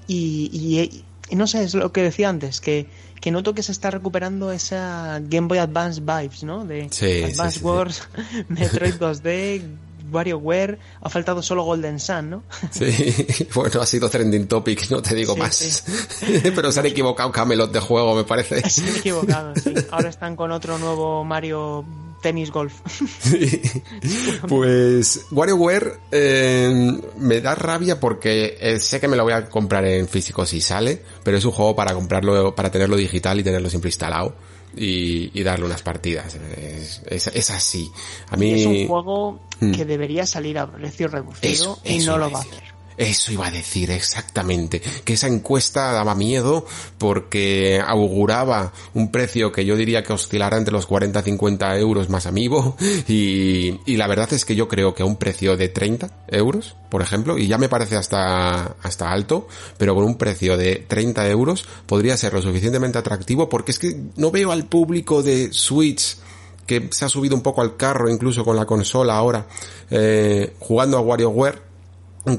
y, 0.07 0.51
y, 0.53 1.05
y 1.31 1.37
no 1.37 1.47
sé, 1.47 1.63
es 1.63 1.75
lo 1.75 1.93
que 1.93 2.03
decía 2.03 2.29
antes, 2.29 2.61
que, 2.61 2.87
que 3.21 3.31
noto 3.31 3.55
que 3.55 3.63
se 3.63 3.73
está 3.73 3.91
recuperando 3.91 4.53
esa 4.53 5.21
Game 5.23 5.49
Boy 5.49 5.59
Advance 5.59 6.01
vibes, 6.01 6.43
¿no? 6.43 6.65
De 6.65 6.89
sí, 6.91 7.23
Advance 7.23 7.53
sí, 7.53 7.59
sí, 7.61 7.65
Wars, 7.65 8.03
Metroid 8.49 8.95
2D, 8.95 9.63
WarioWare, 10.11 10.79
ha 11.01 11.09
faltado 11.09 11.43
solo 11.43 11.63
Golden 11.63 12.01
Sun, 12.01 12.31
¿no? 12.31 12.43
Sí, 12.71 13.49
bueno, 13.55 13.81
ha 13.81 13.87
sido 13.87 14.11
trending 14.11 14.47
topic, 14.49 14.91
no 14.91 15.01
te 15.01 15.15
digo 15.15 15.37
más. 15.37 15.85
Pero 16.43 16.73
se 16.73 16.81
han 16.81 16.87
equivocado 16.87 17.31
Camelot 17.31 17.73
de 17.73 17.81
juego, 17.81 18.15
me 18.15 18.25
parece. 18.25 18.69
Se 18.69 18.83
han 18.83 18.97
equivocado, 18.97 19.55
sí. 19.55 19.73
Ahora 19.91 20.09
están 20.09 20.37
con 20.37 20.51
otro 20.53 20.79
nuevo 20.79 21.25
Mario 21.25 21.85
Tennis 22.21 22.51
Golf. 22.51 22.75
Sí. 23.21 23.61
Pues 24.49 25.27
WarioWare 25.31 25.99
eh, 26.11 27.01
me 27.19 27.41
da 27.41 27.55
rabia 27.55 28.01
porque 28.01 28.57
eh, 28.61 28.79
sé 28.79 29.01
que 29.01 29.09
me 29.09 29.17
lo 29.17 29.25
voy 29.25 29.33
a 29.33 29.49
comprar 29.49 29.85
en 29.85 30.09
físico 30.09 30.47
si 30.47 30.61
sale, 30.61 31.01
pero 31.23 31.37
es 31.37 31.45
un 31.45 31.53
juego 31.53 31.75
para 31.77 31.95
comprarlo, 31.95 32.55
para 32.55 32.71
tenerlo 32.71 32.97
digital 32.97 33.39
y 33.41 33.43
tenerlo 33.43 33.69
siempre 33.71 33.89
instalado 33.89 34.35
y, 34.77 35.31
y 35.39 35.43
darle 35.43 35.67
unas 35.67 35.83
partidas. 35.83 36.37
Es, 36.57 37.03
es, 37.07 37.27
es 37.29 37.51
así. 37.51 37.91
A 38.31 38.37
mí 38.37 38.53
es 38.53 38.67
un 38.67 38.87
juego 38.87 39.41
Mm. 39.61 39.73
que 39.73 39.85
debería 39.85 40.25
salir 40.27 40.59
a 40.59 40.71
precio 40.71 41.09
reducido 41.09 41.53
Eso, 41.53 41.81
y 41.85 41.97
eso 41.97 42.13
no 42.13 42.19
lo 42.19 42.31
va 42.31 42.39
a 42.39 42.43
hacer. 42.43 42.63
Eso 43.01 43.33
iba 43.33 43.47
a 43.47 43.51
decir 43.51 43.91
exactamente, 43.91 44.83
que 45.05 45.15
esa 45.15 45.27
encuesta 45.27 45.91
daba 45.91 46.15
miedo 46.15 46.67
porque 46.99 47.81
auguraba 47.83 48.75
un 48.93 49.11
precio 49.11 49.53
que 49.53 49.65
yo 49.65 49.75
diría 49.75 50.03
que 50.03 50.13
oscilará 50.13 50.59
entre 50.59 50.75
los 50.75 50.85
40 50.85 51.19
y 51.19 51.23
50 51.23 51.79
euros 51.79 52.11
más 52.11 52.27
amigo 52.27 52.77
y, 53.09 53.97
la 53.97 54.07
verdad 54.07 54.31
es 54.35 54.45
que 54.45 54.55
yo 54.55 54.69
creo 54.69 54.95
que 54.95 55.03
a 55.03 55.07
un 55.07 55.17
precio 55.17 55.57
de 55.57 55.71
30 55.71 56.11
euros, 56.29 56.77
por 56.91 57.01
ejemplo, 57.01 57.39
y 57.39 57.47
ya 57.47 57.57
me 57.57 57.71
parece 57.71 57.97
hasta, 57.97 58.77
hasta 58.83 59.11
alto, 59.11 59.49
pero 59.79 59.95
con 59.95 60.05
un 60.05 60.19
precio 60.19 60.59
de 60.59 60.85
30 60.87 61.27
euros 61.31 61.65
podría 61.87 62.19
ser 62.19 62.35
lo 62.35 62.43
suficientemente 62.43 62.99
atractivo 62.99 63.49
porque 63.49 63.73
es 63.73 63.79
que 63.79 63.99
no 64.17 64.31
veo 64.31 64.53
al 64.53 64.67
público 64.67 65.23
de 65.23 65.55
Switch 65.55 66.19
que 66.67 66.89
se 66.91 67.07
ha 67.07 67.09
subido 67.09 67.35
un 67.35 67.43
poco 67.43 67.63
al 67.63 67.79
carro 67.79 68.11
incluso 68.11 68.45
con 68.45 68.57
la 68.57 68.67
consola 68.67 69.17
ahora 69.17 69.47
eh, 69.91 70.53
jugando 70.59 70.99
a 70.99 71.01
WarioWare 71.01 71.70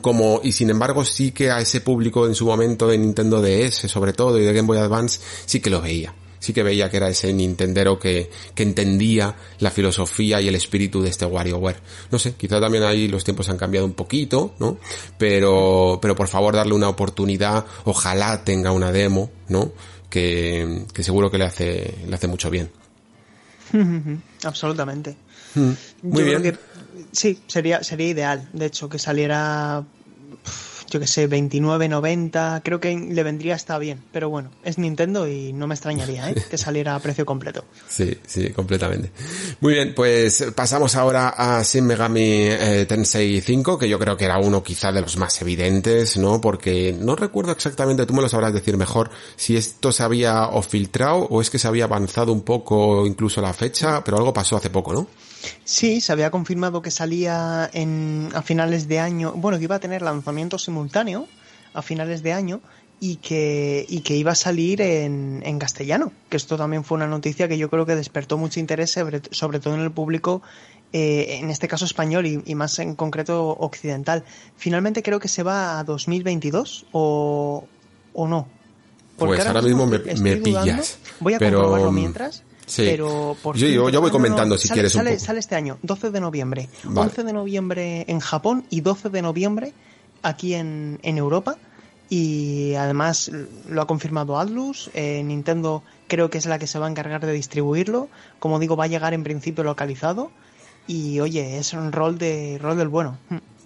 como 0.01 0.41
y 0.43 0.51
sin 0.51 0.69
embargo 0.69 1.03
sí 1.05 1.31
que 1.31 1.49
a 1.51 1.59
ese 1.59 1.81
público 1.81 2.27
en 2.27 2.35
su 2.35 2.45
momento 2.45 2.87
de 2.87 2.97
Nintendo 2.97 3.41
DS 3.41 3.89
sobre 3.89 4.13
todo 4.13 4.39
y 4.39 4.45
de 4.45 4.53
Game 4.53 4.67
Boy 4.67 4.77
Advance 4.77 5.19
sí 5.45 5.59
que 5.59 5.69
lo 5.69 5.81
veía 5.81 6.13
sí 6.41 6.53
que 6.53 6.63
veía 6.63 6.89
que 6.89 6.97
era 6.97 7.07
ese 7.07 7.31
Nintendero 7.31 7.97
que, 7.97 8.29
que 8.53 8.63
entendía 8.63 9.35
la 9.59 9.71
filosofía 9.71 10.41
y 10.41 10.49
el 10.49 10.55
espíritu 10.55 11.01
de 11.01 11.09
este 11.09 11.25
WarioWare. 11.25 11.77
No 12.09 12.19
sé, 12.19 12.33
quizá 12.33 12.59
también 12.59 12.83
ahí 12.83 13.07
los 13.07 13.23
tiempos 13.23 13.47
han 13.47 13.57
cambiado 13.57 13.85
un 13.85 13.93
poquito, 13.93 14.55
¿no? 14.59 14.79
Pero, 15.17 15.99
pero 16.01 16.15
por 16.15 16.27
favor 16.27 16.55
darle 16.55 16.73
una 16.73 16.89
oportunidad, 16.89 17.65
ojalá 17.85 18.43
tenga 18.43 18.71
una 18.71 18.91
demo, 18.91 19.29
¿no? 19.47 19.71
Que, 20.09 20.85
que 20.93 21.03
seguro 21.03 21.29
que 21.29 21.37
le 21.37 21.45
hace, 21.45 21.95
le 22.07 22.15
hace 22.15 22.27
mucho 22.27 22.49
bien. 22.49 22.71
Absolutamente. 24.43 25.15
Mm, 25.55 25.71
Muy 26.03 26.23
Yo 26.23 26.25
bien. 26.25 26.41
creo 26.41 26.53
que 26.53 26.59
sí, 27.11 27.41
sería, 27.47 27.83
sería 27.83 28.07
ideal, 28.09 28.49
de 28.53 28.65
hecho, 28.65 28.89
que 28.89 28.99
saliera. 28.99 29.83
Yo 30.91 30.99
que 30.99 31.07
sé, 31.07 31.29
29.90, 31.29 32.61
creo 32.63 32.79
que 32.79 32.95
le 32.95 33.23
vendría 33.23 33.55
hasta 33.55 33.79
bien. 33.79 34.03
Pero 34.11 34.29
bueno, 34.29 34.51
es 34.63 34.77
Nintendo 34.77 35.27
y 35.27 35.53
no 35.53 35.65
me 35.65 35.73
extrañaría 35.73 36.29
¿eh? 36.29 36.35
que 36.49 36.57
saliera 36.59 36.95
a 36.95 36.99
precio 36.99 37.25
completo. 37.25 37.63
Sí, 37.87 38.17
sí, 38.27 38.49
completamente. 38.51 39.11
Muy 39.61 39.73
bien, 39.73 39.93
pues 39.95 40.45
pasamos 40.53 40.95
ahora 40.95 41.33
a 41.37 41.63
Shin 41.63 41.85
Megami 41.85 42.21
eh, 42.21 42.85
Tensei 42.87 43.39
5, 43.39 43.79
que 43.79 43.87
yo 43.87 43.97
creo 43.97 44.17
que 44.17 44.25
era 44.25 44.37
uno 44.37 44.61
quizá 44.61 44.91
de 44.91 45.01
los 45.01 45.15
más 45.17 45.41
evidentes, 45.41 46.17
¿no? 46.17 46.41
Porque 46.41 46.93
no 46.99 47.15
recuerdo 47.15 47.53
exactamente, 47.53 48.05
tú 48.05 48.13
me 48.13 48.21
lo 48.21 48.29
sabrás 48.29 48.53
decir 48.53 48.75
mejor, 48.75 49.09
si 49.37 49.55
esto 49.55 49.91
se 49.93 50.03
había 50.03 50.47
o 50.47 50.61
filtrado 50.61 51.19
o 51.29 51.41
es 51.41 51.49
que 51.49 51.57
se 51.57 51.67
había 51.67 51.85
avanzado 51.85 52.33
un 52.33 52.41
poco 52.41 53.05
incluso 53.05 53.41
la 53.41 53.53
fecha, 53.53 54.03
pero 54.03 54.17
algo 54.17 54.33
pasó 54.33 54.57
hace 54.57 54.69
poco, 54.69 54.93
¿no? 54.93 55.07
Sí, 55.63 56.01
se 56.01 56.11
había 56.11 56.31
confirmado 56.31 56.81
que 56.81 56.91
salía 56.91 57.69
en, 57.73 58.29
a 58.33 58.41
finales 58.41 58.87
de 58.87 58.99
año, 58.99 59.33
bueno, 59.33 59.57
que 59.57 59.65
iba 59.65 59.75
a 59.75 59.79
tener 59.79 60.01
lanzamiento 60.01 60.57
simultáneo 60.57 61.27
a 61.73 61.81
finales 61.81 62.23
de 62.23 62.33
año 62.33 62.61
y 62.99 63.15
que, 63.15 63.85
y 63.89 64.01
que 64.01 64.15
iba 64.15 64.33
a 64.33 64.35
salir 64.35 64.81
en, 64.81 65.41
en, 65.43 65.57
castellano, 65.57 66.11
que 66.29 66.37
esto 66.37 66.55
también 66.55 66.83
fue 66.83 66.97
una 66.97 67.07
noticia 67.07 67.47
que 67.47 67.57
yo 67.57 67.69
creo 67.69 67.85
que 67.85 67.95
despertó 67.95 68.37
mucho 68.37 68.59
interés, 68.59 68.91
sobre, 68.91 69.21
sobre 69.31 69.59
todo 69.59 69.73
en 69.73 69.81
el 69.81 69.91
público, 69.91 70.43
eh, 70.93 71.39
en 71.41 71.49
este 71.49 71.67
caso 71.67 71.85
español 71.85 72.27
y, 72.27 72.43
y, 72.45 72.53
más 72.53 72.77
en 72.77 72.95
concreto 72.95 73.49
occidental. 73.49 74.23
Finalmente 74.55 75.01
creo 75.01 75.19
que 75.19 75.29
se 75.29 75.41
va 75.41 75.79
a 75.79 75.83
2022 75.83 76.85
o, 76.91 77.65
o 78.13 78.27
no. 78.27 78.47
Porque 79.17 79.37
pues 79.37 79.47
ahora 79.47 79.61
mismo 79.61 79.87
me, 79.87 79.99
me 79.99 80.37
pillas. 80.37 80.99
Voy 81.19 81.33
a 81.33 81.39
pero... 81.39 81.59
comprobarlo 81.59 81.91
mientras. 81.91 82.43
Sí. 82.71 82.83
Pero 82.85 83.35
por 83.43 83.57
yo, 83.57 83.67
yo, 83.67 83.89
yo, 83.89 83.99
voy 83.99 84.11
comentando 84.11 84.57
si 84.57 84.69
sale, 84.69 84.75
quieres 84.77 84.93
sale, 84.93 85.09
un 85.09 85.15
poco. 85.17 85.25
sale 85.25 85.39
este 85.39 85.55
año, 85.55 85.77
12 85.81 86.09
de 86.09 86.21
noviembre. 86.21 86.69
Vale. 86.85 87.09
11 87.09 87.23
de 87.25 87.33
noviembre 87.33 88.05
en 88.07 88.21
Japón 88.21 88.63
y 88.69 88.79
12 88.79 89.09
de 89.09 89.21
noviembre 89.21 89.73
aquí 90.21 90.53
en, 90.53 90.97
en 91.03 91.17
Europa. 91.17 91.57
Y 92.07 92.73
además 92.75 93.29
lo 93.67 93.81
ha 93.81 93.87
confirmado 93.87 94.39
Atlus. 94.39 94.89
Eh, 94.93 95.21
Nintendo 95.21 95.83
creo 96.07 96.29
que 96.29 96.37
es 96.37 96.45
la 96.45 96.59
que 96.59 96.67
se 96.67 96.79
va 96.79 96.87
a 96.87 96.89
encargar 96.89 97.25
de 97.25 97.33
distribuirlo. 97.33 98.07
Como 98.39 98.57
digo, 98.57 98.77
va 98.77 98.85
a 98.85 98.87
llegar 98.87 99.13
en 99.13 99.25
principio 99.25 99.65
localizado. 99.65 100.31
Y 100.87 101.19
oye, 101.19 101.57
es 101.57 101.73
un 101.73 101.91
rol 101.91 102.17
de 102.17 102.57
rol 102.61 102.77
del 102.77 102.87
bueno. 102.87 103.17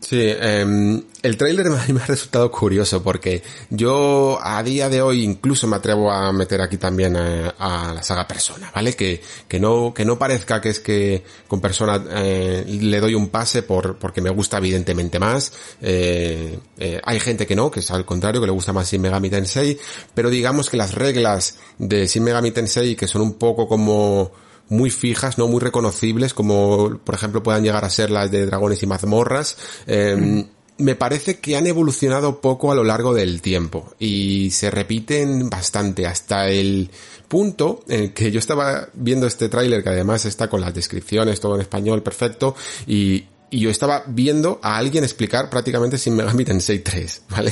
Sí, 0.08 0.20
eh, 0.22 1.02
el 1.24 1.36
tráiler 1.36 1.66
me 1.90 2.00
ha 2.00 2.06
resultado 2.06 2.52
curioso 2.52 3.02
porque 3.02 3.42
yo 3.72 4.38
a 4.40 4.62
día 4.62 4.88
de 4.88 5.02
hoy 5.02 5.24
incluso 5.24 5.66
me 5.66 5.78
atrevo 5.78 6.12
a 6.12 6.32
meter 6.32 6.62
aquí 6.62 6.78
también 6.78 7.18
a, 7.18 7.56
a 7.58 7.92
la 7.92 8.04
saga 8.04 8.28
Persona, 8.28 8.72
¿vale? 8.74 8.94
Que, 8.94 9.20
que 9.48 9.60
no, 9.60 9.96
que 9.96 10.06
no 10.06 10.20
parezca 10.20 10.62
que 10.62 10.70
es 10.70 10.80
que 10.80 11.24
con 11.48 11.60
Persona 11.60 12.04
eh, 12.08 12.64
le 12.68 13.00
doy 13.00 13.16
un 13.16 13.30
pase 13.30 13.64
por, 13.64 13.98
porque 13.98 14.22
me 14.22 14.30
gusta 14.30 14.60
evidentemente 14.60 15.18
más. 15.18 15.54
Eh, 15.82 16.60
eh, 16.78 17.02
hay 17.04 17.20
gente 17.20 17.48
que 17.48 17.56
no, 17.56 17.72
que 17.72 17.80
es 17.80 17.90
al 17.90 18.06
contrario, 18.06 18.42
que 18.42 18.48
le 18.48 18.54
gusta 18.54 18.74
más 18.74 18.92
Shin 18.92 19.02
Megami 19.02 19.32
Tensei, 19.32 19.76
pero 20.14 20.30
digamos 20.30 20.70
que 20.70 20.78
las 20.78 20.94
reglas 20.94 21.58
de 21.80 22.06
Shin 22.06 22.24
Megami 22.24 22.52
Tensei 22.52 22.96
que 22.96 23.08
son 23.08 23.24
un 23.24 23.34
poco 23.40 23.68
como 23.68 24.32
muy 24.70 24.90
fijas, 24.90 25.38
no 25.38 25.48
muy 25.48 25.60
reconocibles, 25.60 26.34
como 26.34 26.98
por 27.04 27.16
ejemplo 27.16 27.44
puedan 27.44 27.64
llegar 27.64 27.86
a 27.86 27.90
ser 27.90 28.10
las 28.12 28.32
de 28.32 28.46
dragones 28.46 28.82
y 28.84 28.88
mazmorras. 28.88 29.58
Eh, 29.88 30.16
mm. 30.16 30.56
Me 30.78 30.96
parece 30.96 31.40
que 31.40 31.56
han 31.56 31.68
evolucionado 31.68 32.42
poco 32.42 32.70
a 32.72 32.76
lo 32.76 32.84
largo 32.84 33.14
del 33.14 33.42
tiempo 33.42 33.94
y 33.98 34.52
se 34.52 34.70
repiten 34.70 35.50
bastante 35.50 36.06
hasta 36.06 36.50
el 36.50 36.90
punto 37.30 37.80
en 37.88 38.12
que 38.12 38.30
yo 38.30 38.40
estaba 38.40 38.90
viendo 38.94 39.26
este 39.26 39.48
tráiler 39.48 39.84
que 39.84 39.90
además 39.90 40.26
está 40.26 40.50
con 40.50 40.60
las 40.60 40.74
descripciones 40.74 41.40
todo 41.40 41.56
en 41.56 41.62
español 41.62 42.04
perfecto 42.04 42.56
y, 42.88 43.24
y 43.50 43.60
yo 43.60 43.70
estaba 43.70 44.04
viendo 44.08 44.60
a 44.62 44.78
alguien 44.78 45.04
explicar 45.04 45.50
prácticamente 45.50 45.98
sin 45.98 46.16
Megami 46.16 46.44
Tensei 46.46 46.80
3, 46.80 47.22
¿vale? 47.30 47.52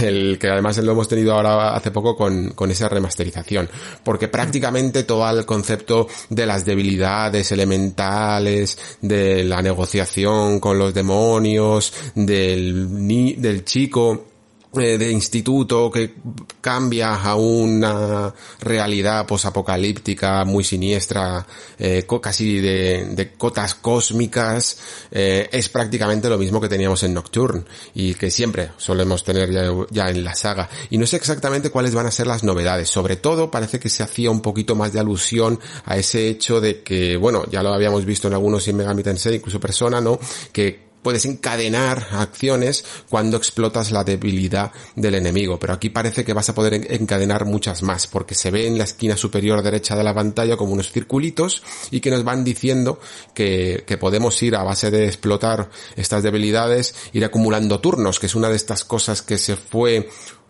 El 0.00 0.38
que 0.38 0.48
además 0.48 0.78
lo 0.78 0.92
hemos 0.92 1.08
tenido 1.08 1.34
ahora 1.34 1.74
hace 1.74 1.90
poco 1.90 2.16
con, 2.16 2.50
con 2.50 2.70
esa 2.70 2.88
remasterización. 2.88 3.68
Porque 4.02 4.28
prácticamente 4.28 5.02
todo 5.04 5.28
el 5.30 5.44
concepto 5.44 6.08
de 6.30 6.46
las 6.46 6.64
debilidades 6.64 7.52
elementales, 7.52 8.78
de 9.00 9.44
la 9.44 9.62
negociación 9.62 10.60
con 10.60 10.78
los 10.78 10.94
demonios, 10.94 11.92
del, 12.14 13.06
ni, 13.06 13.34
del 13.34 13.64
chico 13.64 14.35
de 14.76 15.10
instituto 15.10 15.90
que 15.90 16.14
cambia 16.60 17.14
a 17.14 17.34
una 17.34 18.32
realidad 18.60 19.26
posapocalíptica 19.26 20.44
muy 20.44 20.64
siniestra, 20.64 21.46
eh, 21.78 22.06
casi 22.22 22.60
de, 22.60 23.06
de, 23.12 23.32
cotas 23.32 23.74
cósmicas, 23.74 24.78
eh, 25.10 25.48
es 25.52 25.68
prácticamente 25.68 26.28
lo 26.28 26.38
mismo 26.38 26.60
que 26.60 26.68
teníamos 26.68 27.02
en 27.02 27.14
Nocturne 27.14 27.64
y 27.94 28.14
que 28.14 28.30
siempre 28.30 28.70
solemos 28.76 29.24
tener 29.24 29.50
ya, 29.90 30.08
en 30.08 30.24
la 30.24 30.34
saga. 30.34 30.68
Y 30.90 30.98
no 30.98 31.06
sé 31.06 31.16
exactamente 31.16 31.70
cuáles 31.70 31.94
van 31.94 32.06
a 32.06 32.10
ser 32.10 32.26
las 32.26 32.44
novedades. 32.44 32.88
Sobre 32.88 33.16
todo 33.16 33.50
parece 33.50 33.78
que 33.78 33.88
se 33.88 34.02
hacía 34.02 34.30
un 34.30 34.40
poquito 34.40 34.74
más 34.74 34.92
de 34.92 35.00
alusión 35.00 35.58
a 35.84 35.96
ese 35.96 36.28
hecho 36.28 36.60
de 36.60 36.82
que, 36.82 37.16
bueno, 37.16 37.44
ya 37.50 37.62
lo 37.62 37.72
habíamos 37.72 38.04
visto 38.04 38.28
en 38.28 38.34
algunos 38.34 38.64
Shin 38.64 38.76
Megami 38.76 39.02
Tensei, 39.02 39.36
incluso 39.36 39.60
Persona, 39.60 40.00
¿no? 40.00 40.18
Que 40.52 40.85
puedes 41.06 41.24
encadenar 41.24 42.08
acciones 42.14 42.84
cuando 43.08 43.36
explotas 43.36 43.92
la 43.92 44.02
debilidad 44.02 44.72
del 44.96 45.14
enemigo, 45.14 45.56
pero 45.56 45.72
aquí 45.72 45.88
parece 45.88 46.24
que 46.24 46.32
vas 46.32 46.48
a 46.48 46.54
poder 46.56 46.92
encadenar 46.92 47.44
muchas 47.44 47.84
más, 47.84 48.08
porque 48.08 48.34
se 48.34 48.50
ve 48.50 48.66
en 48.66 48.76
la 48.76 48.82
esquina 48.82 49.16
superior 49.16 49.62
derecha 49.62 49.94
de 49.94 50.02
la 50.02 50.12
pantalla 50.12 50.56
como 50.56 50.72
unos 50.72 50.90
circulitos 50.90 51.62
y 51.92 52.00
que 52.00 52.10
nos 52.10 52.24
van 52.24 52.42
diciendo 52.42 52.98
que, 53.34 53.84
que 53.86 53.98
podemos 53.98 54.42
ir 54.42 54.56
a 54.56 54.64
base 54.64 54.90
de 54.90 55.06
explotar 55.06 55.70
estas 55.94 56.24
debilidades, 56.24 56.96
ir 57.12 57.24
acumulando 57.24 57.78
turnos, 57.78 58.18
que 58.18 58.26
es 58.26 58.34
una 58.34 58.48
de 58.48 58.56
estas 58.56 58.82
cosas 58.82 59.22
que 59.22 59.38
se 59.38 59.54
fue 59.54 60.08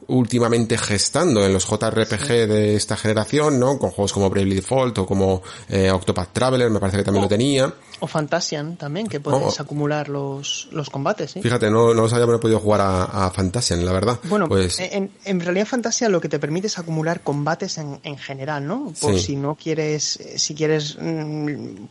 últimamente 0.09 0.79
gestando 0.79 1.45
en 1.45 1.53
los 1.53 1.67
JRPG 1.67 2.27
sí. 2.27 2.33
de 2.33 2.77
esta 2.77 2.97
generación, 2.97 3.59
¿no? 3.59 3.79
Con 3.79 3.91
juegos 3.91 4.13
como 4.13 4.31
Bravely 4.31 4.57
Default 4.57 4.99
o 4.99 5.07
como 5.07 5.43
eh, 5.69 5.91
Octopath 5.91 6.33
Traveler, 6.33 6.71
me 6.71 6.79
parece 6.79 6.99
que 6.99 7.05
también 7.05 7.23
lo 7.23 7.29
tenía. 7.29 7.73
O 8.01 8.07
Fantasian 8.07 8.77
también, 8.77 9.07
que 9.07 9.21
puedes 9.21 9.59
oh. 9.59 9.63
acumular 9.63 10.09
los, 10.09 10.69
los 10.71 10.91
combates. 10.91 11.33
¿sí? 11.33 11.43
Fíjate, 11.43 11.71
no, 11.71 11.95
no 11.95 12.03
los 12.03 12.13
había 12.13 12.27
podido 12.39 12.61
jugar 12.61 12.83
a, 12.83 13.27
a, 13.27 13.31
Fantasian, 13.31 13.85
la 13.85 13.93
verdad. 13.93 14.19
Bueno, 14.25 14.49
pues... 14.49 14.79
en, 14.79 15.11
en 15.25 15.41
realidad 15.41 15.67
Fantasian 15.67 16.13
lo 16.13 16.21
que 16.21 16.29
te 16.29 16.39
permite 16.39 16.67
es 16.67 16.79
acumular 16.79 17.23
combates 17.23 17.79
en, 17.79 17.99
en 18.03 18.19
general, 18.19 18.67
¿no? 18.67 18.93
Por 19.01 19.15
sí. 19.15 19.21
si 19.21 19.37
no 19.37 19.55
quieres, 19.55 20.19
si 20.37 20.55
quieres 20.55 20.99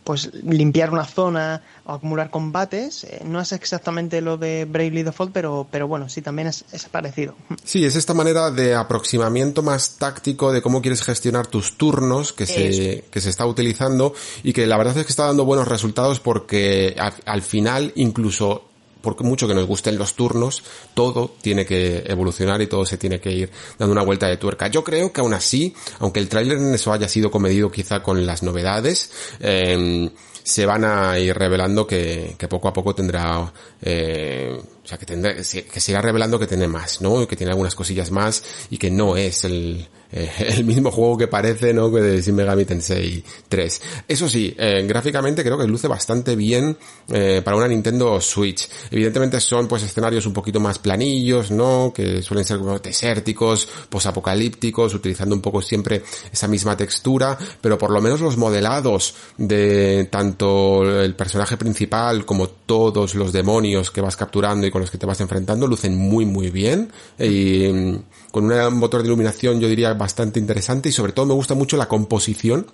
pues 0.03 0.31
limpiar 0.43 0.91
una 0.91 1.05
zona 1.05 1.61
o 1.85 1.93
acumular 1.93 2.29
combates, 2.29 3.03
eh, 3.03 3.21
no 3.25 3.39
es 3.41 3.51
exactamente 3.51 4.21
lo 4.21 4.37
de 4.37 4.65
Bravely 4.65 5.03
Default, 5.03 5.31
pero, 5.31 5.67
pero 5.69 5.87
bueno, 5.87 6.09
sí 6.09 6.21
también 6.21 6.47
es, 6.47 6.65
es 6.71 6.85
parecido. 6.85 7.35
Sí, 7.63 7.85
es 7.85 7.95
esta 8.06 8.14
manera 8.14 8.52
de 8.52 8.76
aproximamiento 8.76 9.64
más 9.64 9.98
táctico 9.98 10.52
de 10.52 10.61
cómo 10.61 10.80
quieres 10.80 11.02
gestionar 11.02 11.48
tus 11.48 11.76
turnos 11.76 12.34
que 12.34 12.45
se, 12.45 13.06
que 13.10 13.19
se 13.19 13.32
está 13.32 13.48
utilizando 13.48 14.14
y 14.44 14.53
que 14.53 14.68
la 14.68 14.77
verdad 14.77 14.95
es 14.95 15.07
que 15.07 15.11
está 15.11 15.26
dando 15.26 15.44
buenos 15.44 15.68
resultados 15.68 16.19
porque 16.19 16.95
al, 16.99 17.15
al 17.26 17.41
final 17.41 17.94
incluso 17.95 18.65
por 19.02 19.23
mucho 19.23 19.48
que 19.48 19.56
nos 19.56 19.65
gusten 19.65 19.98
los 19.98 20.14
turnos, 20.14 20.64
todo 20.94 21.32
tiene 21.41 21.65
que 21.65 22.03
evolucionar 22.06 22.61
y 22.61 22.68
todo 22.68 22.86
se 22.86 22.98
tiene 22.98 23.19
que 23.19 23.32
ir 23.32 23.52
dando 23.80 23.91
una 23.91 24.03
vuelta 24.03 24.27
de 24.27 24.38
tuerca. 24.38 24.68
Yo 24.68 24.84
creo 24.84 25.11
que 25.11 25.22
aún 25.22 25.34
así, 25.34 25.76
aunque 25.99 26.19
el 26.19 26.30
tráiler 26.30 26.57
en 26.57 26.73
eso 26.73 26.91
haya 26.91 27.07
sido 27.07 27.30
comedido 27.30 27.72
quizá 27.72 28.02
con 28.02 28.26
las 28.26 28.41
novedades, 28.41 29.11
eh, 29.40 30.10
se 30.44 30.65
van 30.68 30.86
a 30.86 31.18
ir 31.18 31.36
revelando 31.36 31.88
que, 31.88 32.36
que 32.38 32.48
poco 32.48 32.68
a 32.68 32.73
poco 32.73 32.94
tendrá, 32.94 33.52
eh, 33.82 34.60
o 34.86 34.88
sea, 34.88 34.99
que 34.99 35.06
tendrá, 35.07 35.34
que 35.34 35.44
se 35.44 36.02
revelando 36.02 36.38
que 36.38 36.45
tiene 36.45 36.68
más, 36.68 37.02
¿no? 37.02 37.28
Que 37.28 37.36
tiene 37.36 37.52
algunas 37.52 37.74
cosillas 37.74 38.12
más 38.12 38.44
y 38.70 38.78
que 38.78 38.91
no 38.91 39.18
es 39.18 39.44
el, 39.44 39.88
eh, 40.12 40.32
el 40.57 40.64
mismo 40.64 40.91
juego 40.91 41.18
que 41.18 41.28
parece, 41.28 41.74
¿no? 41.74 41.91
Que 41.91 42.02
de 42.02 42.22
Shin 42.22 42.36
Megami 42.36 42.66
Tensei 42.66 43.24
3. 43.49 43.82
Eso 44.07 44.30
sí, 44.30 44.56
eh, 44.57 44.86
gráficamente 44.88 45.44
creo 45.44 45.57
que 45.57 45.66
luce 45.66 45.88
bastante 45.88 46.36
bien 46.36 46.78
eh, 47.10 47.41
para 47.44 47.57
una 47.57 47.68
Nintendo 47.68 48.22
Switch. 48.22 48.70
Evidentemente 48.91 49.40
son 49.40 49.68
pues 49.68 49.84
escenarios 49.84 50.26
un 50.26 50.34
poquito 50.34 50.60
más 50.60 50.78
planillos, 50.78 51.49
¿no? 51.49 51.91
Que 51.94 52.22
suelen 52.22 52.45
ser 52.45 52.60
como 52.60 52.78
desérticos, 52.80 53.68
posapocalípticos, 53.90 54.94
utilizando 54.94 55.36
un 55.36 55.41
poco 55.41 55.62
siempre 55.62 56.03
esa 56.32 56.48
misma 56.48 56.78
textura, 56.78 57.38
pero 57.60 57.78
por 57.78 57.91
lo 57.91 58.02
menos 58.02 58.22
los 58.22 58.38
modelados 58.38 59.16
de 59.38 60.07
tanto 60.12 61.02
el 61.02 61.16
personaje 61.16 61.57
principal 61.57 62.26
como 62.26 62.48
todos 62.48 63.16
los 63.16 63.34
demonios 63.34 63.91
que 63.91 64.02
vas 64.02 64.16
capturando 64.16 64.68
y 64.68 64.72
con 64.76 64.81
los 64.81 64.91
que 64.91 64.97
te 64.97 65.06
vas 65.06 65.22
enfrentando 65.22 65.68
lucen 65.68 65.95
muy 65.95 66.26
muy 66.26 66.49
bien 66.52 66.91
y 67.18 67.69
mm, 67.72 68.03
con 68.30 68.52
un 68.52 68.77
motor 68.77 69.02
de 69.02 69.07
iluminación 69.07 69.61
yo 69.61 69.69
diría 69.69 69.93
bastante 69.93 70.38
interesante 70.38 70.89
y 70.89 70.91
sobre 70.91 71.14
todo 71.14 71.26
me 71.26 71.34
gusta 71.34 71.56
mucho 71.56 71.77
la 71.77 71.88
composición 71.88 72.68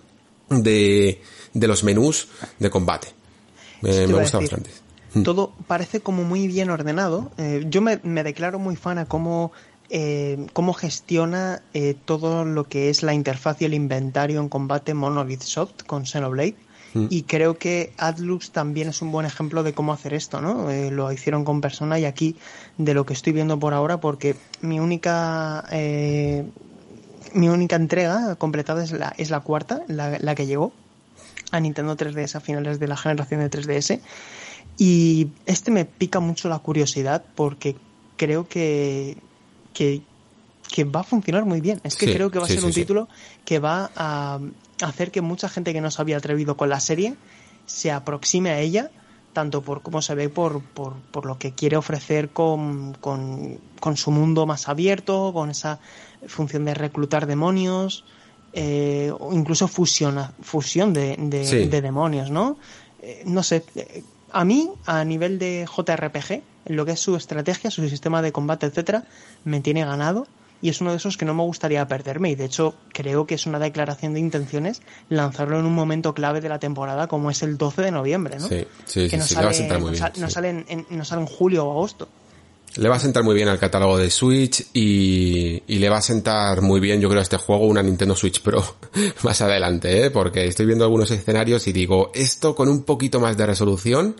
de, 0.49 1.21
de 1.53 1.67
los 1.67 1.83
menús 1.83 2.27
de 2.57 2.71
combate. 2.71 3.09
Me, 3.81 4.07
me 4.07 4.19
gusta 4.19 4.39
bastante. 4.39 4.71
Todo 5.23 5.53
parece 5.67 5.99
como 5.99 6.23
muy 6.23 6.47
bien 6.47 6.71
ordenado. 6.71 7.31
Eh, 7.37 7.67
yo 7.69 7.83
me, 7.83 7.99
me, 8.01 8.23
declaro 8.23 8.57
muy 8.57 8.75
fan 8.75 8.97
a 8.97 9.05
cómo, 9.05 9.51
eh, 9.91 10.47
cómo 10.53 10.73
gestiona 10.73 11.61
eh, 11.75 11.95
todo 12.05 12.45
lo 12.45 12.63
que 12.63 12.89
es 12.89 13.03
la 13.03 13.13
interfaz 13.13 13.61
y 13.61 13.65
el 13.65 13.75
inventario 13.75 14.39
en 14.39 14.49
combate 14.49 14.95
Monolith 14.95 15.43
Soft 15.43 15.83
con 15.85 16.07
Xenoblade. 16.07 16.55
Mm. 16.93 17.07
Y 17.09 17.23
creo 17.23 17.57
que 17.57 17.93
Adlux 17.97 18.51
también 18.51 18.89
es 18.89 19.01
un 19.01 19.11
buen 19.11 19.25
ejemplo 19.25 19.63
de 19.63 19.73
cómo 19.73 19.93
hacer 19.93 20.13
esto, 20.13 20.41
¿no? 20.41 20.69
Eh, 20.69 20.91
lo 20.91 21.11
hicieron 21.11 21.45
con 21.45 21.61
persona 21.61 21.99
y 21.99 22.05
aquí 22.05 22.35
de 22.77 22.93
lo 22.93 23.05
que 23.05 23.13
estoy 23.13 23.33
viendo 23.33 23.59
por 23.59 23.73
ahora, 23.73 23.99
porque 23.99 24.35
mi 24.61 24.79
única 24.79 25.65
eh, 25.71 26.45
mi 27.33 27.49
única 27.49 27.75
entrega 27.75 28.35
completada 28.35 28.83
es 28.83 28.91
la, 28.91 29.13
es 29.17 29.29
la 29.29 29.39
cuarta, 29.39 29.83
la, 29.87 30.17
la 30.19 30.35
que 30.35 30.45
llegó 30.45 30.73
a 31.51 31.59
Nintendo 31.59 31.95
3DS 31.95 32.35
a 32.35 32.39
finales 32.39 32.79
de 32.79 32.87
la 32.87 32.97
generación 32.97 33.41
de 33.41 33.49
3DS. 33.49 33.99
Y 34.77 35.27
este 35.45 35.71
me 35.71 35.85
pica 35.85 36.19
mucho 36.19 36.49
la 36.49 36.59
curiosidad 36.59 37.23
porque 37.35 37.75
creo 38.17 38.47
que, 38.47 39.17
que, 39.73 40.01
va 40.85 41.01
a 41.01 41.03
funcionar 41.03 41.45
muy 41.45 41.61
bien. 41.61 41.81
Es 41.83 41.95
que 41.95 42.11
creo 42.11 42.31
que 42.31 42.39
va 42.39 42.45
a 42.45 42.47
ser 42.47 42.63
un 42.63 42.71
título 42.71 43.07
que 43.45 43.59
va 43.59 43.91
a 43.95 44.39
hacer 44.81 45.11
que 45.11 45.21
mucha 45.21 45.49
gente 45.49 45.73
que 45.73 45.81
no 45.81 45.91
se 45.91 46.01
había 46.01 46.17
atrevido 46.17 46.57
con 46.57 46.69
la 46.69 46.79
serie 46.79 47.15
se 47.65 47.91
aproxime 47.91 48.51
a 48.51 48.59
ella, 48.59 48.91
tanto 49.33 49.61
por 49.61 49.81
cómo 49.81 50.01
se 50.01 50.15
ve, 50.15 50.29
por, 50.29 50.61
por, 50.61 50.93
por 51.11 51.25
lo 51.25 51.37
que 51.37 51.53
quiere 51.53 51.77
ofrecer 51.77 52.29
con, 52.29 52.93
con, 52.99 53.59
con, 53.79 53.97
su 53.97 54.11
mundo 54.11 54.45
más 54.45 54.67
abierto, 54.67 55.31
con 55.33 55.49
esa 55.49 55.79
función 56.27 56.65
de 56.65 56.73
reclutar 56.73 57.25
demonios, 57.27 58.03
eh, 58.53 59.11
o 59.17 59.33
incluso 59.33 59.67
fusiona, 59.67 60.33
fusión 60.41 60.93
de, 60.93 61.15
de, 61.17 61.81
demonios, 61.81 62.29
¿no? 62.29 62.57
Eh, 63.01 63.23
no 63.25 63.43
sé, 63.43 63.63
eh, 63.75 64.03
a 64.31 64.43
mí, 64.43 64.69
a 64.85 65.03
nivel 65.05 65.39
de 65.39 65.65
JRPG, 65.65 66.41
lo 66.65 66.85
que 66.85 66.91
es 66.91 66.99
su 66.99 67.15
estrategia, 67.15 67.71
su 67.71 67.87
sistema 67.87 68.21
de 68.21 68.31
combate, 68.31 68.65
etcétera, 68.65 69.05
me 69.45 69.61
tiene 69.61 69.85
ganado 69.85 70.27
y 70.61 70.69
es 70.69 70.81
uno 70.81 70.91
de 70.91 70.97
esos 70.97 71.17
que 71.17 71.25
no 71.25 71.33
me 71.33 71.43
gustaría 71.43 71.87
perderme 71.87 72.29
y 72.29 72.35
de 72.35 72.45
hecho 72.45 72.75
creo 72.93 73.25
que 73.25 73.35
es 73.35 73.45
una 73.45 73.59
declaración 73.59 74.13
de 74.13 74.19
intenciones 74.19 74.81
lanzarlo 75.09 75.59
en 75.59 75.65
un 75.65 75.73
momento 75.73 76.13
clave 76.13 76.41
de 76.41 76.49
la 76.49 76.59
temporada 76.59 77.07
como 77.07 77.31
es 77.31 77.41
el 77.43 77.57
12 77.57 77.81
de 77.81 77.91
noviembre, 77.91 78.37
¿no? 78.39 78.47
Sí, 78.47 78.65
sí, 78.85 79.09
que 79.09 79.17
no 79.17 79.23
sí, 79.23 79.33
sale, 79.33 79.45
va 79.45 79.51
a 79.51 79.55
sentar 79.55 79.79
muy 79.79 79.91
no, 79.91 79.97
bien. 79.97 80.11
no 80.17 80.29
sale 80.29 80.49
en, 80.49 80.85
no 80.89 81.05
sale 81.05 81.21
en 81.21 81.27
julio 81.27 81.65
o 81.65 81.71
agosto. 81.71 82.07
Le 82.75 82.87
va 82.87 82.95
a 82.95 82.99
sentar 82.99 83.23
muy 83.23 83.35
bien 83.35 83.49
al 83.49 83.59
catálogo 83.59 83.97
de 83.97 84.09
Switch 84.09 84.67
y, 84.73 85.61
y, 85.67 85.79
le 85.79 85.89
va 85.89 85.97
a 85.97 86.01
sentar 86.01 86.61
muy 86.61 86.79
bien, 86.79 87.01
yo 87.01 87.09
creo, 87.09 87.19
a 87.19 87.23
este 87.23 87.35
juego 87.35 87.65
una 87.65 87.83
Nintendo 87.83 88.15
Switch 88.15 88.41
Pro 88.41 88.63
más 89.23 89.41
adelante, 89.41 90.05
¿eh? 90.05 90.09
porque 90.09 90.45
estoy 90.45 90.67
viendo 90.67 90.85
algunos 90.85 91.11
escenarios 91.11 91.67
y 91.67 91.73
digo, 91.73 92.11
esto 92.15 92.55
con 92.55 92.69
un 92.69 92.83
poquito 92.83 93.19
más 93.19 93.35
de 93.35 93.45
resolución 93.45 94.15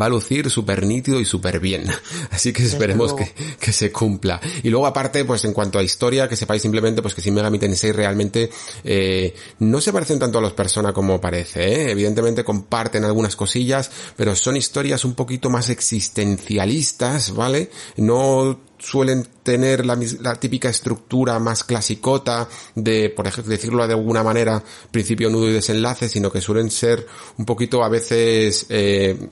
va 0.00 0.06
a 0.06 0.08
lucir 0.08 0.50
súper 0.50 0.84
nítido 0.84 1.20
y 1.20 1.24
súper 1.24 1.60
bien. 1.60 1.84
Así 2.30 2.52
que 2.52 2.64
esperemos 2.64 3.14
que, 3.14 3.32
que, 3.58 3.72
se 3.72 3.90
cumpla. 3.90 4.40
Y 4.62 4.70
luego 4.70 4.86
aparte, 4.86 5.24
pues 5.24 5.44
en 5.44 5.52
cuanto 5.52 5.78
a 5.78 5.82
historia, 5.82 6.28
que 6.28 6.36
sepáis 6.36 6.62
simplemente 6.62 7.02
pues 7.02 7.14
que 7.14 7.22
Shin 7.22 7.34
Megami 7.34 7.58
Tensei 7.58 7.92
realmente 7.92 8.50
eh, 8.84 9.34
no 9.60 9.80
se 9.80 9.92
parecen 9.92 10.18
tanto 10.18 10.38
a 10.38 10.40
los 10.40 10.52
Persona 10.52 10.92
como 10.92 11.20
parece. 11.20 11.64
¿eh? 11.64 11.90
Evidentemente 11.90 12.44
comparten 12.44 13.04
algunas 13.04 13.36
cosillas, 13.36 13.90
pero 14.16 14.34
son 14.34 14.56
historias 14.56 15.04
un 15.04 15.14
poquito 15.14 15.50
más 15.50 15.70
existencialistas, 15.70 17.34
¿vale? 17.34 17.70
No 17.96 18.67
suelen 18.78 19.26
tener 19.42 19.84
la, 19.84 19.98
la, 20.20 20.34
típica 20.36 20.68
estructura 20.68 21.38
más 21.38 21.64
clasicota 21.64 22.48
de, 22.74 23.10
por 23.10 23.26
ejemplo, 23.26 23.50
decirlo 23.50 23.86
de 23.86 23.94
alguna 23.94 24.22
manera, 24.22 24.62
principio, 24.90 25.30
nudo 25.30 25.48
y 25.48 25.52
desenlace, 25.52 26.08
sino 26.08 26.30
que 26.30 26.40
suelen 26.40 26.70
ser 26.70 27.06
un 27.36 27.44
poquito 27.44 27.82
a 27.82 27.88
veces 27.88 28.66
eh, 28.68 29.28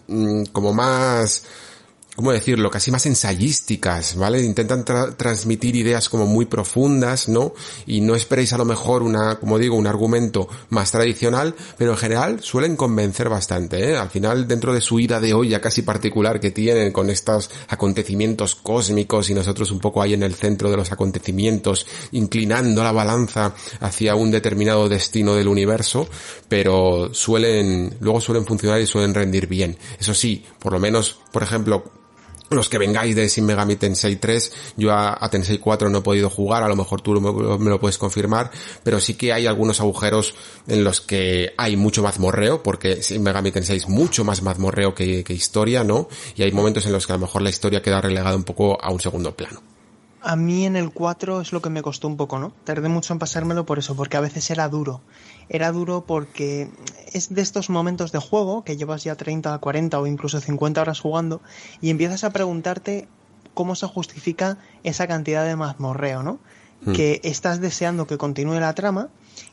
como 0.52 0.73
más 0.73 1.44
¿cómo 2.16 2.32
decirlo? 2.32 2.70
Casi 2.70 2.90
más 2.90 3.06
ensayísticas, 3.06 4.16
¿vale? 4.16 4.43
Intentan 4.43 4.84
tra 4.84 5.14
transmitir 5.16 5.76
ideas 5.76 6.09
como 6.09 6.26
muy 6.26 6.47
profundas, 6.47 7.28
¿no? 7.28 7.52
Y 7.86 8.01
no 8.01 8.14
esperéis 8.14 8.55
a 8.55 8.59
lo 8.59 8.64
mejor 8.64 9.02
una, 9.02 9.38
como 9.38 9.59
digo, 9.59 9.76
un 9.76 9.86
argumento 9.86 10.48
más 10.70 10.90
tradicional, 10.90 11.55
pero 11.76 11.93
en 11.93 11.98
general 11.98 12.40
suelen 12.43 12.74
convencer 12.76 13.28
bastante, 13.28 13.90
¿eh? 13.90 13.97
Al 13.97 14.10
final, 14.10 14.48
dentro 14.48 14.72
de 14.72 14.80
su 14.80 14.98
ida 14.98 15.20
de 15.20 15.34
olla 15.34 15.60
casi 15.60 15.82
particular 15.82 16.40
que 16.40 16.51
tienen 16.51 16.90
con 16.90 17.10
estos 17.10 17.51
acontecimientos 17.68 18.55
cósmicos 18.55 19.28
y 19.28 19.34
nosotros 19.34 19.70
un 19.70 19.78
poco 19.78 20.01
ahí 20.01 20.14
en 20.14 20.22
el 20.22 20.34
centro 20.34 20.70
de 20.70 20.78
los 20.78 20.90
acontecimientos, 20.93 21.86
inclinando 22.12 22.82
la 22.82 22.93
balanza 22.93 23.55
hacia 23.80 24.14
un 24.14 24.30
determinado 24.30 24.88
destino 24.88 25.34
del 25.34 25.48
universo, 25.48 26.09
pero 26.48 27.12
suelen, 27.12 27.97
luego 28.01 28.20
suelen 28.22 28.47
funcionar 28.47 28.80
y 28.80 28.86
suelen 28.86 29.12
rendir 29.12 29.47
bien. 29.47 29.76
Eso 30.01 30.14
sí, 30.14 30.44
por 30.59 30.72
lo 30.72 30.80
menos, 30.80 31.18
por 31.30 31.43
ejemplo, 31.43 31.84
los 32.51 32.68
que 32.68 32.78
vengáis 32.78 33.16
de 33.16 33.28
Sin 33.28 33.44
Megami 33.47 33.77
Tensei 33.77 34.16
3, 34.16 34.52
yo 34.77 34.93
a, 34.93 35.16
a, 35.18 35.28
Tensei 35.28 35.59
4 35.59 35.89
no 35.89 35.98
he 35.98 36.02
podido 36.02 36.31
jugar, 36.31 36.62
a 36.62 36.68
lo 36.68 36.77
mejor 36.77 37.01
tú 37.01 37.20
me, 37.20 37.70
lo 37.70 37.81
puedes 37.81 37.98
confirmar, 37.98 38.51
pero 38.82 39.01
sí 39.01 39.14
que 39.14 39.32
hay 39.32 39.47
algunos 39.47 39.81
agujeros 39.81 40.35
en 40.66 40.85
los 40.85 41.01
que 41.01 41.52
hay 41.56 41.77
mucho 41.77 42.02
mazmorreo, 42.02 42.62
porque 42.62 43.02
Sin 43.02 43.23
Megami 43.23 43.51
Tensei 43.51 43.78
es 43.78 43.89
mucho 43.89 44.24
más 44.24 44.43
mazmorreo 44.43 44.94
que, 44.94 45.24
que 45.24 45.35
historia, 45.35 45.85
¿no? 45.85 46.09
Y 46.36 46.43
hay 46.43 46.52
momentos 46.52 46.86
en 46.86 46.93
los 46.93 47.06
que 47.06 47.12
a 47.12 47.16
lo 47.16 47.23
mejor 47.23 47.43
la 47.43 47.51
historia 47.51 47.82
queda 47.82 48.01
relegada 48.01 48.36
un 48.36 48.44
poco 48.44 48.81
a 48.81 48.90
un 48.90 49.01
segundo 49.01 49.35
plano. 49.35 49.62
A 50.23 50.35
mí 50.35 50.66
en 50.66 50.74
el 50.74 50.90
4 50.90 51.40
es 51.40 51.52
lo 51.52 51.62
que 51.62 51.70
me 51.70 51.82
costó 51.82 52.09
un 52.09 52.16
poco, 52.16 52.40
¿no? 52.40 52.52
Tardé 52.64 52.89
mucho 52.89 53.12
en 53.12 53.20
pasármelo 53.20 53.64
por 53.64 53.78
eso, 53.78 53.94
porque 53.94 54.16
a 54.16 54.20
veces 54.20 54.51
era 54.51 54.68
duro. 54.68 55.01
Era 55.48 55.73
duro 55.73 56.05
porque 56.06 56.68
es 57.12 57.32
de 57.32 57.43
estos 57.43 57.70
momentos 57.70 58.12
de 58.12 58.18
juego 58.18 58.64
que 58.64 58.77
llevas 58.77 59.05
ya 59.05 59.14
30, 59.14 59.56
40 59.59 60.01
o 60.01 60.06
incluso 60.06 60.40
50 60.40 60.81
horas 60.81 61.01
jugando 61.01 61.40
y 61.81 61.90
empiezas 61.90 62.24
a 62.24 62.31
preguntarte 62.31 63.09
cómo 63.55 63.74
se 63.74 63.86
justifica 63.86 64.59
esa 64.82 65.06
cantidad 65.06 65.44
de 65.44 65.56
mazmorreo, 65.56 66.23
¿no? 66.23 66.39
Hmm. 66.85 66.93
Que 66.93 67.20
estás 67.24 67.60
deseando 67.60 68.06
que 68.06 68.18
continúe 68.18 68.60
la 68.60 68.74
trama 68.74 69.09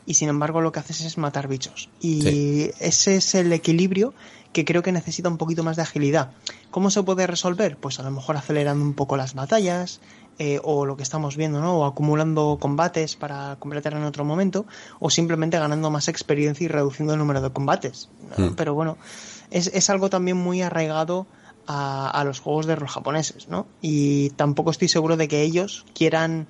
y 0.05 0.15
sin 0.15 0.29
embargo 0.29 0.61
lo 0.61 0.71
que 0.71 0.79
haces 0.79 1.01
es 1.01 1.17
matar 1.17 1.47
bichos. 1.47 1.89
Y 2.01 2.21
sí. 2.21 2.71
ese 2.79 3.15
es 3.15 3.35
el 3.35 3.53
equilibrio 3.53 4.13
que 4.53 4.63
creo 4.63 4.83
que 4.83 4.91
necesita 4.91 5.27
un 5.27 5.37
poquito 5.37 5.63
más 5.63 5.75
de 5.75 5.81
agilidad. 5.81 6.31
¿Cómo 6.71 6.89
se 6.89 7.03
puede 7.03 7.27
resolver? 7.27 7.77
Pues 7.77 7.99
a 7.99 8.03
lo 8.03 8.11
mejor 8.11 8.37
acelerando 8.37 8.85
un 8.85 8.93
poco 8.93 9.17
las 9.17 9.33
batallas, 9.33 9.99
eh, 10.39 10.59
o 10.63 10.85
lo 10.85 10.97
que 10.97 11.03
estamos 11.03 11.37
viendo, 11.37 11.59
¿no? 11.61 11.79
O 11.79 11.85
acumulando 11.85 12.57
combates 12.59 13.15
para 13.15 13.55
completar 13.59 13.93
en 13.93 14.03
otro 14.03 14.25
momento, 14.25 14.65
o 14.99 15.09
simplemente 15.09 15.59
ganando 15.59 15.91
más 15.91 16.07
experiencia 16.07 16.65
y 16.65 16.67
reduciendo 16.67 17.13
el 17.13 17.19
número 17.19 17.41
de 17.41 17.51
combates. 17.51 18.09
¿no? 18.37 18.47
Mm. 18.47 18.55
Pero 18.55 18.73
bueno, 18.73 18.97
es, 19.51 19.67
es, 19.67 19.89
algo 19.91 20.09
también 20.09 20.37
muy 20.37 20.63
arraigado 20.63 21.27
a, 21.67 22.09
a, 22.09 22.23
los 22.23 22.39
juegos 22.39 22.65
de 22.65 22.75
rol 22.75 22.89
japoneses, 22.89 23.47
¿no? 23.47 23.67
Y 23.81 24.31
tampoco 24.31 24.71
estoy 24.71 24.87
seguro 24.87 25.17
de 25.17 25.27
que 25.27 25.43
ellos 25.43 25.85
quieran 25.93 26.47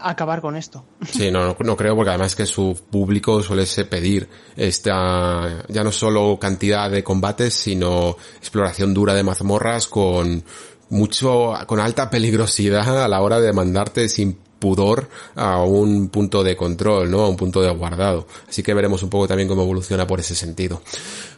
acabar 0.00 0.40
con 0.40 0.56
esto. 0.56 0.84
Sí, 1.10 1.30
no, 1.30 1.56
no, 1.58 1.76
creo 1.76 1.94
porque 1.96 2.10
además 2.10 2.34
que 2.34 2.46
su 2.46 2.78
público 2.90 3.42
suele 3.42 3.66
pedir 3.84 4.28
esta, 4.56 5.64
ya 5.68 5.84
no 5.84 5.92
solo 5.92 6.38
cantidad 6.40 6.90
de 6.90 7.04
combates, 7.04 7.54
sino 7.54 8.16
exploración 8.38 8.94
dura 8.94 9.14
de 9.14 9.22
mazmorras 9.22 9.88
con 9.88 10.44
mucho, 10.90 11.54
con 11.66 11.80
alta 11.80 12.10
peligrosidad 12.10 13.02
a 13.02 13.08
la 13.08 13.22
hora 13.22 13.40
de 13.40 13.52
mandarte 13.52 14.08
sin 14.08 14.38
pudor 14.62 15.08
a 15.34 15.64
un 15.64 16.08
punto 16.08 16.44
de 16.44 16.56
control, 16.56 17.10
¿no? 17.10 17.22
A 17.22 17.28
un 17.28 17.36
punto 17.36 17.60
de 17.60 17.70
guardado. 17.72 18.28
Así 18.48 18.62
que 18.62 18.72
veremos 18.74 19.02
un 19.02 19.10
poco 19.10 19.26
también 19.26 19.48
cómo 19.48 19.62
evoluciona 19.62 20.06
por 20.06 20.20
ese 20.20 20.36
sentido. 20.36 20.82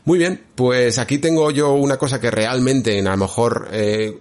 Muy 0.05 0.19
bien, 0.19 0.45
pues 0.55 0.99
aquí 0.99 1.17
tengo 1.17 1.51
yo 1.51 1.73
una 1.73 1.97
cosa 1.97 2.21
que 2.21 2.31
realmente 2.31 3.01
a 3.01 3.11
lo 3.13 3.17
mejor 3.17 3.69
eh, 3.73 4.19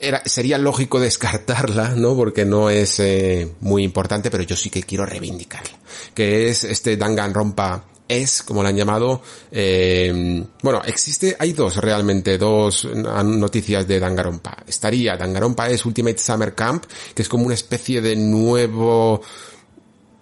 era, 0.00 0.22
sería 0.24 0.58
lógico 0.58 0.98
descartarla, 0.98 1.94
¿no? 1.94 2.16
Porque 2.16 2.44
no 2.44 2.70
es 2.70 2.98
eh, 3.00 3.52
muy 3.60 3.84
importante, 3.84 4.30
pero 4.30 4.42
yo 4.42 4.56
sí 4.56 4.70
que 4.70 4.82
quiero 4.82 5.06
reivindicarla. 5.06 5.78
Que 6.14 6.48
es 6.48 6.64
este 6.64 6.96
Danganronpa 6.96 7.84
es, 8.10 8.42
como 8.42 8.62
le 8.62 8.70
han 8.70 8.76
llamado, 8.76 9.22
eh, 9.52 10.44
bueno, 10.62 10.82
existe, 10.84 11.36
hay 11.38 11.52
dos 11.52 11.76
realmente, 11.76 12.38
dos 12.38 12.84
noticias 12.84 13.86
de 13.86 14.00
Danganronpa. 14.00 14.64
Estaría, 14.66 15.16
Danganronpa 15.16 15.68
es 15.68 15.84
Ultimate 15.84 16.18
Summer 16.18 16.54
Camp, 16.54 16.84
que 17.14 17.22
es 17.22 17.28
como 17.28 17.44
una 17.44 17.54
especie 17.54 18.00
de 18.00 18.16
nuevo, 18.16 19.22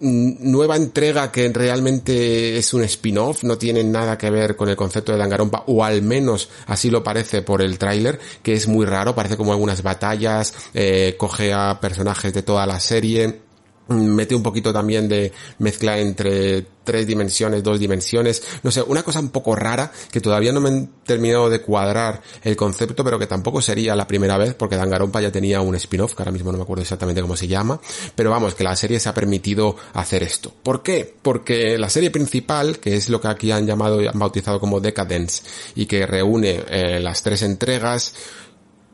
nueva 0.00 0.76
entrega 0.76 1.32
que 1.32 1.48
realmente 1.48 2.56
es 2.56 2.72
un 2.74 2.84
spin-off, 2.84 3.42
no 3.44 3.58
tiene 3.58 3.82
nada 3.82 4.16
que 4.16 4.30
ver 4.30 4.56
con 4.56 4.68
el 4.68 4.76
concepto 4.76 5.12
de 5.12 5.18
Danganronpa, 5.18 5.64
o 5.66 5.84
al 5.84 6.02
menos 6.02 6.48
así 6.66 6.90
lo 6.90 7.02
parece 7.02 7.42
por 7.42 7.62
el 7.62 7.78
tráiler, 7.78 8.18
que 8.42 8.54
es 8.54 8.68
muy 8.68 8.86
raro, 8.86 9.14
parece 9.14 9.36
como 9.36 9.52
algunas 9.52 9.82
batallas, 9.82 10.54
eh, 10.74 11.16
coge 11.18 11.52
a 11.52 11.78
personajes 11.80 12.32
de 12.32 12.42
toda 12.42 12.66
la 12.66 12.80
serie, 12.80 13.47
mete 13.88 14.34
un 14.34 14.42
poquito 14.42 14.72
también 14.72 15.08
de 15.08 15.32
mezcla 15.58 15.98
entre 15.98 16.66
tres 16.84 17.06
dimensiones, 17.06 17.62
dos 17.62 17.78
dimensiones, 17.78 18.42
no 18.62 18.70
sé, 18.70 18.82
una 18.82 19.02
cosa 19.02 19.20
un 19.20 19.28
poco 19.28 19.54
rara 19.54 19.92
que 20.10 20.22
todavía 20.22 20.52
no 20.52 20.60
me 20.60 20.70
han 20.70 20.90
terminado 21.04 21.50
de 21.50 21.60
cuadrar 21.60 22.22
el 22.42 22.56
concepto, 22.56 23.04
pero 23.04 23.18
que 23.18 23.26
tampoco 23.26 23.60
sería 23.60 23.94
la 23.94 24.06
primera 24.06 24.38
vez 24.38 24.54
porque 24.54 24.76
Danganronpa 24.76 25.20
ya 25.20 25.30
tenía 25.30 25.60
un 25.60 25.74
spin-off, 25.74 26.14
que 26.14 26.22
ahora 26.22 26.32
mismo 26.32 26.50
no 26.50 26.56
me 26.56 26.62
acuerdo 26.62 26.82
exactamente 26.82 27.20
cómo 27.20 27.36
se 27.36 27.46
llama, 27.46 27.78
pero 28.14 28.30
vamos, 28.30 28.54
que 28.54 28.64
la 28.64 28.74
serie 28.74 28.98
se 29.00 29.10
ha 29.10 29.14
permitido 29.14 29.76
hacer 29.92 30.22
esto. 30.22 30.50
¿Por 30.62 30.82
qué? 30.82 31.14
Porque 31.20 31.76
la 31.76 31.90
serie 31.90 32.10
principal, 32.10 32.78
que 32.78 32.96
es 32.96 33.10
lo 33.10 33.20
que 33.20 33.28
aquí 33.28 33.50
han 33.50 33.66
llamado 33.66 34.00
y 34.00 34.06
han 34.06 34.18
bautizado 34.18 34.58
como 34.58 34.80
Decadence, 34.80 35.42
y 35.74 35.84
que 35.84 36.06
reúne 36.06 36.64
eh, 36.68 37.00
las 37.00 37.22
tres 37.22 37.42
entregas, 37.42 38.14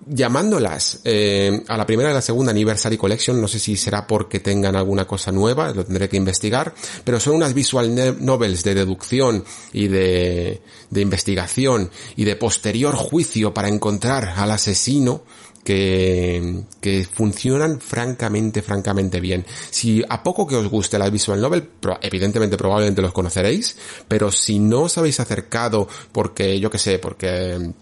llamándolas 0.07 1.01
eh, 1.05 1.63
a 1.69 1.77
la 1.77 1.87
primera 1.87 2.11
y 2.11 2.15
la 2.15 2.21
segunda 2.21 2.51
Anniversary 2.51 2.97
Collection, 2.97 3.41
no 3.41 3.49
sé 3.49 3.59
si 3.59 3.77
será 3.77 4.07
porque 4.07 4.41
tengan 4.41 4.77
alguna 4.77 5.07
cosa 5.07 5.33
nueva, 5.33 5.73
lo 5.73 5.85
tendré 5.85 6.09
que 6.09 6.17
investigar, 6.17 6.75
pero 7.05 7.21
son 7.21 7.37
unas 7.37 7.55
visual 7.55 8.17
novels 8.25 8.65
de 8.65 8.75
deducción 8.75 9.45
y 9.73 9.89
de, 9.89 10.63
de 10.91 11.01
investigación 11.01 11.91
y 12.17 12.25
de 12.25 12.37
posterior 12.37 12.95
juicio 12.95 13.55
para 13.55 13.69
encontrar 13.69 14.35
al 14.37 14.51
asesino 14.51 15.23
que, 15.65 16.65
que 16.81 17.05
funcionan 17.05 17.81
francamente, 17.81 18.63
francamente 18.63 19.19
bien. 19.19 19.45
Si 19.71 20.05
a 20.09 20.23
poco 20.23 20.47
que 20.47 20.57
os 20.57 20.69
guste 20.69 20.99
la 20.99 21.09
visual 21.09 21.41
novel, 21.41 21.71
evidentemente 22.03 22.57
probablemente 22.57 23.03
los 23.03 23.13
conoceréis, 23.13 23.77
pero 24.07 24.31
si 24.31 24.59
no 24.59 24.83
os 24.83 24.99
habéis 24.99 25.19
acercado 25.21 25.89
porque, 26.13 26.61
yo 26.61 26.71
que 26.71 26.79
sé, 26.79 26.99
porque 26.99 27.73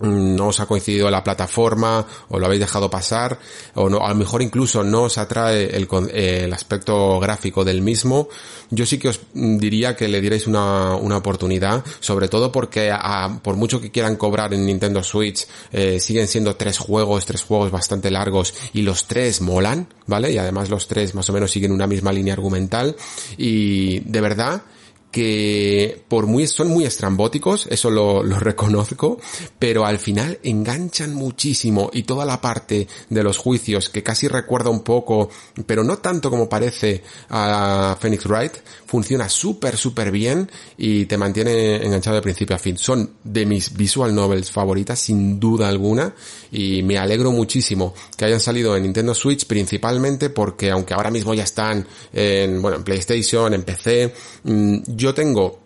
no 0.00 0.48
os 0.48 0.60
ha 0.60 0.66
coincidido 0.66 1.10
la 1.10 1.22
plataforma 1.22 2.06
o 2.28 2.38
lo 2.38 2.46
habéis 2.46 2.60
dejado 2.60 2.90
pasar 2.90 3.38
o 3.74 3.88
no, 3.88 4.04
a 4.04 4.08
lo 4.10 4.14
mejor 4.14 4.42
incluso 4.42 4.82
no 4.82 5.02
os 5.02 5.18
atrae 5.18 5.76
el, 5.76 5.88
el 6.12 6.52
aspecto 6.52 7.20
gráfico 7.20 7.64
del 7.64 7.82
mismo, 7.82 8.28
yo 8.70 8.86
sí 8.86 8.98
que 8.98 9.08
os 9.08 9.20
diría 9.34 9.96
que 9.96 10.08
le 10.08 10.20
dierais 10.20 10.46
una, 10.46 10.94
una 10.94 11.18
oportunidad, 11.18 11.84
sobre 12.00 12.28
todo 12.28 12.52
porque 12.52 12.90
a, 12.92 13.40
por 13.42 13.56
mucho 13.56 13.80
que 13.80 13.90
quieran 13.90 14.16
cobrar 14.16 14.54
en 14.54 14.64
Nintendo 14.64 15.02
Switch, 15.02 15.46
eh, 15.72 16.00
siguen 16.00 16.28
siendo 16.28 16.56
tres 16.56 16.78
juegos, 16.78 17.26
tres 17.26 17.42
juegos 17.42 17.70
bastante 17.70 18.10
largos 18.10 18.54
y 18.72 18.82
los 18.82 19.06
tres 19.06 19.40
molan, 19.40 19.88
¿vale? 20.06 20.30
Y 20.32 20.38
además 20.38 20.70
los 20.70 20.86
tres 20.86 21.14
más 21.14 21.28
o 21.28 21.32
menos 21.32 21.50
siguen 21.50 21.72
una 21.72 21.86
misma 21.86 22.12
línea 22.12 22.34
argumental 22.34 22.96
y 23.36 24.00
de 24.00 24.20
verdad 24.20 24.62
que 25.10 26.04
por 26.08 26.26
muy, 26.26 26.46
son 26.46 26.68
muy 26.68 26.84
estrambóticos, 26.84 27.66
eso 27.68 27.90
lo, 27.90 28.22
lo, 28.22 28.38
reconozco, 28.40 29.18
pero 29.58 29.84
al 29.84 29.98
final 29.98 30.38
enganchan 30.42 31.14
muchísimo 31.14 31.90
y 31.92 32.04
toda 32.04 32.24
la 32.24 32.40
parte 32.40 32.86
de 33.08 33.22
los 33.22 33.38
juicios 33.38 33.88
que 33.88 34.02
casi 34.02 34.28
recuerda 34.28 34.70
un 34.70 34.80
poco, 34.80 35.28
pero 35.66 35.84
no 35.84 35.98
tanto 35.98 36.30
como 36.30 36.48
parece 36.48 37.02
a 37.28 37.96
Phoenix 38.00 38.26
Wright, 38.26 38.52
funciona 38.90 39.28
súper, 39.28 39.76
súper 39.76 40.10
bien 40.10 40.50
y 40.76 41.04
te 41.04 41.16
mantiene 41.16 41.76
enganchado 41.76 42.16
de 42.16 42.22
principio 42.22 42.56
a 42.56 42.58
fin. 42.58 42.76
Son 42.76 43.08
de 43.22 43.46
mis 43.46 43.76
visual 43.76 44.12
novels 44.12 44.50
favoritas, 44.50 44.98
sin 44.98 45.38
duda 45.38 45.68
alguna, 45.68 46.12
y 46.50 46.82
me 46.82 46.98
alegro 46.98 47.30
muchísimo 47.30 47.94
que 48.16 48.24
hayan 48.24 48.40
salido 48.40 48.76
en 48.76 48.82
Nintendo 48.82 49.14
Switch 49.14 49.46
principalmente 49.46 50.30
porque 50.30 50.72
aunque 50.72 50.94
ahora 50.94 51.12
mismo 51.12 51.34
ya 51.34 51.44
están 51.44 51.86
en, 52.12 52.60
bueno, 52.60 52.78
en 52.78 52.82
PlayStation, 52.82 53.54
en 53.54 53.62
PC, 53.62 54.12
mm, 54.42 54.78
yo 54.88 55.14
tengo 55.14 55.59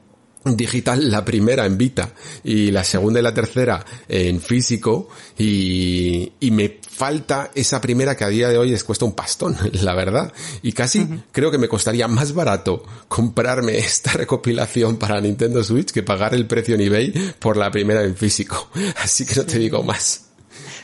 digital 0.44 1.10
la 1.10 1.24
primera 1.24 1.66
en 1.66 1.78
Vita 1.78 2.12
y 2.42 2.70
la 2.70 2.84
segunda 2.84 3.20
y 3.20 3.22
la 3.22 3.34
tercera 3.34 3.84
en 4.08 4.40
físico 4.40 5.08
y, 5.38 6.32
y 6.40 6.50
me 6.50 6.78
falta 6.94 7.50
esa 7.54 7.80
primera 7.80 8.16
que 8.16 8.24
a 8.24 8.28
día 8.28 8.48
de 8.48 8.56
hoy 8.56 8.70
les 8.70 8.84
cuesta 8.84 9.04
un 9.04 9.12
pastón, 9.12 9.56
la 9.82 9.94
verdad. 9.94 10.32
Y 10.62 10.72
casi 10.72 11.06
creo 11.32 11.50
que 11.50 11.58
me 11.58 11.68
costaría 11.68 12.08
más 12.08 12.32
barato 12.32 12.84
comprarme 13.08 13.76
esta 13.78 14.12
recopilación 14.12 14.96
para 14.96 15.20
Nintendo 15.20 15.62
Switch 15.64 15.90
que 15.90 16.02
pagar 16.02 16.34
el 16.34 16.46
precio 16.46 16.74
en 16.74 16.82
eBay 16.82 17.34
por 17.38 17.56
la 17.56 17.70
primera 17.70 18.02
en 18.04 18.16
físico. 18.16 18.68
Así 19.02 19.26
que 19.26 19.36
no 19.36 19.44
te 19.44 19.58
digo 19.58 19.82
más. 19.82 20.26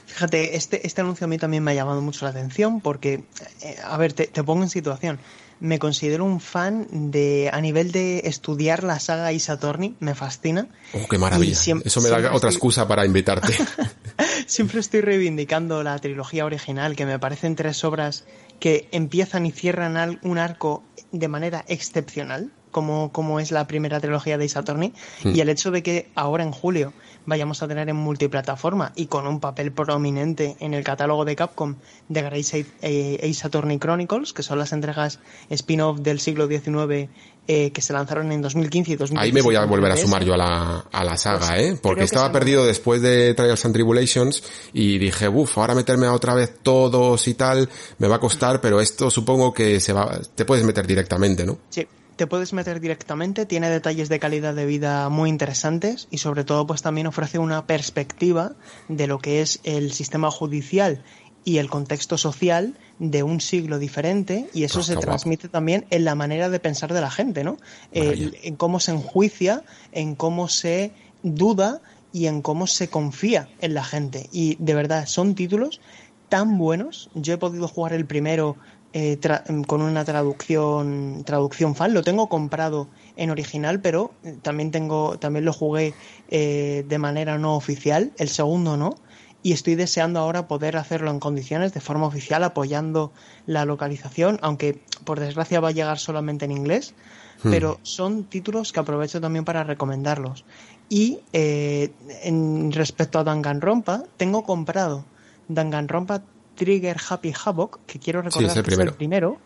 Fíjate, 0.06 0.56
este, 0.56 0.86
este 0.86 1.00
anuncio 1.00 1.24
a 1.24 1.28
mí 1.28 1.38
también 1.38 1.62
me 1.62 1.70
ha 1.70 1.74
llamado 1.74 2.02
mucho 2.02 2.26
la 2.26 2.32
atención 2.32 2.80
porque, 2.80 3.24
eh, 3.62 3.76
a 3.82 3.96
ver, 3.96 4.12
te, 4.12 4.26
te 4.26 4.42
pongo 4.42 4.62
en 4.62 4.68
situación 4.68 5.18
me 5.60 5.78
considero 5.78 6.24
un 6.24 6.40
fan 6.40 6.88
de 7.10 7.50
a 7.52 7.60
nivel 7.60 7.92
de 7.92 8.22
estudiar 8.24 8.82
la 8.82 8.98
saga 8.98 9.32
Isatorni, 9.32 9.94
me 10.00 10.14
fascina. 10.14 10.68
Oh, 10.94 11.06
qué 11.08 11.18
maravilla. 11.18 11.54
Eso 11.84 12.00
me 12.00 12.08
da 12.08 12.32
otra 12.34 12.50
excusa 12.50 12.88
para 12.88 13.04
invitarte. 13.04 13.54
siempre 14.46 14.80
estoy 14.80 15.00
reivindicando 15.00 15.82
la 15.82 15.98
trilogía 15.98 16.44
original, 16.44 16.96
que 16.96 17.06
me 17.06 17.18
parecen 17.18 17.56
tres 17.56 17.84
obras 17.84 18.24
que 18.58 18.88
empiezan 18.92 19.46
y 19.46 19.52
cierran 19.52 20.18
un 20.22 20.38
arco 20.38 20.82
de 21.12 21.28
manera 21.28 21.64
excepcional, 21.68 22.50
como, 22.70 23.12
como 23.12 23.40
es 23.40 23.50
la 23.50 23.66
primera 23.66 24.00
trilogía 24.00 24.38
de 24.38 24.44
Isatorni, 24.44 24.92
hmm. 25.24 25.34
y 25.34 25.40
el 25.40 25.48
hecho 25.48 25.70
de 25.70 25.82
que 25.82 26.10
ahora 26.14 26.42
en 26.42 26.52
julio 26.52 26.92
vayamos 27.26 27.62
a 27.62 27.68
tener 27.68 27.88
en 27.88 27.96
multiplataforma 27.96 28.92
y 28.96 29.06
con 29.06 29.26
un 29.26 29.40
papel 29.40 29.72
prominente 29.72 30.56
en 30.60 30.74
el 30.74 30.84
catálogo 30.84 31.24
de 31.24 31.36
Capcom 31.36 31.76
de 32.08 32.22
Grace 32.22 32.66
Ace 32.82 33.46
Attorney 33.46 33.78
Chronicles, 33.78 34.32
que 34.32 34.42
son 34.42 34.58
las 34.58 34.72
entregas 34.72 35.18
spin-off 35.50 36.00
del 36.00 36.20
siglo 36.20 36.46
XIX 36.46 37.08
eh, 37.52 37.72
que 37.72 37.82
se 37.82 37.92
lanzaron 37.92 38.30
en 38.30 38.42
2015 38.42 38.92
y 38.92 38.96
2016. 38.96 39.20
Ahí 39.20 39.32
me 39.32 39.42
voy 39.42 39.56
a 39.56 39.64
volver 39.64 39.90
a 39.90 39.96
sumar 39.96 40.22
yo 40.22 40.34
a 40.34 40.36
la, 40.36 40.84
a 40.92 41.04
la 41.04 41.16
saga, 41.16 41.48
pues 41.48 41.60
¿eh? 41.60 41.78
Porque 41.82 42.04
estaba 42.04 42.30
perdido 42.30 42.64
después 42.64 43.02
de 43.02 43.34
Trials 43.34 43.64
and 43.64 43.74
Tribulations 43.74 44.44
y 44.72 44.98
dije, 44.98 45.28
uff, 45.28 45.58
ahora 45.58 45.74
meterme 45.74 46.06
a 46.06 46.12
otra 46.12 46.34
vez 46.34 46.54
todos 46.62 47.26
y 47.26 47.34
tal, 47.34 47.68
me 47.98 48.06
va 48.06 48.16
a 48.16 48.20
costar, 48.20 48.60
pero 48.60 48.80
esto 48.80 49.10
supongo 49.10 49.52
que 49.52 49.80
se 49.80 49.92
va, 49.92 50.20
te 50.34 50.44
puedes 50.44 50.64
meter 50.64 50.86
directamente, 50.86 51.44
¿no? 51.44 51.58
Sí, 51.70 51.88
te 52.20 52.26
puedes 52.26 52.52
meter 52.52 52.80
directamente, 52.80 53.46
tiene 53.46 53.70
detalles 53.70 54.10
de 54.10 54.18
calidad 54.18 54.54
de 54.54 54.66
vida 54.66 55.08
muy 55.08 55.30
interesantes 55.30 56.06
y 56.10 56.18
sobre 56.18 56.44
todo 56.44 56.66
pues 56.66 56.82
también 56.82 57.06
ofrece 57.06 57.38
una 57.38 57.66
perspectiva 57.66 58.52
de 58.90 59.06
lo 59.06 59.20
que 59.20 59.40
es 59.40 59.58
el 59.64 59.90
sistema 59.90 60.30
judicial 60.30 61.02
y 61.46 61.56
el 61.56 61.70
contexto 61.70 62.18
social 62.18 62.74
de 62.98 63.22
un 63.22 63.40
siglo 63.40 63.78
diferente 63.78 64.50
y 64.52 64.64
eso 64.64 64.82
se 64.82 64.96
transmite 64.96 65.48
también 65.48 65.86
en 65.88 66.04
la 66.04 66.14
manera 66.14 66.50
de 66.50 66.60
pensar 66.60 66.92
de 66.92 67.00
la 67.00 67.10
gente, 67.10 67.42
¿no? 67.42 67.56
en 67.90 68.54
cómo 68.56 68.80
se 68.80 68.90
enjuicia, 68.90 69.62
en 69.90 70.14
cómo 70.14 70.48
se 70.48 70.92
duda 71.22 71.80
y 72.12 72.26
en 72.26 72.42
cómo 72.42 72.66
se 72.66 72.90
confía 72.90 73.48
en 73.62 73.72
la 73.72 73.82
gente. 73.82 74.28
Y 74.30 74.58
de 74.58 74.74
verdad, 74.74 75.06
son 75.06 75.34
títulos 75.34 75.80
tan 76.28 76.58
buenos. 76.58 77.08
Yo 77.14 77.32
he 77.32 77.38
podido 77.38 77.66
jugar 77.66 77.94
el 77.94 78.04
primero 78.04 78.56
eh, 78.92 79.20
con 79.68 79.82
una 79.82 80.04
traducción 80.04 81.22
traducción 81.24 81.76
fan. 81.76 81.94
Lo 81.94 82.02
tengo 82.02 82.28
comprado 82.28 82.88
en 83.16 83.30
original 83.30 83.80
pero 83.80 84.10
eh, 84.24 84.36
también 84.42 84.72
tengo 84.72 85.16
también 85.16 85.44
lo 85.44 85.52
jugué 85.52 85.94
eh, 86.28 86.84
de 86.88 86.98
manera 86.98 87.38
no 87.38 87.54
oficial. 87.54 88.12
El 88.18 88.28
segundo 88.28 88.76
no. 88.76 88.96
Y 89.44 89.52
estoy 89.52 89.76
deseando 89.76 90.18
ahora 90.18 90.48
poder 90.48 90.76
hacerlo 90.76 91.12
en 91.12 91.20
condiciones 91.20 91.72
de 91.72 91.80
forma 91.80 92.06
oficial 92.06 92.42
apoyando 92.42 93.12
la 93.46 93.64
localización 93.64 94.38
aunque 94.42 94.80
por 95.04 95.20
desgracia 95.20 95.60
va 95.60 95.68
a 95.68 95.72
llegar 95.72 95.98
solamente 95.98 96.44
en 96.44 96.50
inglés. 96.50 96.94
Hmm. 97.42 97.50
pero 97.50 97.78
son 97.82 98.24
títulos 98.24 98.70
que 98.70 98.80
aprovecho 98.80 99.18
también 99.18 99.46
para 99.46 99.64
recomendarlos. 99.64 100.44
Y 100.90 101.20
en 101.32 102.70
respecto 102.70 103.18
a 103.18 103.24
Danganronpa 103.24 104.02
tengo 104.18 104.42
comprado 104.42 105.06
Danganronpa 105.48 106.22
Trigger 106.60 106.98
Happy 107.08 107.32
Havoc, 107.42 107.80
que 107.86 107.98
quiero 107.98 108.20
recordar 108.20 108.62
que 108.62 108.70
es 108.70 108.78
el 108.78 108.92
primero, 108.92 109.38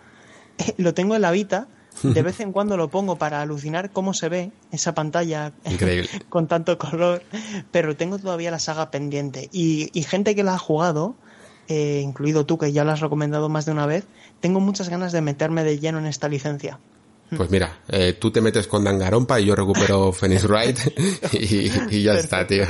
lo 0.79 0.95
tengo 0.95 1.15
en 1.15 1.23
la 1.23 1.31
Vita. 1.31 1.69
De 2.03 2.23
vez 2.23 2.41
en 2.41 2.51
cuando 2.53 2.77
lo 2.77 2.89
pongo 2.89 3.15
para 3.15 3.41
alucinar 3.41 3.93
cómo 3.93 4.15
se 4.15 4.29
ve 4.29 4.51
esa 4.73 4.97
pantalla 4.97 5.53
con 6.29 6.49
tanto 6.49 6.77
color, 6.77 7.23
pero 7.71 7.95
tengo 7.95 8.19
todavía 8.19 8.51
la 8.51 8.59
saga 8.59 8.91
pendiente. 8.91 9.49
Y, 9.53 9.91
gente 10.03 10.35
que 10.35 10.43
la 10.43 10.55
ha 10.55 10.59
jugado, 10.59 11.15
eh, 11.69 12.01
incluido 12.03 12.47
tú 12.47 12.59
que 12.59 12.73
ya 12.73 12.83
lo 12.83 12.91
has 12.91 12.99
recomendado 12.99 13.49
más 13.49 13.65
de 13.65 13.71
una 13.71 13.87
vez, 13.87 14.07
tengo 14.41 14.59
muchas 14.59 14.89
ganas 14.89 15.13
de 15.13 15.21
meterme 15.21 15.63
de 15.63 15.79
lleno 15.79 16.01
en 16.01 16.07
esta 16.07 16.29
licencia. 16.29 16.81
Pues 17.45 17.51
mira, 17.51 17.81
eh, 17.89 18.17
tú 18.19 18.31
te 18.31 18.41
metes 18.41 18.67
con 18.67 18.85
Dangarompa 18.85 19.41
y 19.41 19.47
yo 19.47 19.55
recupero 19.55 20.13
Phoenix 20.13 20.45
Wright 20.45 20.79
y, 21.33 22.03
ya 22.03 22.15
está, 22.15 22.47
tío. 22.47 22.65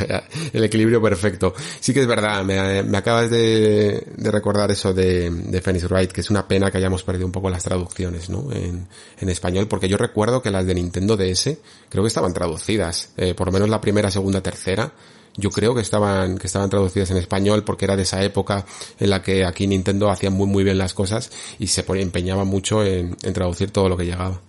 El 0.52 0.64
equilibrio 0.64 1.00
perfecto. 1.00 1.54
Sí 1.80 1.92
que 1.92 2.00
es 2.00 2.06
verdad, 2.06 2.42
me, 2.44 2.96
acabas 2.96 3.30
de, 3.30 4.06
recordar 4.18 4.70
eso 4.70 4.92
de, 4.92 5.30
de 5.30 5.60
Phoenix 5.60 5.88
Wright, 5.90 6.12
que 6.12 6.22
es 6.22 6.30
una 6.30 6.48
pena 6.48 6.70
que 6.70 6.78
hayamos 6.78 7.02
perdido 7.02 7.26
un 7.26 7.32
poco 7.32 7.50
las 7.50 7.62
traducciones, 7.62 8.30
¿no? 8.30 8.48
En, 8.52 8.86
español, 9.28 9.66
porque 9.68 9.88
yo 9.88 9.96
recuerdo 9.96 10.42
que 10.42 10.50
las 10.50 10.66
de 10.66 10.74
Nintendo 10.74 11.16
DS 11.16 11.56
creo 11.88 12.04
que 12.04 12.08
estaban 12.08 12.34
traducidas, 12.34 13.14
eh, 13.16 13.32
por 13.34 13.46
lo 13.46 13.52
menos 13.52 13.70
la 13.70 13.80
primera, 13.80 14.10
segunda, 14.10 14.42
tercera 14.42 14.92
yo 15.36 15.50
creo 15.50 15.74
que 15.74 15.80
estaban, 15.80 16.38
que 16.38 16.46
estaban 16.46 16.70
traducidas 16.70 17.10
en 17.10 17.16
español 17.16 17.64
porque 17.64 17.84
era 17.84 17.96
de 17.96 18.02
esa 18.02 18.22
época 18.22 18.64
en 18.98 19.10
la 19.10 19.22
que 19.22 19.44
aquí 19.44 19.66
Nintendo 19.66 20.10
hacía 20.10 20.30
muy 20.30 20.46
muy 20.46 20.64
bien 20.64 20.78
las 20.78 20.94
cosas 20.94 21.30
y 21.58 21.66
se 21.66 21.84
empeñaba 21.88 22.44
mucho 22.44 22.84
en, 22.84 23.16
traducir 23.16 23.70
todo 23.70 23.88
lo 23.88 23.96
que 23.96 24.06
llegaba. 24.06 24.40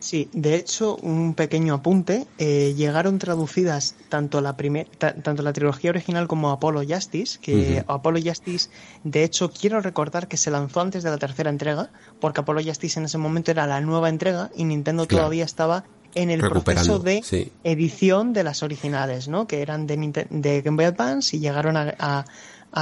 Sí, 0.00 0.30
de 0.32 0.54
hecho, 0.54 0.96
un 0.96 1.34
pequeño 1.34 1.74
apunte, 1.74 2.26
eh, 2.38 2.72
llegaron 2.74 3.18
traducidas 3.18 3.94
tanto 4.08 4.40
la 4.40 4.56
primer, 4.56 4.88
tanto 4.88 5.42
la 5.42 5.52
trilogía 5.52 5.90
original 5.90 6.26
como 6.26 6.50
Apollo 6.50 6.82
Justice, 6.88 7.38
que 7.38 7.84
Apollo 7.86 8.20
Justice, 8.24 8.70
de 9.04 9.24
hecho, 9.24 9.50
quiero 9.50 9.82
recordar 9.82 10.26
que 10.26 10.38
se 10.38 10.50
lanzó 10.50 10.80
antes 10.80 11.02
de 11.02 11.10
la 11.10 11.18
tercera 11.18 11.50
entrega, 11.50 11.90
porque 12.18 12.40
Apollo 12.40 12.66
Justice 12.66 12.98
en 12.98 13.04
ese 13.04 13.18
momento 13.18 13.50
era 13.50 13.66
la 13.66 13.82
nueva 13.82 14.08
entrega 14.08 14.50
y 14.56 14.64
Nintendo 14.64 15.06
todavía 15.06 15.44
estaba 15.44 15.84
en 16.14 16.30
el 16.30 16.40
proceso 16.40 16.98
de 16.98 17.22
edición 17.62 18.32
de 18.32 18.42
las 18.42 18.62
originales, 18.62 19.28
¿no? 19.28 19.46
Que 19.46 19.60
eran 19.60 19.86
de, 19.86 20.26
de 20.30 20.62
Game 20.62 20.76
Boy 20.76 20.86
Advance 20.86 21.36
y 21.36 21.40
llegaron 21.40 21.76
a, 21.76 21.94
a, 21.98 22.24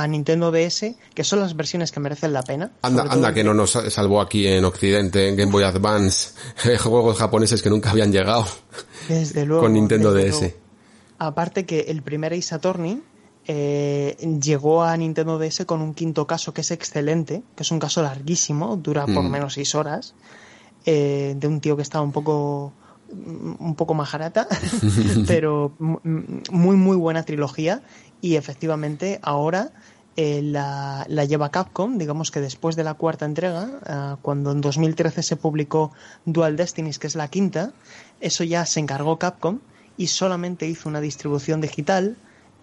Nintendo 0.09 0.51
DS, 0.53 0.95
que 1.15 1.25
son 1.25 1.41
las 1.41 1.57
versiones 1.57 1.93
que 1.93 2.01
merecen 2.01 2.33
la 2.33 2.43
pena. 2.43 2.73
Anda, 2.83 3.05
anda 3.09 3.33
que 3.33 3.43
no 3.43 3.55
nos 3.55 3.71
salvó 3.71 4.21
aquí 4.21 4.47
en 4.47 4.65
Occidente, 4.65 5.29
en 5.29 5.37
Game 5.37 5.51
Boy 5.51 5.65
Advance, 5.65 6.31
juegos 6.79 7.17
japoneses 7.19 7.63
que 7.63 7.71
nunca 7.71 7.91
habían 7.91 8.13
llegado. 8.13 8.47
Desde 9.09 9.45
luego. 9.47 9.63
Con 9.63 9.73
Nintendo 9.73 10.13
DS. 10.13 10.55
Aparte 11.19 11.65
que 11.67 11.81
el 11.89 12.03
primer 12.03 12.33
Ace 12.35 12.55
Attorney 12.55 13.03
eh, 13.47 14.15
llegó 14.43 14.83
a 14.83 14.97
Nintendo 14.97 15.39
DS 15.39 15.65
con 15.65 15.81
un 15.81 15.95
quinto 15.95 16.27
caso 16.27 16.53
que 16.53 16.61
es 16.61 16.71
excelente, 16.71 17.43
que 17.57 17.63
es 17.63 17.71
un 17.71 17.79
caso 17.79 18.03
larguísimo, 18.03 18.77
dura 18.77 19.07
por 19.07 19.23
Mm. 19.25 19.31
menos 19.31 19.55
seis 19.55 19.75
horas, 19.75 20.15
eh, 20.85 21.35
de 21.37 21.47
un 21.49 21.61
tío 21.61 21.75
que 21.77 21.83
estaba 21.83 22.05
un 22.05 22.13
poco 22.13 22.73
un 23.11 23.75
poco 23.77 23.95
majarata, 23.95 24.47
pero 25.27 25.75
mu- 25.79 25.99
muy 26.51 26.77
muy 26.77 26.97
buena 26.97 27.23
trilogía. 27.25 27.83
Y 28.21 28.35
efectivamente 28.37 29.19
ahora 29.23 29.71
eh, 30.17 30.41
la, 30.43 31.05
la 31.09 31.25
lleva 31.25 31.51
Capcom, 31.51 31.99
digamos 31.99 32.31
que 32.31 32.41
después 32.41 32.75
de 32.77 32.83
la 32.85 32.95
cuarta 32.95 33.25
entrega, 33.25 33.69
ah, 33.87 34.17
cuando 34.23 34.51
en 34.53 34.61
2013 34.61 35.23
se 35.23 35.37
publicó 35.37 35.93
Dual 36.25 36.57
Destinies, 36.57 36.99
que 36.99 37.07
es 37.07 37.15
la 37.15 37.29
quinta, 37.29 37.73
eso 38.21 38.43
ya 38.45 38.67
se 38.67 38.81
encargó 38.81 39.19
Capcom 39.19 39.61
y 39.97 40.09
solamente 40.09 40.67
hizo 40.67 40.89
una 40.89 41.01
distribución 41.01 41.61
digital 41.61 42.17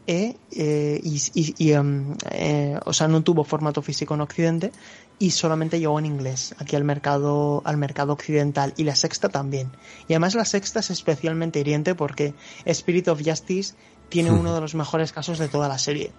eh, 0.07 0.35
eh, 0.51 0.99
y, 1.03 1.21
y- 1.33 1.55
y, 1.57 1.71
em, 1.71 2.13
eh, 2.31 2.77
o 2.85 2.93
sea 2.93 3.07
no 3.07 3.23
tuvo 3.23 3.43
formato 3.43 3.81
físico 3.81 4.13
en 4.13 4.21
Occidente 4.21 4.71
y 5.19 5.31
solamente 5.31 5.79
llegó 5.79 5.97
en 5.99 6.05
inglés 6.05 6.53
aquí 6.57 6.75
al 6.75 6.83
mercado 6.83 7.61
al 7.65 7.77
mercado 7.77 8.13
occidental 8.13 8.73
y 8.77 8.83
la 8.83 8.95
sexta 8.95 9.29
también 9.29 9.71
y 10.07 10.13
además 10.13 10.35
la 10.35 10.45
sexta 10.45 10.79
es 10.81 10.89
especialmente 10.89 11.59
hiriente 11.59 11.95
porque 11.95 12.33
Spirit 12.65 13.07
of 13.07 13.21
Justice 13.25 13.75
tiene 14.09 14.31
uno 14.41 14.53
de 14.53 14.61
los 14.61 14.75
mejores 14.75 15.11
casos 15.11 15.39
de 15.39 15.47
toda 15.47 15.67
la 15.67 15.77
serie 15.77 16.11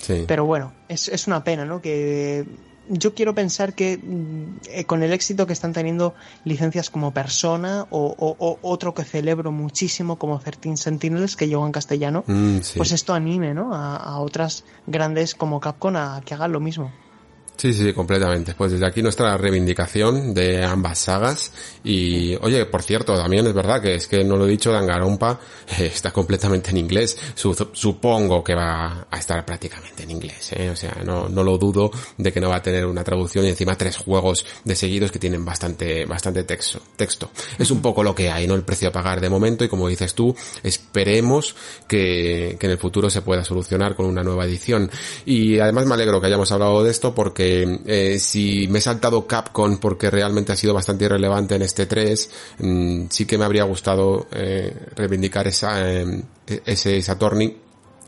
Sí. 0.00 0.24
pero 0.26 0.46
bueno, 0.46 0.72
es, 0.88 1.08
es 1.08 1.26
una 1.26 1.44
pena, 1.44 1.66
¿no? 1.66 1.82
Que 1.82 2.46
yo 2.88 3.12
quiero 3.14 3.34
pensar 3.34 3.74
que 3.74 3.98
mm, 3.98 4.60
eh, 4.70 4.84
con 4.84 5.02
el 5.02 5.12
éxito 5.12 5.46
que 5.46 5.52
están 5.52 5.74
teniendo 5.74 6.14
licencias 6.44 6.88
como 6.88 7.12
Persona 7.12 7.86
o, 7.90 8.14
o- 8.18 8.36
o 8.38 8.58
otro 8.62 8.94
que 8.94 9.04
celebro 9.04 9.52
muchísimo 9.52 10.16
como 10.16 10.38
13 10.38 10.78
Sentinels 10.78 11.36
que 11.36 11.48
llegó 11.48 11.66
en 11.66 11.72
castellano, 11.72 12.24
Mm, 12.26 12.60
sí. 12.62 12.78
pues 12.78 12.92
esto 12.92 13.12
anime, 13.12 13.52
¿no? 13.52 13.74
A, 13.74 13.96
a 13.96 14.20
otras 14.20 14.64
grandes 14.86 15.34
como 15.34 15.60
Capcom 15.60 15.96
a 15.96 16.22
que 16.24 16.32
hagan 16.32 16.52
lo 16.52 16.60
mismo. 16.60 16.90
Sí, 17.60 17.72
sí, 17.74 17.86
sí, 17.86 17.92
completamente. 17.92 18.54
Pues 18.54 18.70
desde 18.70 18.86
aquí 18.86 19.02
nuestra 19.02 19.36
reivindicación 19.36 20.32
de 20.32 20.64
ambas 20.64 20.96
sagas. 21.00 21.50
Y, 21.82 22.36
oye, 22.36 22.64
por 22.66 22.82
cierto, 22.84 23.16
también 23.16 23.44
es 23.48 23.52
verdad 23.52 23.82
que 23.82 23.96
es 23.96 24.06
que 24.06 24.22
no 24.22 24.36
lo 24.36 24.46
he 24.46 24.50
dicho, 24.50 24.70
Dangarompa 24.70 25.40
eh, 25.80 25.90
está 25.92 26.12
completamente 26.12 26.70
en 26.70 26.76
inglés. 26.76 27.18
Su- 27.34 27.56
supongo 27.72 28.44
que 28.44 28.54
va 28.54 29.08
a 29.10 29.18
estar 29.18 29.44
prácticamente 29.44 30.04
en 30.04 30.12
inglés, 30.12 30.52
¿eh? 30.52 30.70
O 30.70 30.76
sea, 30.76 30.98
no, 31.04 31.28
no 31.28 31.42
lo 31.42 31.58
dudo 31.58 31.90
de 32.16 32.32
que 32.32 32.40
no 32.40 32.48
va 32.48 32.56
a 32.58 32.62
tener 32.62 32.86
una 32.86 33.02
traducción 33.02 33.44
y 33.44 33.48
encima 33.48 33.74
tres 33.76 33.96
juegos 33.96 34.46
de 34.62 34.76
seguidos 34.76 35.10
que 35.10 35.18
tienen 35.18 35.44
bastante, 35.44 36.04
bastante 36.04 36.44
texto. 36.44 36.80
texto. 36.94 37.32
Es 37.58 37.72
un 37.72 37.82
poco 37.82 38.04
lo 38.04 38.14
que 38.14 38.30
hay, 38.30 38.46
¿no? 38.46 38.54
El 38.54 38.62
precio 38.62 38.90
a 38.90 38.92
pagar 38.92 39.20
de 39.20 39.30
momento 39.30 39.64
y 39.64 39.68
como 39.68 39.88
dices 39.88 40.14
tú, 40.14 40.32
esperemos 40.62 41.56
que, 41.88 42.56
que 42.60 42.66
en 42.66 42.70
el 42.72 42.78
futuro 42.78 43.10
se 43.10 43.22
pueda 43.22 43.44
solucionar 43.44 43.96
con 43.96 44.06
una 44.06 44.22
nueva 44.22 44.44
edición. 44.44 44.88
Y 45.26 45.58
además 45.58 45.86
me 45.86 45.94
alegro 45.94 46.20
que 46.20 46.28
hayamos 46.28 46.52
hablado 46.52 46.84
de 46.84 46.92
esto 46.92 47.12
porque 47.16 47.47
eh, 47.86 48.18
si 48.18 48.66
me 48.68 48.78
he 48.78 48.82
saltado 48.82 49.26
Capcom 49.26 49.78
porque 49.78 50.10
realmente 50.10 50.52
ha 50.52 50.56
sido 50.56 50.74
bastante 50.74 51.04
irrelevante 51.04 51.54
en 51.54 51.62
este 51.62 51.86
3, 51.86 52.30
mm, 52.58 53.04
sí 53.10 53.26
que 53.26 53.38
me 53.38 53.44
habría 53.44 53.64
gustado 53.64 54.26
eh, 54.32 54.74
reivindicar 54.94 55.46
esa, 55.46 55.90
eh, 55.90 56.22
ese 56.64 57.02
Saturni 57.02 57.56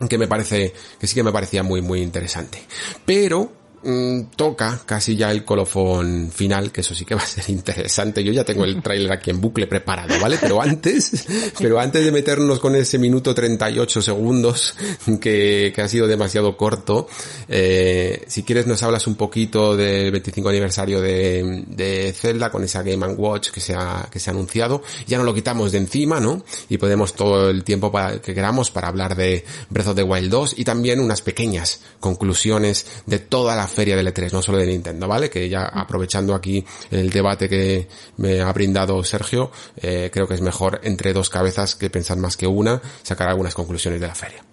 que 0.09 0.17
me 0.17 0.27
parece, 0.27 0.73
que 0.99 1.07
sí 1.07 1.15
que 1.15 1.23
me 1.23 1.31
parecía 1.31 1.63
muy, 1.63 1.81
muy 1.81 2.01
interesante. 2.01 2.63
Pero, 3.05 3.51
mm, 3.83 4.35
toca 4.35 4.81
casi 4.85 5.15
ya 5.15 5.31
el 5.31 5.43
colofón 5.43 6.31
final, 6.33 6.71
que 6.71 6.81
eso 6.81 6.95
sí 6.95 7.05
que 7.05 7.15
va 7.15 7.21
a 7.21 7.25
ser 7.25 7.43
interesante. 7.49 8.23
Yo 8.23 8.31
ya 8.31 8.43
tengo 8.43 8.65
el 8.65 8.81
tráiler 8.81 9.11
aquí 9.11 9.29
en 9.29 9.41
bucle 9.41 9.67
preparado, 9.67 10.19
¿vale? 10.19 10.37
Pero 10.39 10.61
antes, 10.61 11.25
pero 11.59 11.79
antes 11.79 12.03
de 12.03 12.11
meternos 12.11 12.59
con 12.59 12.75
ese 12.75 12.97
minuto 12.97 13.33
38 13.33 14.01
segundos, 14.01 14.75
que, 15.19 15.71
que 15.75 15.81
ha 15.81 15.87
sido 15.87 16.07
demasiado 16.07 16.55
corto, 16.57 17.07
eh, 17.47 18.23
si 18.27 18.43
quieres 18.43 18.67
nos 18.67 18.81
hablas 18.83 19.07
un 19.07 19.15
poquito 19.15 19.75
del 19.75 20.11
25 20.11 20.49
aniversario 20.49 21.01
de, 21.01 21.63
de 21.67 22.13
Zelda 22.13 22.49
con 22.49 22.63
esa 22.63 22.83
Game 22.83 23.05
Watch 23.07 23.49
que 23.49 23.59
se 23.59 23.73
ha, 23.75 24.07
que 24.11 24.19
se 24.19 24.29
ha 24.29 24.33
anunciado. 24.33 24.81
Ya 25.07 25.17
no 25.17 25.23
lo 25.23 25.33
quitamos 25.33 25.71
de 25.71 25.79
encima, 25.79 26.19
¿no? 26.19 26.43
Y 26.69 26.77
podemos 26.77 27.13
todo 27.13 27.49
el 27.49 27.63
tiempo 27.63 27.91
para, 27.91 28.21
que 28.21 28.33
queramos 28.33 28.71
para 28.71 28.87
hablar 28.87 29.15
de 29.15 29.43
Breath 29.69 29.87
of 29.87 29.95
the 29.95 30.03
Wild 30.03 30.29
2 30.29 30.55
y 30.57 30.63
también 30.63 30.99
unas 30.99 31.21
pequeñas 31.21 31.81
conclusiones 31.99 32.85
de 33.05 33.19
toda 33.19 33.55
la 33.55 33.67
feria 33.71 33.95
del 33.95 34.07
E3, 34.07 34.31
no 34.31 34.41
solo 34.41 34.57
de 34.57 34.67
Nintendo, 34.67 35.07
¿vale? 35.07 35.29
Que 35.29 35.49
ya 35.49 35.63
aprovechando 35.65 36.35
aquí 36.35 36.63
el 36.91 37.09
debate 37.09 37.49
que 37.49 37.87
me 38.17 38.41
ha 38.41 38.51
brindado 38.53 39.03
Sergio, 39.03 39.51
eh, 39.77 40.09
creo 40.13 40.27
que 40.27 40.35
es 40.35 40.41
mejor 40.41 40.81
entre 40.83 41.13
dos 41.13 41.29
cabezas 41.29 41.75
que 41.75 41.89
pensar 41.89 42.17
más 42.17 42.37
que 42.37 42.47
una, 42.47 42.81
sacar 43.03 43.29
algunas 43.29 43.55
conclusiones 43.55 43.99
de 43.99 44.07
la 44.07 44.15
feria. 44.15 44.43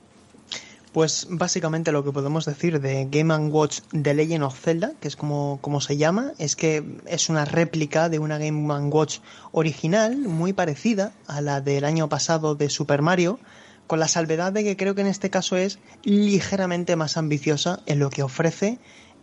Pues 0.92 1.26
básicamente 1.28 1.92
lo 1.92 2.02
que 2.02 2.12
podemos 2.12 2.44
decir 2.46 2.80
de 2.80 3.06
Game 3.10 3.34
Watch 3.48 3.80
The 3.90 4.14
Legend 4.14 4.42
of 4.42 4.58
Zelda, 4.58 4.92
que 5.00 5.08
es 5.08 5.16
como, 5.16 5.58
como 5.60 5.80
se 5.80 5.96
llama, 5.96 6.32
es 6.38 6.56
que 6.56 6.82
es 7.06 7.28
una 7.28 7.44
réplica 7.44 8.08
de 8.08 8.18
una 8.18 8.38
Game 8.38 8.66
Watch 8.88 9.18
original, 9.52 10.16
muy 10.16 10.54
parecida 10.54 11.12
a 11.26 11.40
la 11.40 11.60
del 11.60 11.84
año 11.84 12.08
pasado 12.08 12.54
de 12.54 12.70
Super 12.70 13.02
Mario, 13.02 13.38
con 13.86 14.00
la 14.00 14.08
salvedad 14.08 14.52
de 14.52 14.64
que 14.64 14.76
creo 14.76 14.94
que 14.94 15.02
en 15.02 15.06
este 15.06 15.30
caso 15.30 15.56
es 15.56 15.78
ligeramente 16.04 16.96
más 16.96 17.16
ambiciosa 17.16 17.80
en 17.86 17.98
lo 17.98 18.10
que 18.10 18.22
ofrece 18.22 18.78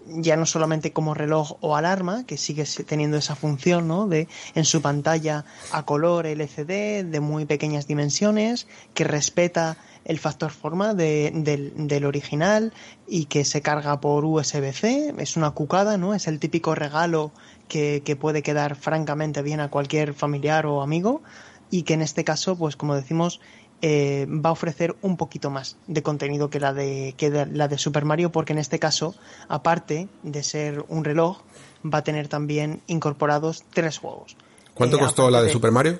ya 0.07 0.35
no 0.35 0.45
solamente 0.45 0.93
como 0.93 1.13
reloj 1.13 1.57
o 1.61 1.75
alarma, 1.75 2.25
que 2.25 2.37
sigue 2.37 2.65
teniendo 2.85 3.17
esa 3.17 3.35
función, 3.35 3.87
¿no? 3.87 4.07
De 4.07 4.27
en 4.53 4.65
su 4.65 4.81
pantalla 4.81 5.45
a 5.71 5.83
color 5.83 6.25
LCD 6.25 7.03
de 7.05 7.19
muy 7.19 7.45
pequeñas 7.45 7.87
dimensiones, 7.87 8.67
que 8.93 9.03
respeta 9.03 9.77
el 10.05 10.19
factor 10.19 10.51
forma 10.51 10.93
de, 10.93 11.31
del, 11.33 11.87
del 11.87 12.05
original 12.05 12.73
y 13.07 13.25
que 13.25 13.43
se 13.43 13.61
carga 13.61 13.99
por 13.99 14.23
USB-C. 14.23 15.15
Es 15.17 15.35
una 15.35 15.51
cucada, 15.51 15.97
¿no? 15.97 16.13
Es 16.13 16.27
el 16.27 16.39
típico 16.39 16.75
regalo 16.75 17.31
que, 17.67 18.03
que 18.05 18.15
puede 18.15 18.43
quedar 18.43 18.75
francamente 18.75 19.41
bien 19.41 19.59
a 19.59 19.69
cualquier 19.69 20.13
familiar 20.13 20.67
o 20.67 20.81
amigo 20.81 21.23
y 21.71 21.83
que 21.83 21.95
en 21.95 22.03
este 22.03 22.23
caso, 22.23 22.55
pues 22.55 22.75
como 22.75 22.95
decimos, 22.95 23.41
eh, 23.81 24.25
va 24.29 24.49
a 24.49 24.53
ofrecer 24.53 24.95
un 25.01 25.17
poquito 25.17 25.49
más 25.49 25.77
de 25.87 26.01
contenido 26.03 26.49
que 26.49 26.59
la 26.59 26.73
de, 26.73 27.13
que 27.17 27.29
de, 27.29 27.45
la 27.45 27.67
de 27.67 27.77
Super 27.77 28.05
Mario, 28.05 28.31
porque 28.31 28.53
en 28.53 28.59
este 28.59 28.79
caso, 28.79 29.15
aparte 29.47 30.07
de 30.23 30.43
ser 30.43 30.83
un 30.87 31.03
reloj, 31.03 31.39
va 31.85 31.99
a 31.99 32.03
tener 32.03 32.27
también 32.27 32.81
incorporados 32.87 33.63
tres 33.73 33.97
juegos. 33.99 34.35
¿Cuánto 34.73 34.97
Eh, 34.97 34.99
costó 34.99 35.29
la 35.29 35.41
de, 35.41 35.47
de- 35.47 35.53
Super 35.53 35.71
Mario? 35.71 35.99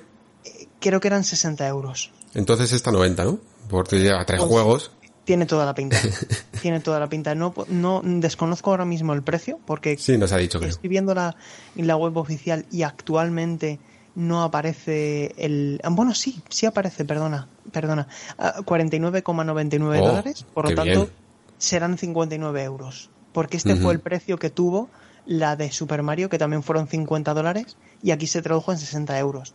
Creo 0.80 1.00
que 1.00 1.08
eran 1.08 1.24
60 1.24 1.66
euros. 1.68 2.12
Entonces 2.34 2.72
está 2.72 2.90
90, 2.92 3.24
¿no? 3.24 3.38
Porque 3.68 3.98
lleva 3.98 4.24
tres 4.26 4.40
Pues- 4.40 4.50
juegos. 4.50 4.90
Tiene 5.24 5.44
toda 5.46 5.66
la 5.66 5.74
pinta. 5.74 5.96
Tiene 6.62 6.78
toda 6.78 7.00
la 7.00 7.08
pinta. 7.08 7.34
No, 7.34 7.52
no 7.68 8.00
desconozco 8.04 8.70
ahora 8.70 8.84
mismo 8.84 9.12
el 9.12 9.22
precio, 9.22 9.58
porque 9.66 9.96
Sí, 9.98 10.16
nos 10.18 10.30
ha 10.32 10.36
dicho, 10.36 10.58
creo. 10.60 10.70
estoy 10.70 10.88
viendo 10.88 11.14
la, 11.14 11.34
la 11.74 11.96
web 11.96 12.16
oficial 12.16 12.64
y 12.70 12.82
actualmente 12.82 13.80
no 14.16 14.42
aparece 14.42 15.32
el. 15.36 15.80
ah, 15.84 15.90
Bueno, 15.90 16.12
sí, 16.14 16.42
sí 16.48 16.66
aparece, 16.66 17.04
perdona, 17.04 17.48
perdona. 17.70 18.08
Ah, 18.38 18.54
49,99 18.64 20.00
Oh, 20.02 20.06
dólares, 20.06 20.44
por 20.52 20.68
lo 20.68 20.74
tanto 20.74 21.00
bien. 21.04 21.12
serán 21.58 21.96
59 21.98 22.62
euros. 22.64 23.10
Porque 23.32 23.56
este 23.58 23.76
fue 23.76 23.92
el 23.92 24.00
precio 24.00 24.38
que 24.38 24.50
tuvo 24.50 24.88
la 25.26 25.54
de 25.56 25.70
Super 25.70 26.02
Mario, 26.02 26.28
que 26.30 26.38
también 26.38 26.62
fueron 26.62 26.88
50 26.88 27.34
dólares, 27.34 27.76
y 28.02 28.10
aquí 28.10 28.26
se 28.26 28.40
tradujo 28.42 28.72
en 28.72 28.78
60 28.78 29.18
euros. 29.18 29.54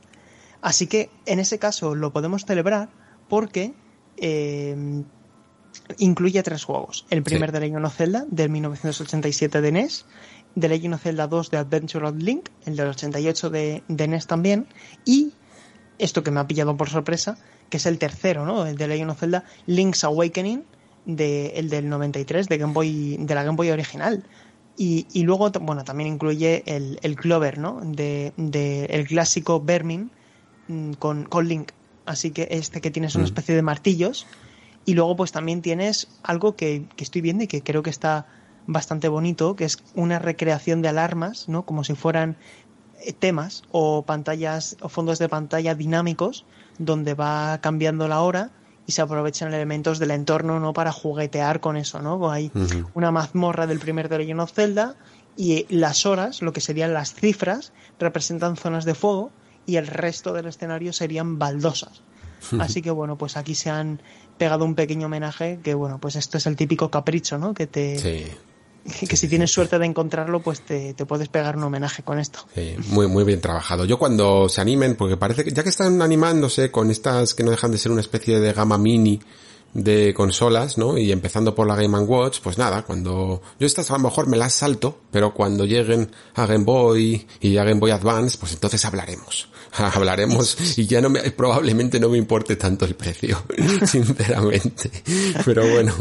Así 0.61 0.85
que 0.87 1.09
en 1.25 1.39
ese 1.39 1.57
caso 1.57 1.95
lo 1.95 2.13
podemos 2.13 2.45
celebrar 2.45 2.89
porque 3.27 3.73
eh, 4.17 5.03
incluye 5.97 6.43
tres 6.43 6.63
juegos. 6.63 7.05
El 7.09 7.23
primer 7.23 7.49
Sí. 7.49 7.53
de 7.53 7.59
Legend 7.61 7.85
of 7.85 7.95
Zelda, 7.95 8.25
del 8.29 8.49
1987 8.49 9.61
de 9.61 9.71
NES, 9.71 10.05
de 10.55 10.69
Legend 10.69 10.95
of 10.95 11.01
Zelda 11.01 11.27
2 11.27 11.49
de 11.51 11.57
Adventure 11.57 12.07
of 12.07 12.15
Link, 12.17 12.49
el 12.65 12.75
del 12.75 12.87
88 12.89 13.49
de, 13.49 13.83
de 13.87 14.07
NES 14.07 14.27
también, 14.27 14.67
y 15.05 15.33
esto 15.97 16.23
que 16.23 16.31
me 16.31 16.39
ha 16.39 16.47
pillado 16.47 16.75
por 16.77 16.89
sorpresa, 16.89 17.37
que 17.69 17.77
es 17.77 17.85
el 17.85 17.97
tercero, 17.99 18.45
¿no? 18.45 18.65
El 18.65 18.75
de 18.75 18.87
Legend 18.87 19.11
of 19.11 19.19
Zelda, 19.19 19.45
Link's 19.65 20.03
Awakening, 20.03 20.63
de, 21.05 21.47
el 21.55 21.69
del 21.69 21.89
93, 21.89 22.47
de, 22.49 22.57
Game 22.57 22.73
Boy, 22.73 23.17
de 23.19 23.35
la 23.35 23.43
Game 23.43 23.55
Boy 23.55 23.71
original. 23.71 24.23
Y, 24.77 25.05
y 25.13 25.23
luego, 25.23 25.51
bueno, 25.61 25.83
también 25.83 26.13
incluye 26.13 26.63
el, 26.65 26.99
el 27.01 27.15
Clover, 27.15 27.57
¿no? 27.57 27.79
De, 27.83 28.33
de 28.37 28.85
el 28.85 29.07
clásico 29.07 29.61
Vermin 29.61 30.11
mm, 30.67 30.93
con, 30.93 31.25
con 31.25 31.47
Link. 31.47 31.71
Así 32.05 32.31
que 32.31 32.47
este 32.51 32.81
que 32.81 32.89
tienes 32.91 33.15
una 33.15 33.23
Mm. 33.23 33.25
especie 33.25 33.55
de 33.55 33.61
martillos. 33.61 34.25
Y 34.85 34.95
luego 34.95 35.15
pues 35.15 35.31
también 35.31 35.61
tienes 35.61 36.07
algo 36.23 36.55
que, 36.55 36.85
que 36.95 37.03
estoy 37.03 37.21
viendo 37.21 37.43
y 37.43 37.47
que 37.47 37.61
creo 37.61 37.83
que 37.83 37.91
está 37.91 38.25
bastante 38.71 39.07
bonito, 39.07 39.55
que 39.55 39.65
es 39.65 39.77
una 39.95 40.19
recreación 40.19 40.81
de 40.81 40.89
alarmas, 40.89 41.47
¿no? 41.47 41.65
Como 41.65 41.83
si 41.83 41.95
fueran 41.95 42.37
eh, 42.99 43.13
temas 43.13 43.63
o 43.71 44.03
pantallas 44.03 44.77
o 44.81 44.89
fondos 44.89 45.19
de 45.19 45.29
pantalla 45.29 45.75
dinámicos 45.75 46.45
donde 46.77 47.13
va 47.13 47.59
cambiando 47.61 48.07
la 48.07 48.21
hora 48.21 48.51
y 48.87 48.91
se 48.91 49.01
aprovechan 49.01 49.53
elementos 49.53 49.99
del 49.99 50.11
entorno 50.11 50.59
no 50.59 50.73
para 50.73 50.91
juguetear 50.91 51.59
con 51.59 51.77
eso, 51.77 52.01
¿no? 52.01 52.31
Hay 52.31 52.51
una 52.93 53.11
mazmorra 53.11 53.67
del 53.67 53.79
primer 53.79 54.09
de 54.09 54.19
Legend 54.19 54.41
of 54.41 54.53
Zelda 54.53 54.95
y 55.37 55.65
las 55.69 56.05
horas, 56.05 56.41
lo 56.41 56.51
que 56.53 56.61
serían 56.61 56.93
las 56.93 57.13
cifras, 57.13 57.73
representan 57.99 58.57
zonas 58.57 58.85
de 58.85 58.95
fuego 58.95 59.31
y 59.65 59.77
el 59.77 59.87
resto 59.87 60.33
del 60.33 60.47
escenario 60.47 60.93
serían 60.93 61.39
baldosas. 61.39 62.01
Así 62.59 62.81
que 62.81 62.91
bueno, 62.91 63.17
pues 63.17 63.37
aquí 63.37 63.55
se 63.55 63.69
han 63.69 64.01
pegado 64.37 64.65
un 64.65 64.75
pequeño 64.75 65.05
homenaje 65.05 65.59
que 65.63 65.73
bueno, 65.73 65.99
pues 65.99 66.15
esto 66.15 66.37
es 66.37 66.47
el 66.47 66.55
típico 66.55 66.89
capricho, 66.89 67.37
¿no? 67.37 67.53
Que 67.53 67.67
te... 67.67 68.37
Que 69.07 69.15
si 69.15 69.27
tienes 69.27 69.51
suerte 69.51 69.77
de 69.79 69.85
encontrarlo, 69.85 70.41
pues 70.41 70.61
te, 70.61 70.93
te, 70.93 71.05
puedes 71.05 71.27
pegar 71.27 71.57
un 71.57 71.63
homenaje 71.63 72.03
con 72.03 72.19
esto. 72.19 72.39
Sí, 72.55 72.75
muy, 72.87 73.07
muy 73.07 73.23
bien 73.23 73.41
trabajado. 73.41 73.85
Yo 73.85 73.97
cuando 73.97 74.49
se 74.49 74.61
animen, 74.61 74.95
porque 74.95 75.17
parece 75.17 75.43
que 75.43 75.51
ya 75.51 75.63
que 75.63 75.69
están 75.69 76.01
animándose 76.01 76.71
con 76.71 76.89
estas 76.91 77.33
que 77.33 77.43
no 77.43 77.51
dejan 77.51 77.71
de 77.71 77.77
ser 77.77 77.91
una 77.91 78.01
especie 78.01 78.39
de 78.39 78.53
gama 78.53 78.77
mini 78.77 79.21
de 79.73 80.13
consolas, 80.13 80.77
¿no? 80.77 80.97
Y 80.97 81.11
empezando 81.11 81.55
por 81.55 81.67
la 81.67 81.75
Game 81.75 81.97
Watch, 81.99 82.39
pues 82.41 82.57
nada, 82.57 82.83
cuando 82.83 83.41
yo 83.59 83.67
estas 83.67 83.89
a 83.91 83.93
lo 83.93 83.99
mejor 83.99 84.27
me 84.27 84.37
las 84.37 84.53
salto, 84.53 85.01
pero 85.11 85.33
cuando 85.33 85.65
lleguen 85.65 86.11
a 86.35 86.45
Game 86.45 86.65
Boy 86.65 87.27
y 87.39 87.57
a 87.57 87.63
Game 87.63 87.79
Boy 87.79 87.91
Advance, 87.91 88.37
pues 88.37 88.53
entonces 88.53 88.83
hablaremos. 88.85 89.49
hablaremos 89.71 90.57
y 90.77 90.85
ya 90.85 91.01
no 91.01 91.09
me, 91.09 91.21
probablemente 91.31 91.99
no 91.99 92.09
me 92.09 92.17
importe 92.17 92.55
tanto 92.55 92.85
el 92.85 92.95
precio, 92.95 93.43
sinceramente. 93.85 94.91
Pero 95.45 95.67
bueno, 95.69 95.93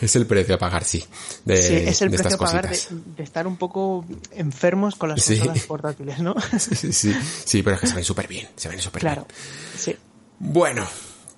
es 0.00 0.16
el 0.16 0.26
precio 0.26 0.54
a 0.54 0.58
pagar, 0.58 0.84
sí. 0.84 1.04
De, 1.44 1.60
sí, 1.60 1.74
es 1.74 2.00
el 2.02 2.10
precio 2.10 2.36
a 2.36 2.38
pagar 2.38 2.70
de, 2.70 3.22
estar 3.22 3.46
un 3.46 3.56
poco 3.56 4.04
enfermos 4.32 4.96
con 4.96 5.10
las 5.10 5.24
consolas 5.24 5.62
portátiles, 5.64 6.18
¿no? 6.20 6.34
sí, 6.58 6.92
sí, 6.92 7.14
sí, 7.44 7.62
pero 7.62 7.76
es 7.76 7.82
que 7.82 7.86
se 7.88 7.94
ven 7.94 8.04
súper 8.04 8.28
bien, 8.28 8.48
se 8.56 8.68
ven 8.68 8.80
súper 8.80 9.00
claro, 9.00 9.26
bien. 9.28 9.78
sí. 9.78 9.96
Bueno, 10.38 10.86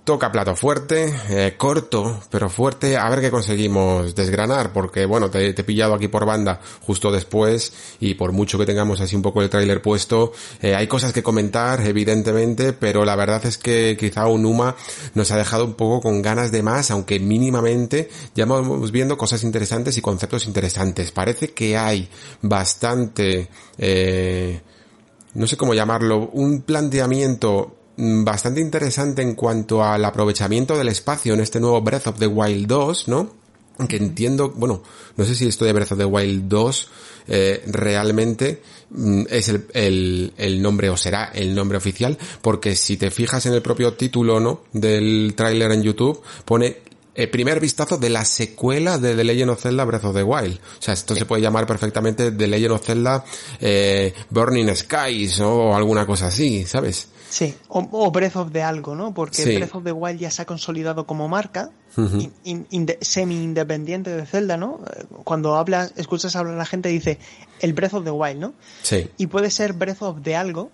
toca 0.08 0.32
plato 0.32 0.56
fuerte, 0.56 1.12
eh, 1.28 1.54
corto, 1.58 2.22
pero 2.30 2.48
fuerte, 2.48 2.96
a 2.96 3.10
ver 3.10 3.20
qué 3.20 3.30
conseguimos 3.30 4.14
desgranar, 4.14 4.72
porque 4.72 5.04
bueno, 5.04 5.28
te, 5.28 5.50
he 5.50 5.64
pillado 5.64 5.92
aquí 5.92 6.08
por 6.08 6.24
banda 6.24 6.60
justo 6.80 7.12
después 7.12 7.74
y 8.00 8.14
por 8.14 8.32
mucho 8.32 8.56
que 8.56 8.64
tengamos 8.64 9.02
así 9.02 9.14
un 9.14 9.20
poco 9.20 9.42
el 9.42 9.50
tráiler 9.50 9.82
puesto, 9.82 10.32
eh, 10.62 10.74
hay 10.74 10.86
cosas 10.86 11.12
que 11.12 11.22
comentar, 11.22 11.86
evidentemente, 11.86 12.72
pero 12.72 13.04
la 13.04 13.16
verdad 13.16 13.44
es 13.44 13.58
que 13.58 13.98
quizá 14.00 14.26
Unuma 14.28 14.76
nos 15.12 15.30
ha 15.30 15.36
dejado 15.36 15.66
un 15.66 15.74
poco 15.74 16.00
con 16.00 16.22
ganas 16.22 16.52
de 16.52 16.62
más, 16.62 16.90
aunque 16.90 17.20
mínimamente 17.20 18.08
ya 18.34 18.46
vamos 18.46 18.90
viendo 18.90 19.18
cosas 19.18 19.42
interesantes 19.42 19.98
y 19.98 20.00
conceptos 20.00 20.46
interesantes. 20.46 21.12
Parece 21.12 21.50
que 21.50 21.76
hay 21.76 22.08
bastante, 22.40 23.50
eh, 23.76 24.62
no 25.34 25.46
sé 25.46 25.58
cómo 25.58 25.74
llamarlo, 25.74 26.30
un 26.32 26.62
planteamiento 26.62 27.77
bastante 27.98 28.60
interesante 28.60 29.22
en 29.22 29.34
cuanto 29.34 29.82
al 29.82 30.04
aprovechamiento 30.04 30.78
del 30.78 30.88
espacio 30.88 31.34
en 31.34 31.40
este 31.40 31.58
nuevo 31.58 31.80
Breath 31.82 32.06
of 32.06 32.18
the 32.18 32.28
Wild 32.28 32.66
2, 32.68 33.08
¿no? 33.08 33.32
Que 33.88 33.96
entiendo, 33.96 34.52
bueno, 34.56 34.82
no 35.16 35.24
sé 35.24 35.34
si 35.34 35.46
esto 35.46 35.64
de 35.64 35.72
Breath 35.72 35.92
of 35.92 35.98
the 35.98 36.04
Wild 36.04 36.48
2 36.48 36.88
eh, 37.28 37.62
realmente 37.66 38.62
mm, 38.90 39.22
es 39.28 39.48
el, 39.48 39.66
el, 39.74 40.32
el, 40.36 40.62
nombre 40.62 40.90
o 40.90 40.96
será 40.96 41.30
el 41.34 41.54
nombre 41.54 41.78
oficial, 41.78 42.16
porque 42.40 42.76
si 42.76 42.96
te 42.96 43.10
fijas 43.10 43.46
en 43.46 43.54
el 43.54 43.62
propio 43.62 43.94
título, 43.94 44.38
¿no? 44.40 44.62
Del 44.72 45.34
tráiler 45.36 45.72
en 45.72 45.82
YouTube, 45.82 46.22
pone 46.44 46.88
el 47.18 47.30
primer 47.30 47.58
vistazo 47.58 47.98
de 47.98 48.10
la 48.10 48.24
secuela 48.24 48.96
de 48.96 49.16
The 49.16 49.24
Legend 49.24 49.50
of 49.50 49.60
Zelda 49.60 49.84
Breath 49.84 50.04
of 50.04 50.14
the 50.14 50.22
Wild. 50.22 50.54
O 50.54 50.82
sea, 50.82 50.94
esto 50.94 51.16
se 51.16 51.24
puede 51.24 51.42
llamar 51.42 51.66
perfectamente 51.66 52.30
The 52.30 52.46
Legend 52.46 52.72
of 52.72 52.86
Zelda 52.86 53.24
eh, 53.60 54.14
Burning 54.30 54.74
Skies 54.74 55.40
o 55.40 55.74
alguna 55.74 56.06
cosa 56.06 56.28
así, 56.28 56.64
¿sabes? 56.64 57.08
Sí, 57.28 57.54
o, 57.68 58.10
Breath 58.10 58.36
of 58.36 58.52
the 58.52 58.62
algo, 58.62 58.94
¿no? 58.94 59.12
Porque 59.12 59.44
Breath 59.44 59.74
of 59.74 59.84
the 59.84 59.92
Wild 59.92 60.18
ya 60.18 60.30
se 60.30 60.42
ha 60.42 60.44
consolidado 60.46 61.06
como 61.06 61.28
marca 61.28 61.70
semi-independiente 63.00 64.10
de 64.10 64.26
Zelda, 64.26 64.56
¿no? 64.56 64.80
Cuando 65.24 65.56
hablas, 65.56 65.92
escuchas 65.96 66.36
hablar 66.36 66.54
a 66.54 66.58
la 66.58 66.66
gente 66.66 66.88
dice 66.88 67.18
el 67.60 67.72
Breath 67.72 67.94
of 67.94 68.04
the 68.04 68.10
Wild, 68.10 68.38
¿no? 68.40 68.54
Sí. 68.82 69.10
Y 69.18 69.26
puede 69.26 69.50
ser 69.50 69.72
Breath 69.72 70.02
of 70.02 70.22
the 70.22 70.36
algo. 70.36 70.70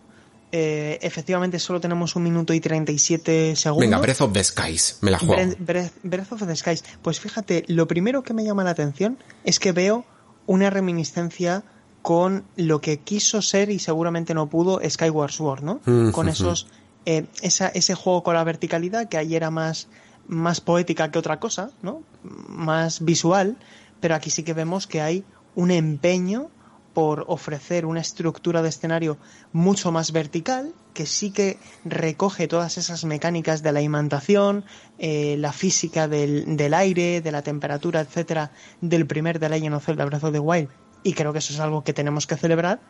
Eh, 0.52 1.00
efectivamente 1.02 1.58
solo 1.58 1.80
tenemos 1.80 2.14
un 2.14 2.22
minuto 2.22 2.54
y 2.54 2.60
37 2.60 3.56
segundos. 3.56 3.80
Venga, 3.80 3.98
Breath 3.98 4.20
of 4.20 4.32
the 4.32 4.44
Skies, 4.44 4.98
me 5.00 5.10
la 5.10 5.18
juego. 5.18 5.56
Breath 5.58 6.32
of 6.32 6.46
the 6.46 6.54
Skies. 6.54 6.84
Pues 7.02 7.18
fíjate, 7.18 7.64
lo 7.66 7.88
primero 7.88 8.22
que 8.22 8.34
me 8.34 8.44
llama 8.44 8.62
la 8.62 8.70
atención 8.70 9.18
es 9.42 9.58
que 9.58 9.72
veo 9.72 10.04
una 10.46 10.70
reminiscencia 10.70 11.64
con 12.04 12.44
lo 12.56 12.82
que 12.82 12.98
quiso 12.98 13.40
ser 13.40 13.70
y 13.70 13.78
seguramente 13.78 14.34
no 14.34 14.50
pudo 14.50 14.78
Skyward 14.86 15.30
Sword, 15.30 15.62
¿no? 15.62 15.80
Mm, 15.86 16.10
con 16.10 16.28
esos 16.28 16.66
eh, 17.06 17.24
esa, 17.40 17.68
ese 17.68 17.94
juego 17.94 18.22
con 18.22 18.34
la 18.34 18.44
verticalidad 18.44 19.08
que 19.08 19.16
ahí 19.16 19.34
era 19.34 19.50
más 19.50 19.88
más 20.28 20.60
poética 20.60 21.10
que 21.10 21.18
otra 21.18 21.40
cosa, 21.40 21.70
¿no? 21.80 22.02
Más 22.22 23.02
visual, 23.02 23.56
pero 24.00 24.14
aquí 24.16 24.28
sí 24.28 24.42
que 24.42 24.52
vemos 24.52 24.86
que 24.86 25.00
hay 25.00 25.24
un 25.54 25.70
empeño 25.70 26.50
por 26.92 27.24
ofrecer 27.26 27.86
una 27.86 28.02
estructura 28.02 28.60
de 28.60 28.68
escenario 28.68 29.16
mucho 29.54 29.90
más 29.90 30.12
vertical, 30.12 30.74
que 30.92 31.06
sí 31.06 31.30
que 31.30 31.58
recoge 31.86 32.48
todas 32.48 32.76
esas 32.76 33.06
mecánicas 33.06 33.62
de 33.62 33.72
la 33.72 33.80
imantación, 33.80 34.66
eh, 34.98 35.36
la 35.38 35.54
física 35.54 36.06
del, 36.06 36.58
del, 36.58 36.74
aire, 36.74 37.22
de 37.22 37.32
la 37.32 37.40
temperatura, 37.40 38.00
etcétera, 38.00 38.50
del 38.82 39.06
primer 39.06 39.38
The 39.38 39.48
Legend 39.48 39.76
of 39.76 39.86
Zelda 39.86 40.04
Breath 40.04 40.24
of 40.24 40.32
the 40.32 40.38
Wild, 40.38 40.68
y 41.04 41.12
creo 41.12 41.32
que 41.32 41.38
eso 41.38 41.52
es 41.52 41.60
algo 41.60 41.84
que 41.84 41.92
tenemos 41.92 42.26
que 42.26 42.36
celebrar, 42.36 42.80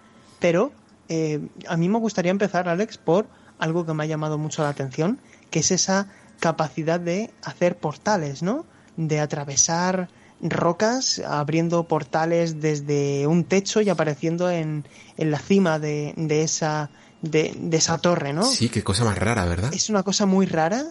pero 0.41 0.73
eh, 1.11 1.47
a 1.69 1.77
mí 1.77 1.89
me 1.91 1.99
gustaría 1.99 2.31
empezar, 2.31 2.69
Alex, 2.69 2.97
por 2.97 3.27
algo 3.59 3.85
que 3.85 3.93
me 3.93 4.05
ha 4.05 4.07
llamado 4.07 4.39
mucho 4.39 4.63
la 4.63 4.71
atención, 4.71 5.21
que 5.51 5.59
es 5.59 5.71
esa 5.71 6.09
capacidad 6.41 6.99
de 6.99 7.31
hacer 7.43 7.77
portales, 7.77 8.43
¿no? 8.43 8.65
De 8.97 9.21
atravesar 9.21 10.09
rocas, 10.41 11.21
abriendo 11.21 11.87
portales 11.89 12.61
desde 12.61 13.27
un 13.27 13.45
techo 13.45 13.81
y 13.81 13.89
apareciendo 13.89 14.51
en, 14.51 14.87
en 15.17 15.31
la 15.31 15.39
cima 15.39 15.79
de, 15.79 16.15
de 16.17 16.43
esa 16.43 16.91
de, 17.23 17.55
de, 17.57 17.77
esa 17.77 17.99
torre, 17.99 18.33
¿no? 18.33 18.45
Sí, 18.45 18.69
qué 18.69 18.83
cosa 18.83 19.05
más 19.05 19.19
rara, 19.19 19.47
¿verdad? 19.47 19.73
Es 19.73 19.89
una 19.89 20.03
cosa 20.03 20.27
muy 20.27 20.45
rara 20.47 20.85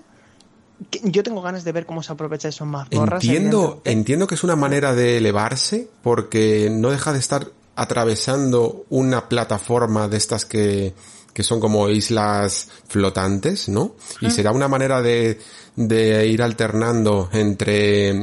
yo 1.03 1.23
tengo 1.23 1.41
ganas 1.41 1.63
de 1.63 1.71
ver 1.71 1.85
cómo 1.85 2.03
se 2.03 2.11
aprovecha 2.13 2.49
eso 2.49 2.65
más 2.65 2.87
Entiendo, 2.91 3.81
entiendo 3.85 4.27
que 4.27 4.35
es 4.35 4.43
una 4.43 4.55
manera 4.55 4.93
de 4.93 5.17
elevarse 5.17 5.87
porque 6.01 6.69
no 6.71 6.91
deja 6.91 7.13
de 7.13 7.19
estar 7.19 7.47
atravesando 7.75 8.85
una 8.89 9.29
plataforma 9.29 10.07
de 10.07 10.17
estas 10.17 10.45
que, 10.45 10.93
que 11.33 11.43
son 11.43 11.59
como 11.59 11.89
islas 11.89 12.69
flotantes, 12.87 13.67
¿no? 13.69 13.95
Y 14.21 14.29
será 14.29 14.51
una 14.51 14.67
manera 14.67 15.01
de, 15.01 15.39
de 15.75 16.27
ir 16.27 16.41
alternando 16.43 17.29
entre 17.33 18.13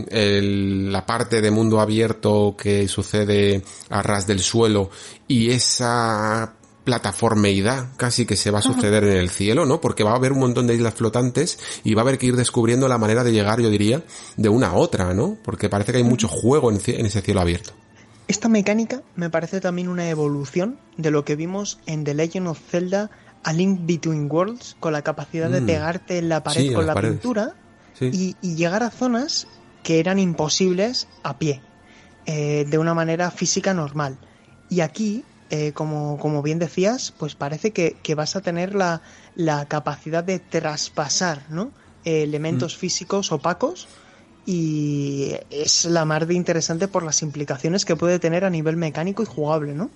la 0.90 1.04
parte 1.04 1.40
de 1.40 1.50
mundo 1.50 1.80
abierto 1.80 2.54
que 2.56 2.86
sucede 2.86 3.62
a 3.88 4.02
ras 4.02 4.26
del 4.26 4.40
suelo 4.40 4.90
y 5.26 5.50
esa 5.50 6.54
plataformeidad 6.84 7.88
casi 7.96 8.26
que 8.26 8.36
se 8.36 8.50
va 8.50 8.60
a 8.60 8.62
suceder 8.62 9.04
en 9.04 9.16
el 9.16 9.30
cielo, 9.30 9.66
¿no? 9.66 9.80
Porque 9.80 10.04
va 10.04 10.12
a 10.12 10.16
haber 10.16 10.32
un 10.32 10.40
montón 10.40 10.66
de 10.66 10.74
islas 10.74 10.94
flotantes 10.94 11.58
y 11.84 11.94
va 11.94 12.02
a 12.02 12.04
haber 12.04 12.18
que 12.18 12.26
ir 12.26 12.36
descubriendo 12.36 12.88
la 12.88 12.98
manera 12.98 13.24
de 13.24 13.32
llegar, 13.32 13.60
yo 13.60 13.70
diría, 13.70 14.02
de 14.36 14.48
una 14.48 14.68
a 14.68 14.74
otra, 14.74 15.14
¿no? 15.14 15.36
Porque 15.42 15.68
parece 15.68 15.92
que 15.92 15.98
hay 15.98 16.04
mucho 16.04 16.28
juego 16.28 16.70
en, 16.70 17.06
ese 17.06 17.20
cielo 17.20 17.40
abierto. 17.40 17.72
Esta 18.28 18.48
mecánica 18.48 19.02
me 19.16 19.28
parece 19.28 19.60
también 19.60 19.88
una 19.88 20.08
evolución 20.08 20.78
de 20.96 21.10
lo 21.10 21.24
que 21.24 21.36
vimos 21.36 21.78
en 21.86 22.04
The 22.04 22.14
Legend 22.14 22.48
of 22.48 22.60
Zelda 22.70 23.10
A 23.42 23.52
Link 23.52 23.80
Between 23.82 24.30
Worlds, 24.30 24.76
con 24.80 24.92
la 24.92 25.02
capacidad 25.02 25.50
de 25.50 25.60
mm. 25.60 25.66
pegarte 25.66 26.18
en 26.18 26.28
la 26.28 26.42
pared 26.42 26.72
con 26.72 26.86
la 26.86 26.94
pintura 26.94 27.54
y, 28.00 28.36
llegar 28.40 28.82
a 28.82 28.90
zonas 28.90 29.46
que 29.82 29.98
eran 29.98 30.18
imposibles 30.18 31.08
a 31.22 31.38
pie, 31.38 31.60
eh, 32.26 32.66
de 32.68 32.78
una 32.78 32.94
manera 32.94 33.30
física 33.30 33.74
normal. 33.74 34.18
Y 34.68 34.80
aquí 34.80 35.24
eh, 35.50 35.72
como, 35.72 36.18
como, 36.18 36.42
bien 36.42 36.58
decías, 36.58 37.12
pues 37.18 37.34
parece 37.34 37.72
que, 37.72 37.96
vas 38.14 38.36
a 38.36 38.40
tener 38.40 38.74
la, 38.74 39.02
la, 39.34 39.66
capacidad 39.66 40.24
de 40.24 40.38
traspasar 40.38 41.44
¿no? 41.50 41.72
elementos 42.04 42.76
mm. 42.76 42.78
físicos 42.78 43.32
opacos 43.32 43.88
y 44.46 45.32
es 45.50 45.84
la 45.84 46.04
más 46.04 46.26
de 46.26 46.34
interesante 46.34 46.88
por 46.88 47.02
las 47.02 47.22
implicaciones 47.22 47.84
que 47.84 47.96
puede 47.96 48.18
tener 48.18 48.44
a 48.44 48.50
nivel 48.50 48.76
mecánico 48.76 49.22
y 49.22 49.26
jugable, 49.26 49.74
¿no? 49.74 49.90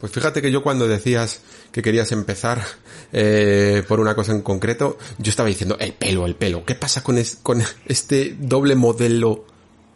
Pues 0.00 0.12
fíjate 0.12 0.40
que 0.40 0.50
yo 0.50 0.62
cuando 0.62 0.88
decías 0.88 1.42
que 1.72 1.82
querías 1.82 2.10
empezar 2.10 2.64
eh, 3.12 3.82
por 3.86 4.00
una 4.00 4.14
cosa 4.14 4.32
en 4.32 4.40
concreto, 4.40 4.96
yo 5.18 5.28
estaba 5.28 5.50
diciendo 5.50 5.76
el 5.78 5.92
pelo, 5.92 6.24
el 6.24 6.36
pelo. 6.36 6.64
¿Qué 6.64 6.74
pasa 6.74 7.02
con, 7.02 7.22
con 7.42 7.62
este 7.86 8.34
doble 8.38 8.76
modelo 8.76 9.44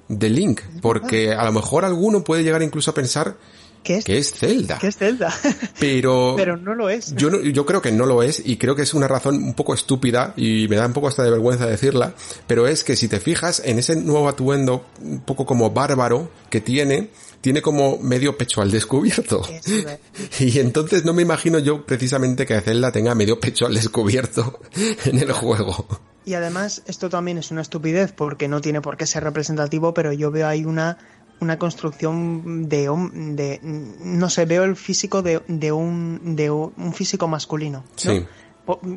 de 0.08 0.28
Link? 0.28 0.60
Porque 0.82 1.32
a 1.32 1.42
lo 1.44 1.52
mejor 1.52 1.86
alguno 1.86 2.22
puede 2.22 2.42
llegar 2.42 2.62
incluso 2.62 2.90
a 2.90 2.94
pensar 2.94 3.36
que 3.84 3.98
es, 3.98 4.04
que 4.04 4.18
es 4.18 4.32
Zelda. 4.32 4.78
Que 4.78 4.88
es 4.88 4.96
Zelda. 4.96 5.32
Pero, 5.78 6.34
Pero 6.36 6.56
no 6.56 6.74
lo 6.74 6.88
es. 6.88 7.14
Yo, 7.14 7.30
yo 7.40 7.64
creo 7.64 7.80
que 7.80 7.92
no 7.92 8.06
lo 8.06 8.22
es 8.22 8.42
y 8.44 8.56
creo 8.56 8.74
que 8.74 8.82
es 8.82 8.94
una 8.94 9.06
razón 9.06 9.36
un 9.36 9.54
poco 9.54 9.74
estúpida 9.74 10.34
y 10.36 10.66
me 10.68 10.76
da 10.76 10.86
un 10.86 10.92
poco 10.92 11.08
hasta 11.08 11.22
de 11.22 11.30
vergüenza 11.30 11.66
decirla, 11.66 12.14
pero 12.46 12.66
es 12.66 12.82
que 12.82 12.96
si 12.96 13.08
te 13.08 13.20
fijas 13.20 13.62
en 13.64 13.78
ese 13.78 13.96
nuevo 13.96 14.28
atuendo 14.28 14.86
un 15.00 15.20
poco 15.20 15.46
como 15.46 15.70
bárbaro 15.70 16.30
que 16.50 16.60
tiene, 16.60 17.10
tiene 17.40 17.60
como 17.60 17.98
medio 17.98 18.38
pecho 18.38 18.62
al 18.62 18.70
descubierto. 18.70 19.42
y 20.40 20.58
entonces 20.58 21.04
no 21.04 21.12
me 21.12 21.22
imagino 21.22 21.58
yo 21.58 21.84
precisamente 21.84 22.46
que 22.46 22.60
Zelda 22.62 22.90
tenga 22.90 23.14
medio 23.14 23.38
pecho 23.38 23.66
al 23.66 23.74
descubierto 23.74 24.60
en 25.04 25.18
el 25.18 25.30
juego. 25.32 25.86
Y 26.24 26.34
además 26.34 26.82
esto 26.86 27.10
también 27.10 27.36
es 27.36 27.50
una 27.50 27.60
estupidez 27.60 28.12
porque 28.12 28.48
no 28.48 28.62
tiene 28.62 28.80
por 28.80 28.96
qué 28.96 29.06
ser 29.06 29.24
representativo, 29.24 29.92
pero 29.92 30.12
yo 30.12 30.30
veo 30.30 30.48
ahí 30.48 30.64
una 30.64 30.96
una 31.40 31.58
construcción 31.58 32.68
de, 32.68 32.88
de 33.12 33.60
no 33.62 34.30
sé, 34.30 34.46
veo 34.46 34.64
el 34.64 34.76
físico 34.76 35.22
de, 35.22 35.42
de, 35.48 35.72
un, 35.72 36.36
de 36.36 36.50
un 36.50 36.92
físico 36.94 37.28
masculino. 37.28 37.84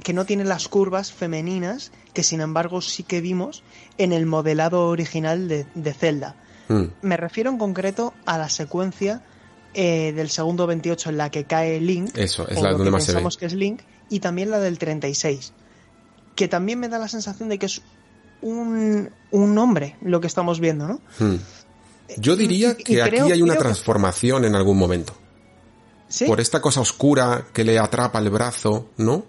que 0.03 0.13
no 0.13 0.25
tiene 0.25 0.45
las 0.45 0.67
curvas 0.67 1.11
femeninas 1.11 1.91
que 2.13 2.23
sin 2.23 2.41
embargo 2.41 2.81
sí 2.81 3.03
que 3.03 3.21
vimos 3.21 3.63
en 3.97 4.13
el 4.13 4.25
modelado 4.25 4.87
original 4.87 5.47
de, 5.47 5.93
Zelda. 5.93 6.35
Hmm. 6.67 6.85
Me 7.01 7.17
refiero 7.17 7.49
en 7.49 7.57
concreto 7.57 8.13
a 8.25 8.37
la 8.37 8.49
secuencia 8.49 9.23
eh, 9.73 10.13
del 10.13 10.29
segundo 10.29 10.67
28 10.67 11.09
en 11.09 11.17
la 11.17 11.29
que 11.29 11.43
cae 11.43 11.79
Link. 11.81 12.17
Eso, 12.17 12.47
es 12.47 12.61
la 12.61 12.71
donde 12.71 12.91
más 12.91 13.05
pensamos 13.05 13.37
que 13.37 13.45
es 13.45 13.53
Link. 13.53 13.81
Y 14.09 14.19
también 14.21 14.49
la 14.49 14.59
del 14.59 14.77
36. 14.77 15.53
Que 16.35 16.47
también 16.47 16.79
me 16.79 16.87
da 16.87 16.97
la 16.97 17.07
sensación 17.07 17.49
de 17.49 17.59
que 17.59 17.65
es 17.65 17.81
un, 18.41 19.09
un 19.31 19.57
hombre 19.57 19.95
lo 20.01 20.21
que 20.21 20.27
estamos 20.27 20.59
viendo, 20.59 20.87
¿no? 20.87 21.01
Hmm. 21.19 21.35
Yo 22.15 22.35
diría 22.35 22.75
que 22.77 23.01
aquí 23.01 23.31
hay 23.31 23.41
una 23.41 23.55
transformación 23.55 24.45
en 24.45 24.55
algún 24.55 24.77
momento. 24.77 25.13
Por 26.25 26.39
esta 26.39 26.61
cosa 26.61 26.81
oscura 26.81 27.47
que 27.51 27.63
le 27.63 27.77
atrapa 27.77 28.19
el 28.19 28.29
brazo, 28.29 28.89
¿no? 28.97 29.25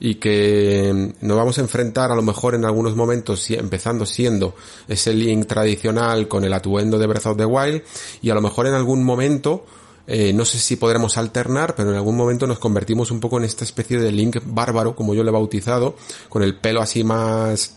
Y 0.00 0.16
que 0.16 1.14
nos 1.20 1.36
vamos 1.36 1.58
a 1.58 1.60
enfrentar 1.60 2.10
a 2.10 2.16
lo 2.16 2.22
mejor 2.22 2.54
en 2.54 2.64
algunos 2.64 2.96
momentos, 2.96 3.48
empezando 3.50 4.06
siendo 4.06 4.56
ese 4.88 5.12
Link 5.12 5.46
tradicional 5.46 6.26
con 6.26 6.44
el 6.44 6.52
atuendo 6.52 6.98
de 6.98 7.06
Breath 7.06 7.26
of 7.26 7.36
the 7.36 7.44
Wild, 7.44 7.82
y 8.22 8.30
a 8.30 8.34
lo 8.34 8.40
mejor 8.40 8.66
en 8.66 8.74
algún 8.74 9.04
momento, 9.04 9.64
eh, 10.06 10.32
no 10.32 10.44
sé 10.44 10.58
si 10.58 10.76
podremos 10.76 11.16
alternar, 11.16 11.74
pero 11.76 11.90
en 11.90 11.96
algún 11.96 12.16
momento 12.16 12.46
nos 12.46 12.58
convertimos 12.58 13.10
un 13.10 13.20
poco 13.20 13.38
en 13.38 13.44
esta 13.44 13.64
especie 13.64 13.98
de 13.98 14.10
Link 14.10 14.38
bárbaro, 14.44 14.96
como 14.96 15.14
yo 15.14 15.22
le 15.22 15.28
he 15.28 15.32
bautizado, 15.32 15.94
con 16.28 16.42
el 16.42 16.56
pelo 16.56 16.80
así 16.80 17.04
más, 17.04 17.76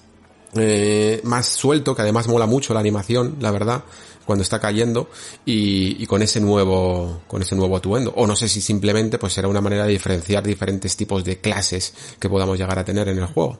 eh, 0.55 1.19
más 1.23 1.45
suelto, 1.45 1.93
que 1.93 2.01
además 2.01 2.27
mola 2.27 2.47
mucho 2.47 2.73
la 2.73 2.80
animación, 2.80 3.35
la 3.41 3.51
verdad 3.51 3.84
cuando 4.25 4.43
está 4.43 4.59
cayendo 4.59 5.09
y, 5.45 6.05
con 6.07 6.21
ese 6.21 6.39
nuevo 6.39 7.21
con 7.27 7.41
ese 7.41 7.55
nuevo 7.55 7.77
atuendo 7.77 8.13
o 8.15 8.27
no 8.27 8.35
sé 8.35 8.47
si 8.47 8.61
simplemente 8.61 9.17
pues 9.17 9.33
será 9.33 9.47
una 9.47 9.61
manera 9.61 9.85
de 9.85 9.91
diferenciar 9.91 10.43
diferentes 10.43 10.95
tipos 10.95 11.23
de 11.23 11.39
clases 11.39 11.93
que 12.19 12.29
podamos 12.29 12.57
llegar 12.57 12.77
a 12.79 12.85
tener 12.85 13.07
en 13.07 13.17
el 13.17 13.25
juego 13.25 13.59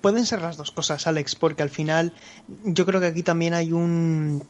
pueden 0.00 0.26
ser 0.26 0.42
las 0.42 0.56
dos 0.56 0.70
cosas 0.70 1.06
Alex 1.06 1.34
porque 1.34 1.62
al 1.62 1.70
final 1.70 2.12
yo 2.64 2.86
creo 2.86 3.00
que 3.00 3.06
aquí 3.06 3.22
también 3.22 3.54
hay 3.54 3.72
un 3.72 4.42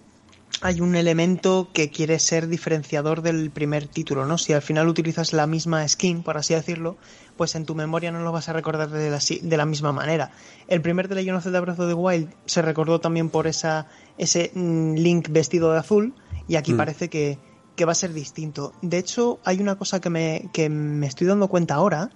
hay 0.63 0.81
un 0.81 0.97
elemento 0.97 1.69
que 1.73 1.91
quiere 1.91 2.19
ser 2.19 2.49
diferenciador 2.49 3.21
del 3.21 3.51
primer 3.51 3.87
título, 3.89 4.25
¿no? 4.25 4.39
Si 4.39 4.53
al 4.53 4.63
final 4.63 4.89
utilizas 4.89 5.33
la 5.33 5.47
misma 5.47 5.87
skin, 5.87 6.23
por 6.23 6.39
así 6.39 6.55
decirlo, 6.55 6.97
pues 7.37 7.55
en 7.55 7.65
tu 7.67 7.75
memoria 7.75 8.11
no 8.11 8.21
lo 8.21 8.33
vas 8.33 8.49
a 8.49 8.53
recordar 8.53 8.91
de 8.91 9.11
la, 9.11 9.19
de 9.19 9.57
la 9.57 9.67
misma 9.67 9.93
manera. 9.93 10.31
El 10.69 10.81
primer 10.81 11.09
de 11.09 11.17
Legend 11.17 11.39
of 11.39 11.45
Zelda 11.45 11.61
Breath 11.61 11.81
of 11.81 11.89
the 11.89 11.95
Wild 11.95 12.35
se 12.47 12.63
recordó 12.63 13.01
también 13.01 13.31
por 13.31 13.47
esa, 13.47 13.87
ese 14.19 14.51
mm, 14.55 14.95
Link 14.95 15.29
vestido 15.31 15.73
de 15.73 15.79
azul 15.79 16.15
y 16.49 16.57
aquí 16.57 16.73
mm. 16.73 16.77
parece 16.77 17.09
que, 17.09 17.39
va 17.87 17.93
a 17.93 17.95
ser 17.95 18.15
distinto. 18.15 18.73
De 18.81 18.99
hecho, 18.99 19.39
hay 19.45 19.61
una 19.61 19.77
cosa 19.77 20.01
que 20.01 20.09
me, 20.09 20.49
que 20.53 20.71
me 20.71 21.07
estoy 21.07 21.27
dando 21.27 21.49
cuenta 21.49 21.75
ahora 21.75 22.11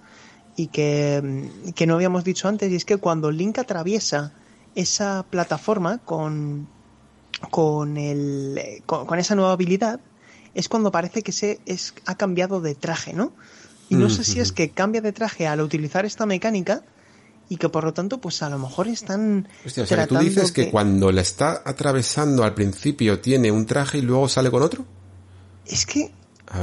y 0.55 0.67
que, 0.67 1.21
mm, 1.23 1.71
que 1.73 1.85
no 1.85 1.95
habíamos 1.95 2.23
dicho 2.23 2.47
antes 2.47 2.71
y 2.71 2.75
es 2.75 2.85
que 2.85 2.97
cuando 2.97 3.31
Link 3.31 3.59
atraviesa 3.59 4.33
esa 4.73 5.25
plataforma 5.29 5.99
con 5.99 6.67
con, 7.49 7.97
el, 7.97 8.83
con, 8.85 9.17
esa 9.17 9.35
nueva 9.35 9.53
habilidad 9.53 9.99
es 10.53 10.69
cuando 10.69 10.91
parece 10.91 11.23
que 11.23 11.31
se 11.31 11.59
es, 11.65 11.93
ha 12.05 12.15
cambiado 12.15 12.61
de 12.61 12.75
traje, 12.75 13.13
¿no? 13.13 13.31
Y 13.91 13.95
no 13.95 14.09
sé 14.09 14.23
si 14.23 14.39
es 14.39 14.51
que 14.51 14.69
cambia 14.69 15.01
de 15.01 15.11
traje 15.11 15.47
al 15.47 15.59
utilizar 15.61 16.05
esta 16.05 16.25
mecánica 16.25 16.83
y 17.49 17.57
que 17.57 17.67
por 17.67 17.83
lo 17.83 17.93
tanto, 17.93 18.21
pues 18.21 18.41
a 18.41 18.49
lo 18.49 18.57
mejor 18.57 18.87
están. 18.87 19.49
Hostia, 19.65 19.83
o 19.83 19.85
sea, 19.85 20.07
tú 20.07 20.17
dices 20.17 20.53
que... 20.53 20.71
cuando 20.71 21.11
la 21.11 21.19
está 21.19 21.61
atravesando 21.65 22.45
al 22.45 22.53
principio 22.53 23.19
tiene 23.19 23.51
un 23.51 23.65
traje 23.65 23.97
y 23.97 24.01
luego 24.01 24.29
sale 24.29 24.49
con 24.49 24.63
otro. 24.63 24.85
Es 25.65 25.85
que. 25.85 26.09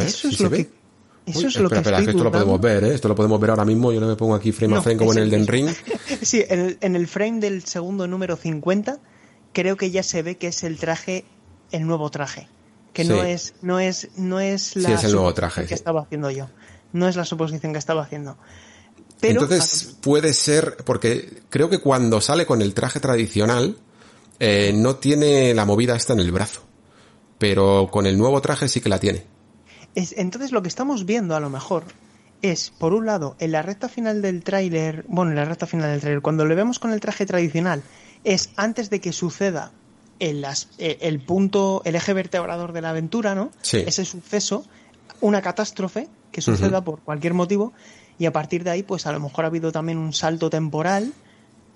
eso 0.00 0.28
es 0.28 0.40
lo 0.40 0.50
que. 0.50 0.70
Eso 1.26 1.48
es 1.48 1.59
lo 1.59 1.68
que 1.68 1.76
espera, 1.76 2.02
que 2.02 2.10
esto 2.10 2.24
lo 2.24 2.32
podemos 2.32 2.59
ver, 2.59 2.84
¿eh? 2.84 2.94
Esto 2.94 3.09
lo 3.09 3.14
podemos 3.14 3.38
ver 3.38 3.50
ahora 3.50 3.66
mismo. 3.66 3.92
Yo 3.92 4.00
no 4.00 4.09
me 4.09 4.16
pongo 4.16 4.34
aquí 4.34 4.50
frame 4.50 4.78
a 4.78 4.80
frame 4.80 4.96
como 4.96 5.12
en 5.12 5.18
el 5.18 5.28
Den 5.28 5.46
Ring. 5.46 5.68
sí, 6.22 6.42
en 6.48 6.60
el, 6.60 6.78
en 6.80 6.96
el 6.96 7.06
frame 7.06 7.40
del 7.40 7.64
segundo 7.64 8.06
número 8.06 8.36
50 8.36 8.98
creo 9.52 9.76
que 9.76 9.90
ya 9.90 10.02
se 10.02 10.22
ve 10.22 10.38
que 10.38 10.46
es 10.46 10.62
el 10.64 10.78
traje, 10.78 11.26
el 11.70 11.86
nuevo 11.86 12.10
traje. 12.10 12.48
Que 12.94 13.05
no 13.05 13.22
es, 13.22 13.55
no 13.60 13.78
es, 13.78 14.09
no 14.16 14.40
es 14.40 14.74
la 14.74 14.94
es 14.94 15.05
el 15.05 15.12
nuevo 15.12 15.32
traje, 15.34 15.66
que 15.66 15.74
estaba 15.74 16.00
haciendo 16.00 16.30
yo. 16.30 16.48
No 16.93 17.09
es 17.09 17.16
la 17.16 17.24
suposición 17.24 17.73
que 17.73 17.78
estaba 17.78 18.02
haciendo. 18.02 18.36
Pero, 19.20 19.43
Entonces 19.43 19.97
puede 20.01 20.32
ser, 20.32 20.77
porque 20.85 21.43
creo 21.51 21.69
que 21.69 21.78
cuando 21.78 22.20
sale 22.20 22.47
con 22.47 22.62
el 22.62 22.74
traje 22.74 23.01
tradicional, 23.01 23.77
eh, 24.39 24.73
no 24.74 24.97
tiene 24.97 25.55
la 25.55 25.65
movida 25.65 25.97
esta 25.97 26.12
en 26.12 26.20
el 26.20 26.31
brazo. 26.31 26.62
Pero 27.39 27.89
con 27.90 28.06
el 28.06 28.16
nuevo 28.16 28.40
traje 28.40 28.69
sí 28.69 28.81
que 28.81 28.89
la 28.89 29.01
tiene. 29.01 29.24
Es, 29.94 30.15
entonces 30.16 30.52
lo 30.52 30.62
que 30.62 30.69
estamos 30.69 31.05
viendo 31.05 31.35
a 31.35 31.40
lo 31.40 31.51
mejor 31.51 31.85
es, 32.43 32.70
por 32.70 32.93
un 32.93 33.06
lado, 33.06 33.36
en 33.40 33.52
la 33.52 33.62
recta 33.62 33.89
final 33.89 34.23
del 34.23 34.44
tráiler, 34.44 35.05
bueno, 35.09 35.32
en 35.32 35.36
la 35.36 35.44
recta 35.44 35.66
final 35.66 35.90
del 35.90 36.01
tráiler, 36.01 36.23
cuando 36.23 36.47
le 36.47 36.55
vemos 36.55 36.78
con 36.78 36.93
el 36.93 37.01
traje 37.01 37.27
tradicional 37.27 37.82
es 38.24 38.51
antes 38.56 38.90
de 38.90 39.01
que 39.01 39.12
suceda 39.12 39.73
el, 40.19 40.44
eh, 40.78 40.98
el 41.01 41.20
punto, 41.20 41.82
el 41.85 41.97
eje 41.97 42.12
vertebrador 42.12 42.73
de 42.73 42.82
la 42.82 42.90
aventura, 42.90 43.35
¿no? 43.35 43.51
Ese 43.62 44.05
suceso, 44.05 44.65
una 45.20 45.43
catástrofe 45.43 46.09
que 46.32 46.40
suceda 46.40 46.82
por 46.82 47.00
cualquier 47.00 47.34
motivo, 47.34 47.72
y 48.18 48.26
a 48.26 48.32
partir 48.32 48.64
de 48.64 48.70
ahí, 48.70 48.82
pues 48.82 49.06
a 49.06 49.12
lo 49.12 49.20
mejor 49.20 49.44
ha 49.44 49.48
habido 49.48 49.72
también 49.72 49.98
un 49.98 50.12
salto 50.12 50.50
temporal 50.50 51.12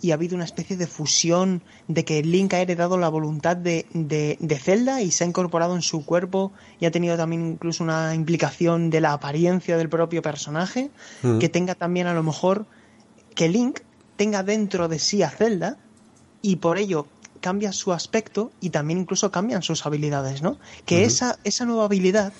y 0.02 0.10
ha 0.10 0.14
habido 0.14 0.34
una 0.34 0.44
especie 0.44 0.76
de 0.76 0.88
fusión 0.88 1.62
de 1.86 2.04
que 2.04 2.22
Link 2.22 2.52
ha 2.54 2.60
heredado 2.60 2.98
la 2.98 3.08
voluntad 3.08 3.56
de, 3.56 3.86
de, 3.94 4.58
Zelda 4.58 5.00
y 5.00 5.12
se 5.12 5.22
ha 5.22 5.28
incorporado 5.28 5.76
en 5.76 5.82
su 5.82 6.04
cuerpo 6.04 6.52
y 6.80 6.86
ha 6.86 6.90
tenido 6.90 7.16
también 7.16 7.46
incluso 7.46 7.84
una 7.84 8.12
implicación 8.14 8.90
de 8.90 9.00
la 9.00 9.12
apariencia 9.12 9.76
del 9.76 9.88
propio 9.88 10.20
personaje, 10.20 10.90
que 11.38 11.48
tenga 11.48 11.76
también 11.76 12.08
a 12.08 12.14
lo 12.14 12.24
mejor 12.24 12.66
que 13.36 13.48
Link 13.48 13.80
tenga 14.16 14.42
dentro 14.42 14.88
de 14.88 14.98
sí 14.98 15.22
a 15.22 15.30
Zelda 15.30 15.78
y 16.42 16.56
por 16.56 16.78
ello 16.78 17.06
cambia 17.40 17.72
su 17.72 17.92
aspecto 17.92 18.50
y 18.60 18.70
también 18.70 19.00
incluso 19.00 19.30
cambian 19.30 19.62
sus 19.62 19.86
habilidades, 19.86 20.42
¿no? 20.42 20.58
Que 20.84 21.04
esa, 21.04 21.38
esa 21.44 21.64
nueva 21.64 21.84
habilidad 21.84 22.32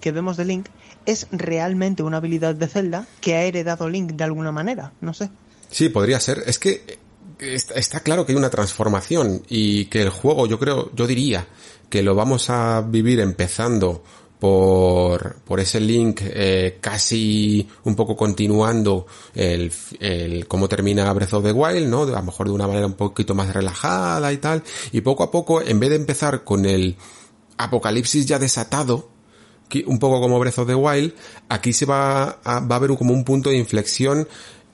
que 0.00 0.12
vemos 0.12 0.36
de 0.36 0.46
Link 0.46 0.68
es 1.06 1.26
realmente 1.30 2.02
una 2.02 2.18
habilidad 2.18 2.54
de 2.54 2.68
Zelda 2.68 3.06
que 3.20 3.34
ha 3.34 3.42
heredado 3.42 3.88
Link 3.88 4.12
de 4.12 4.24
alguna 4.24 4.52
manera, 4.52 4.92
no 5.00 5.14
sé. 5.14 5.30
Sí, 5.70 5.88
podría 5.88 6.20
ser. 6.20 6.42
Es 6.46 6.58
que 6.58 6.98
está 7.38 8.00
claro 8.00 8.24
que 8.24 8.32
hay 8.32 8.38
una 8.38 8.50
transformación 8.50 9.42
y 9.48 9.86
que 9.86 10.02
el 10.02 10.10
juego, 10.10 10.46
yo 10.46 10.58
creo, 10.58 10.90
yo 10.94 11.06
diría 11.06 11.46
que 11.88 12.02
lo 12.02 12.14
vamos 12.14 12.50
a 12.50 12.80
vivir 12.82 13.20
empezando 13.20 14.02
por, 14.38 15.36
por 15.44 15.60
ese 15.60 15.78
link 15.78 16.20
eh, 16.24 16.78
casi 16.80 17.68
un 17.84 17.94
poco 17.94 18.16
continuando 18.16 19.06
el, 19.34 19.72
el 20.00 20.48
cómo 20.48 20.68
termina 20.68 21.12
Breath 21.12 21.34
of 21.34 21.44
the 21.44 21.52
Wild, 21.52 21.88
¿no? 21.88 22.02
A 22.02 22.06
lo 22.06 22.22
mejor 22.24 22.48
de 22.48 22.52
una 22.52 22.66
manera 22.66 22.86
un 22.86 22.94
poquito 22.94 23.36
más 23.36 23.52
relajada 23.52 24.32
y 24.32 24.38
tal. 24.38 24.64
Y 24.90 25.00
poco 25.02 25.22
a 25.22 25.30
poco, 25.30 25.62
en 25.62 25.78
vez 25.78 25.90
de 25.90 25.96
empezar 25.96 26.42
con 26.42 26.66
el 26.66 26.96
apocalipsis 27.56 28.26
ya 28.26 28.40
desatado, 28.40 29.11
un 29.86 29.98
poco 29.98 30.20
como 30.20 30.38
Breath 30.38 30.58
of 30.58 30.66
the 30.66 30.74
Wild, 30.74 31.14
aquí 31.48 31.72
se 31.72 31.86
va 31.86 32.40
a, 32.44 32.60
va 32.60 32.74
a 32.74 32.78
haber 32.78 32.96
como 32.96 33.14
un 33.14 33.24
punto 33.24 33.50
de 33.50 33.56
inflexión 33.56 34.26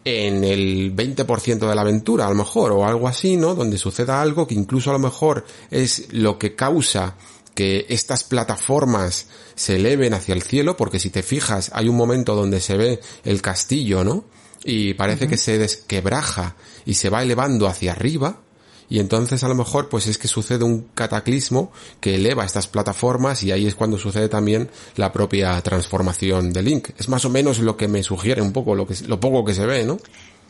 en 0.05 0.45
el 0.45 0.95
20% 0.97 1.69
de 1.69 1.75
la 1.75 1.83
aventura, 1.83 2.27
a 2.27 2.31
lo 2.31 2.35
mejor, 2.35 2.73
o 2.73 2.87
algo 2.87 3.09
así, 3.09 3.37
¿no? 3.37 3.55
Donde 3.55 3.79
suceda 3.79 4.23
algo 4.23 4.47
que 4.47 4.55
incluso 4.55 4.91
a 4.91 4.95
lo 4.95 4.99
mejor 4.99 5.45
es 5.71 6.13
lo 6.13 6.39
que 6.39 6.55
causa 6.55 7.17
que 7.55 7.87
estas 7.89 8.25
plataformas 8.25 9.27
se 9.55 9.77
eleven 9.77 10.15
hacia 10.15 10.35
el 10.35 10.43
cielo, 10.43 10.77
porque 10.77 11.01
si 11.01 11.11
te 11.11 11.23
fijas, 11.23 11.71
hay 11.75 11.89
un 11.89 11.97
momento 11.97 12.35
donde 12.37 12.61
se 12.61 12.77
ve 12.77 13.01
el 13.25 13.43
castillo, 13.43 14.05
¿no? 14.05 14.25
Y 14.65 14.95
parece 14.95 15.29
que 15.29 15.37
se 15.37 15.59
desquebraja 15.59 16.57
y 16.87 16.95
se 16.95 17.11
va 17.11 17.23
elevando 17.23 17.67
hacia 17.67 17.93
arriba, 17.93 18.41
y 18.89 19.01
entonces 19.01 19.45
a 19.45 19.49
lo 19.49 19.55
mejor 19.55 19.89
pues 19.89 20.07
es 20.07 20.19
que 20.19 20.29
sucede 20.29 20.65
un 20.65 20.89
cataclismo 20.95 21.71
que 22.01 22.15
eleva 22.15 22.45
estas 22.45 22.67
plataformas 22.67 23.43
y 23.43 23.53
ahí 23.53 23.67
es 23.67 23.75
cuando 23.75 23.99
sucede 23.99 24.29
también 24.29 24.71
la 24.97 25.13
propia 25.13 25.61
transformación 25.61 26.53
de 26.53 26.63
Link. 26.63 26.91
Es 26.99 27.09
más 27.09 27.25
o 27.25 27.31
menos 27.31 27.59
lo 27.59 27.77
que 27.77 27.89
me 27.89 28.03
sugiere 28.03 28.43
un 28.43 28.53
poco 28.53 28.75
lo 28.75 28.87
que 28.87 28.95
lo 29.07 29.21
poco 29.21 29.45
que 29.45 29.55
se 29.55 29.67
ve, 29.67 29.85
¿no? 29.85 29.99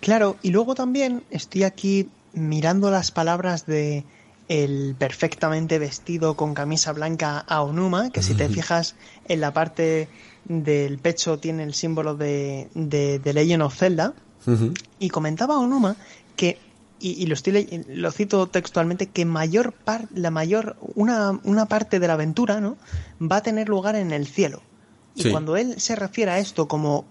Claro, 0.00 0.36
y 0.42 0.50
luego 0.50 0.74
también 0.74 1.24
estoy 1.30 1.64
aquí 1.64 2.08
mirando 2.32 2.90
las 2.90 3.10
palabras 3.10 3.66
de 3.66 4.04
el 4.48 4.94
perfectamente 4.98 5.78
vestido 5.78 6.34
con 6.34 6.54
camisa 6.54 6.92
blanca 6.92 7.38
a 7.38 7.62
Onuma, 7.62 8.10
que 8.10 8.22
si 8.22 8.34
te 8.34 8.48
fijas 8.48 8.94
en 9.26 9.40
la 9.40 9.52
parte 9.52 10.08
del 10.46 10.98
pecho 10.98 11.38
tiene 11.38 11.64
el 11.64 11.74
símbolo 11.74 12.14
de, 12.14 12.68
de, 12.74 13.18
de 13.18 13.32
Legend 13.32 13.62
of 13.62 13.76
Zelda. 13.76 14.14
Y 14.98 15.10
comentaba 15.10 15.58
Onuma 15.58 15.96
que, 16.34 16.58
y, 17.00 17.26
lo, 17.26 17.34
estoy, 17.34 17.84
lo 17.88 18.10
cito 18.10 18.46
textualmente, 18.48 19.06
que 19.06 19.24
mayor 19.24 19.72
par, 19.72 20.08
la 20.14 20.30
mayor, 20.30 20.76
una, 20.94 21.38
una 21.44 21.66
parte 21.66 22.00
de 22.00 22.06
la 22.06 22.14
aventura 22.14 22.60
¿no? 22.60 22.76
va 23.20 23.36
a 23.36 23.42
tener 23.42 23.68
lugar 23.68 23.96
en 23.96 24.12
el 24.12 24.26
cielo. 24.26 24.62
Y 25.14 25.30
cuando 25.30 25.56
él 25.56 25.80
se 25.80 25.96
refiere 25.96 26.30
a 26.30 26.38
esto 26.38 26.68
como 26.68 27.04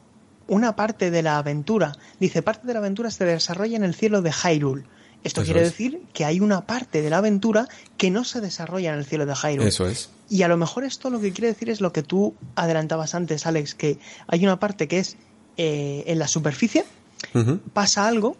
una 0.47 0.75
parte 0.75 1.11
de 1.11 1.21
la 1.21 1.37
aventura, 1.37 1.97
dice 2.19 2.41
parte 2.41 2.65
de 2.65 2.73
la 2.73 2.79
aventura 2.79 3.11
se 3.11 3.25
desarrolla 3.25 3.75
en 3.75 3.83
el 3.83 3.93
cielo 3.93 4.21
de 4.21 4.31
Hyrule 4.31 4.85
esto 5.23 5.43
quiere 5.43 5.61
decir 5.61 6.01
que 6.13 6.25
hay 6.25 6.39
una 6.39 6.65
parte 6.65 7.01
de 7.01 7.09
la 7.09 7.17
aventura 7.17 7.67
que 7.97 8.09
no 8.09 8.23
se 8.23 8.39
desarrolla 8.39 8.93
en 8.93 8.99
el 8.99 9.05
cielo 9.05 9.25
de 9.25 9.33
Hyrule. 9.35 9.67
Eso 9.67 9.87
es. 9.87 10.09
Y 10.29 10.43
a 10.43 10.47
lo 10.47 10.57
mejor 10.57 10.83
esto 10.83 11.09
lo 11.09 11.19
que 11.19 11.31
quiere 11.31 11.47
decir 11.47 11.69
es 11.69 11.81
lo 11.81 11.91
que 11.91 12.03
tú 12.03 12.35
adelantabas 12.55 13.15
antes, 13.15 13.45
Alex, 13.45 13.75
que 13.75 13.99
hay 14.27 14.43
una 14.43 14.59
parte 14.59 14.87
que 14.87 14.99
es 14.99 15.17
eh, 15.57 16.03
en 16.07 16.19
la 16.19 16.27
superficie 16.27 16.85
pasa 17.73 18.07
algo, 18.07 18.37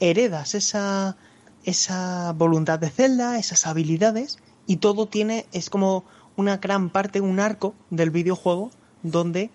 heredas 0.00 0.54
esa, 0.54 1.16
esa 1.64 2.32
voluntad 2.32 2.78
de 2.78 2.90
Zelda, 2.90 3.38
esas 3.38 3.66
habilidades, 3.66 4.38
y 4.66 4.76
todo 4.76 5.06
tiene, 5.06 5.46
es 5.52 5.70
como 5.70 6.04
una 6.36 6.56
gran 6.56 6.90
parte, 6.90 7.20
un 7.20 7.40
arco 7.40 7.74
del 7.90 8.10
videojuego 8.10 8.70
donde 9.02 9.50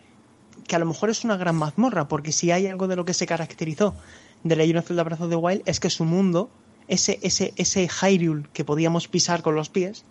que 0.67 0.75
a 0.75 0.79
lo 0.79 0.85
mejor 0.85 1.09
es 1.09 1.23
una 1.23 1.37
gran 1.37 1.55
mazmorra, 1.55 2.07
porque 2.07 2.31
si 2.31 2.51
hay 2.51 2.67
algo 2.67 2.87
de 2.87 2.95
lo 2.95 3.05
que 3.05 3.13
se 3.13 3.27
caracterizó 3.27 3.95
de 4.43 4.55
Legend 4.55 4.79
of 4.79 4.87
Zelda 4.87 5.03
Breath 5.03 5.21
of 5.21 5.29
the 5.29 5.35
Wild 5.35 5.61
es 5.65 5.79
que 5.79 5.89
su 5.89 6.05
mundo, 6.05 6.49
ese, 6.87 7.19
ese, 7.21 7.53
ese 7.55 7.87
Hyrule 7.87 8.47
que 8.53 8.63
podíamos 8.63 9.07
pisar 9.07 9.41
con 9.41 9.55
los 9.55 9.69
pies, 9.69 10.05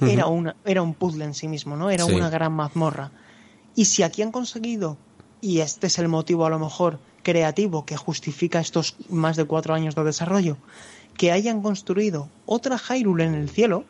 era, 0.00 0.26
una, 0.26 0.54
era 0.64 0.82
un 0.82 0.94
puzzle 0.94 1.24
en 1.24 1.34
sí 1.34 1.48
mismo, 1.48 1.76
¿no? 1.76 1.90
Era 1.90 2.04
una 2.04 2.30
gran 2.30 2.52
mazmorra. 2.52 3.10
Y 3.74 3.86
si 3.86 4.04
aquí 4.04 4.22
han 4.22 4.30
conseguido, 4.30 4.96
y 5.40 5.58
este 5.58 5.88
es 5.88 5.98
el 5.98 6.08
motivo 6.08 6.46
a 6.46 6.50
lo 6.50 6.58
mejor 6.58 7.00
creativo 7.28 7.84
que 7.84 7.94
justifica 7.94 8.58
estos 8.58 8.96
más 9.10 9.36
de 9.36 9.44
cuatro 9.44 9.74
años 9.74 9.94
de 9.94 10.02
desarrollo, 10.02 10.56
que 11.18 11.30
hayan 11.30 11.60
construido 11.60 12.30
otra 12.46 12.78
Hyrule 12.78 13.24
en 13.24 13.34
el 13.34 13.50
cielo, 13.50 13.84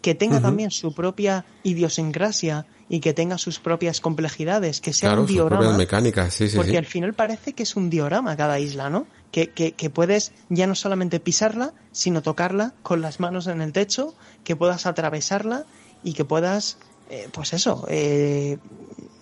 que 0.00 0.14
tenga 0.14 0.40
también 0.40 0.70
su 0.70 0.94
propia 0.94 1.44
idiosincrasia 1.64 2.64
y 2.88 3.00
que 3.00 3.12
tenga 3.12 3.36
sus 3.36 3.58
propias 3.58 4.00
complejidades, 4.00 4.80
que 4.80 4.94
sea 4.94 5.20
un 5.20 5.26
diorama. 5.26 5.76
mecánicas, 5.76 6.32
sí, 6.32 6.48
sí, 6.48 6.56
porque 6.56 6.78
al 6.78 6.86
final 6.86 7.12
parece 7.12 7.52
que 7.52 7.64
es 7.64 7.76
un 7.76 7.90
diorama 7.90 8.34
cada 8.38 8.58
isla, 8.58 8.88
¿no? 8.88 9.06
Que, 9.32 9.50
que, 9.50 9.72
que, 9.72 9.90
puedes 9.90 10.32
ya 10.48 10.66
no 10.66 10.74
solamente 10.74 11.20
pisarla, 11.20 11.74
sino 11.92 12.22
tocarla 12.22 12.72
con 12.82 13.02
las 13.02 13.20
manos 13.20 13.48
en 13.48 13.60
el 13.60 13.72
techo, 13.72 14.14
que 14.44 14.56
puedas 14.56 14.86
atravesarla 14.86 15.66
y 16.02 16.14
que 16.14 16.24
puedas, 16.24 16.78
eh, 17.10 17.28
pues 17.32 17.52
eso, 17.52 17.84
eh, 17.90 18.56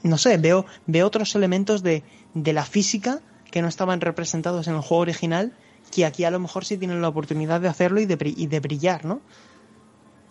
no 0.05 0.19
sé, 0.19 0.36
veo, 0.36 0.66
veo 0.86 1.06
otros 1.06 1.35
elementos 1.35 1.82
de, 1.82 2.05
de 2.35 2.52
la 2.52 2.65
física 2.65 3.20
que 3.51 3.62
no 3.62 3.69
estaban 3.69 4.01
representados 4.01 4.66
en 4.66 4.74
el 4.74 4.81
juego 4.81 5.02
original, 5.02 5.52
que 5.93 6.05
aquí 6.05 6.24
a 6.24 6.31
lo 6.31 6.40
mejor 6.40 6.65
sí 6.65 6.77
tienen 6.77 7.01
la 7.01 7.09
oportunidad 7.09 7.61
de 7.61 7.69
hacerlo 7.69 8.01
y 8.01 8.06
de, 8.06 8.35
y 8.36 8.47
de 8.47 8.61
brillar, 8.61 9.05
¿no? 9.05 9.20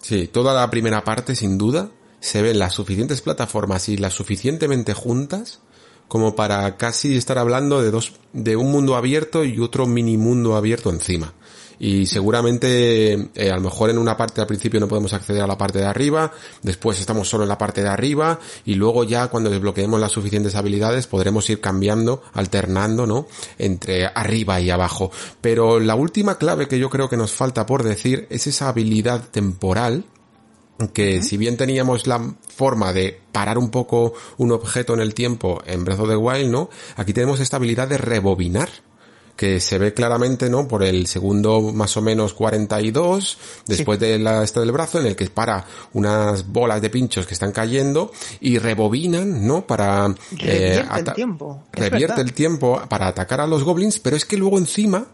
Sí, 0.01 0.27
toda 0.27 0.53
la 0.53 0.69
primera 0.69 1.03
parte, 1.03 1.35
sin 1.35 1.57
duda, 1.57 1.89
se 2.19 2.41
ven 2.41 2.59
las 2.59 2.73
suficientes 2.73 3.21
plataformas 3.21 3.87
y 3.87 3.97
las 3.97 4.13
suficientemente 4.13 4.93
juntas 4.93 5.61
como 6.09 6.35
para 6.35 6.75
casi 6.77 7.15
estar 7.15 7.37
hablando 7.37 7.81
de 7.81 7.89
dos, 7.89 8.13
de 8.33 8.55
un 8.55 8.71
mundo 8.71 8.95
abierto 8.95 9.45
y 9.45 9.59
otro 9.59 9.87
mini 9.87 10.17
mundo 10.17 10.55
abierto 10.55 10.89
encima 10.89 11.33
y 11.83 12.05
seguramente 12.05 13.29
eh, 13.35 13.51
a 13.51 13.55
lo 13.55 13.63
mejor 13.63 13.89
en 13.89 13.97
una 13.97 14.15
parte 14.15 14.39
al 14.39 14.47
principio 14.47 14.79
no 14.79 14.87
podemos 14.87 15.11
acceder 15.11 15.41
a 15.41 15.47
la 15.47 15.57
parte 15.57 15.79
de 15.79 15.85
arriba, 15.85 16.31
después 16.61 16.97
estamos 16.97 17.27
solo 17.27 17.43
en 17.43 17.49
la 17.49 17.57
parte 17.57 17.83
de 17.83 17.89
arriba 17.89 18.39
y 18.63 18.75
luego 18.75 19.03
ya 19.03 19.27
cuando 19.27 19.49
desbloqueemos 19.49 19.99
las 19.99 20.13
suficientes 20.13 20.55
habilidades 20.55 21.07
podremos 21.07 21.49
ir 21.49 21.59
cambiando, 21.59 22.23
alternando, 22.31 23.05
¿no? 23.05 23.27
Entre 23.57 24.05
arriba 24.05 24.61
y 24.61 24.69
abajo. 24.69 25.11
Pero 25.41 25.81
la 25.81 25.95
última 25.95 26.37
clave 26.37 26.69
que 26.69 26.79
yo 26.79 26.89
creo 26.89 27.09
que 27.09 27.17
nos 27.17 27.33
falta 27.33 27.65
por 27.65 27.83
decir 27.83 28.27
es 28.29 28.47
esa 28.47 28.69
habilidad 28.69 29.27
temporal 29.29 30.05
que 30.93 31.21
si 31.21 31.35
bien 31.35 31.57
teníamos 31.57 32.07
la 32.07 32.33
forma 32.47 32.93
de 32.93 33.19
parar 33.33 33.57
un 33.57 33.71
poco 33.71 34.13
un 34.37 34.53
objeto 34.53 34.93
en 34.93 35.01
el 35.01 35.13
tiempo 35.13 35.61
en 35.65 35.83
Breath 35.83 35.99
of 35.99 36.09
the 36.09 36.15
Wild, 36.15 36.49
¿no? 36.49 36.69
Aquí 36.95 37.11
tenemos 37.11 37.41
esta 37.41 37.57
habilidad 37.57 37.89
de 37.89 37.97
rebobinar 37.97 38.69
que 39.35 39.59
se 39.59 39.77
ve 39.77 39.93
claramente, 39.93 40.49
¿no? 40.49 40.67
Por 40.67 40.83
el 40.83 41.07
segundo 41.07 41.59
más 41.61 41.97
o 41.97 42.01
menos 42.01 42.33
42, 42.33 43.37
después 43.65 43.99
de 43.99 44.19
la 44.19 44.43
esta 44.43 44.59
del 44.59 44.71
brazo, 44.71 44.99
en 44.99 45.07
el 45.07 45.15
que 45.15 45.29
para 45.29 45.65
unas 45.93 46.47
bolas 46.47 46.81
de 46.81 46.89
pinchos 46.89 47.25
que 47.25 47.33
están 47.33 47.51
cayendo 47.51 48.11
y 48.41 48.59
rebobinan, 48.59 49.45
¿no? 49.45 49.65
Para... 49.65 50.13
Revierte 50.31 50.79
eh, 50.79 50.85
el 50.97 51.13
tiempo. 51.13 51.63
Revierte 51.71 52.21
el 52.21 52.33
tiempo 52.33 52.81
para 52.87 53.07
atacar 53.07 53.41
a 53.41 53.47
los 53.47 53.63
goblins, 53.63 53.99
pero 53.99 54.15
es 54.15 54.25
que 54.25 54.37
luego 54.37 54.57
encima, 54.57 55.07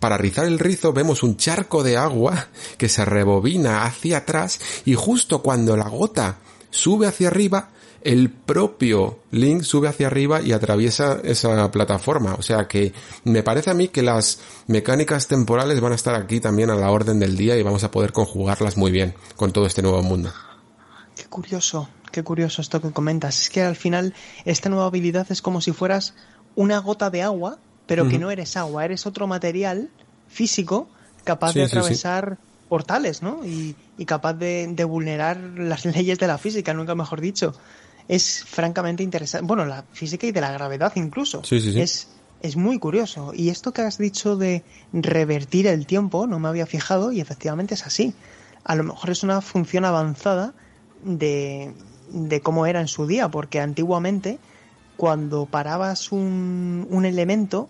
para 0.00 0.16
rizar 0.16 0.46
el 0.46 0.58
rizo 0.58 0.92
vemos 0.92 1.22
un 1.22 1.36
charco 1.36 1.82
de 1.82 1.96
agua 1.96 2.48
que 2.78 2.88
se 2.88 3.04
rebobina 3.04 3.84
hacia 3.84 4.18
atrás 4.18 4.60
y 4.84 4.94
justo 4.94 5.42
cuando 5.42 5.76
la 5.76 5.88
gota 5.88 6.38
sube 6.70 7.06
hacia 7.06 7.28
arriba, 7.28 7.70
el 8.02 8.30
propio 8.30 9.20
Link 9.30 9.62
sube 9.62 9.88
hacia 9.88 10.06
arriba 10.06 10.40
y 10.40 10.52
atraviesa 10.52 11.18
esa 11.24 11.70
plataforma. 11.70 12.34
O 12.34 12.42
sea 12.42 12.68
que 12.68 12.92
me 13.24 13.42
parece 13.42 13.70
a 13.70 13.74
mí 13.74 13.88
que 13.88 14.02
las 14.02 14.40
mecánicas 14.66 15.26
temporales 15.26 15.80
van 15.80 15.92
a 15.92 15.94
estar 15.96 16.14
aquí 16.14 16.40
también 16.40 16.70
a 16.70 16.76
la 16.76 16.90
orden 16.90 17.18
del 17.18 17.36
día 17.36 17.56
y 17.56 17.62
vamos 17.62 17.84
a 17.84 17.90
poder 17.90 18.12
conjugarlas 18.12 18.76
muy 18.76 18.90
bien 18.90 19.14
con 19.36 19.52
todo 19.52 19.66
este 19.66 19.82
nuevo 19.82 20.02
mundo. 20.02 20.32
Qué 21.16 21.24
curioso, 21.24 21.88
qué 22.12 22.22
curioso 22.22 22.62
esto 22.62 22.80
que 22.80 22.92
comentas. 22.92 23.42
Es 23.42 23.50
que 23.50 23.62
al 23.62 23.76
final 23.76 24.14
esta 24.44 24.68
nueva 24.68 24.86
habilidad 24.86 25.26
es 25.30 25.42
como 25.42 25.60
si 25.60 25.72
fueras 25.72 26.14
una 26.54 26.78
gota 26.78 27.10
de 27.10 27.22
agua, 27.22 27.58
pero 27.86 28.08
que 28.08 28.18
no 28.18 28.30
eres 28.30 28.56
agua, 28.56 28.84
eres 28.84 29.06
otro 29.06 29.26
material 29.26 29.90
físico 30.28 30.88
capaz 31.24 31.54
de 31.54 31.64
atravesar 31.64 32.38
portales, 32.68 33.22
¿no? 33.22 33.44
Y, 33.44 33.74
capaz 34.04 34.34
de, 34.34 34.68
de, 34.70 34.84
vulnerar 34.84 35.38
las 35.38 35.84
leyes 35.96 36.18
de 36.18 36.26
la 36.26 36.38
física, 36.38 36.74
nunca 36.74 36.94
mejor 36.94 37.20
dicho 37.20 37.54
es 38.08 38.44
francamente 38.44 39.02
interesante. 39.02 39.46
Bueno, 39.46 39.66
la 39.66 39.84
física 39.92 40.26
y 40.26 40.32
de 40.32 40.40
la 40.40 40.50
gravedad 40.50 40.92
incluso. 40.96 41.44
Sí, 41.44 41.60
sí, 41.60 41.72
sí. 41.72 41.80
Es, 41.80 42.08
es 42.40 42.56
muy 42.56 42.78
curioso. 42.78 43.32
Y 43.34 43.50
esto 43.50 43.72
que 43.72 43.82
has 43.82 43.98
dicho 43.98 44.36
de 44.36 44.64
revertir 44.92 45.66
el 45.66 45.86
tiempo, 45.86 46.26
no 46.26 46.38
me 46.38 46.48
había 46.48 46.66
fijado 46.66 47.12
y 47.12 47.20
efectivamente 47.20 47.74
es 47.74 47.86
así. 47.86 48.14
A 48.64 48.74
lo 48.74 48.84
mejor 48.84 49.10
es 49.10 49.22
una 49.22 49.40
función 49.40 49.84
avanzada 49.84 50.54
de, 51.04 51.72
de 52.10 52.40
cómo 52.40 52.66
era 52.66 52.80
en 52.80 52.88
su 52.88 53.06
día, 53.06 53.28
porque 53.28 53.60
antiguamente 53.60 54.38
cuando 54.96 55.46
parabas 55.46 56.10
un, 56.10 56.86
un 56.90 57.04
elemento, 57.04 57.68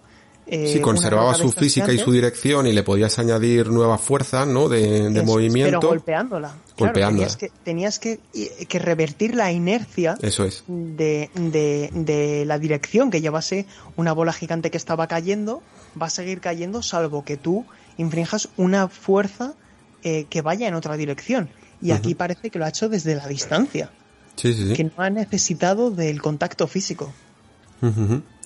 eh, 0.50 0.72
sí, 0.72 0.80
conservaba 0.80 1.34
su 1.34 1.52
física 1.52 1.92
y 1.92 1.98
su 1.98 2.10
dirección 2.10 2.66
y 2.66 2.72
le 2.72 2.82
podías 2.82 3.18
añadir 3.18 3.68
nueva 3.68 3.98
fuerza, 3.98 4.46
¿no? 4.46 4.68
De, 4.68 5.10
movimiento. 5.24 5.80
Pero 5.80 5.88
golpeándola. 5.88 6.54
Golpeándola. 6.76 7.28
tenías, 7.64 7.98
que, 7.98 8.20
que, 8.68 8.78
revertir 8.78 9.34
la 9.34 9.52
inercia. 9.52 10.16
Eso 10.22 10.44
es. 10.44 10.64
De, 10.66 11.30
de, 11.34 11.90
de, 11.92 12.44
la 12.46 12.58
dirección 12.58 13.10
que 13.10 13.20
llevase 13.20 13.66
una 13.96 14.12
bola 14.12 14.32
gigante 14.32 14.70
que 14.70 14.78
estaba 14.78 15.06
cayendo, 15.06 15.62
va 16.00 16.06
a 16.06 16.10
seguir 16.10 16.40
cayendo 16.40 16.82
salvo 16.82 17.24
que 17.24 17.36
tú 17.36 17.66
infrinjas 17.98 18.48
una 18.56 18.88
fuerza 18.88 19.54
eh, 20.02 20.26
que 20.30 20.40
vaya 20.40 20.66
en 20.68 20.74
otra 20.74 20.96
dirección. 20.96 21.50
Y 21.82 21.90
aquí 21.90 22.14
parece 22.14 22.50
que 22.50 22.58
lo 22.58 22.64
ha 22.64 22.70
hecho 22.70 22.88
desde 22.88 23.14
la 23.14 23.26
distancia. 23.26 23.90
Sí, 24.36 24.54
sí, 24.54 24.68
sí. 24.68 24.74
Que 24.74 24.84
no 24.84 24.92
ha 24.96 25.10
necesitado 25.10 25.90
del 25.90 26.22
contacto 26.22 26.66
físico. 26.66 27.12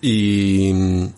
Y, 0.05 0.73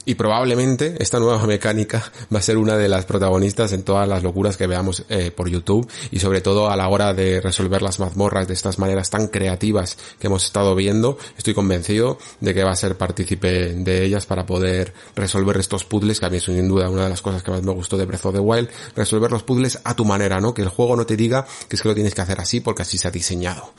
y, 0.05 0.15
probablemente 0.15 0.97
esta 1.03 1.19
nueva 1.19 1.47
mecánica 1.47 2.13
va 2.33 2.39
a 2.39 2.43
ser 2.43 2.59
una 2.59 2.77
de 2.77 2.87
las 2.87 3.07
protagonistas 3.07 3.73
en 3.73 3.83
todas 3.83 4.07
las 4.07 4.23
locuras 4.23 4.59
que 4.59 4.67
veamos 4.67 5.07
eh, 5.09 5.31
por 5.31 5.49
YouTube 5.49 5.91
y 6.11 6.19
sobre 6.19 6.43
todo 6.43 6.69
a 6.69 6.77
la 6.77 6.87
hora 6.89 7.15
de 7.15 7.41
resolver 7.41 7.81
las 7.81 7.99
mazmorras 7.99 8.47
de 8.47 8.53
estas 8.53 8.79
maneras 8.79 9.09
tan 9.09 9.29
creativas 9.29 9.97
que 10.19 10.27
hemos 10.27 10.45
estado 10.45 10.75
viendo. 10.75 11.17
Estoy 11.39 11.55
convencido 11.55 12.19
de 12.41 12.53
que 12.53 12.63
va 12.63 12.73
a 12.73 12.77
ser 12.77 12.99
partícipe 12.99 13.73
de 13.73 14.05
ellas 14.05 14.27
para 14.27 14.45
poder 14.45 14.93
resolver 15.17 15.57
estos 15.57 15.87
puzzles, 15.87 16.21
que 16.21 16.27
a 16.27 16.31
mí 16.31 16.37
es 16.37 16.45
sin 16.45 16.69
duda 16.69 16.91
una 16.91 17.05
de 17.05 17.09
las 17.11 17.23
cosas 17.23 17.43
que 17.43 17.53
más 17.53 17.63
me 17.63 17.73
gustó 17.73 17.97
de 17.97 18.05
Breath 18.05 18.27
of 18.27 18.35
the 18.35 18.41
Wild, 18.41 18.69
resolver 18.95 19.31
los 19.31 19.45
puzzles 19.45 19.81
a 19.83 19.97
tu 19.97 20.05
manera, 20.05 20.43
¿no? 20.43 20.53
Que 20.53 20.61
el 20.61 20.69
juego 20.69 20.95
no 20.95 21.07
te 21.07 21.17
diga 21.17 21.47
que 21.71 21.77
es 21.77 21.81
que 21.81 21.89
lo 21.89 21.95
tienes 21.95 22.15
que 22.15 22.21
hacer 22.21 22.39
así 22.39 22.61
porque 22.61 22.83
así 22.83 22.99
se 22.99 23.09
ha 23.09 23.11
diseñado. 23.11 23.73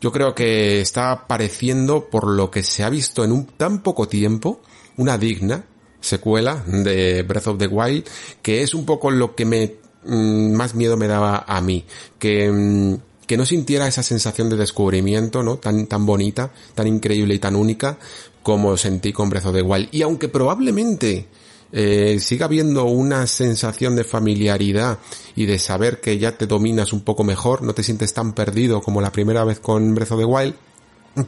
Yo 0.00 0.12
creo 0.12 0.34
que 0.34 0.80
está 0.80 1.26
pareciendo, 1.26 2.08
por 2.08 2.26
lo 2.26 2.50
que 2.50 2.62
se 2.62 2.82
ha 2.82 2.90
visto 2.90 3.24
en 3.24 3.32
un 3.32 3.46
tan 3.46 3.82
poco 3.82 4.08
tiempo, 4.08 4.60
una 4.96 5.18
digna 5.18 5.64
secuela 6.00 6.64
de 6.66 7.22
Breath 7.22 7.48
of 7.48 7.58
the 7.58 7.66
Wild, 7.66 8.04
que 8.42 8.62
es 8.62 8.74
un 8.74 8.86
poco 8.86 9.10
lo 9.10 9.34
que 9.34 9.44
me 9.44 9.74
mm, 10.04 10.52
más 10.52 10.74
miedo 10.74 10.96
me 10.96 11.06
daba 11.06 11.44
a 11.46 11.60
mí, 11.60 11.84
que 12.18 12.50
mm, 12.50 12.94
que 13.30 13.36
no 13.36 13.46
sintiera 13.46 13.86
esa 13.86 14.02
sensación 14.02 14.50
de 14.50 14.56
descubrimiento, 14.56 15.44
¿no? 15.44 15.58
Tan, 15.58 15.86
tan 15.86 16.04
bonita, 16.04 16.50
tan 16.74 16.88
increíble 16.88 17.32
y 17.34 17.38
tan 17.38 17.54
única 17.54 17.96
como 18.42 18.76
sentí 18.76 19.12
con 19.12 19.30
Breath 19.30 19.46
of 19.46 19.54
the 19.54 19.62
Wild. 19.62 19.88
Y 19.92 20.02
aunque 20.02 20.28
probablemente 20.28 21.28
eh, 21.72 22.18
siga 22.20 22.46
habiendo 22.46 22.84
una 22.84 23.26
sensación 23.26 23.96
de 23.96 24.04
familiaridad 24.04 24.98
y 25.36 25.46
de 25.46 25.58
saber 25.58 26.00
que 26.00 26.18
ya 26.18 26.36
te 26.36 26.46
dominas 26.46 26.92
un 26.92 27.02
poco 27.02 27.24
mejor, 27.24 27.62
no 27.62 27.74
te 27.74 27.82
sientes 27.82 28.12
tan 28.12 28.32
perdido 28.32 28.80
como 28.80 29.00
la 29.00 29.12
primera 29.12 29.44
vez 29.44 29.60
con 29.60 29.94
Breath 29.94 30.12
of 30.12 30.18
the 30.18 30.24
Wild, 30.24 30.54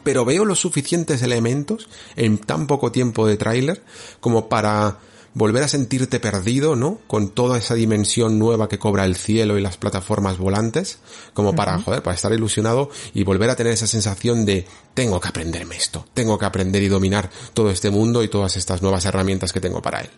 pero 0.03 0.25
veo 0.25 0.45
los 0.45 0.61
suficientes 0.61 1.23
elementos 1.23 1.89
en 2.17 2.39
tan 2.39 2.67
poco 2.67 2.93
tiempo 2.93 3.27
de 3.27 3.37
tráiler 3.37 3.83
como 4.21 4.49
para 4.49 4.99
volver 5.35 5.63
a 5.63 5.69
sentirte 5.69 6.21
perdido, 6.21 6.77
¿no? 6.77 6.99
Con 7.07 7.31
toda 7.31 7.59
esa 7.59 7.75
dimensión 7.75 8.39
nueva 8.39 8.69
que 8.69 8.79
cobra 8.79 9.05
el 9.05 9.17
cielo 9.17 9.59
y 9.59 9.63
las 9.63 9.77
plataformas 9.77 10.39
volantes, 10.39 10.99
como 11.33 11.55
para, 11.55 11.79
joder, 11.81 12.03
para 12.03 12.15
estar 12.15 12.33
ilusionado 12.33 12.91
y 13.15 13.25
volver 13.25 13.51
a 13.51 13.57
tener 13.57 13.73
esa 13.73 13.87
sensación 13.87 14.45
de 14.45 14.67
tengo 14.95 15.21
que 15.21 15.29
aprenderme 15.29 15.77
esto, 15.77 16.07
tengo 16.13 16.39
que 16.39 16.45
aprender 16.45 16.83
y 16.83 16.89
dominar 16.89 17.31
todo 17.55 17.71
este 17.71 17.91
mundo 17.91 18.23
y 18.23 18.29
todas 18.29 18.57
estas 18.57 18.83
nuevas 18.83 19.05
herramientas 19.05 19.53
que 19.53 19.61
tengo 19.61 19.81
para 19.81 20.01
él. 20.01 20.11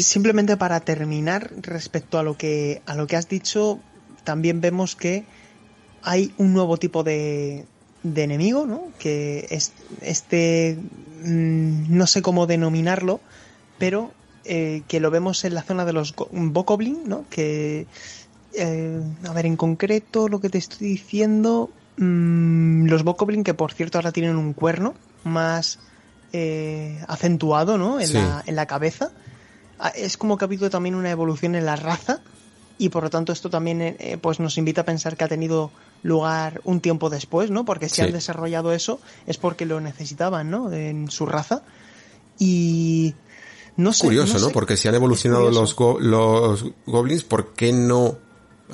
Simplemente 0.00 0.56
para 0.56 0.80
terminar, 0.80 1.50
respecto 1.62 2.18
a 2.18 2.22
lo 2.22 2.36
que, 2.36 2.82
a 2.86 2.94
lo 2.94 3.06
que 3.06 3.16
has 3.16 3.28
dicho, 3.28 3.80
también 4.24 4.60
vemos 4.60 4.96
que 4.96 5.24
hay 6.02 6.32
un 6.36 6.52
nuevo 6.52 6.76
tipo 6.76 7.02
de, 7.02 7.64
de 8.02 8.22
enemigo, 8.22 8.66
¿no? 8.66 8.88
Que 8.98 9.46
es 9.50 9.72
este, 10.02 10.78
mm, 11.24 11.96
no 11.96 12.06
sé 12.06 12.22
cómo 12.22 12.46
denominarlo, 12.46 13.20
pero 13.78 14.12
eh, 14.44 14.82
que 14.86 15.00
lo 15.00 15.10
vemos 15.10 15.44
en 15.44 15.54
la 15.54 15.62
zona 15.62 15.84
de 15.84 15.92
los 15.92 16.14
Bokoblin, 16.30 17.00
¿no? 17.06 17.24
Que, 17.30 17.86
eh, 18.54 19.02
a 19.26 19.32
ver, 19.32 19.46
en 19.46 19.56
concreto 19.56 20.28
lo 20.28 20.40
que 20.40 20.50
te 20.50 20.58
estoy 20.58 20.88
diciendo, 20.88 21.70
mm, 21.96 22.86
los 22.86 23.02
Bokoblin, 23.02 23.42
que 23.42 23.54
por 23.54 23.72
cierto 23.72 23.98
ahora 23.98 24.12
tienen 24.12 24.36
un 24.36 24.52
cuerno 24.52 24.94
más 25.24 25.80
eh, 26.38 27.04
acentuado, 27.08 27.78
¿no? 27.78 28.00
En, 28.00 28.12
la, 28.12 28.42
en 28.46 28.56
la 28.56 28.66
cabeza. 28.66 29.10
Ah, 29.78 29.92
es 29.94 30.16
como 30.16 30.36
que 30.36 30.44
ha 30.44 30.46
habido 30.46 30.68
también 30.70 30.94
una 30.94 31.10
evolución 31.10 31.54
en 31.54 31.64
la 31.64 31.76
raza 31.76 32.20
y 32.78 32.90
por 32.90 33.04
lo 33.04 33.10
tanto 33.10 33.32
esto 33.32 33.48
también 33.48 33.96
pues 34.20 34.38
nos 34.38 34.58
invita 34.58 34.82
a 34.82 34.84
pensar 34.84 35.16
que 35.16 35.24
ha 35.24 35.28
tenido 35.28 35.70
lugar 36.02 36.60
un 36.64 36.80
tiempo 36.80 37.08
después, 37.08 37.50
¿no? 37.50 37.64
Porque 37.64 37.88
si 37.88 38.02
han 38.02 38.12
desarrollado 38.12 38.72
eso 38.72 39.00
es 39.26 39.38
porque 39.38 39.64
lo 39.64 39.80
necesitaban, 39.80 40.50
¿no? 40.50 40.70
En 40.72 41.10
su 41.10 41.24
raza. 41.24 41.62
Y 42.38 43.14
no 43.76 43.92
sé. 43.92 44.04
Curioso, 44.04 44.38
¿no? 44.38 44.50
Porque 44.50 44.76
si 44.76 44.88
han 44.88 44.94
evolucionado 44.94 45.50
los, 45.50 45.74
los 46.00 46.66
goblins, 46.86 47.24
¿por 47.24 47.54
qué 47.54 47.72
no 47.72 48.18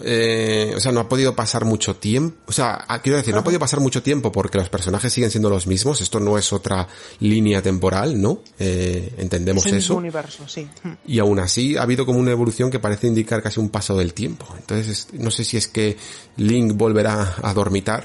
eh, 0.01 0.73
o 0.75 0.81
sea, 0.81 0.91
no 0.91 1.01
ha 1.01 1.09
podido 1.09 1.37
pasar 1.37 1.65
mucho 1.65 1.97
tiempo. 1.97 2.37
O 2.47 2.53
sea, 2.53 2.85
ah, 2.89 3.03
quiero 3.03 3.19
decir, 3.19 3.35
no 3.35 3.41
ha 3.41 3.45
podido 3.45 3.61
pasar 3.61 3.81
mucho 3.81 4.03
tiempo 4.03 4.33
porque 4.33 4.57
los 4.57 4.71
personajes 4.71 5.13
siguen 5.13 5.31
siendo 5.31 5.51
los 5.51 5.67
mismos. 5.67 6.01
Esto 6.01 6.19
no 6.19 6.39
es 6.39 6.53
otra 6.53 6.89
línea 7.21 7.61
temporal, 7.61 8.21
¿no? 8.21 8.41
Eh, 8.59 9.13
entendemos 9.19 9.67
es 9.67 9.73
el 9.73 9.79
eso. 9.79 9.97
universo, 9.97 10.49
sí. 10.49 10.67
Y 11.07 11.19
aún 11.19 11.39
así 11.41 11.77
ha 11.77 11.83
habido 11.83 12.07
como 12.07 12.19
una 12.19 12.31
evolución 12.31 12.71
que 12.71 12.79
parece 12.79 13.07
indicar 13.07 13.43
casi 13.43 13.61
un 13.61 13.69
paso 13.69 13.97
del 13.97 14.15
tiempo. 14.15 14.47
Entonces, 14.59 15.09
no 15.13 15.31
sé 15.31 15.45
si 15.45 15.59
es 15.59 15.69
que 15.69 15.97
Link 16.37 16.73
volverá 16.75 17.37
a 17.43 17.53
dormitar 17.53 18.05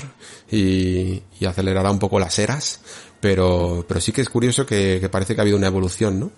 y, 0.51 1.21
y 1.39 1.45
acelerará 1.45 1.89
un 1.89 1.99
poco 1.99 2.19
las 2.19 2.37
eras, 2.37 2.81
pero, 3.21 3.85
pero 3.87 4.01
sí 4.01 4.11
que 4.11 4.21
es 4.21 4.29
curioso 4.29 4.65
que, 4.65 4.97
que 4.99 5.07
parece 5.09 5.35
que 5.35 5.41
ha 5.41 5.43
habido 5.43 5.57
una 5.57 5.67
evolución, 5.67 6.19
¿no? 6.19 6.31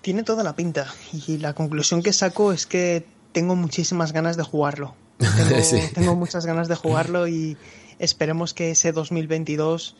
Tiene 0.00 0.22
toda 0.22 0.42
la 0.42 0.56
pinta. 0.56 0.92
Y 1.26 1.38
la 1.38 1.54
conclusión 1.54 2.02
que 2.02 2.12
saco 2.12 2.52
es 2.52 2.66
que 2.66 3.04
tengo 3.32 3.56
muchísimas 3.56 4.12
ganas 4.12 4.36
de 4.36 4.42
jugarlo. 4.42 4.94
Tengo, 5.94 6.14
muchas 6.14 6.46
ganas 6.46 6.68
de 6.68 6.76
jugarlo 6.76 7.26
y 7.26 7.56
esperemos 7.98 8.54
que 8.54 8.70
ese 8.70 8.92
2022 8.92 9.96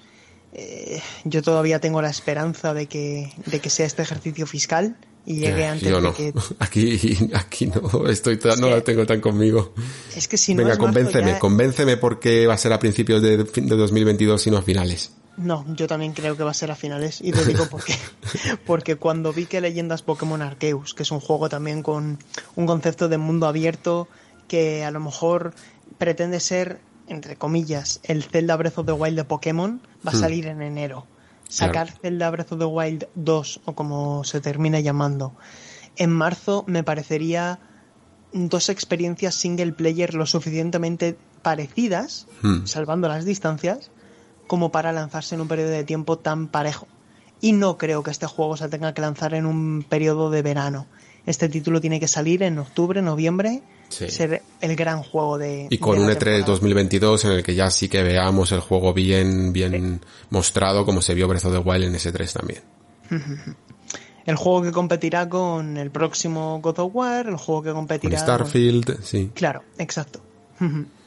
eh, 0.52 1.02
yo 1.24 1.42
todavía 1.42 1.80
tengo 1.80 2.00
la 2.00 2.08
esperanza 2.08 2.72
de 2.72 2.86
que, 2.86 3.32
de 3.46 3.60
que 3.60 3.68
sea 3.68 3.86
este 3.86 4.02
ejercicio 4.02 4.46
fiscal 4.46 4.96
y 5.26 5.40
llegue 5.40 5.66
antes 5.66 5.90
no. 5.90 6.00
de 6.00 6.12
que... 6.12 6.32
Aquí, 6.58 7.18
aquí 7.34 7.66
no, 7.66 8.08
estoy 8.08 8.38
no 8.58 8.70
la 8.70 8.82
tengo 8.82 9.04
tan 9.04 9.20
conmigo. 9.20 9.74
Es 10.16 10.26
que 10.26 10.38
si 10.38 10.54
no 10.54 10.62
Venga, 10.62 10.78
convénceme, 10.78 11.38
convénceme 11.38 11.96
porque 11.96 12.46
va 12.46 12.54
a 12.54 12.58
ser 12.58 12.72
a 12.72 12.78
principios 12.78 13.20
de, 13.20 13.38
de 13.38 13.76
2022 13.76 14.46
y 14.46 14.50
no 14.50 14.56
a 14.56 14.62
finales. 14.62 15.12
No, 15.38 15.64
yo 15.74 15.86
también 15.86 16.12
creo 16.12 16.36
que 16.36 16.42
va 16.42 16.50
a 16.50 16.54
ser 16.54 16.70
a 16.72 16.74
finales 16.74 17.20
y 17.22 17.30
te 17.30 17.44
digo 17.44 17.66
por 17.68 17.84
qué. 17.84 17.94
Porque 18.66 18.96
cuando 18.96 19.32
vi 19.32 19.46
que 19.46 19.60
Leyendas 19.60 20.02
Pokémon 20.02 20.42
Arceus, 20.42 20.94
que 20.94 21.04
es 21.04 21.10
un 21.12 21.20
juego 21.20 21.48
también 21.48 21.82
con 21.82 22.18
un 22.56 22.66
concepto 22.66 23.08
de 23.08 23.18
mundo 23.18 23.46
abierto 23.46 24.08
que 24.48 24.84
a 24.84 24.90
lo 24.90 24.98
mejor 24.98 25.54
pretende 25.96 26.40
ser, 26.40 26.80
entre 27.06 27.36
comillas, 27.36 28.00
el 28.02 28.24
Zelda 28.24 28.56
Breath 28.56 28.78
of 28.78 28.86
the 28.86 28.92
Wild 28.92 29.16
de 29.16 29.24
Pokémon, 29.24 29.80
va 30.06 30.10
a 30.10 30.14
hmm. 30.14 30.20
salir 30.20 30.46
en 30.46 30.60
enero. 30.60 31.06
Sacar 31.48 31.90
Zelda 32.02 32.30
Breath 32.30 32.52
of 32.52 32.58
the 32.58 32.64
Wild 32.64 33.06
2, 33.14 33.60
o 33.64 33.74
como 33.74 34.24
se 34.24 34.40
termina 34.40 34.80
llamando, 34.80 35.34
en 35.96 36.10
marzo 36.10 36.64
me 36.66 36.82
parecería 36.82 37.60
dos 38.32 38.68
experiencias 38.68 39.34
single 39.34 39.72
player 39.72 40.14
lo 40.14 40.26
suficientemente 40.26 41.16
parecidas, 41.42 42.26
hmm. 42.42 42.66
salvando 42.66 43.08
las 43.08 43.24
distancias, 43.24 43.90
como 44.48 44.72
para 44.72 44.90
lanzarse 44.90 45.36
en 45.36 45.42
un 45.42 45.46
periodo 45.46 45.70
de 45.70 45.84
tiempo 45.84 46.18
tan 46.18 46.48
parejo. 46.48 46.88
Y 47.40 47.52
no 47.52 47.78
creo 47.78 48.02
que 48.02 48.10
este 48.10 48.26
juego 48.26 48.56
se 48.56 48.68
tenga 48.68 48.92
que 48.92 49.00
lanzar 49.00 49.34
en 49.34 49.46
un 49.46 49.86
periodo 49.88 50.30
de 50.30 50.42
verano. 50.42 50.86
Este 51.24 51.48
título 51.48 51.80
tiene 51.80 52.00
que 52.00 52.08
salir 52.08 52.42
en 52.42 52.58
octubre, 52.58 53.00
noviembre, 53.02 53.62
ser 53.90 54.42
el 54.60 54.74
gran 54.74 55.02
juego 55.02 55.38
de... 55.38 55.68
Y 55.70 55.78
con 55.78 55.98
un 55.98 56.08
E3 56.08 56.44
2022 56.44 57.26
en 57.26 57.30
el 57.32 57.42
que 57.42 57.54
ya 57.54 57.70
sí 57.70 57.88
que 57.88 58.02
veamos 58.02 58.50
el 58.50 58.60
juego 58.60 58.92
bien, 58.92 59.52
bien 59.52 60.00
mostrado 60.30 60.84
como 60.84 61.02
se 61.02 61.14
vio 61.14 61.28
Breath 61.28 61.44
of 61.44 61.52
the 61.52 61.58
Wild 61.58 61.84
en 61.84 61.94
ese 61.94 62.10
3 62.10 62.32
también. 62.32 62.62
el 64.26 64.36
juego 64.36 64.62
que 64.62 64.72
competirá 64.72 65.28
con 65.28 65.76
el 65.76 65.90
próximo 65.90 66.60
God 66.62 66.78
of 66.80 66.94
War, 66.94 67.28
el 67.28 67.36
juego 67.36 67.62
que 67.62 67.72
competirá... 67.72 68.16
Con 68.16 68.24
Starfield, 68.24 69.04
sí. 69.04 69.30
Claro, 69.34 69.62
exacto 69.76 70.20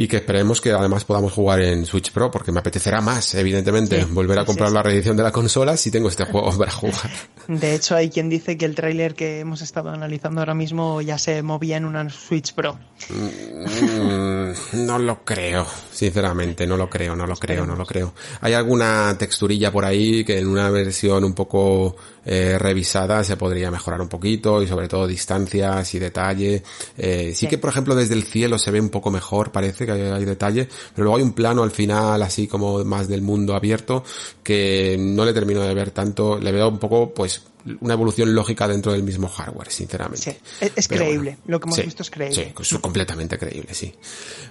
y 0.00 0.06
que 0.06 0.18
esperemos 0.18 0.60
que 0.60 0.70
además 0.70 1.04
podamos 1.04 1.32
jugar 1.32 1.60
en 1.60 1.84
Switch 1.84 2.12
Pro 2.12 2.30
porque 2.30 2.52
me 2.52 2.60
apetecerá 2.60 3.00
más, 3.00 3.34
evidentemente, 3.34 4.04
volver 4.04 4.38
a 4.38 4.44
comprar 4.44 4.70
la 4.70 4.80
reedición 4.80 5.16
de 5.16 5.24
la 5.24 5.32
consola 5.32 5.76
si 5.76 5.90
tengo 5.90 6.08
este 6.08 6.24
juego 6.24 6.56
para 6.56 6.70
jugar. 6.70 7.10
De 7.48 7.74
hecho, 7.74 7.96
hay 7.96 8.08
quien 8.08 8.28
dice 8.28 8.56
que 8.56 8.64
el 8.64 8.76
tráiler 8.76 9.14
que 9.14 9.40
hemos 9.40 9.60
estado 9.60 9.90
analizando 9.90 10.40
ahora 10.40 10.54
mismo 10.54 11.00
ya 11.00 11.18
se 11.18 11.42
movía 11.42 11.78
en 11.78 11.84
una 11.84 12.08
Switch 12.10 12.54
Pro. 12.54 12.78
Mm, 13.08 14.86
no 14.86 14.98
lo 15.00 15.24
creo, 15.24 15.66
sinceramente, 15.90 16.64
no 16.64 16.76
lo 16.76 16.88
creo, 16.88 17.16
no 17.16 17.26
lo 17.26 17.34
creo, 17.34 17.66
no 17.66 17.74
lo 17.74 17.84
creo. 17.84 18.14
Hay 18.42 18.52
alguna 18.52 19.16
texturilla 19.18 19.72
por 19.72 19.84
ahí 19.84 20.24
que 20.24 20.38
en 20.38 20.46
una 20.46 20.70
versión 20.70 21.24
un 21.24 21.32
poco 21.34 21.96
eh, 22.24 22.58
revisada 22.58 23.24
se 23.24 23.38
podría 23.38 23.70
mejorar 23.70 24.02
un 24.02 24.08
poquito 24.08 24.62
y 24.62 24.68
sobre 24.68 24.86
todo 24.86 25.06
distancias 25.06 25.94
y 25.94 25.98
detalle. 25.98 26.62
Eh, 26.98 27.32
sí 27.34 27.48
que, 27.48 27.56
por 27.56 27.70
ejemplo, 27.70 27.94
desde 27.94 28.14
el 28.14 28.24
cielo 28.24 28.58
se 28.58 28.70
ve 28.70 28.80
un 28.80 28.90
poco 28.90 29.10
mejor, 29.10 29.50
parece 29.50 29.86
que 29.94 30.12
hay, 30.12 30.24
detalle, 30.24 30.68
pero 30.94 31.04
luego 31.04 31.16
hay 31.16 31.22
un 31.22 31.32
plano 31.32 31.62
al 31.62 31.70
final 31.70 32.22
así 32.22 32.46
como 32.46 32.84
más 32.84 33.08
del 33.08 33.22
mundo 33.22 33.54
abierto 33.54 34.04
que 34.42 34.96
no 34.98 35.24
le 35.24 35.32
termino 35.32 35.62
de 35.62 35.74
ver 35.74 35.90
tanto, 35.90 36.38
le 36.38 36.52
veo 36.52 36.68
un 36.68 36.78
poco 36.78 37.12
pues 37.12 37.42
una 37.80 37.94
evolución 37.94 38.34
lógica 38.34 38.66
dentro 38.66 38.92
del 38.92 39.02
mismo 39.02 39.28
hardware, 39.28 39.70
sinceramente. 39.70 40.40
es, 40.60 40.88
creíble, 40.88 41.38
lo 41.46 41.60
que 41.60 41.66
hemos 41.66 41.84
visto 41.84 42.02
es 42.02 42.10
creíble. 42.10 42.54
Sí, 42.62 42.74
es 42.74 42.80
completamente 42.80 43.38
creíble, 43.38 43.74
sí. 43.74 43.92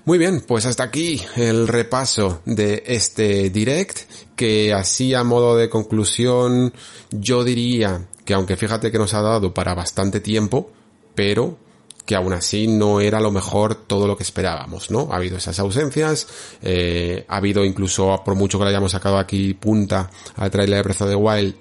Muy 0.06 0.18
bien, 0.18 0.42
pues 0.42 0.66
hasta 0.66 0.84
aquí 0.84 1.22
el 1.36 1.68
repaso 1.68 2.42
de 2.46 2.84
este 2.86 3.50
direct, 3.50 4.02
que 4.36 4.74
así 4.74 5.14
a 5.14 5.24
modo 5.24 5.56
de 5.58 5.70
conclusión, 5.70 6.74
yo 7.12 7.44
diría 7.44 8.08
que 8.26 8.34
aunque 8.34 8.58
fíjate 8.58 8.92
que 8.92 8.98
nos 8.98 9.14
ha 9.14 9.22
dado 9.22 9.54
para 9.54 9.74
bastante 9.74 10.20
tiempo, 10.20 10.72
pero 11.16 11.58
que 12.08 12.16
aún 12.16 12.32
así 12.32 12.68
no 12.68 13.02
era 13.02 13.20
lo 13.20 13.32
mejor 13.32 13.76
todo 13.76 14.08
lo 14.08 14.16
que 14.16 14.24
esperábamos, 14.24 14.90
¿no? 14.90 15.10
Ha 15.12 15.18
habido 15.18 15.36
esas 15.36 15.60
ausencias, 15.60 16.26
eh, 16.62 17.26
ha 17.28 17.36
habido 17.36 17.66
incluso, 17.66 18.22
por 18.24 18.34
mucho 18.34 18.58
que 18.58 18.64
le 18.64 18.70
hayamos 18.70 18.94
sacado 18.94 19.18
aquí 19.18 19.54
punta 19.54 20.10
al 20.38 20.50
trailer 20.50 20.78
de 20.78 20.84
Breath 20.84 21.02
of 21.02 21.10
the 21.10 21.16
Wild, 21.16 21.56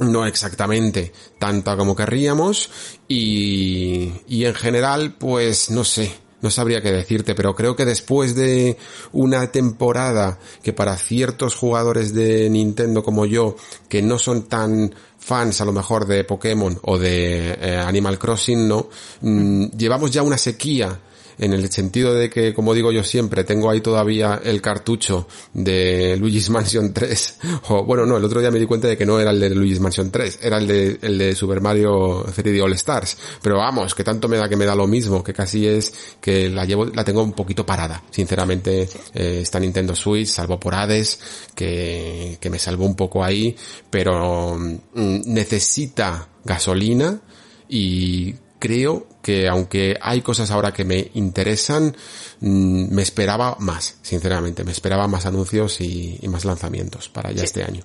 no 0.00 0.26
exactamente 0.26 1.12
tanta 1.38 1.76
como 1.76 1.94
querríamos 1.94 2.70
y, 3.06 4.10
y 4.26 4.46
en 4.46 4.54
general, 4.54 5.14
pues 5.16 5.70
no 5.70 5.84
sé, 5.84 6.12
no 6.44 6.50
sabría 6.50 6.82
qué 6.82 6.92
decirte, 6.92 7.34
pero 7.34 7.54
creo 7.54 7.74
que 7.74 7.86
después 7.86 8.34
de 8.34 8.76
una 9.12 9.50
temporada 9.50 10.38
que 10.62 10.74
para 10.74 10.94
ciertos 10.98 11.54
jugadores 11.54 12.12
de 12.12 12.50
Nintendo 12.50 13.02
como 13.02 13.24
yo, 13.24 13.56
que 13.88 14.02
no 14.02 14.18
son 14.18 14.42
tan 14.42 14.94
fans 15.18 15.62
a 15.62 15.64
lo 15.64 15.72
mejor 15.72 16.06
de 16.06 16.22
Pokémon 16.24 16.78
o 16.82 16.98
de 16.98 17.52
eh, 17.52 17.78
Animal 17.78 18.18
Crossing, 18.18 18.68
¿no? 18.68 18.90
Mm, 19.22 19.68
llevamos 19.74 20.10
ya 20.10 20.22
una 20.22 20.36
sequía 20.36 21.00
en 21.38 21.52
el 21.52 21.70
sentido 21.70 22.14
de 22.14 22.30
que, 22.30 22.54
como 22.54 22.74
digo 22.74 22.92
yo 22.92 23.04
siempre, 23.04 23.44
tengo 23.44 23.70
ahí 23.70 23.80
todavía 23.80 24.40
el 24.42 24.60
cartucho 24.60 25.26
de 25.52 26.16
Luigi's 26.18 26.50
Mansion 26.50 26.92
3, 26.92 27.38
o 27.68 27.84
bueno, 27.84 28.06
no, 28.06 28.16
el 28.16 28.24
otro 28.24 28.40
día 28.40 28.50
me 28.50 28.58
di 28.58 28.66
cuenta 28.66 28.88
de 28.88 28.96
que 28.96 29.06
no 29.06 29.20
era 29.20 29.30
el 29.30 29.40
de 29.40 29.50
Luigi's 29.50 29.80
Mansion 29.80 30.10
3, 30.10 30.40
era 30.42 30.58
el 30.58 30.66
de, 30.66 30.98
el 31.02 31.18
de 31.18 31.34
Super 31.34 31.60
Mario 31.60 32.24
3D 32.26 32.62
All 32.62 32.72
Stars, 32.74 33.16
pero 33.42 33.56
vamos, 33.56 33.94
que 33.94 34.04
tanto 34.04 34.28
me 34.28 34.36
da 34.36 34.48
que 34.48 34.56
me 34.56 34.64
da 34.64 34.74
lo 34.74 34.86
mismo, 34.86 35.22
que 35.22 35.32
casi 35.32 35.66
es 35.66 35.92
que 36.20 36.48
la 36.48 36.64
llevo, 36.64 36.86
la 36.86 37.04
tengo 37.04 37.22
un 37.22 37.32
poquito 37.32 37.64
parada, 37.64 38.02
sinceramente, 38.10 38.88
eh, 39.14 39.40
está 39.42 39.58
Nintendo 39.60 39.94
Switch, 39.94 40.28
salvo 40.28 40.58
por 40.58 40.74
Hades, 40.74 41.18
que, 41.54 42.38
que 42.40 42.50
me 42.50 42.58
salvó 42.58 42.84
un 42.84 42.96
poco 42.96 43.24
ahí, 43.24 43.56
pero 43.90 44.56
mm, 44.56 45.22
necesita 45.26 46.28
gasolina 46.44 47.20
y 47.68 48.34
creo 48.64 49.06
que 49.20 49.46
aunque 49.46 49.98
hay 50.00 50.22
cosas 50.22 50.50
ahora 50.50 50.72
que 50.72 50.86
me 50.86 51.10
interesan, 51.12 51.94
mm, 52.40 52.94
me 52.94 53.02
esperaba 53.02 53.58
más, 53.60 53.98
sinceramente, 54.00 54.64
me 54.64 54.72
esperaba 54.72 55.06
más 55.06 55.26
anuncios 55.26 55.82
y, 55.82 56.18
más 56.28 56.46
lanzamientos 56.46 57.10
para 57.10 57.30
ya 57.30 57.44
este 57.44 57.62
año. 57.62 57.84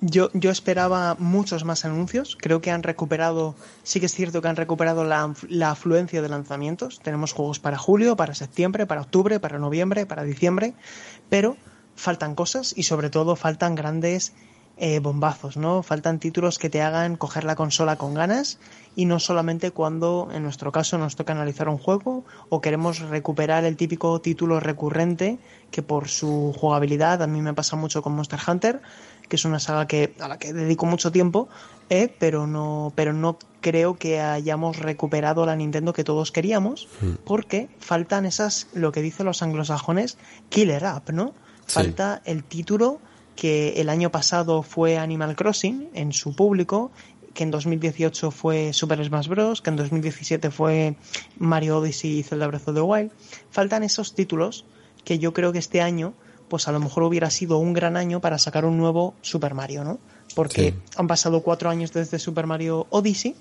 Yo, 0.00 0.30
yo 0.32 0.52
esperaba 0.52 1.16
muchos 1.18 1.64
más 1.64 1.84
anuncios. 1.84 2.38
Creo 2.40 2.60
que 2.60 2.70
han 2.70 2.84
recuperado, 2.84 3.56
sí 3.82 3.98
que 3.98 4.06
es 4.06 4.14
cierto 4.14 4.40
que 4.40 4.46
han 4.46 4.54
recuperado 4.54 5.02
la, 5.02 5.34
la, 5.48 5.72
afluencia 5.72 6.22
de 6.22 6.28
lanzamientos. 6.28 7.00
Tenemos 7.00 7.32
juegos 7.32 7.58
para 7.58 7.76
julio, 7.76 8.14
para 8.14 8.34
septiembre, 8.34 8.86
para 8.86 9.00
octubre, 9.00 9.40
para 9.40 9.58
noviembre, 9.58 10.06
para 10.06 10.22
diciembre, 10.22 10.74
pero 11.28 11.56
faltan 11.96 12.36
cosas 12.36 12.74
y 12.76 12.84
sobre 12.84 13.10
todo 13.10 13.34
faltan 13.34 13.74
grandes 13.74 14.34
eh, 14.76 15.00
bombazos, 15.00 15.56
¿no? 15.56 15.82
Faltan 15.82 16.18
títulos 16.18 16.58
que 16.58 16.70
te 16.70 16.80
hagan 16.80 17.16
coger 17.16 17.44
la 17.44 17.54
consola 17.54 17.96
con 17.96 18.14
ganas 18.14 18.58
y 18.96 19.04
no 19.04 19.20
solamente 19.20 19.70
cuando, 19.70 20.28
en 20.32 20.42
nuestro 20.42 20.72
caso, 20.72 20.98
nos 20.98 21.14
toca 21.14 21.32
analizar 21.32 21.68
un 21.68 21.78
juego 21.78 22.24
o 22.48 22.60
queremos 22.60 23.00
recuperar 23.00 23.64
el 23.64 23.76
típico 23.76 24.20
título 24.20 24.60
recurrente 24.60 25.38
que 25.70 25.82
por 25.82 26.08
su 26.08 26.54
jugabilidad, 26.58 27.22
a 27.22 27.26
mí 27.26 27.42
me 27.42 27.54
pasa 27.54 27.76
mucho 27.76 28.02
con 28.02 28.14
Monster 28.14 28.40
Hunter, 28.46 28.82
que 29.28 29.36
es 29.36 29.44
una 29.44 29.58
saga 29.58 29.86
que, 29.86 30.14
a 30.20 30.28
la 30.28 30.38
que 30.38 30.52
dedico 30.52 30.86
mucho 30.86 31.12
tiempo, 31.12 31.48
eh, 31.88 32.14
pero, 32.18 32.46
no, 32.46 32.92
pero 32.94 33.12
no 33.12 33.38
creo 33.60 33.96
que 33.96 34.20
hayamos 34.20 34.78
recuperado 34.78 35.46
la 35.46 35.56
Nintendo 35.56 35.92
que 35.92 36.04
todos 36.04 36.32
queríamos, 36.32 36.88
hmm. 37.00 37.24
porque 37.24 37.68
faltan 37.78 38.26
esas, 38.26 38.68
lo 38.74 38.92
que 38.92 39.02
dicen 39.02 39.26
los 39.26 39.42
anglosajones, 39.42 40.18
killer 40.48 40.84
app, 40.84 41.10
¿no? 41.10 41.34
Falta 41.66 42.20
el 42.24 42.44
título 42.44 43.00
que 43.42 43.80
el 43.80 43.88
año 43.88 44.12
pasado 44.12 44.62
fue 44.62 44.98
Animal 44.98 45.34
Crossing 45.34 45.88
en 45.94 46.12
su 46.12 46.32
público, 46.36 46.92
que 47.34 47.42
en 47.42 47.50
2018 47.50 48.30
fue 48.30 48.72
Super 48.72 49.04
Smash 49.04 49.26
Bros., 49.26 49.60
que 49.60 49.70
en 49.70 49.74
2017 49.74 50.52
fue 50.52 50.94
Mario 51.38 51.78
Odyssey 51.78 52.18
y 52.18 52.22
Zelda 52.22 52.46
Breath 52.46 52.68
of 52.68 52.76
the 52.76 52.80
Wild. 52.80 53.10
Faltan 53.50 53.82
esos 53.82 54.14
títulos 54.14 54.64
que 55.04 55.18
yo 55.18 55.32
creo 55.32 55.50
que 55.50 55.58
este 55.58 55.80
año, 55.80 56.14
pues 56.46 56.68
a 56.68 56.72
lo 56.72 56.78
mejor 56.78 57.02
hubiera 57.02 57.30
sido 57.30 57.58
un 57.58 57.72
gran 57.72 57.96
año 57.96 58.20
para 58.20 58.38
sacar 58.38 58.64
un 58.64 58.78
nuevo 58.78 59.14
Super 59.22 59.54
Mario, 59.54 59.82
¿no? 59.82 59.98
Porque 60.36 60.74
han 60.94 61.08
pasado 61.08 61.42
cuatro 61.42 61.68
años 61.68 61.92
desde 61.92 62.20
Super 62.20 62.46
Mario 62.46 62.86
Odyssey 62.90 63.34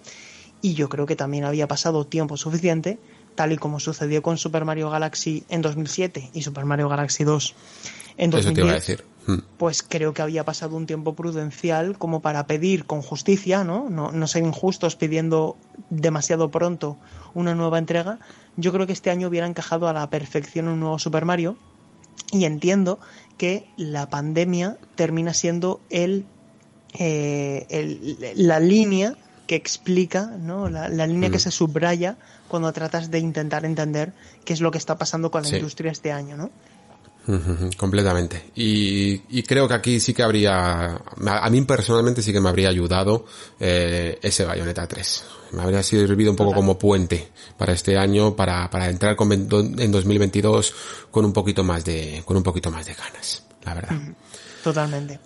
y 0.63 0.73
yo 0.73 0.89
creo 0.89 1.05
que 1.05 1.15
también 1.15 1.43
había 1.43 1.67
pasado 1.67 2.07
tiempo 2.07 2.37
suficiente, 2.37 2.97
tal 3.35 3.51
y 3.51 3.57
como 3.57 3.79
sucedió 3.79 4.23
con 4.23 4.39
Super 4.39 4.65
Mario 4.65 4.89
Galaxy 4.89 5.43
en 5.47 5.61
2007 5.61 6.31
y 6.33 6.41
Super 6.41 6.65
Mario 6.65 6.89
Galaxy 6.89 7.23
2 7.23 7.55
en 8.17 8.31
2010, 8.31 8.89
hmm. 8.89 9.10
Pues 9.57 9.83
creo 9.83 10.13
que 10.13 10.21
había 10.21 10.43
pasado 10.43 10.75
un 10.75 10.87
tiempo 10.87 11.13
prudencial 11.13 11.97
como 11.97 12.21
para 12.21 12.47
pedir 12.47 12.85
con 12.85 13.01
justicia, 13.01 13.63
¿no? 13.63 13.89
¿no? 13.89 14.11
No 14.11 14.27
ser 14.27 14.43
injustos 14.43 14.95
pidiendo 14.95 15.57
demasiado 15.89 16.49
pronto 16.49 16.97
una 17.33 17.55
nueva 17.55 17.77
entrega. 17.77 18.19
Yo 18.57 18.73
creo 18.73 18.87
que 18.87 18.93
este 18.93 19.11
año 19.11 19.27
hubiera 19.27 19.47
encajado 19.47 19.87
a 19.87 19.93
la 19.93 20.09
perfección 20.09 20.67
un 20.67 20.79
nuevo 20.79 20.99
Super 20.99 21.25
Mario 21.25 21.57
y 22.31 22.45
entiendo 22.45 22.99
que 23.37 23.67
la 23.77 24.09
pandemia 24.09 24.77
termina 24.95 25.33
siendo 25.33 25.81
el, 25.89 26.25
eh, 26.97 28.33
la 28.35 28.59
línea 28.59 29.15
que 29.47 29.55
explica, 29.55 30.27
¿no? 30.39 30.69
La, 30.69 30.87
línea 31.07 31.29
que 31.29 31.37
hmm. 31.37 31.41
se 31.41 31.51
subraya 31.51 32.17
cuando 32.47 32.71
tratas 32.71 33.11
de 33.11 33.19
intentar 33.19 33.65
entender 33.65 34.13
qué 34.45 34.53
es 34.53 34.61
lo 34.61 34.71
que 34.71 34.77
está 34.77 34.97
pasando 34.97 35.29
con 35.29 35.43
la 35.43 35.49
industria 35.49 35.91
este 35.91 36.11
año, 36.11 36.37
¿no? 36.37 36.51
Completamente. 37.77 38.51
Y, 38.55 39.43
creo 39.43 39.67
que 39.67 39.73
aquí 39.73 39.99
sí 39.99 40.13
que 40.13 40.23
habría, 40.23 40.95
a 40.95 41.49
mí 41.49 41.61
personalmente 41.61 42.21
sí 42.21 42.31
que 42.31 42.41
me 42.41 42.49
habría 42.49 42.69
ayudado 42.69 43.25
eh, 43.59 44.19
ese 44.21 44.45
Bayonetta 44.45 44.87
3. 44.87 45.23
Me 45.51 45.61
habría 45.63 45.83
servido 45.83 46.31
un 46.31 46.37
poco 46.37 46.53
como 46.53 46.77
puente 46.77 47.29
para 47.57 47.73
este 47.73 47.97
año, 47.97 48.35
para, 48.35 48.69
para 48.69 48.89
entrar 48.89 49.15
con, 49.15 49.31
en 49.31 49.91
2022 49.91 50.73
con 51.11 51.25
un 51.25 51.33
poquito 51.33 51.63
más 51.63 51.83
de, 51.83 52.23
con 52.25 52.37
un 52.37 52.43
poquito 52.43 52.71
más 52.71 52.85
de 52.85 52.93
ganas, 52.93 53.43
la 53.63 53.73
verdad. 53.73 53.97
Totalmente. 54.63 55.19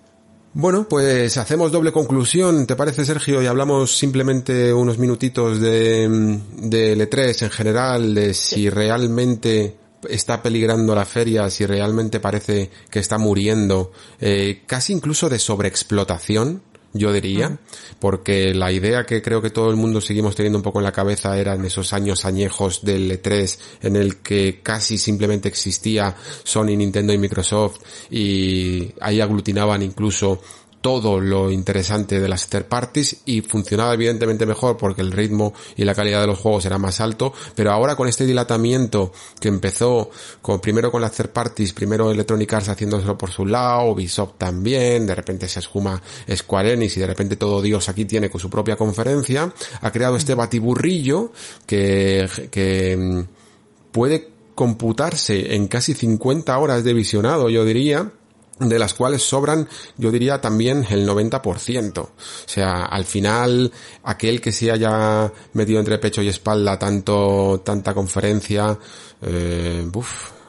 Bueno, 0.57 0.87
pues 0.87 1.37
hacemos 1.37 1.69
doble 1.69 1.91
conclusión, 1.91 2.65
¿te 2.65 2.77
parece 2.77 3.03
Sergio? 3.03 3.41
Y 3.41 3.45
hablamos 3.45 3.97
simplemente 3.97 4.71
unos 4.71 4.97
minutitos 4.97 5.59
de, 5.59 6.39
de 6.53 6.97
L3 6.97 7.43
en 7.43 7.49
general, 7.49 8.15
de 8.15 8.33
si 8.33 8.69
realmente 8.69 9.75
está 10.09 10.41
peligrando 10.41 10.95
la 10.95 11.05
feria, 11.05 11.49
si 11.49 11.65
realmente 11.65 12.19
parece 12.19 12.69
que 12.89 12.99
está 12.99 13.17
muriendo, 13.17 13.91
eh, 14.19 14.63
casi 14.65 14.93
incluso 14.93 15.29
de 15.29 15.39
sobreexplotación, 15.39 16.61
yo 16.95 17.11
diría, 17.11 17.57
porque 17.99 18.53
la 18.53 18.71
idea 18.71 19.05
que 19.05 19.21
creo 19.21 19.41
que 19.41 19.49
todo 19.49 19.69
el 19.69 19.75
mundo 19.75 19.99
seguimos 19.99 20.33
teniendo 20.33 20.59
un 20.59 20.63
poco 20.63 20.79
en 20.79 20.85
la 20.85 20.93
cabeza 20.93 21.37
era 21.37 21.53
en 21.53 21.65
esos 21.65 21.91
años 21.91 22.23
añejos 22.23 22.85
del 22.85 23.11
E3 23.11 23.59
en 23.81 23.97
el 23.97 24.17
que 24.17 24.61
casi 24.63 24.97
simplemente 24.97 25.49
existía 25.49 26.15
Sony, 26.43 26.77
Nintendo 26.77 27.11
y 27.11 27.17
Microsoft 27.17 27.79
y 28.09 28.93
ahí 29.01 29.19
aglutinaban 29.19 29.81
incluso 29.81 30.41
todo 30.85 31.19
lo 31.19 31.49
interesante 31.49 32.19
de 32.19 32.29
las 32.29 32.47
third 32.47 32.65
parties 32.65 33.23
y 33.25 33.41
funcionaba 33.41 33.95
evidentemente 33.95 34.45
mejor 34.45 34.77
porque 34.77 35.01
el 35.01 35.11
ritmo 35.11 35.51
y 35.75 35.83
la 35.83 35.95
calidad 35.95 36.21
de 36.21 36.27
los 36.27 36.37
juegos 36.37 36.63
era 36.67 36.77
más 36.77 37.01
alto, 37.01 37.33
pero 37.55 37.71
ahora 37.71 37.95
con 37.95 38.07
este 38.07 38.23
dilatamiento 38.23 39.11
que 39.39 39.47
empezó 39.47 40.11
con, 40.43 40.59
primero 40.59 40.91
con 40.91 41.01
las 41.01 41.13
third 41.13 41.31
parties, 41.31 41.73
primero 41.73 42.11
Electronic 42.11 42.53
Arts 42.53 42.69
haciéndoselo 42.69 43.17
por 43.17 43.31
su 43.31 43.47
lado, 43.47 43.93
Ubisoft 43.93 44.33
también, 44.37 45.07
de 45.07 45.15
repente 45.15 45.47
se 45.47 45.57
esfuma 45.57 45.99
Square 46.31 46.73
Enix 46.73 46.97
y 46.97 46.99
de 46.99 47.07
repente 47.07 47.35
todo 47.35 47.63
Dios 47.63 47.89
aquí 47.89 48.05
tiene 48.05 48.29
con 48.29 48.39
su 48.39 48.51
propia 48.51 48.75
conferencia, 48.75 49.51
ha 49.81 49.91
creado 49.91 50.17
este 50.17 50.35
batiburrillo 50.35 51.31
que, 51.65 52.29
que 52.51 52.95
mm, 52.95 53.91
puede 53.91 54.29
computarse 54.53 55.55
en 55.55 55.67
casi 55.67 55.95
50 55.95 56.55
horas 56.59 56.83
de 56.83 56.93
visionado, 56.93 57.49
yo 57.49 57.65
diría, 57.65 58.11
de 58.59 58.79
las 58.79 58.93
cuales 58.93 59.21
sobran, 59.21 59.67
yo 59.97 60.11
diría 60.11 60.39
también 60.39 60.85
el 60.89 61.07
90%. 61.07 61.99
O 61.99 62.09
sea, 62.45 62.85
al 62.85 63.05
final, 63.05 63.71
aquel 64.03 64.39
que 64.39 64.51
se 64.51 64.71
haya 64.71 65.31
metido 65.53 65.79
entre 65.79 65.97
pecho 65.97 66.21
y 66.21 66.29
espalda 66.29 66.79
tanto, 66.79 67.61
tanta 67.65 67.93
conferencia, 67.93 68.77
eh, 69.21 69.87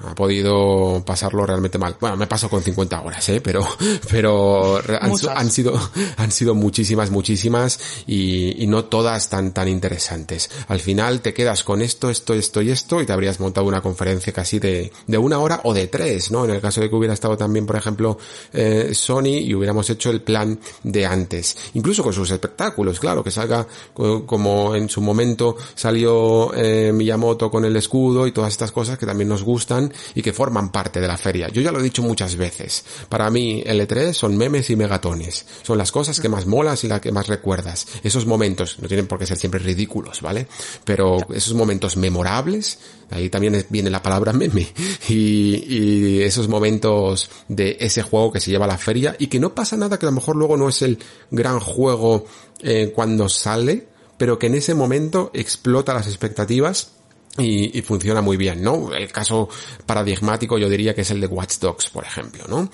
ha 0.05 0.15
podido 0.15 1.03
pasarlo 1.05 1.47
realmente 1.47 1.79
mal. 1.79 1.97
Bueno, 2.01 2.17
me 2.17 2.27
paso 2.27 2.49
con 2.49 2.63
50 2.63 3.01
horas, 3.01 3.29
¿eh? 3.29 3.41
Pero, 3.41 3.67
pero 4.11 4.81
han, 5.01 5.51
sido, 5.51 5.79
han 6.17 6.31
sido 6.31 6.55
muchísimas, 6.55 7.11
muchísimas 7.11 7.79
y, 8.07 8.63
y, 8.63 8.67
no 8.67 8.85
todas 8.85 9.29
tan, 9.29 9.53
tan 9.53 9.69
interesantes. 9.69 10.51
Al 10.69 10.81
final 10.81 11.21
te 11.21 11.33
quedas 11.33 11.65
con 11.65 11.83
esto, 11.83 12.11
esto, 12.11 12.35
esto 12.35 12.63
y 12.63 12.71
esto 12.71 13.01
y 13.01 13.07
te 13.07 13.13
habrías 13.13 13.41
montado 13.41 13.67
una 13.67 13.81
conferencia 13.81 14.33
casi 14.33 14.59
de, 14.59 14.93
de 15.07 15.19
una 15.19 15.39
hora 15.39 15.61
o 15.65 15.73
de 15.73 15.87
tres, 15.87 16.31
¿no? 16.31 16.45
En 16.45 16.51
el 16.51 16.61
caso 16.61 16.81
de 16.81 16.91
que 16.91 16.97
hubiera 16.97 17.15
estado 17.15 17.37
también, 17.37 17.67
por 17.67 17.77
ejemplo, 17.77 18.19
eh, 18.53 18.91
Sony 18.93 19.39
y 19.41 19.55
hubiéramos 19.55 19.89
hecho 19.91 20.11
el 20.11 20.21
plan 20.23 20.59
de 20.83 21.07
antes. 21.07 21.57
Incluso 21.75 22.03
con 22.03 22.13
sus 22.13 22.31
espectáculos, 22.31 23.01
claro, 23.01 23.25
que 23.25 23.31
salga 23.31 23.67
como 23.95 24.75
en 24.75 24.89
su 24.89 25.01
momento 25.01 25.57
salió 25.75 26.55
eh, 26.55 26.93
Miyamoto 26.93 27.51
con 27.51 27.65
el 27.65 27.77
escudo 27.77 28.27
y 28.27 28.33
todas 28.33 28.53
estas 28.53 28.73
cosas 28.73 28.99
que 28.99 29.07
también 29.07 29.29
nos 29.29 29.43
gustan 29.43 29.86
y 30.15 30.23
que 30.23 30.33
forman 30.33 30.71
parte 30.71 31.01
de 31.01 31.09
la 31.09 31.17
feria. 31.17 31.49
Yo 31.49 31.63
ya 31.63 31.73
lo 31.73 31.81
he 31.81 31.83
dicho 31.83 32.03
muchas 32.03 32.37
veces. 32.37 32.85
Para 33.09 33.31
mí, 33.31 33.63
L3 33.65 34.13
son 34.13 34.37
memes 34.37 34.71
y 34.71 34.77
megatones. 34.77 35.47
Son 35.63 35.79
las 35.79 35.93
cosas 35.93 36.21
que 36.21 36.29
más 36.29 36.47
molas 36.47 36.85
y 36.85 36.89
las 36.89 37.01
que 37.01 37.13
más 37.13 37.27
recuerdas. 37.27 37.87
Esos 38.03 38.27
momentos, 38.27 38.79
no 38.81 38.89
tienen 38.89 39.07
por 39.07 39.19
qué 39.19 39.27
ser 39.27 39.37
siempre 39.37 39.61
ridículos, 39.61 40.21
¿vale? 40.21 40.47
Pero 40.85 41.19
esos 41.33 41.55
momentos 41.55 41.97
memorables, 41.97 42.79
ahí 43.11 43.29
también 43.31 43.67
viene 43.69 43.91
la 43.91 44.03
palabra 44.03 44.33
meme, 44.33 44.67
y, 45.09 46.21
esos 46.23 46.49
momentos 46.49 47.31
de 47.49 47.77
ese 47.81 48.03
juego 48.03 48.33
que 48.33 48.41
se 48.41 48.51
lleva 48.51 48.65
a 48.65 48.69
la 48.69 48.79
feria 48.79 49.17
y 49.19 49.29
que 49.29 49.39
no 49.39 49.55
pasa 49.55 49.77
nada 49.77 49.99
que 49.99 50.07
a 50.07 50.11
lo 50.11 50.15
mejor 50.15 50.37
luego 50.37 50.57
no 50.57 50.69
es 50.69 50.83
el 50.83 50.99
gran 51.31 51.61
juego 51.61 52.27
eh, 52.63 52.93
cuando 52.95 53.29
sale, 53.29 53.87
pero 54.17 54.39
que 54.39 54.47
en 54.47 54.55
ese 54.55 54.75
momento 54.75 55.31
explota 55.35 55.95
las 55.95 56.07
expectativas 56.07 56.96
y, 57.39 57.83
funciona 57.83 58.21
muy 58.21 58.37
bien, 58.37 58.63
¿no? 58.63 58.93
El 58.93 59.13
caso 59.13 59.49
paradigmático 59.85 60.59
yo 60.59 60.69
diría 60.69 60.95
que 60.95 61.03
es 61.03 61.11
el 61.11 61.21
de 61.21 61.27
Watch 61.27 61.59
Dogs, 61.59 61.91
por 61.91 62.05
ejemplo, 62.05 62.45
¿no? 62.49 62.69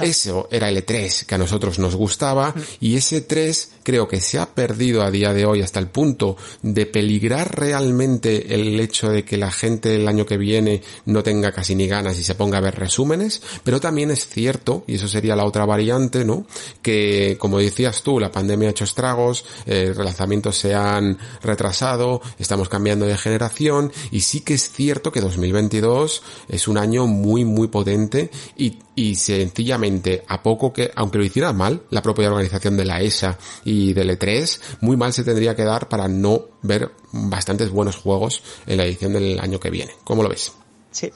Eso 0.00 0.48
era 0.50 0.68
el 0.68 0.84
E3 0.84 1.26
que 1.26 1.34
a 1.34 1.38
nosotros 1.38 1.78
nos 1.78 1.94
gustaba 1.94 2.50
mm. 2.50 2.60
y 2.80 2.96
ese 2.96 3.20
3 3.20 3.76
creo 3.82 4.08
que 4.08 4.20
se 4.20 4.38
ha 4.38 4.46
perdido 4.46 5.02
a 5.02 5.10
día 5.10 5.32
de 5.32 5.46
hoy 5.46 5.62
hasta 5.62 5.78
el 5.78 5.88
punto 5.88 6.36
de 6.62 6.86
peligrar 6.86 7.56
realmente 7.56 8.54
el 8.54 8.80
hecho 8.80 9.10
de 9.10 9.24
que 9.24 9.36
la 9.36 9.52
gente 9.52 9.94
el 9.94 10.08
año 10.08 10.26
que 10.26 10.36
viene 10.36 10.82
no 11.04 11.22
tenga 11.22 11.52
casi 11.52 11.74
ni 11.76 11.86
ganas 11.86 12.18
y 12.18 12.24
se 12.24 12.34
ponga 12.34 12.58
a 12.58 12.60
ver 12.60 12.74
resúmenes, 12.74 13.42
pero 13.62 13.80
también 13.80 14.10
es 14.10 14.26
cierto, 14.28 14.84
y 14.86 14.96
eso 14.96 15.06
sería 15.06 15.36
la 15.36 15.44
otra 15.44 15.64
variante, 15.64 16.24
¿no? 16.24 16.46
Que 16.82 17.36
como 17.38 17.58
decías 17.58 18.02
tú, 18.02 18.18
la 18.18 18.32
pandemia 18.32 18.68
ha 18.68 18.70
hecho 18.72 18.84
estragos, 18.84 19.44
eh, 19.66 19.92
relanzamientos 19.94 20.56
se 20.56 20.74
han 20.74 21.18
retrasado, 21.42 22.20
estamos 22.38 22.68
cambiando 22.68 23.06
de 23.06 23.16
generación 23.16 23.92
y 24.10 24.20
sí 24.20 24.40
que 24.40 24.54
es 24.54 24.70
cierto 24.70 25.12
que 25.12 25.20
2022 25.20 26.22
es 26.48 26.68
un 26.68 26.78
año 26.78 27.06
muy, 27.06 27.44
muy 27.44 27.68
potente 27.68 28.30
y, 28.56 28.78
y 28.94 29.16
sencillamente, 29.16 30.24
a 30.28 30.42
poco 30.42 30.72
que, 30.72 30.90
aunque 30.94 31.18
lo 31.18 31.24
hiciera 31.24 31.52
mal, 31.52 31.82
la 31.90 32.02
propia 32.02 32.28
organización 32.28 32.76
de 32.76 32.84
la 32.84 33.00
ESA 33.00 33.38
y 33.64 33.92
del 33.92 34.18
E3, 34.18 34.60
muy 34.80 34.96
mal 34.96 35.12
se 35.12 35.24
tendría 35.24 35.54
que 35.54 35.64
dar 35.64 35.88
para 35.88 36.08
no 36.08 36.46
ver 36.62 36.92
bastantes 37.12 37.70
buenos 37.70 37.96
juegos 37.96 38.42
en 38.66 38.78
la 38.78 38.84
edición 38.84 39.12
del 39.12 39.38
año 39.40 39.60
que 39.60 39.70
viene. 39.70 39.92
¿Cómo 40.04 40.22
lo 40.22 40.28
ves? 40.28 40.52
Sí. 40.90 41.12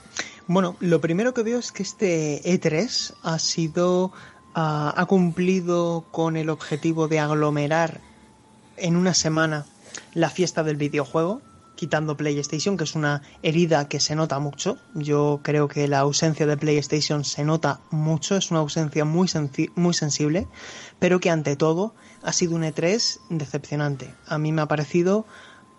Bueno, 0.47 0.77
lo 0.81 1.01
primero 1.01 1.33
que 1.33 1.43
veo 1.43 1.59
es 1.59 1.71
que 1.73 1.83
este 1.83 2.43
E3 2.43 3.15
ha 3.23 3.39
sido, 3.39 4.13
ah, 4.55 4.93
ha 4.97 5.07
cumplido 5.07 6.05
con 6.11 6.37
el 6.37 6.51
objetivo 6.51 7.09
de 7.09 7.21
aglomerar 7.21 8.01
en 8.77 8.97
una 8.97 9.15
semana 9.15 9.67
la 10.13 10.29
fiesta 10.31 10.63
del 10.63 10.77
videojuego 10.77 11.41
quitando 11.81 12.15
PlayStation, 12.15 12.77
que 12.77 12.85
es 12.85 12.95
una 12.95 13.23
herida 13.43 13.89
que 13.89 14.01
se 14.01 14.15
nota 14.15 14.39
mucho. 14.39 14.77
Yo 14.93 15.41
creo 15.43 15.67
que 15.67 15.89
la 15.89 16.01
ausencia 16.01 16.45
de 16.45 16.59
PlayStation 16.59 17.25
se 17.25 17.43
nota 17.43 17.81
mucho, 17.91 18.37
es 18.37 18.51
una 18.51 18.61
ausencia 18.61 19.07
muy, 19.07 19.31
muy 19.77 19.95
sensible, 19.95 20.47
pero 20.99 21.21
que 21.21 21.31
ante 21.31 21.57
todo 21.57 21.95
ha 22.23 22.35
sido 22.35 22.55
un 22.55 22.65
E3 22.65 23.21
decepcionante. 23.31 24.15
A 24.27 24.37
mí 24.37 24.53
me 24.53 24.61
ha 24.61 24.67
parecido 24.67 25.25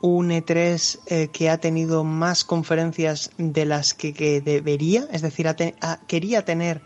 un 0.02 0.32
E3 0.32 1.00
eh, 1.06 1.28
que 1.32 1.52
ha 1.52 1.60
tenido 1.60 2.04
más 2.04 2.46
conferencias 2.46 3.30
de 3.38 3.66
las 3.66 3.94
que, 3.94 4.42
debería, 4.44 5.08
es 5.12 5.22
decir, 5.22 5.46
quería 6.08 6.44
tener 6.44 6.82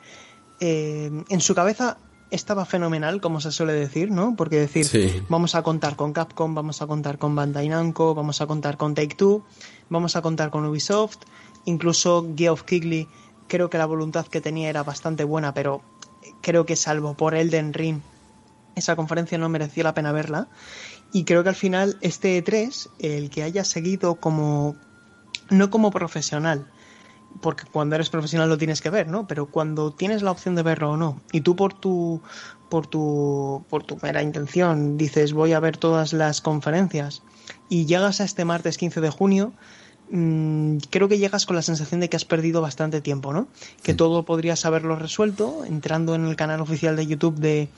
eh, 0.60 1.10
en 1.30 1.40
su 1.40 1.56
cabeza 1.56 2.00
estaba 2.32 2.66
fenomenal, 2.66 3.22
como 3.22 3.40
se 3.40 3.52
suele 3.52 3.74
decir, 3.74 4.12
¿no? 4.12 4.36
Porque 4.36 4.60
decir, 4.60 5.24
vamos 5.30 5.56
a 5.56 5.64
contar 5.64 5.96
con 5.96 6.14
Capcom, 6.14 6.56
vamos 6.56 6.82
a 6.82 6.88
contar 6.88 7.18
con 7.18 7.36
Bandai 7.36 7.70
Namco, 7.70 8.16
vamos 8.16 8.42
a 8.42 8.48
contar 8.48 8.78
con 8.78 8.96
Take 8.96 9.16
Two, 9.16 9.44
vamos 9.90 10.16
a 10.16 10.22
contar 10.22 10.50
con 10.50 10.66
Ubisoft, 10.66 11.20
incluso 11.66 12.28
Geoff 12.36 12.64
Keighley, 12.64 13.08
creo 13.48 13.70
que 13.70 13.78
la 13.78 13.86
voluntad 13.86 14.26
que 14.28 14.42
tenía 14.42 14.70
era 14.70 14.84
bastante 14.84 15.24
buena, 15.24 15.54
pero 15.54 15.82
creo 16.42 16.66
que 16.66 16.76
salvo 16.76 17.14
por 17.16 17.36
Elden 17.36 17.74
Ring, 17.74 18.02
esa 18.76 18.96
conferencia 18.96 19.38
no 19.38 19.50
merecía 19.50 19.84
la 19.84 19.94
pena 19.94 20.12
verla. 20.12 20.48
Y 21.12 21.24
creo 21.24 21.44
que 21.44 21.50
al 21.50 21.56
final 21.56 21.98
este 22.02 22.44
E3, 22.44 22.90
el 23.00 23.30
que 23.30 23.44
haya 23.44 23.64
seguido 23.64 24.16
como, 24.16 24.76
no 25.50 25.70
como 25.70 25.92
profesional, 25.92 26.68
porque 27.42 27.64
cuando 27.72 27.96
eres 27.96 28.10
profesional 28.10 28.50
lo 28.50 28.58
tienes 28.58 28.82
que 28.82 28.90
ver, 28.90 29.08
¿no? 29.08 29.28
Pero 29.28 29.48
cuando 29.48 29.92
tienes 29.92 30.22
la 30.22 30.32
opción 30.32 30.56
de 30.56 30.64
verlo 30.64 30.92
o 30.92 30.98
no, 30.98 31.22
y 31.32 31.42
tú 31.42 31.56
por 31.56 31.74
tu 31.74 32.22
por 32.70 32.88
tu 32.88 33.64
por 33.70 33.84
tu 33.84 33.98
mera 34.02 34.22
intención 34.22 34.98
dices 34.98 35.34
voy 35.34 35.54
a 35.54 35.60
ver 35.60 35.78
todas 35.78 36.14
las 36.14 36.42
conferencias 36.42 37.22
y 37.70 37.86
llegas 37.86 38.22
a 38.22 38.24
este 38.24 38.46
martes 38.46 38.78
15 38.78 39.02
de 39.02 39.10
junio, 39.10 39.54
mmm, 40.10 40.78
creo 40.90 41.08
que 41.08 41.18
llegas 41.18 41.46
con 41.46 41.56
la 41.56 41.62
sensación 41.62 42.00
de 42.00 42.10
que 42.10 42.18
has 42.18 42.26
perdido 42.26 42.62
bastante 42.62 43.02
tiempo, 43.02 43.34
¿no? 43.34 43.48
Que 43.84 43.94
todo 43.94 44.24
podrías 44.24 44.66
haberlo 44.66 44.96
resuelto 44.96 45.64
entrando 45.66 46.16
en 46.16 46.26
el 46.26 46.36
canal 46.36 46.62
oficial 46.62 46.96
de 46.96 47.06
YouTube 47.06 47.36
de 47.36 47.70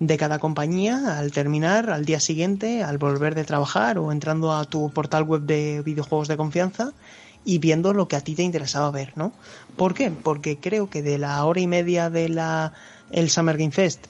de 0.00 0.16
cada 0.16 0.38
compañía 0.38 1.18
al 1.18 1.30
terminar, 1.30 1.90
al 1.90 2.06
día 2.06 2.20
siguiente, 2.20 2.82
al 2.82 2.96
volver 2.96 3.34
de 3.34 3.44
trabajar 3.44 3.98
o 3.98 4.12
entrando 4.12 4.52
a 4.52 4.64
tu 4.64 4.90
portal 4.90 5.24
web 5.24 5.42
de 5.42 5.82
videojuegos 5.84 6.26
de 6.26 6.38
confianza 6.38 6.94
y 7.44 7.58
viendo 7.58 7.92
lo 7.92 8.08
que 8.08 8.16
a 8.16 8.20
ti 8.20 8.34
te 8.34 8.42
interesaba 8.42 8.90
ver, 8.90 9.12
¿no? 9.16 9.32
¿Por 9.76 9.94
qué? 9.94 10.10
Porque 10.10 10.58
creo 10.58 10.90
que 10.90 11.02
de 11.02 11.18
la 11.18 11.44
hora 11.44 11.60
y 11.60 11.66
media 11.66 12.10
de 12.10 12.28
la 12.28 12.72
el 13.10 13.30
Summer 13.30 13.56
Game 13.56 13.72
Fest 13.72 14.06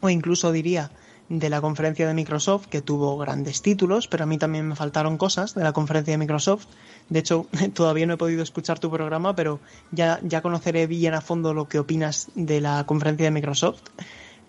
o 0.00 0.10
incluso 0.10 0.52
diría 0.52 0.90
de 1.28 1.50
la 1.50 1.60
conferencia 1.60 2.06
de 2.06 2.14
Microsoft 2.14 2.66
que 2.66 2.80
tuvo 2.80 3.18
grandes 3.18 3.60
títulos, 3.60 4.08
pero 4.08 4.24
a 4.24 4.26
mí 4.26 4.38
también 4.38 4.66
me 4.66 4.76
faltaron 4.76 5.18
cosas 5.18 5.54
de 5.54 5.62
la 5.62 5.72
conferencia 5.72 6.12
de 6.12 6.18
Microsoft. 6.18 6.66
De 7.10 7.18
hecho, 7.18 7.46
todavía 7.74 8.06
no 8.06 8.14
he 8.14 8.16
podido 8.16 8.42
escuchar 8.42 8.78
tu 8.78 8.90
programa, 8.90 9.34
pero 9.36 9.60
ya, 9.90 10.20
ya 10.22 10.40
conoceré 10.40 10.86
bien 10.86 11.14
a 11.14 11.20
fondo 11.20 11.52
lo 11.52 11.68
que 11.68 11.78
opinas 11.78 12.30
de 12.34 12.60
la 12.60 12.84
conferencia 12.86 13.26
de 13.26 13.30
Microsoft. 13.30 13.82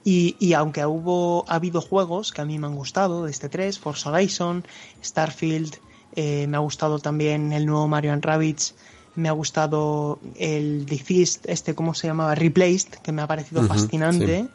Y, 0.06 0.38
y, 0.40 0.54
aunque 0.54 0.86
hubo, 0.86 1.44
ha 1.50 1.56
habido 1.56 1.82
juegos 1.82 2.32
que 2.32 2.40
a 2.40 2.46
mí 2.46 2.58
me 2.58 2.68
han 2.68 2.76
gustado 2.76 3.26
de 3.26 3.32
este 3.32 3.50
3, 3.50 3.78
Forza 3.80 4.12
Horizon, 4.12 4.66
Starfield, 5.04 5.76
eh, 6.22 6.48
me 6.48 6.58
ha 6.58 6.60
gustado 6.60 7.00
también 7.00 7.54
el 7.54 7.66
nuevo 7.66 7.88
Mario 7.88 8.14
Rabbids, 8.20 8.76
me 9.16 9.30
ha 9.30 9.32
gustado 9.32 10.20
el 10.36 10.86
Defeast, 10.86 11.48
este, 11.48 11.76
¿cómo 11.76 11.94
se 11.94 12.08
llamaba? 12.08 12.36
Replaced, 12.36 12.96
que 13.02 13.14
me 13.14 13.22
ha 13.22 13.28
parecido 13.28 13.64
fascinante. 13.64 14.50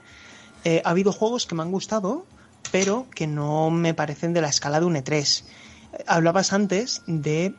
Eh, 0.65 0.82
ha 0.85 0.91
habido 0.91 1.11
juegos 1.11 1.47
que 1.47 1.55
me 1.55 1.62
han 1.62 1.70
gustado, 1.70 2.27
pero 2.70 3.07
que 3.15 3.27
no 3.27 3.70
me 3.70 3.95
parecen 3.95 4.35
de 4.35 4.43
la 4.43 4.51
escala 4.51 4.78
de 4.78 4.85
un 4.85 4.95
E3. 4.95 5.45
Hablabas 6.07 6.53
antes 6.53 7.01
de 7.07 7.55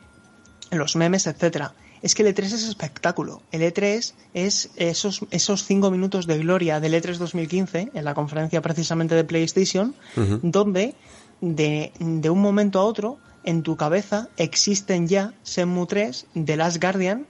los 0.70 0.94
memes, 0.94 1.26
etcétera. 1.26 1.74
Es 2.00 2.14
que 2.14 2.22
el 2.22 2.32
E3 2.32 2.44
es 2.44 2.62
espectáculo. 2.62 3.42
El 3.50 3.62
E3 3.62 4.12
es 4.34 4.70
esos, 4.76 5.22
esos 5.32 5.64
cinco 5.64 5.90
minutos 5.90 6.28
de 6.28 6.38
gloria 6.38 6.78
del 6.78 6.94
E3 6.94 7.16
2015, 7.16 7.90
en 7.92 8.04
la 8.04 8.14
conferencia 8.14 8.62
precisamente 8.62 9.16
de 9.16 9.24
PlayStation, 9.24 9.96
donde 10.42 10.94
de, 11.40 11.92
de 11.98 12.30
un 12.30 12.40
momento 12.40 12.78
a 12.78 12.84
otro 12.84 13.18
en 13.46 13.62
tu 13.62 13.76
cabeza 13.76 14.28
existen 14.36 15.08
ya 15.08 15.32
Shenmue 15.44 15.86
3 15.86 16.26
de 16.34 16.56
Last 16.56 16.82
Guardian. 16.82 17.26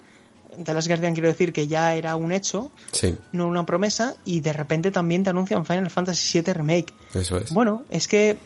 De 0.56 0.74
Last 0.74 0.88
Guardian 0.88 1.14
quiero 1.14 1.28
decir 1.28 1.52
que 1.52 1.68
ya 1.68 1.94
era 1.94 2.16
un 2.16 2.32
hecho, 2.32 2.72
no 3.32 3.46
una 3.46 3.64
promesa, 3.66 4.16
y 4.24 4.40
de 4.40 4.52
repente 4.52 4.90
también 4.90 5.22
te 5.22 5.30
anuncian 5.30 5.64
Final 5.64 5.90
Fantasy 5.90 6.40
VII 6.40 6.54
Remake. 6.54 6.94
Eso 7.14 7.36
es. 7.36 7.52
Bueno, 7.52 7.84
es 7.90 8.08
que 8.08 8.38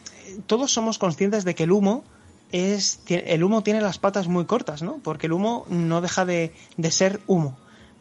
todos 0.46 0.72
somos 0.72 0.98
conscientes 0.98 1.44
de 1.44 1.54
que 1.54 1.62
el 1.62 1.72
humo 1.72 2.04
es 2.52 3.00
el 3.08 3.44
humo 3.44 3.62
tiene 3.62 3.80
las 3.80 3.98
patas 3.98 4.26
muy 4.26 4.44
cortas, 4.44 4.82
¿no? 4.82 4.98
Porque 5.02 5.28
el 5.28 5.32
humo 5.32 5.64
no 5.68 6.00
deja 6.00 6.24
de, 6.24 6.52
de 6.76 6.90
ser 6.90 7.20
humo. 7.28 7.56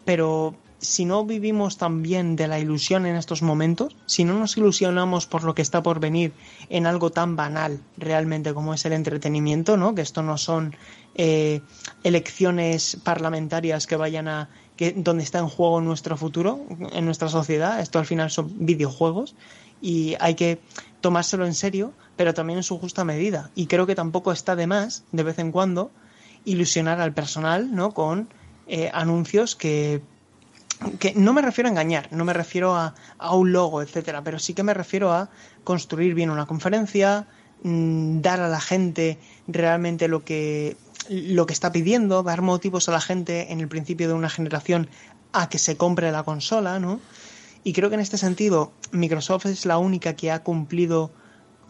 Pero 0.06 0.56
si 0.80 1.06
no 1.06 1.26
vivimos 1.26 1.78
también 1.78 2.36
de 2.36 2.48
la 2.48 2.60
ilusión 2.60 3.06
en 3.06 3.16
estos 3.16 3.42
momentos, 3.42 3.96
si 4.06 4.24
no 4.24 4.34
nos 4.34 4.58
ilusionamos 4.58 5.28
por 5.28 5.44
lo 5.44 5.54
que 5.54 5.62
está 5.62 5.84
por 5.84 6.00
venir 6.00 6.34
en 6.70 6.88
algo 6.88 7.12
tan 7.12 7.36
banal 7.36 7.82
realmente 7.98 8.54
como 8.54 8.74
es 8.74 8.86
el 8.86 8.94
entretenimiento, 8.94 9.78
¿no? 9.78 9.94
Que 9.94 10.02
esto 10.02 10.24
no 10.24 10.38
son 10.38 10.76
eh, 11.16 11.62
elecciones 12.04 12.98
parlamentarias 13.04 13.88
que 13.88 13.98
vayan 13.98 14.28
a 14.28 14.50
que 14.78 14.94
donde 14.94 15.24
está 15.24 15.40
en 15.40 15.50
juego 15.50 15.82
nuestro 15.82 16.16
futuro 16.16 16.66
en 16.94 17.04
nuestra 17.04 17.28
sociedad. 17.28 17.82
Esto 17.82 18.00
al 18.00 18.06
final 18.06 18.32
son 18.32 18.66
videojuegos 18.66 19.36
y 19.82 20.16
hay 20.22 20.36
que 20.36 20.62
tomárselo 21.02 21.46
en 21.46 21.54
serio, 21.54 21.94
pero 22.16 22.34
también 22.34 22.60
en 22.60 22.64
su 22.64 22.80
justa 22.80 23.04
medida. 23.04 23.52
Y 23.56 23.68
creo 23.68 23.86
que 23.86 23.96
tampoco 23.96 24.32
está 24.32 24.56
de 24.56 24.68
más 24.68 25.04
de 25.12 25.24
vez 25.24 25.40
en 25.40 25.52
cuando 25.52 25.92
ilusionar 26.46 27.02
al 27.02 27.14
personal, 27.14 27.76
¿no? 27.76 27.94
Con 27.94 28.30
eh, 28.68 28.90
anuncios 28.94 29.56
que 29.56 30.02
que 31.00 31.14
no 31.16 31.34
me 31.34 31.42
refiero 31.42 31.68
a 31.68 31.72
engañar, 31.72 32.08
no 32.12 32.26
me 32.26 32.34
refiero 32.34 32.76
a, 32.76 32.96
a, 33.18 33.36
un 33.36 33.52
logo, 33.52 33.82
etcétera, 33.82 34.24
pero 34.24 34.40
sí 34.40 34.54
que 34.54 34.64
me 34.64 34.74
refiero 34.74 35.12
a 35.12 35.30
construir 35.64 36.14
bien 36.14 36.30
una 36.30 36.46
conferencia, 36.46 37.28
mm, 37.64 38.22
dar 38.22 38.40
a 38.40 38.48
la 38.48 38.62
gente 38.62 39.20
realmente 39.48 40.08
lo 40.08 40.24
que 40.24 40.78
lo 41.10 41.48
que 41.48 41.54
está 41.54 41.72
pidiendo, 41.72 42.22
dar 42.22 42.42
motivos 42.42 42.88
a 42.88 42.92
la 42.92 43.02
gente 43.02 43.52
en 43.52 43.60
el 43.60 43.68
principio 43.68 44.08
de 44.08 44.14
una 44.14 44.30
generación 44.30 44.90
a 45.34 45.50
que 45.50 45.58
se 45.58 45.76
compre 45.76 46.12
la 46.12 46.24
consola, 46.24 46.80
¿no? 46.80 47.00
Y 47.64 47.74
creo 47.74 47.90
que 47.90 47.96
en 47.96 48.02
este 48.02 48.18
sentido 48.18 48.72
Microsoft 48.92 49.48
es 49.48 49.66
la 49.66 49.80
única 49.80 50.16
que 50.16 50.32
ha 50.32 50.44
cumplido 50.44 51.12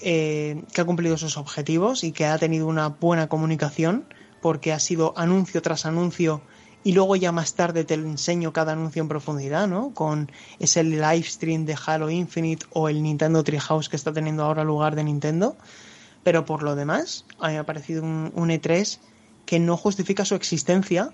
eh, 0.01 0.63
que 0.73 0.81
ha 0.81 0.85
cumplido 0.85 1.17
sus 1.17 1.37
objetivos 1.37 2.03
y 2.03 2.11
que 2.11 2.25
ha 2.25 2.37
tenido 2.37 2.67
una 2.67 2.87
buena 2.89 3.27
comunicación 3.27 4.05
porque 4.41 4.71
ha 4.71 4.79
sido 4.79 5.13
anuncio 5.17 5.61
tras 5.61 5.85
anuncio 5.85 6.41
y 6.83 6.93
luego 6.93 7.15
ya 7.15 7.31
más 7.31 7.53
tarde 7.53 7.83
te 7.83 7.95
enseño 7.95 8.53
cada 8.53 8.71
anuncio 8.71 9.01
en 9.01 9.09
profundidad, 9.09 9.67
¿no? 9.67 9.93
Con 9.93 10.31
ese 10.59 10.83
live 10.83 11.23
stream 11.23 11.65
de 11.65 11.77
Halo 11.85 12.09
Infinite 12.09 12.65
o 12.71 12.87
el 12.87 13.03
Nintendo 13.03 13.43
Treehouse 13.43 13.89
que 13.89 13.97
está 13.97 14.13
teniendo 14.13 14.43
ahora 14.43 14.63
lugar 14.63 14.95
de 14.95 15.03
Nintendo. 15.03 15.57
Pero 16.23 16.45
por 16.45 16.63
lo 16.63 16.75
demás, 16.75 17.25
a 17.39 17.47
mí 17.47 17.53
me 17.53 17.59
ha 17.59 17.65
parecido 17.65 18.03
un, 18.03 18.49
E3 18.49 18.99
que 19.45 19.59
no 19.59 19.75
justifica 19.77 20.25
su 20.25 20.35
existencia 20.35 21.11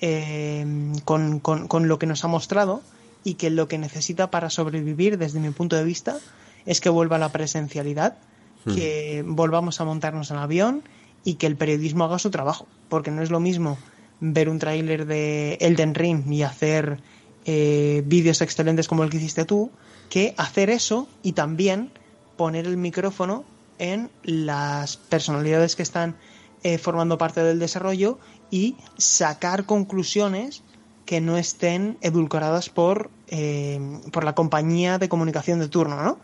eh, 0.00 0.66
con, 1.04 1.40
con, 1.40 1.88
lo 1.88 1.98
que 1.98 2.06
nos 2.06 2.24
ha 2.24 2.28
mostrado 2.28 2.82
y 3.22 3.34
que 3.34 3.50
lo 3.50 3.68
que 3.68 3.78
necesita 3.78 4.30
para 4.30 4.50
sobrevivir, 4.50 5.18
desde 5.18 5.40
mi 5.40 5.50
punto 5.50 5.76
de 5.76 5.84
vista, 5.84 6.18
es 6.66 6.80
que 6.80 6.88
vuelva 6.88 7.18
la 7.18 7.30
presencialidad, 7.30 8.18
hmm. 8.64 8.74
que 8.74 9.24
volvamos 9.26 9.80
a 9.80 9.84
montarnos 9.84 10.30
en 10.30 10.38
avión 10.38 10.82
y 11.22 11.34
que 11.34 11.46
el 11.46 11.56
periodismo 11.56 12.04
haga 12.04 12.18
su 12.18 12.30
trabajo. 12.30 12.66
Porque 12.88 13.10
no 13.10 13.22
es 13.22 13.30
lo 13.30 13.40
mismo 13.40 13.78
ver 14.20 14.48
un 14.48 14.58
tráiler 14.58 15.06
de 15.06 15.54
Elden 15.60 15.94
Ring 15.94 16.30
y 16.30 16.42
hacer 16.42 17.00
eh, 17.44 18.02
vídeos 18.06 18.42
excelentes 18.42 18.86
como 18.86 19.02
el 19.02 19.10
que 19.10 19.16
hiciste 19.16 19.44
tú, 19.44 19.70
que 20.08 20.34
hacer 20.36 20.70
eso 20.70 21.08
y 21.22 21.32
también 21.32 21.90
poner 22.36 22.66
el 22.66 22.76
micrófono 22.76 23.44
en 23.78 24.10
las 24.22 24.96
personalidades 24.98 25.74
que 25.74 25.82
están 25.82 26.16
eh, 26.62 26.76
formando 26.76 27.16
parte 27.16 27.42
del 27.42 27.58
desarrollo 27.58 28.18
y 28.50 28.76
sacar 28.98 29.64
conclusiones 29.64 30.62
que 31.06 31.20
no 31.20 31.38
estén 31.38 31.96
edulcoradas 32.02 32.68
por, 32.68 33.10
eh, 33.28 33.80
por 34.12 34.24
la 34.24 34.34
compañía 34.34 34.98
de 34.98 35.08
comunicación 35.08 35.58
de 35.58 35.68
turno, 35.68 36.02
¿no? 36.02 36.18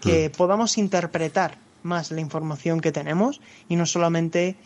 Que 0.00 0.28
mm. 0.28 0.32
podamos 0.32 0.78
interpretar 0.78 1.58
más 1.82 2.10
la 2.10 2.20
información 2.20 2.80
que 2.80 2.92
tenemos 2.92 3.40
y 3.68 3.76
no 3.76 3.86
solamente 3.86 4.56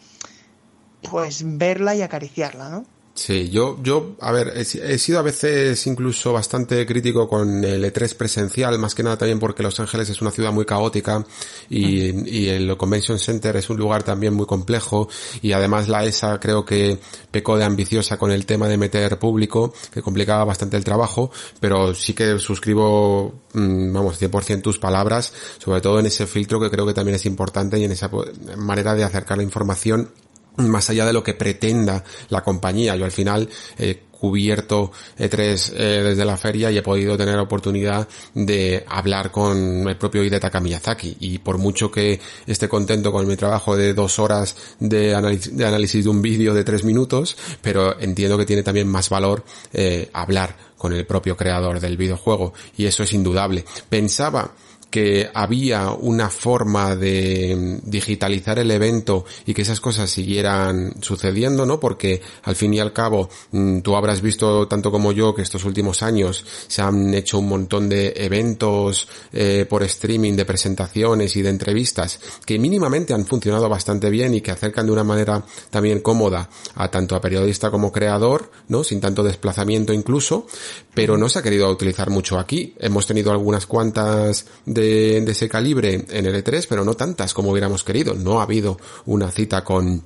pues 1.09 1.43
verla 1.45 1.95
y 1.95 2.03
acariciarla, 2.03 2.69
¿no? 2.69 2.87
Sí, 3.17 3.49
yo, 3.49 3.79
yo, 3.81 4.17
a 4.21 4.33
ver, 4.33 4.55
he, 4.57 4.65
sido 4.99 5.21
a 5.21 5.23
veces 5.23 5.87
incluso 5.87 6.33
bastante 6.33 6.85
crítico 6.85 7.29
con 7.29 7.65
el 7.65 7.85
E3 7.85 8.17
presencial, 8.17 8.77
más 8.81 8.97
que 8.97 9.05
nada 9.05 9.17
también 9.17 9.39
porque 9.39 9.63
Los 9.63 9.79
Ángeles 9.79 10.11
es 10.11 10.21
una 10.21 10.33
ciudad 10.33 10.53
muy 10.53 10.65
caótica 10.65 11.25
y, 11.71 12.29
y 12.29 12.49
el 12.49 12.77
Convention 12.77 13.21
Center 13.21 13.55
es 13.55 13.71
un 13.71 13.77
lugar 13.77 14.03
también 14.03 14.35
muy 14.35 14.47
complejo 14.47 15.09
y 15.43 15.53
además 15.53 15.89
la 15.89 16.03
ESA 16.03 16.41
creo 16.41 16.65
que 16.65 16.99
pecó 17.31 17.57
de 17.57 17.63
ambiciosa 17.63 18.17
con 18.19 18.33
el 18.33 18.47
tema 18.47 18.67
de 18.67 18.79
meter 18.79 19.17
público, 19.17 19.73
que 19.93 20.03
complicaba 20.03 20.45
bastante 20.45 20.77
el 20.77 20.83
trabajo, 20.83 21.31
pero 21.61 21.95
sí 21.95 22.15
que 22.15 22.41
suscribo, 22.41 23.43
mm, 23.53 23.93
vamos, 23.93 24.21
100% 24.21 24.61
tus 24.61 24.81
palabras, 24.81 25.33
sobre 25.59 25.81
todo 25.81 26.01
en 26.01 26.07
ese 26.07 26.27
filtro 26.27 26.59
que 26.59 26.69
creo 26.69 26.85
que 26.85 26.95
también 26.95 27.15
es 27.15 27.27
importante 27.27 27.79
y 27.79 27.85
en 27.85 27.93
esa 27.93 28.11
manera 28.57 28.97
de 28.97 29.05
acercar 29.05 29.39
la 29.39 29.45
información 29.45 30.11
más 30.57 30.91
allá 30.91 31.07
de 31.07 31.13
lo 31.13 31.23
que 31.23 31.35
pretenda 31.35 32.05
la 32.29 32.43
compañía. 32.43 32.97
Yo 32.97 33.05
al 33.05 33.13
final 33.13 33.49
he 33.79 34.05
cubierto 34.25 34.91
E3 35.19 35.73
eh, 35.77 36.03
desde 36.03 36.25
la 36.25 36.39
feria 36.39 36.71
y 36.71 36.79
he 36.79 36.83
podido 36.83 37.15
tener 37.15 37.35
la 37.37 37.43
oportunidad 37.43 38.09
de 38.33 38.83
hablar 38.89 39.31
con 39.31 39.87
el 39.87 39.99
propio 39.99 40.25
Hidetaka 40.25 40.61
Miyazaki 40.61 41.19
y 41.21 41.39
por 41.39 41.59
mucho 41.59 41.91
que 41.91 42.19
esté 42.47 42.67
contento 42.67 43.13
con 43.13 43.27
mi 43.27 43.37
trabajo 43.37 43.77
de 43.77 43.93
dos 43.93 44.19
horas 44.19 44.57
de, 44.81 45.15
análisis 45.15 45.55
de, 45.55 45.67
análisis 45.67 46.05
de 46.05 46.11
un 46.11 46.23
vídeo 46.23 46.55
de 46.55 46.65
tres 46.65 46.85
minutos, 46.85 47.37
pero 47.61 48.01
entiendo 48.01 48.39
que 48.39 48.47
tiene 48.47 48.63
también 48.63 48.89
más 48.89 49.11
valor 49.11 49.45
eh, 49.75 50.09
hablar 50.15 50.57
con 50.79 50.95
el 50.95 51.05
propio 51.05 51.37
creador 51.37 51.79
del 51.79 51.99
videojuego 51.99 52.55
y 52.79 52.87
eso 52.87 53.03
es 53.03 53.13
indudable. 53.13 53.67
Pensaba 53.91 54.55
que 54.95 55.29
había 55.35 55.91
una 55.91 56.31
forma 56.31 56.95
de 56.95 57.81
digitalizar 57.83 58.61
el 58.61 58.71
evento 58.71 59.25
y 59.45 59.53
que 59.53 59.63
esas 59.63 59.81
cosas 59.81 60.09
siguieran 60.09 60.95
sucediendo, 61.03 61.67
¿no? 61.67 61.81
Porque 61.81 62.23
al 62.45 62.55
fin 62.55 62.75
y 62.75 62.79
al 62.79 62.93
cabo, 62.93 63.29
mm, 63.51 63.81
tú 63.81 63.97
habrás 63.97 64.23
visto 64.23 64.69
tanto 64.69 64.93
como 64.93 65.11
yo 65.11 65.35
que 65.35 65.43
estos 65.43 65.65
últimos 65.65 66.05
años 66.05 66.47
se 66.69 66.81
han 66.81 67.13
hecho 67.13 67.41
un 67.41 67.49
montón 67.49 67.89
de 67.89 68.13
eventos 68.15 69.09
eh, 69.33 69.67
por 69.69 69.83
streaming, 69.83 70.35
de 70.35 70.45
presentaciones 70.45 71.35
y 71.35 71.43
de 71.43 71.51
entrevistas 71.51 72.21
que 72.47 72.61
mínimamente 72.61 73.15
han 73.15 73.27
funcionado 73.27 73.69
bastante 73.69 74.11
bien 74.11 74.33
y 74.35 74.43
que 74.43 74.53
acercan 74.53 74.87
de 74.87 74.93
una 74.93 75.03
manera 75.03 75.45
también 75.71 76.03
cómoda 76.03 76.49
a 76.77 76.89
tanto 76.89 77.17
a 77.17 77.21
periodista 77.21 77.69
como 77.73 77.91
creador, 77.91 78.53
¿no? 78.69 78.85
Sin 78.85 79.01
tanto 79.01 79.25
desplazamiento 79.25 79.93
incluso, 79.93 80.47
pero 80.95 81.17
no 81.17 81.29
se 81.29 81.41
ha 81.41 81.43
querido 81.43 81.69
utilizar 81.69 82.11
mucho 82.11 82.39
aquí. 82.39 82.77
Hemos 82.79 83.09
tenido 83.09 83.33
algunas 83.33 83.67
cuantas 83.67 84.47
de 84.65 84.84
de, 84.85 85.31
ese 85.31 85.49
calibre 85.49 86.05
en 86.09 86.27
el 86.27 86.45
E3, 86.45 86.67
pero 86.69 86.85
no 86.85 86.95
tantas 86.95 87.35
como 87.35 87.51
hubiéramos 87.51 87.85
querido. 87.85 88.15
No 88.15 88.41
ha 88.41 88.45
habido 88.45 88.79
una 89.07 89.31
cita 89.31 89.65
con 89.65 90.05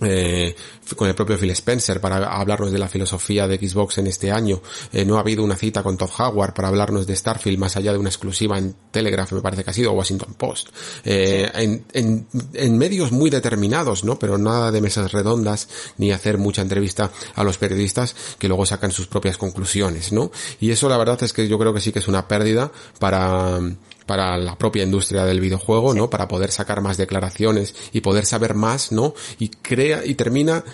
eh, 0.00 0.54
con 0.96 1.08
el 1.08 1.14
propio 1.14 1.36
Phil 1.36 1.50
Spencer 1.50 2.00
para 2.00 2.24
hablarnos 2.24 2.70
de 2.70 2.78
la 2.78 2.88
filosofía 2.88 3.48
de 3.48 3.58
Xbox 3.58 3.98
en 3.98 4.06
este 4.06 4.30
año. 4.30 4.62
Eh, 4.92 5.04
no 5.04 5.16
ha 5.16 5.20
habido 5.20 5.42
una 5.42 5.56
cita 5.56 5.82
con 5.82 5.96
Todd 5.96 6.10
Howard 6.18 6.54
para 6.54 6.68
hablarnos 6.68 7.06
de 7.06 7.16
Starfield 7.16 7.58
más 7.58 7.76
allá 7.76 7.92
de 7.92 7.98
una 7.98 8.08
exclusiva 8.08 8.58
en 8.58 8.74
Telegraph, 8.92 9.32
me 9.32 9.40
parece 9.40 9.64
que 9.64 9.70
ha 9.70 9.74
sido 9.74 9.92
Washington 9.92 10.34
Post. 10.34 10.68
Eh, 11.04 11.50
en, 11.52 11.84
en, 11.92 12.26
en, 12.54 12.78
medios 12.78 13.10
muy 13.10 13.28
determinados, 13.28 14.04
¿no? 14.04 14.18
Pero 14.18 14.38
nada 14.38 14.70
de 14.70 14.80
mesas 14.80 15.10
redondas 15.10 15.68
ni 15.98 16.12
hacer 16.12 16.38
mucha 16.38 16.62
entrevista 16.62 17.10
a 17.34 17.42
los 17.42 17.58
periodistas 17.58 18.14
que 18.38 18.46
luego 18.46 18.66
sacan 18.66 18.92
sus 18.92 19.08
propias 19.08 19.36
conclusiones, 19.36 20.12
¿no? 20.12 20.30
Y 20.60 20.70
eso 20.70 20.88
la 20.88 20.96
verdad 20.96 21.22
es 21.24 21.32
que 21.32 21.48
yo 21.48 21.58
creo 21.58 21.74
que 21.74 21.80
sí 21.80 21.90
que 21.90 21.98
es 21.98 22.08
una 22.08 22.28
pérdida 22.28 22.70
para 23.00 23.60
para 24.08 24.38
la 24.38 24.56
propia 24.56 24.84
industria 24.84 25.26
del 25.26 25.38
videojuego, 25.38 25.92
¿no? 25.92 26.08
Para 26.08 26.26
poder 26.26 26.50
sacar 26.50 26.80
más 26.80 26.96
declaraciones 26.96 27.74
y 27.92 28.00
poder 28.00 28.24
saber 28.24 28.54
más, 28.54 28.90
¿no? 28.90 29.14
Y 29.38 29.50
crea 29.50 30.04
y 30.04 30.14
termina 30.14 30.64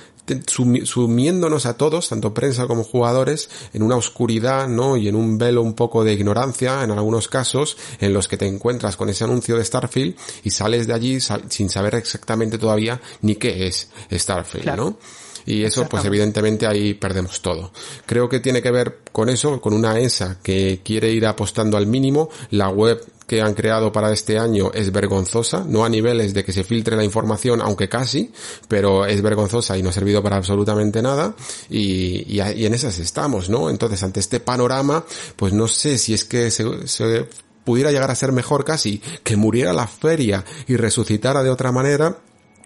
sumiéndonos 0.47 1.67
a 1.67 1.77
todos, 1.77 2.09
tanto 2.09 2.33
prensa 2.33 2.67
como 2.67 2.85
jugadores, 2.85 3.51
en 3.75 3.83
una 3.83 3.97
oscuridad, 3.97 4.69
¿no? 4.69 4.97
Y 4.97 5.09
en 5.09 5.17
un 5.17 5.37
velo 5.37 5.63
un 5.63 5.75
poco 5.75 6.05
de 6.05 6.15
ignorancia, 6.15 6.85
en 6.85 6.93
algunos 6.93 7.27
casos, 7.27 7.77
en 7.99 8.13
los 8.13 8.29
que 8.29 8.37
te 8.37 8.47
encuentras 8.47 8.97
con 8.97 9.09
ese 9.09 9.25
anuncio 9.25 9.57
de 9.57 9.65
Starfield 9.65 10.17
y 10.45 10.51
sales 10.51 10.87
de 10.87 10.95
allí 10.95 11.19
sin 11.21 11.69
saber 11.69 11.97
exactamente 11.97 12.57
todavía 12.57 13.01
ni 13.23 13.35
qué 13.35 13.67
es 13.67 13.89
Starfield, 14.13 14.77
¿no? 14.77 14.97
Y 15.47 15.65
eso, 15.65 15.87
pues 15.89 16.05
evidentemente 16.05 16.67
ahí 16.67 16.95
perdemos 16.95 17.43
todo. 17.43 17.73
Creo 18.07 18.29
que 18.29 18.41
tiene 18.41 18.63
que 18.63 18.71
ver 18.71 19.01
con 19.13 19.29
eso, 19.29 19.61
con 19.61 19.73
una 19.73 19.99
ESA 19.99 20.39
que 20.43 20.81
quiere 20.85 21.11
ir 21.11 21.27
apostando 21.27 21.77
al 21.77 21.87
mínimo. 21.87 22.31
La 22.51 22.69
web 22.69 23.05
que 23.27 23.41
han 23.41 23.55
creado 23.55 23.91
para 23.91 24.13
este 24.13 24.39
año 24.39 24.71
es 24.75 24.93
vergonzosa, 24.93 25.65
no 25.67 25.85
a 25.85 25.89
niveles 25.89 26.35
de 26.35 26.45
que 26.45 26.53
se 26.53 26.65
filtre 26.65 26.97
la 26.97 27.05
información, 27.05 27.61
aunque 27.63 27.89
casi, 27.89 28.31
pero 28.69 29.07
es 29.07 29.23
vergonzosa 29.23 29.79
y 29.79 29.83
no 29.83 29.89
ha 29.89 29.93
servido 29.93 30.23
para 30.23 30.37
absolutamente 30.37 31.01
nada 31.01 31.35
y, 31.71 32.25
y, 32.29 32.43
y 32.43 32.67
en 32.67 32.75
esas 32.75 32.99
estamos, 32.99 33.49
¿no? 33.49 33.71
Entonces, 33.71 34.03
ante 34.03 34.21
este 34.21 34.41
panorama, 34.41 35.05
pues 35.37 35.53
no 35.53 35.69
sé 35.69 35.97
si 35.99 36.13
es 36.13 36.25
que 36.25 36.51
se, 36.51 36.87
se 36.87 37.27
pudiera 37.65 37.91
llegar 37.91 38.11
a 38.11 38.15
ser 38.15 38.33
mejor 38.33 38.65
casi 38.65 39.01
que 39.23 39.37
muriera 39.37 39.73
la 39.73 39.87
feria 39.87 40.45
y 40.69 40.77
resucitara 40.77 41.43
de 41.43 41.51
otra 41.51 41.73
manera 41.73 42.19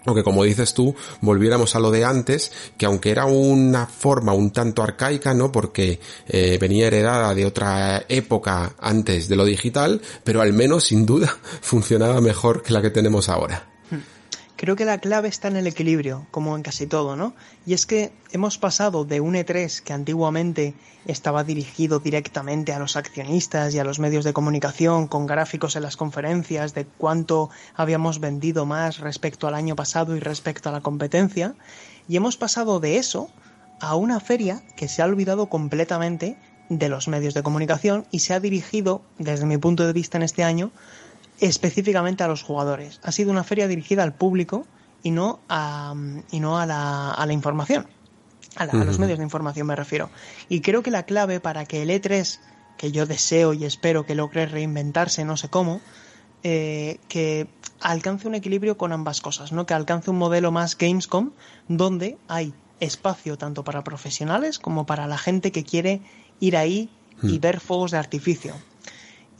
o 0.09 0.14
que 0.14 0.22
como 0.22 0.44
dices 0.44 0.74
tú, 0.74 0.94
volviéramos 1.20 1.74
a 1.74 1.80
lo 1.80 1.90
de 1.90 2.05
antes, 2.05 2.52
que 2.76 2.86
aunque 2.86 3.10
era 3.10 3.26
una 3.26 3.86
forma 3.86 4.32
un 4.32 4.51
tanto 4.51 4.82
arcaica, 4.82 5.35
¿no? 5.35 5.52
Porque 5.52 6.01
eh, 6.26 6.59
venía 6.60 6.86
heredada 6.86 7.35
de 7.35 7.47
otra 7.47 8.05
época 8.09 8.74
antes 8.78 9.28
de 9.28 9.36
lo 9.36 9.44
digital, 9.44 10.01
pero 10.24 10.40
al 10.40 10.52
menos 10.52 10.85
sin 10.85 11.06
duda 11.06 11.36
funcionaba 11.60 12.20
mejor 12.20 12.62
que 12.62 12.72
la 12.72 12.82
que 12.82 12.90
tenemos 12.90 13.28
ahora. 13.28 13.77
Creo 14.59 14.74
que 14.74 14.85
la 14.85 14.98
clave 14.98 15.28
está 15.28 15.47
en 15.47 15.56
el 15.56 15.68
equilibrio, 15.68 16.26
como 16.32 16.56
en 16.56 16.64
casi 16.64 16.89
todo, 16.89 17.14
¿no? 17.14 17.32
Y 17.64 17.74
es 17.74 17.86
que 17.86 18.10
hemos 18.32 18.59
pasado 18.59 19.05
de 19.05 19.20
un 19.20 19.36
E3 19.36 19.82
que 19.85 19.93
antiguamente 19.93 20.74
estaba 21.06 21.44
dirigido 21.44 22.01
directamente 22.01 22.72
a 22.72 22.80
los 22.80 22.97
accionistas 22.97 23.72
y 23.72 23.78
a 23.78 23.85
los 23.85 24.01
medios 24.01 24.24
de 24.24 24.32
comunicación, 24.32 25.06
con 25.06 25.26
gráficos 25.26 25.76
en 25.76 25.85
las 25.85 25.97
conferencias 25.97 26.74
de 26.74 26.86
cuánto 26.86 27.51
habíamos 27.76 28.18
vendido 28.18 28.66
más 28.66 28.98
respecto 28.98 29.47
al 29.47 29.55
año 29.55 29.76
pasado 29.76 30.16
y 30.16 30.18
respecto 30.18 30.68
a 30.68 30.72
la 30.72 30.80
competencia, 30.80 31.55
y 32.09 32.16
hemos 32.16 32.36
pasado 32.36 32.80
de 32.80 32.97
eso 32.97 33.30
a 33.78 33.94
una 33.94 34.18
feria 34.18 34.64
que 34.76 34.89
se 34.89 35.02
ha 35.02 35.05
olvidado 35.05 35.48
completamente 35.48 36.36
de 36.68 36.89
los 36.89 37.06
medios 37.06 37.32
de 37.35 37.44
comunicación 37.44 38.06
y 38.10 38.18
se 38.18 38.35
ha 38.35 38.40
dirigido, 38.40 39.02
desde 39.18 39.47
mi 39.47 39.56
punto 39.56 39.86
de 39.86 39.93
vista 39.93 40.18
en 40.18 40.24
este 40.24 40.43
año, 40.43 40.72
específicamente 41.40 42.24
a 42.24 42.28
los 42.28 42.43
jugadores. 42.43 43.01
Ha 43.02 43.12
sido 43.12 43.31
una 43.31 43.44
feria 43.44 43.69
dirigida 43.69 44.02
al 44.02 44.15
público 44.15 44.66
y 45.02 45.10
no 45.10 45.40
a, 45.48 45.94
y 46.31 46.40
no 46.40 46.59
a, 46.59 46.66
la, 46.66 47.12
a 47.12 47.27
la 47.27 47.32
información. 47.32 47.86
A, 48.56 48.65
a, 48.65 48.85
los 48.85 48.98
medios 48.98 49.19
de 49.19 49.24
información 49.24 49.66
me 49.66 49.77
refiero. 49.77 50.10
Y 50.48 50.60
creo 50.60 50.82
que 50.82 50.90
la 50.90 51.05
clave 51.05 51.40
para 51.40 51.65
que 51.65 51.82
el 51.82 51.90
E3, 51.90 52.40
que 52.77 52.93
yo 52.93 53.06
deseo 53.06 53.52
y 53.52 53.65
espero 53.65 54.05
que 54.05 54.15
logre 54.15 54.47
reinventarse, 54.47 55.24
no 55.24 55.36
sé 55.36 55.48
cómo, 55.48 55.81
eh, 56.43 56.98
que 57.09 57.48
alcance 57.81 58.28
un 58.28 58.35
equilibrio 58.35 58.77
con 58.77 58.93
ambas 58.93 59.20
cosas, 59.20 59.52
¿no? 59.52 59.66
Que 59.66 59.74
alcance 59.74 60.10
un 60.10 60.19
modelo 60.19 60.51
más 60.51 60.77
Gamescom, 60.77 61.32
donde 61.69 62.16
hay 62.28 62.55
espacio 62.81 63.36
tanto 63.36 63.65
para 63.65 63.82
profesionales 63.82 64.59
como 64.59 64.86
para 64.86 65.06
la 65.06 65.19
gente 65.19 65.52
que 65.52 65.65
quiere 65.65 66.01
ir 66.40 66.56
ahí 66.56 66.90
y 67.23 67.40
ver 67.40 67.59
fuegos 67.59 67.90
de 67.90 67.98
artificio. 67.98 68.55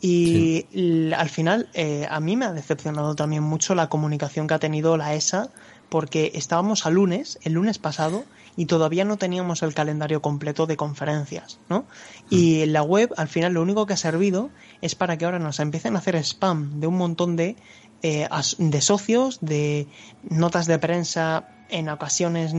Y 0.01 0.67
sí. 0.73 1.13
al 1.17 1.29
final, 1.29 1.69
eh, 1.75 2.07
a 2.09 2.21
mí 2.21 2.37
me 2.37 2.45
ha 2.45 2.53
decepcionado 2.53 3.15
también 3.15 3.43
mucho 3.43 3.75
la 3.75 3.89
comunicación 3.89 4.47
que 4.47 4.55
ha 4.55 4.59
tenido 4.59 4.97
la 4.97 5.15
ESA, 5.15 5.51
porque 5.89 6.33
estábamos 6.35 6.87
a 6.87 6.91
lunes, 6.91 7.39
el 7.43 7.55
lunes 7.55 7.79
pasado, 7.79 8.25
y 8.57 8.67
todavía 8.67 9.05
no 9.05 9.17
teníamos 9.17 9.63
el 9.63 9.75
calendario 9.75 10.21
completo 10.21 10.67
de 10.67 10.77
conferencias, 10.77 11.59
¿no? 11.69 11.85
Y 12.29 12.63
en 12.63 12.73
la 12.73 12.83
web, 12.83 13.13
al 13.17 13.29
final, 13.29 13.55
lo 13.55 13.63
único 13.63 13.87
que 13.87 13.93
ha 13.93 13.97
servido 13.97 14.51
es 14.83 14.95
para 14.95 15.17
que 15.17 15.25
ahora 15.25 15.39
nos 15.39 15.61
empiecen 15.61 15.95
a 15.97 16.01
hacer 16.01 16.17
spam 16.17 16.81
de 16.81 16.87
un 16.89 16.97
montón 16.97 17.37
de, 17.37 17.57
eh, 18.03 18.29
de 18.59 18.81
socios, 18.81 19.39
de 19.41 19.87
notas 20.29 20.67
de 20.67 20.79
prensa 20.79 21.49
en 21.71 21.89
ocasiones 21.89 22.53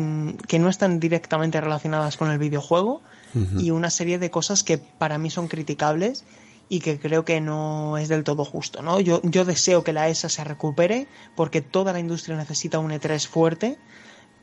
que 0.48 0.60
no 0.60 0.70
están 0.70 1.00
directamente 1.00 1.60
relacionadas 1.60 2.16
con 2.16 2.32
el 2.32 2.38
videojuego 2.38 3.02
uh 3.34 3.40
-huh. 3.40 3.62
y 3.62 3.72
una 3.72 3.90
serie 3.90 4.20
de 4.20 4.30
cosas 4.30 4.64
que 4.64 4.78
para 4.78 5.18
mí 5.18 5.30
son 5.30 5.48
criticables 5.48 6.24
y 6.70 6.80
que 6.80 7.00
creo 7.00 7.26
que 7.26 7.42
no 7.42 7.98
es 7.98 8.08
del 8.08 8.24
todo 8.24 8.46
justo, 8.46 8.82
¿no? 8.84 9.00
Yo, 9.00 9.22
yo 9.24 9.44
deseo 9.44 9.84
que 9.84 9.92
la 9.92 10.08
ESA 10.08 10.30
se 10.30 10.44
recupere 10.44 11.08
porque 11.36 11.62
toda 11.62 11.92
la 11.92 12.00
industria 12.00 12.38
necesita 12.38 12.78
un 12.78 12.92
E3 12.92 13.28
fuerte, 13.28 13.78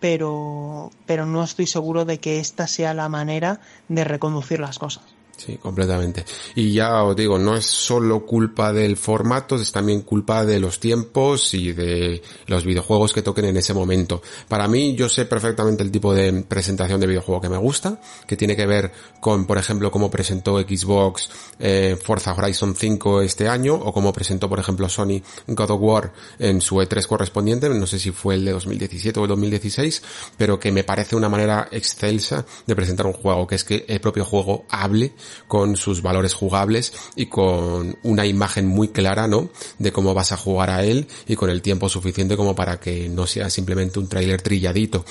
pero, 0.01 0.91
pero 1.07 1.25
no 1.25 1.43
estoy 1.43 1.67
seguro 1.67 2.05
de 2.05 2.19
que 2.19 2.41
esta 2.41 2.67
sea 2.67 2.93
la 2.95 3.09
manera 3.09 3.61
de 3.89 4.05
reconducir 4.05 4.61
las 4.61 4.79
cosas. 4.79 5.16
Sí, 5.37 5.59
completamente. 5.59 6.25
Y 6.55 6.73
ya 6.73 7.03
os 7.05 7.15
digo, 7.15 7.39
no 7.39 7.57
es 7.57 7.67
solo 7.67 8.25
culpa 8.25 8.73
del 8.73 8.97
formato, 8.97 9.57
es 9.57 9.71
también 9.71 10.01
culpa 10.01 10.47
de 10.47 10.59
los 10.59 10.81
tiempos 10.81 11.53
y 11.53 11.73
de 11.73 12.23
los 12.47 12.65
videojuegos 12.65 13.13
que 13.13 13.21
toquen 13.21 13.45
en 13.45 13.59
ese 13.59 13.75
momento. 13.75 14.23
Para 14.49 14.67
mí, 14.67 14.95
yo 14.97 15.11
sé 15.11 15.27
perfectamente 15.27 15.83
el 15.83 15.91
tipo 15.91 16.15
de 16.15 16.43
presentación 16.43 17.01
de 17.01 17.07
videojuego 17.07 17.43
que 17.43 17.51
me 17.51 17.59
gusta, 17.59 18.01
que 18.27 18.37
tiene 18.37 18.57
que 18.57 18.67
ver 18.67 18.93
con, 19.21 19.45
por 19.45 19.59
ejemplo, 19.59 19.91
cómo 19.91 20.11
presentó 20.11 20.59
Xbox 20.59 21.29
eh, 21.59 21.99
Forza 22.03 22.33
Horizon 22.33 22.75
5 22.75 23.21
este 23.21 23.47
año, 23.47 23.75
o 23.75 23.93
cómo 23.93 24.15
presentó, 24.15 24.49
por 24.49 24.59
ejemplo, 24.59 24.89
Sony 24.89 25.21
God 25.49 25.71
of 25.71 25.81
War 25.83 26.13
en 26.39 26.63
su 26.63 26.77
E3 26.77 27.07
correspondiente, 27.07 27.69
no 27.69 27.87
sé 27.87 27.99
si 27.99 28.11
fue 28.11 28.37
el 28.37 28.45
de 28.47 28.53
2017 28.53 29.21
o 29.21 29.25
el 29.25 29.29
2016, 29.29 30.03
pero 30.39 30.59
que 30.59 30.73
me 30.73 30.83
parece 30.83 31.15
una 31.15 31.29
manera 31.29 31.69
excelsa 31.71 32.47
de 32.67 32.75
presentar 32.75 33.07
un 33.07 33.13
juego, 33.13 33.47
que 33.47 33.57
es 33.57 33.65
que 33.65 33.85
el 33.87 34.01
propio 34.01 34.25
juego 34.25 34.65
hable 34.71 35.13
con 35.49 35.77
sus 35.77 36.03
valores 36.03 36.35
jugables 36.35 36.93
y 37.15 37.27
con 37.27 37.97
una 38.03 38.27
imagen 38.27 38.67
muy 38.67 38.89
clara, 38.89 39.27
¿no? 39.29 39.51
De 39.79 39.93
cómo 39.93 40.15
vas 40.15 40.33
a 40.33 40.37
jugar 40.37 40.71
a 40.71 40.85
él 40.85 41.07
y 41.27 41.37
con 41.37 41.51
el 41.51 41.63
tiempo 41.63 41.89
suficiente 41.89 42.37
como 42.37 42.55
para 42.55 42.79
que 42.81 43.09
no 43.09 43.27
sea 43.27 43.51
simplemente 43.51 43.99
un 43.99 44.09
tráiler 44.09 44.43
trilladito. 44.43 45.05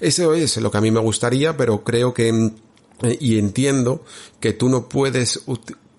Eso 0.00 0.34
es 0.34 0.56
lo 0.58 0.70
que 0.70 0.78
a 0.78 0.82
mí 0.82 0.90
me 0.90 1.00
gustaría, 1.00 1.56
pero 1.56 1.84
creo 1.84 2.14
que 2.14 2.52
eh, 3.02 3.18
y 3.20 3.38
entiendo 3.38 4.04
que 4.40 4.52
tú 4.52 4.68
no 4.68 4.88
puedes 4.88 5.42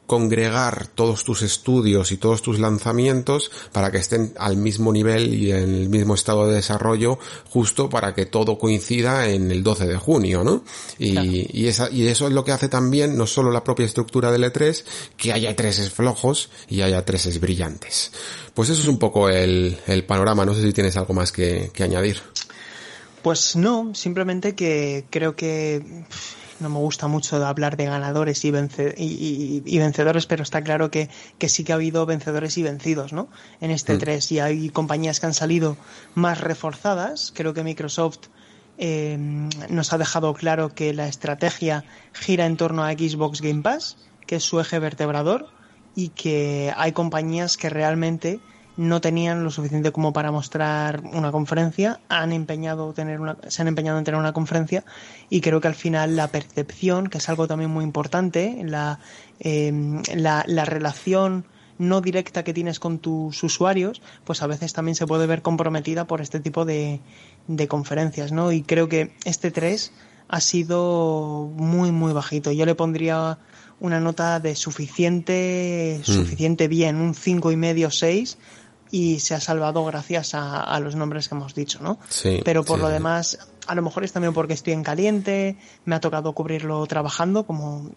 congregar 0.06 0.88
todos 0.88 1.24
tus 1.24 1.42
estudios 1.42 2.12
y 2.12 2.18
todos 2.18 2.42
tus 2.42 2.60
lanzamientos 2.60 3.52
para 3.72 3.92
que 3.92 3.98
estén 3.98 4.34
al 4.38 4.58
mismo 4.58 4.92
nivel 4.92 5.34
y 5.34 5.52
en 5.52 5.74
el 5.74 5.90
mismo 5.90 6.14
estado 6.14 6.48
de 6.48 6.56
desarrollo 6.56 7.20
justo 7.50 7.90
para 7.90 8.14
que 8.14 8.26
todo 8.26 8.58
coincida 8.58 9.30
en 9.30 9.50
el 9.52 9.64
12 9.64 9.88
de 9.88 9.98
junio, 9.98 10.44
¿no? 10.44 10.64
Y, 11.00 11.48
y, 11.58 11.68
esa, 11.68 11.90
y 11.90 12.08
eso 12.08 12.28
es 12.28 12.34
lo 12.34 12.44
que 12.44 12.52
hace 12.52 12.68
también 12.68 13.18
no 13.18 13.28
solo 13.28 13.52
la 13.52 13.64
propia 13.64 13.86
estructura 13.86 14.32
del 14.32 14.44
E3, 14.44 14.84
que 15.18 15.32
haya 15.32 15.56
treses 15.56 15.90
flojos 15.90 16.50
y 16.68 16.82
haya 16.82 17.06
treses 17.06 17.40
brillantes. 17.40 18.12
Pues 18.54 18.70
eso 18.70 18.82
es 18.82 18.88
un 18.88 19.00
poco 19.00 19.30
el, 19.30 19.78
el 19.88 20.06
panorama, 20.06 20.46
no 20.46 20.54
sé 20.54 20.62
si 20.62 20.74
tienes 20.74 20.98
algo 20.98 21.14
más 21.14 21.32
que, 21.32 21.72
que 21.74 21.84
añadir. 21.84 22.22
Pues 23.22 23.56
no, 23.56 23.96
simplemente 23.96 24.54
que 24.54 25.06
creo 25.10 25.36
que 25.36 25.82
no 26.60 26.70
me 26.70 26.78
gusta 26.78 27.08
mucho 27.08 27.46
hablar 27.46 27.78
de 27.78 27.86
ganadores 27.86 28.44
y, 28.46 28.52
vencedores, 28.52 30.26
pero 30.26 30.44
está 30.44 30.62
claro 30.62 30.92
que, 30.92 31.10
sí 31.48 31.64
que 31.64 31.72
ha 31.72 31.76
habido 31.76 32.06
vencedores 32.06 32.58
y 32.58 32.64
vencidos, 32.64 33.14
¿no? 33.14 33.28
En 33.62 33.72
este 33.72 33.98
3 33.98 34.32
mm. 34.32 34.34
y 34.34 34.40
hay 34.40 34.70
compañías 34.70 35.20
que 35.20 35.26
han 35.26 35.34
salido 35.34 35.78
más 36.16 36.42
reforzadas. 36.42 37.34
Creo 37.36 37.54
que 37.54 37.64
Microsoft 37.64 38.28
eh, 38.78 39.18
nos 39.70 39.94
ha 39.94 39.98
dejado 39.98 40.34
claro 40.34 40.74
que 40.74 40.94
la 40.94 41.08
estrategia 41.08 41.86
gira 42.14 42.46
en 42.46 42.58
torno 42.58 42.84
a 42.84 42.92
Xbox 42.94 43.42
Game 43.42 43.62
Pass, 43.62 43.98
que 44.26 44.38
es 44.38 44.44
su 44.44 44.60
eje 44.60 44.80
vertebrador, 44.80 45.50
y 45.96 46.10
que 46.10 46.74
hay 46.76 46.92
compañías 46.92 47.58
que 47.58 47.70
realmente 47.70 48.40
no 48.76 49.02
tenían 49.02 49.44
lo 49.44 49.52
suficiente 49.52 49.92
como 49.92 50.14
para 50.14 50.32
mostrar 50.32 51.02
una 51.14 51.32
conferencia, 51.32 52.00
han 52.10 52.32
empeñado 52.32 52.94
tener 52.94 53.20
una, 53.20 53.38
se 53.48 53.62
han 53.62 53.68
empeñado 53.68 54.00
en 54.00 54.04
tener 54.04 54.20
una 54.20 54.34
conferencia 54.34 54.84
y 55.30 55.42
creo 55.42 55.62
que 55.62 55.68
al 55.68 55.76
final 55.76 56.16
la 56.16 56.28
percepción, 56.28 57.08
que 57.08 57.20
es 57.20 57.30
algo 57.30 57.48
también 57.48 57.70
muy 57.70 57.84
importante, 57.84 58.62
la, 58.66 59.00
em, 59.40 60.02
la, 60.16 60.44
la 60.48 60.66
relación 60.66 61.46
no 61.78 62.02
directa 62.02 62.44
que 62.44 62.54
tienes 62.54 62.80
con 62.80 63.00
tus 63.00 63.44
usuarios, 63.44 64.02
pues 64.24 64.42
a 64.42 64.48
veces 64.48 64.74
también 64.74 64.96
se 64.96 65.08
puede 65.08 65.28
ver 65.28 65.42
comprometida 65.42 66.06
por 66.06 66.22
este 66.22 66.40
tipo 66.40 66.66
de, 66.66 67.00
de 67.48 67.68
conferencias, 67.68 68.32
¿no? 68.32 68.52
Y 68.52 68.62
creo 68.64 68.90
que 68.90 69.14
este 69.26 69.52
3 69.52 69.92
ha 70.28 70.40
sido 70.40 71.52
muy, 71.56 71.92
muy 71.92 72.14
bajito. 72.14 72.52
Yo 72.52 72.66
le 72.66 72.76
pondría 72.76 73.38
una 73.80 74.00
nota 74.00 74.40
de 74.40 74.56
suficiente, 74.56 76.00
mm. 76.00 76.04
suficiente 76.06 76.68
bien, 76.68 76.96
un 76.96 77.14
cinco 77.14 77.52
y 77.52 77.56
medio, 77.56 77.92
6, 77.92 78.38
y 78.94 79.22
se 79.22 79.34
ha 79.34 79.40
salvado 79.40 79.84
gracias 79.86 80.36
a, 80.36 80.80
los 80.80 80.96
nombres 80.96 81.28
que 81.28 81.34
hemos 81.34 81.56
dicho, 81.56 81.80
¿no? 81.82 81.98
Sí, 82.10 82.42
Pero 82.46 82.64
por 82.64 82.78
lo 82.78 82.90
demás, 82.90 83.40
a 83.66 83.74
lo 83.74 83.82
mejor 83.82 84.04
es 84.04 84.14
también 84.14 84.36
porque 84.36 84.54
estoy 84.54 84.74
en 84.74 84.84
caliente, 84.84 85.58
me 85.86 85.96
ha 85.96 86.00
tocado 86.00 86.32
cubrirlo 86.34 86.86
trabajando 86.86 87.48
como, 87.48 87.90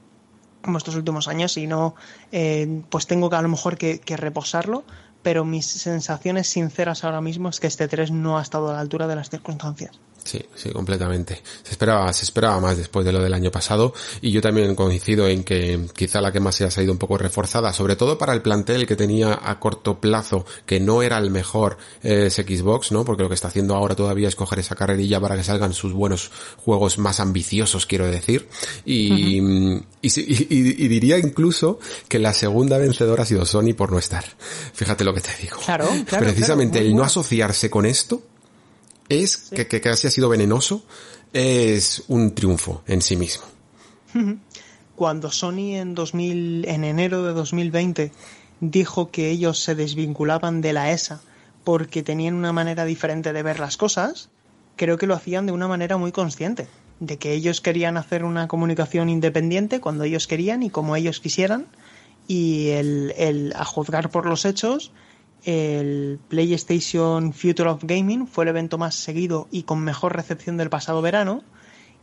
como 0.62 0.78
estos 0.78 0.97
últimos 0.97 1.28
años 1.28 1.59
y 1.59 1.66
no, 1.66 1.97
eh, 2.32 2.81
pues 2.89 3.06
tengo 3.06 3.28
que 3.28 3.36
a 3.36 3.43
lo 3.43 3.51
mejor 3.51 3.77
que, 3.77 3.98
que 4.01 4.16
reposarlo, 4.16 4.85
pero 5.23 5.44
mis 5.44 5.66
sensaciones 5.66 6.48
sinceras 6.48 7.05
ahora 7.05 7.20
mismo 7.20 7.51
es 7.51 7.60
que 7.60 7.66
este 7.66 7.89
3 7.89 8.10
no 8.12 8.39
ha 8.39 8.43
estado 8.43 8.70
a 8.70 8.73
la 8.73 8.81
altura 8.81 9.06
de 9.06 9.16
las 9.16 9.28
circunstancias. 9.28 10.01
Sí, 10.27 10.44
sí, 10.57 10.70
completamente. 10.70 11.40
Se 11.62 11.70
esperaba, 11.70 12.12
se 12.12 12.24
esperaba 12.24 12.59
más 12.59 12.77
después 12.77 13.07
de 13.07 13.12
lo 13.12 13.23
del 13.23 13.32
año 13.32 13.53
pasado 13.53 13.94
y 14.20 14.32
yo 14.32 14.40
también 14.40 14.74
coincido 14.74 15.28
en 15.28 15.44
que 15.44 15.86
quizá 15.94 16.20
la 16.20 16.32
que 16.32 16.40
más 16.40 16.57
se 16.57 16.65
ha 16.65 16.70
salido 16.73 16.93
un 16.93 16.98
poco 16.98 17.16
reforzada, 17.16 17.73
sobre 17.73 17.94
todo 17.94 18.19
para 18.19 18.32
el 18.32 18.43
plantel 18.43 18.89
que 18.89 18.97
tenía 18.97 19.39
a 19.40 19.61
corto 19.61 20.01
plazo, 20.01 20.44
que 20.66 20.81
no 20.81 21.03
era 21.03 21.19
el 21.19 21.31
mejor 21.31 21.78
es 22.03 22.35
Xbox, 22.35 22.90
¿no? 22.90 23.05
Porque 23.05 23.23
lo 23.23 23.28
que 23.28 23.36
está 23.36 23.47
haciendo 23.47 23.77
ahora 23.77 23.94
todavía 23.94 24.27
es 24.27 24.35
coger 24.35 24.59
esa 24.59 24.74
carrerilla 24.74 25.20
para 25.20 25.36
que 25.36 25.44
salgan 25.44 25.73
sus 25.73 25.93
buenos 25.93 26.32
juegos 26.57 26.98
más 26.98 27.20
ambiciosos, 27.20 27.86
quiero 27.86 28.11
decir. 28.11 28.48
Y, 28.85 29.39
y, 29.40 29.78
y, 30.03 30.89
diría 30.89 31.19
incluso 31.19 31.78
que 32.09 32.19
la 32.19 32.35
segunda 32.35 32.78
vencedora 32.78 33.23
ha 33.23 33.27
sido 33.27 33.47
Sony 33.47 33.74
por 33.77 33.93
no 33.93 34.01
estar. 34.01 34.24
Fíjate 34.73 35.05
lo 35.05 35.15
que 35.15 35.20
te 35.20 35.31
digo. 35.40 35.59
Claro, 35.65 35.89
claro 36.05 36.24
Precisamente 36.24 36.81
el 36.81 36.97
no 36.97 37.05
asociarse 37.05 37.70
con 37.70 37.86
esto 37.86 38.23
es 39.09 39.51
que, 39.55 39.66
que 39.66 39.81
casi 39.81 40.07
ha 40.07 40.11
sido 40.11 40.28
venenoso, 40.28 40.85
es 41.33 42.05
un 42.09 42.35
triunfo 42.35 42.83
en 42.87 43.03
sí 43.03 43.16
mismo. 43.16 43.45
Cuando 44.97 45.31
Sony 45.31 45.77
en 45.77 45.95
2000, 45.95 46.66
en 46.66 46.85
enero 46.85 47.23
de 47.23 47.35
2020 47.35 48.12
dijo 48.61 49.11
que 49.11 49.31
ellos 49.31 49.62
se 49.62 49.74
desvinculaban 49.74 50.62
de 50.62 50.73
la 50.73 50.91
ESA 50.91 51.20
porque 51.65 52.03
tenían 52.03 52.35
una 52.35 52.53
manera 52.53 52.85
diferente 52.85 53.33
de 53.33 53.43
ver 53.43 53.61
las 53.61 53.77
cosas, 53.77 54.31
creo 54.77 54.97
que 54.97 55.07
lo 55.07 55.15
hacían 55.15 55.47
de 55.47 55.53
una 55.53 55.69
manera 55.69 55.97
muy 55.97 56.12
consciente, 56.12 56.69
de 57.01 57.19
que 57.19 57.33
ellos 57.33 57.61
querían 57.61 57.97
hacer 57.97 58.24
una 58.24 58.49
comunicación 58.49 59.11
independiente 59.11 59.81
cuando 59.81 60.05
ellos 60.05 60.27
querían 60.27 60.62
y 60.62 60.70
como 60.70 60.97
ellos 60.97 61.20
quisieran, 61.20 61.66
y 62.28 62.69
el, 62.69 63.12
el 63.19 63.53
a 63.57 63.65
juzgar 63.65 64.11
por 64.11 64.27
los 64.27 64.45
hechos, 64.45 64.93
el 65.47 66.18
PlayStation 66.28 67.32
Future 67.32 67.70
of 67.70 67.85
Gaming 67.85 68.27
fue 68.27 68.44
el 68.44 68.48
evento 68.48 68.78
más 68.78 68.97
seguido 68.97 69.47
y 69.52 69.62
con 69.62 69.78
mejor 69.78 70.14
recepción 70.16 70.56
del 70.56 70.70
pasado 70.70 71.01
verano. 71.01 71.44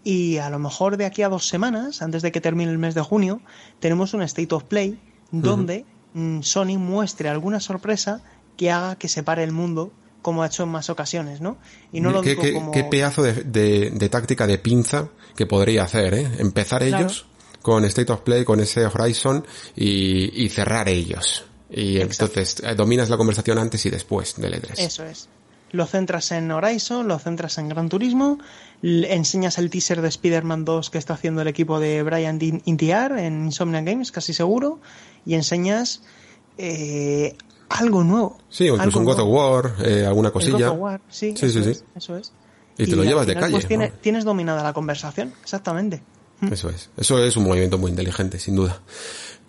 Y 0.05 0.37
a 0.37 0.49
lo 0.49 0.59
mejor 0.59 0.95
de 0.95 1.05
aquí 1.05 1.23
a 1.23 1.29
dos 1.29 1.47
semanas, 1.47 2.01
antes 2.01 2.21
de 2.21 2.31
que 2.31 2.41
termine 2.41 2.71
el 2.71 2.77
mes 2.77 2.95
de 2.95 3.01
junio, 3.01 3.41
tenemos 3.79 4.13
un 4.13 4.21
State 4.21 4.55
of 4.55 4.63
Play 4.63 4.97
donde 5.31 5.85
mm, 6.13 6.41
Sony 6.41 6.77
muestre 6.77 7.27
alguna 7.27 7.59
sorpresa 7.59 8.23
que 8.55 8.71
haga 8.71 8.95
que 8.95 9.09
se 9.09 9.23
pare 9.23 9.43
el 9.43 9.51
mundo 9.51 9.91
como 10.21 10.41
ha 10.41 10.47
hecho 10.47 10.63
en 10.63 10.69
más 10.69 10.89
ocasiones, 10.89 11.41
¿no? 11.41 11.57
Y 11.91 11.99
no 11.99 12.11
lo 12.11 12.21
¿Qué, 12.21 12.35
digo 12.35 12.43
como... 12.53 12.71
qué 12.71 12.85
pedazo 12.85 13.23
de, 13.23 14.09
táctica 14.09 14.47
de 14.47 14.57
pinza 14.57 15.09
que 15.35 15.45
podría 15.45 15.83
hacer, 15.83 16.13
¿eh? 16.13 16.31
Empezar 16.39 16.81
ellos 16.81 17.25
con 17.61 17.83
State 17.83 18.11
of 18.11 18.21
Play, 18.21 18.45
con 18.45 18.61
ese 18.61 18.85
Horizon 18.85 19.45
y 19.75 20.47
cerrar 20.47 20.87
ellos. 20.87 21.45
Y 21.73 21.99
entonces 21.99 22.61
eh, 22.63 22.75
dominas 22.75 23.09
la 23.09 23.17
conversación 23.17 23.57
antes 23.57 23.85
y 23.85 23.89
después 23.89 24.35
del 24.37 24.53
E3. 24.53 24.73
Eso 24.77 25.03
es. 25.05 25.27
Lo 25.71 25.87
centras 25.87 26.31
en 26.31 26.51
Horizon, 26.51 27.07
lo 27.07 27.17
centras 27.17 27.57
en 27.57 27.67
Gran 27.67 27.89
Turismo, 27.89 28.37
enseñas 28.83 29.57
el 29.57 29.71
teaser 29.71 30.01
de 30.01 30.07
Spider-Man 30.07 30.65
2 30.65 30.91
que 30.91 30.99
está 30.99 31.15
haciendo 31.15 31.41
el 31.41 31.47
equipo 31.47 31.79
de 31.79 32.03
Brian 32.03 32.37
Intiar 32.65 33.17
en 33.17 33.45
Insomnia 33.45 33.81
Games, 33.81 34.11
casi 34.11 34.33
seguro, 34.33 34.79
y 35.25 35.33
enseñas 35.33 36.03
eh, 36.59 37.35
algo 37.69 38.03
nuevo. 38.03 38.37
Sí, 38.49 38.69
o 38.69 38.75
incluso 38.75 38.99
un 38.99 39.05
God 39.05 39.19
of 39.21 39.29
War, 39.29 39.75
eh, 39.83 40.05
alguna 40.05 40.29
cosilla. 40.29 40.67
God 40.67 40.75
of 40.75 40.79
War, 40.79 41.01
sí, 41.09 41.33
sí, 41.35 41.47
eso, 41.47 41.63
sí, 41.63 41.71
Es, 41.71 41.85
eso 41.95 42.17
es. 42.17 42.31
Y 42.77 42.85
te 42.85 42.95
lo 42.95 43.03
llevas 43.03 43.25
de 43.25 43.33
calle. 43.33 43.59
Pues 43.59 43.91
tienes 43.99 44.23
dominada 44.25 44.61
la 44.61 44.73
conversación, 44.73 45.33
exactamente. 45.41 46.03
Eso 46.51 46.69
es. 46.69 46.89
Eso 46.97 47.23
es 47.23 47.37
un 47.37 47.45
movimiento 47.45 47.77
muy 47.77 47.89
inteligente, 47.89 48.37
sin 48.37 48.55
duda. 48.55 48.81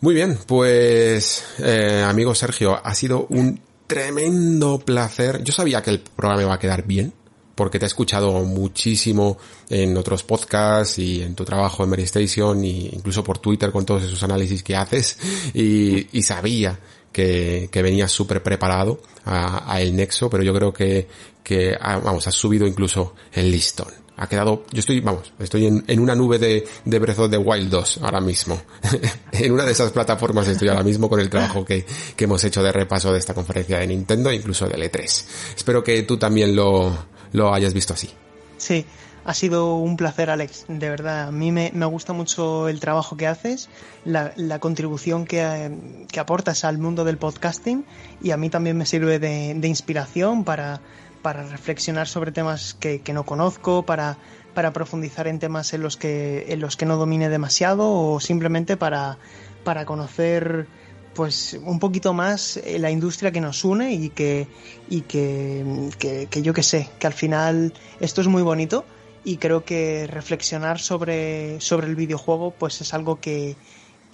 Muy 0.04 0.14
bien, 0.14 0.38
pues 0.46 1.42
eh, 1.60 2.04
amigo 2.06 2.34
Sergio, 2.34 2.78
ha 2.84 2.94
sido 2.94 3.26
un 3.30 3.58
tremendo 3.86 4.78
placer. 4.78 5.42
Yo 5.42 5.54
sabía 5.54 5.80
que 5.80 5.88
el 5.88 6.00
programa 6.00 6.42
iba 6.42 6.52
a 6.52 6.58
quedar 6.58 6.86
bien, 6.86 7.14
porque 7.54 7.78
te 7.78 7.86
he 7.86 7.88
escuchado 7.88 8.44
muchísimo 8.44 9.38
en 9.70 9.96
otros 9.96 10.22
podcasts 10.22 10.98
y 10.98 11.22
en 11.22 11.34
tu 11.34 11.46
trabajo 11.46 11.84
en 11.84 11.88
Mary 11.88 12.02
Station 12.02 12.62
incluso 12.62 13.24
por 13.24 13.38
Twitter 13.38 13.72
con 13.72 13.86
todos 13.86 14.02
esos 14.02 14.22
análisis 14.22 14.62
que 14.62 14.76
haces 14.76 15.16
y, 15.54 16.20
sabía 16.20 16.78
que, 17.10 17.70
que 17.72 17.80
venías 17.80 18.12
súper 18.12 18.42
preparado 18.42 19.00
a, 19.24 19.72
a, 19.72 19.80
el 19.80 19.96
Nexo, 19.96 20.28
pero 20.28 20.42
yo 20.42 20.52
creo 20.52 20.70
que, 20.70 21.08
que 21.42 21.74
ah, 21.80 21.98
vamos, 22.04 22.26
has 22.26 22.34
subido 22.34 22.66
incluso 22.66 23.14
el 23.32 23.50
listón 23.50 24.03
ha 24.16 24.26
quedado, 24.28 24.64
yo 24.70 24.80
estoy, 24.80 25.00
vamos, 25.00 25.32
estoy 25.38 25.66
en, 25.66 25.84
en 25.86 26.00
una 26.00 26.14
nube 26.14 26.38
de, 26.38 26.66
de 26.84 26.98
Breath 26.98 27.18
of 27.18 27.30
the 27.30 27.38
Wild 27.38 27.70
2 27.70 28.00
ahora 28.02 28.20
mismo. 28.20 28.60
en 29.32 29.52
una 29.52 29.64
de 29.64 29.72
esas 29.72 29.90
plataformas 29.90 30.46
estoy 30.46 30.68
ahora 30.68 30.82
mismo 30.82 31.08
con 31.08 31.20
el 31.20 31.28
trabajo 31.28 31.64
que, 31.64 31.84
que 32.16 32.24
hemos 32.24 32.42
hecho 32.44 32.62
de 32.62 32.72
repaso 32.72 33.12
de 33.12 33.18
esta 33.18 33.34
conferencia 33.34 33.78
de 33.78 33.86
Nintendo, 33.88 34.32
incluso 34.32 34.68
del 34.68 34.82
E3. 34.82 35.24
Espero 35.56 35.82
que 35.82 36.02
tú 36.02 36.16
también 36.16 36.54
lo, 36.54 36.96
lo 37.32 37.52
hayas 37.52 37.74
visto 37.74 37.94
así. 37.94 38.10
Sí, 38.56 38.86
ha 39.24 39.34
sido 39.34 39.76
un 39.76 39.96
placer, 39.96 40.30
Alex. 40.30 40.66
De 40.68 40.88
verdad, 40.88 41.28
a 41.28 41.30
mí 41.32 41.50
me, 41.50 41.70
me 41.74 41.86
gusta 41.86 42.12
mucho 42.12 42.68
el 42.68 42.78
trabajo 42.78 43.16
que 43.16 43.26
haces, 43.26 43.68
la, 44.04 44.32
la 44.36 44.58
contribución 44.58 45.24
que, 45.24 45.70
que, 46.10 46.20
aportas 46.20 46.64
al 46.64 46.78
mundo 46.78 47.04
del 47.04 47.16
podcasting 47.16 47.84
y 48.22 48.32
a 48.32 48.36
mí 48.36 48.50
también 48.50 48.76
me 48.76 48.86
sirve 48.86 49.18
de, 49.18 49.54
de 49.54 49.68
inspiración 49.68 50.44
para 50.44 50.80
para 51.24 51.42
reflexionar 51.42 52.06
sobre 52.06 52.32
temas 52.32 52.74
que, 52.74 53.00
no 53.14 53.24
conozco, 53.24 53.86
para, 53.86 54.18
para 54.52 54.74
profundizar 54.74 55.26
en 55.26 55.38
temas 55.38 55.72
en 55.72 55.80
los 55.80 55.96
que, 55.96 56.44
en 56.52 56.60
los 56.60 56.76
que 56.76 56.84
no 56.84 56.98
domine 56.98 57.30
demasiado 57.30 57.90
o 57.90 58.20
simplemente 58.20 58.76
para, 58.76 59.16
para 59.64 59.86
conocer 59.86 60.66
pues 61.14 61.58
un 61.64 61.78
poquito 61.78 62.12
más 62.12 62.58
eh, 62.58 62.78
la 62.78 62.90
industria 62.90 63.32
que 63.32 63.40
nos 63.40 63.64
une 63.64 63.94
y 63.94 64.10
que, 64.10 64.48
y 64.90 65.00
que, 65.00 66.28
que, 66.30 66.42
yo 66.42 66.52
que 66.52 66.62
sé, 66.62 66.90
que 66.98 67.06
al 67.06 67.14
final 67.14 67.72
esto 68.00 68.20
es 68.20 68.26
muy 68.26 68.42
bonito 68.42 68.84
y 69.24 69.38
creo 69.38 69.64
que 69.64 70.06
reflexionar 70.06 70.78
sobre, 70.78 71.58
sobre 71.58 71.86
el 71.86 71.96
videojuego 71.96 72.50
pues 72.50 72.82
es 72.82 72.92
algo 72.92 73.18
que, 73.18 73.56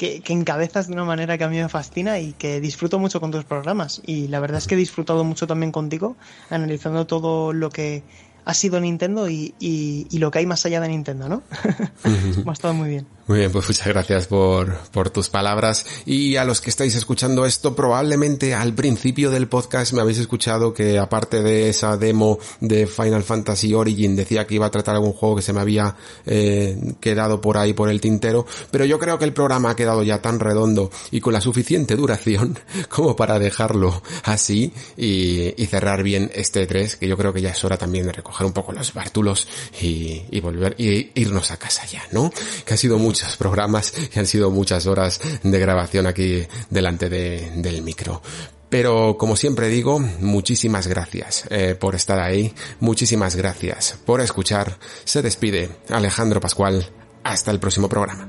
que, 0.01 0.33
encabezas 0.33 0.87
de 0.87 0.95
una 0.95 1.05
manera 1.05 1.37
que 1.37 1.45
a 1.45 1.49
mí 1.49 1.59
me 1.59 1.69
fascina 1.69 2.19
y 2.21 2.33
que 2.33 2.59
disfruto 2.59 2.99
mucho 2.99 3.21
con 3.21 3.31
tus 3.31 3.45
programas. 3.45 4.01
Y 4.07 4.29
la 4.29 4.41
verdad 4.41 4.57
es 4.57 4.67
que 4.67 4.75
he 4.75 4.79
disfrutado 4.79 5.25
mucho 5.25 5.47
también 5.47 5.73
contigo, 5.73 6.17
analizando 6.49 7.07
todo 7.07 7.53
lo 7.53 7.69
que 7.69 8.03
ha 8.47 8.55
sido 8.55 8.81
Nintendo 8.81 9.29
y, 9.29 9.55
y, 9.61 10.19
lo 10.19 10.31
que 10.31 10.39
hay 10.39 10.47
más 10.47 10.65
allá 10.65 10.81
de 10.81 10.89
Nintendo, 10.89 11.29
¿no? 11.29 11.43
ha 12.47 12.53
estado 12.53 12.73
muy 12.73 12.89
bien. 12.89 13.07
Muy 13.31 13.39
bien, 13.39 13.53
pues 13.53 13.69
muchas 13.69 13.87
gracias 13.87 14.27
por, 14.27 14.77
por 14.91 15.11
tus 15.11 15.29
palabras. 15.29 15.87
Y 16.05 16.35
a 16.35 16.45
los 16.45 16.61
que 16.61 16.69
estáis 16.69 16.97
escuchando 16.97 17.47
esto, 17.47 17.77
probablemente 17.77 18.55
al 18.55 18.75
principio 18.75 19.31
del 19.31 19.47
podcast 19.47 19.93
me 19.93 20.01
habéis 20.01 20.19
escuchado 20.19 20.75
que 20.75 20.99
aparte 20.99 21.41
de 21.41 21.69
esa 21.69 21.97
demo 21.97 22.41
de 22.59 22.89
Final 22.89 23.23
Fantasy 23.23 23.73
Origin 23.73 24.17
decía 24.17 24.49
que 24.49 24.57
iba 24.57 24.67
a 24.67 24.71
tratar 24.73 24.97
algún 24.97 25.13
juego 25.13 25.37
que 25.37 25.43
se 25.43 25.53
me 25.53 25.61
había 25.61 25.95
eh, 26.27 26.77
quedado 26.99 27.41
por 27.41 27.57
ahí 27.57 27.73
por 27.73 27.89
el 27.89 28.01
tintero, 28.01 28.47
pero 28.73 28.85
yo 28.85 28.99
creo 28.99 29.17
que 29.17 29.27
el 29.27 29.33
programa 29.33 29.71
ha 29.71 29.77
quedado 29.77 30.03
ya 30.03 30.21
tan 30.21 30.41
redondo 30.41 30.91
y 31.13 31.21
con 31.21 31.33
la 31.33 31.41
suficiente 31.41 31.95
duración 31.95 32.59
como 32.89 33.15
para 33.15 33.39
dejarlo 33.39 34.03
así 34.25 34.73
y, 34.97 35.55
y 35.57 35.67
cerrar 35.67 36.03
bien 36.03 36.33
este 36.35 36.67
3, 36.67 36.97
que 36.97 37.07
yo 37.07 37.17
creo 37.17 37.33
que 37.33 37.43
ya 37.43 37.51
es 37.51 37.63
hora 37.63 37.79
también 37.79 38.07
de 38.07 38.13
recoger 38.13 38.45
un 38.45 38.53
poco 38.53 38.73
los 38.73 38.93
bártulos 38.93 39.47
y, 39.81 40.25
y 40.33 40.41
volver 40.41 40.75
y 40.79 41.13
irnos 41.15 41.53
a 41.53 41.59
casa 41.59 41.87
ya, 41.87 42.03
¿no? 42.11 42.33
Que 42.65 42.75
ha 42.75 42.77
sido 42.77 42.99
mucho 42.99 43.20
programas 43.37 43.93
y 44.15 44.19
han 44.19 44.27
sido 44.27 44.51
muchas 44.51 44.87
horas 44.87 45.21
de 45.43 45.59
grabación 45.59 46.07
aquí 46.07 46.47
delante 46.69 47.09
de, 47.09 47.53
del 47.57 47.83
micro. 47.83 48.23
Pero 48.69 49.17
como 49.19 49.37
siempre 49.37 49.69
digo, 49.69 49.99
muchísimas 49.99 50.87
gracias 50.87 51.45
eh, 51.51 51.75
por 51.79 51.97
estar 51.97 52.21
ahí, 52.21 52.55
muchísimas 52.79 53.35
gracias 53.35 53.99
por 54.07 54.21
escuchar. 54.21 54.79
Se 55.05 55.23
despide 55.23 55.69
Alejandro 55.89 56.41
Pascual. 56.41 56.89
Hasta 57.23 57.51
el 57.51 57.61
próximo 57.61 57.89
programa. 57.89 58.29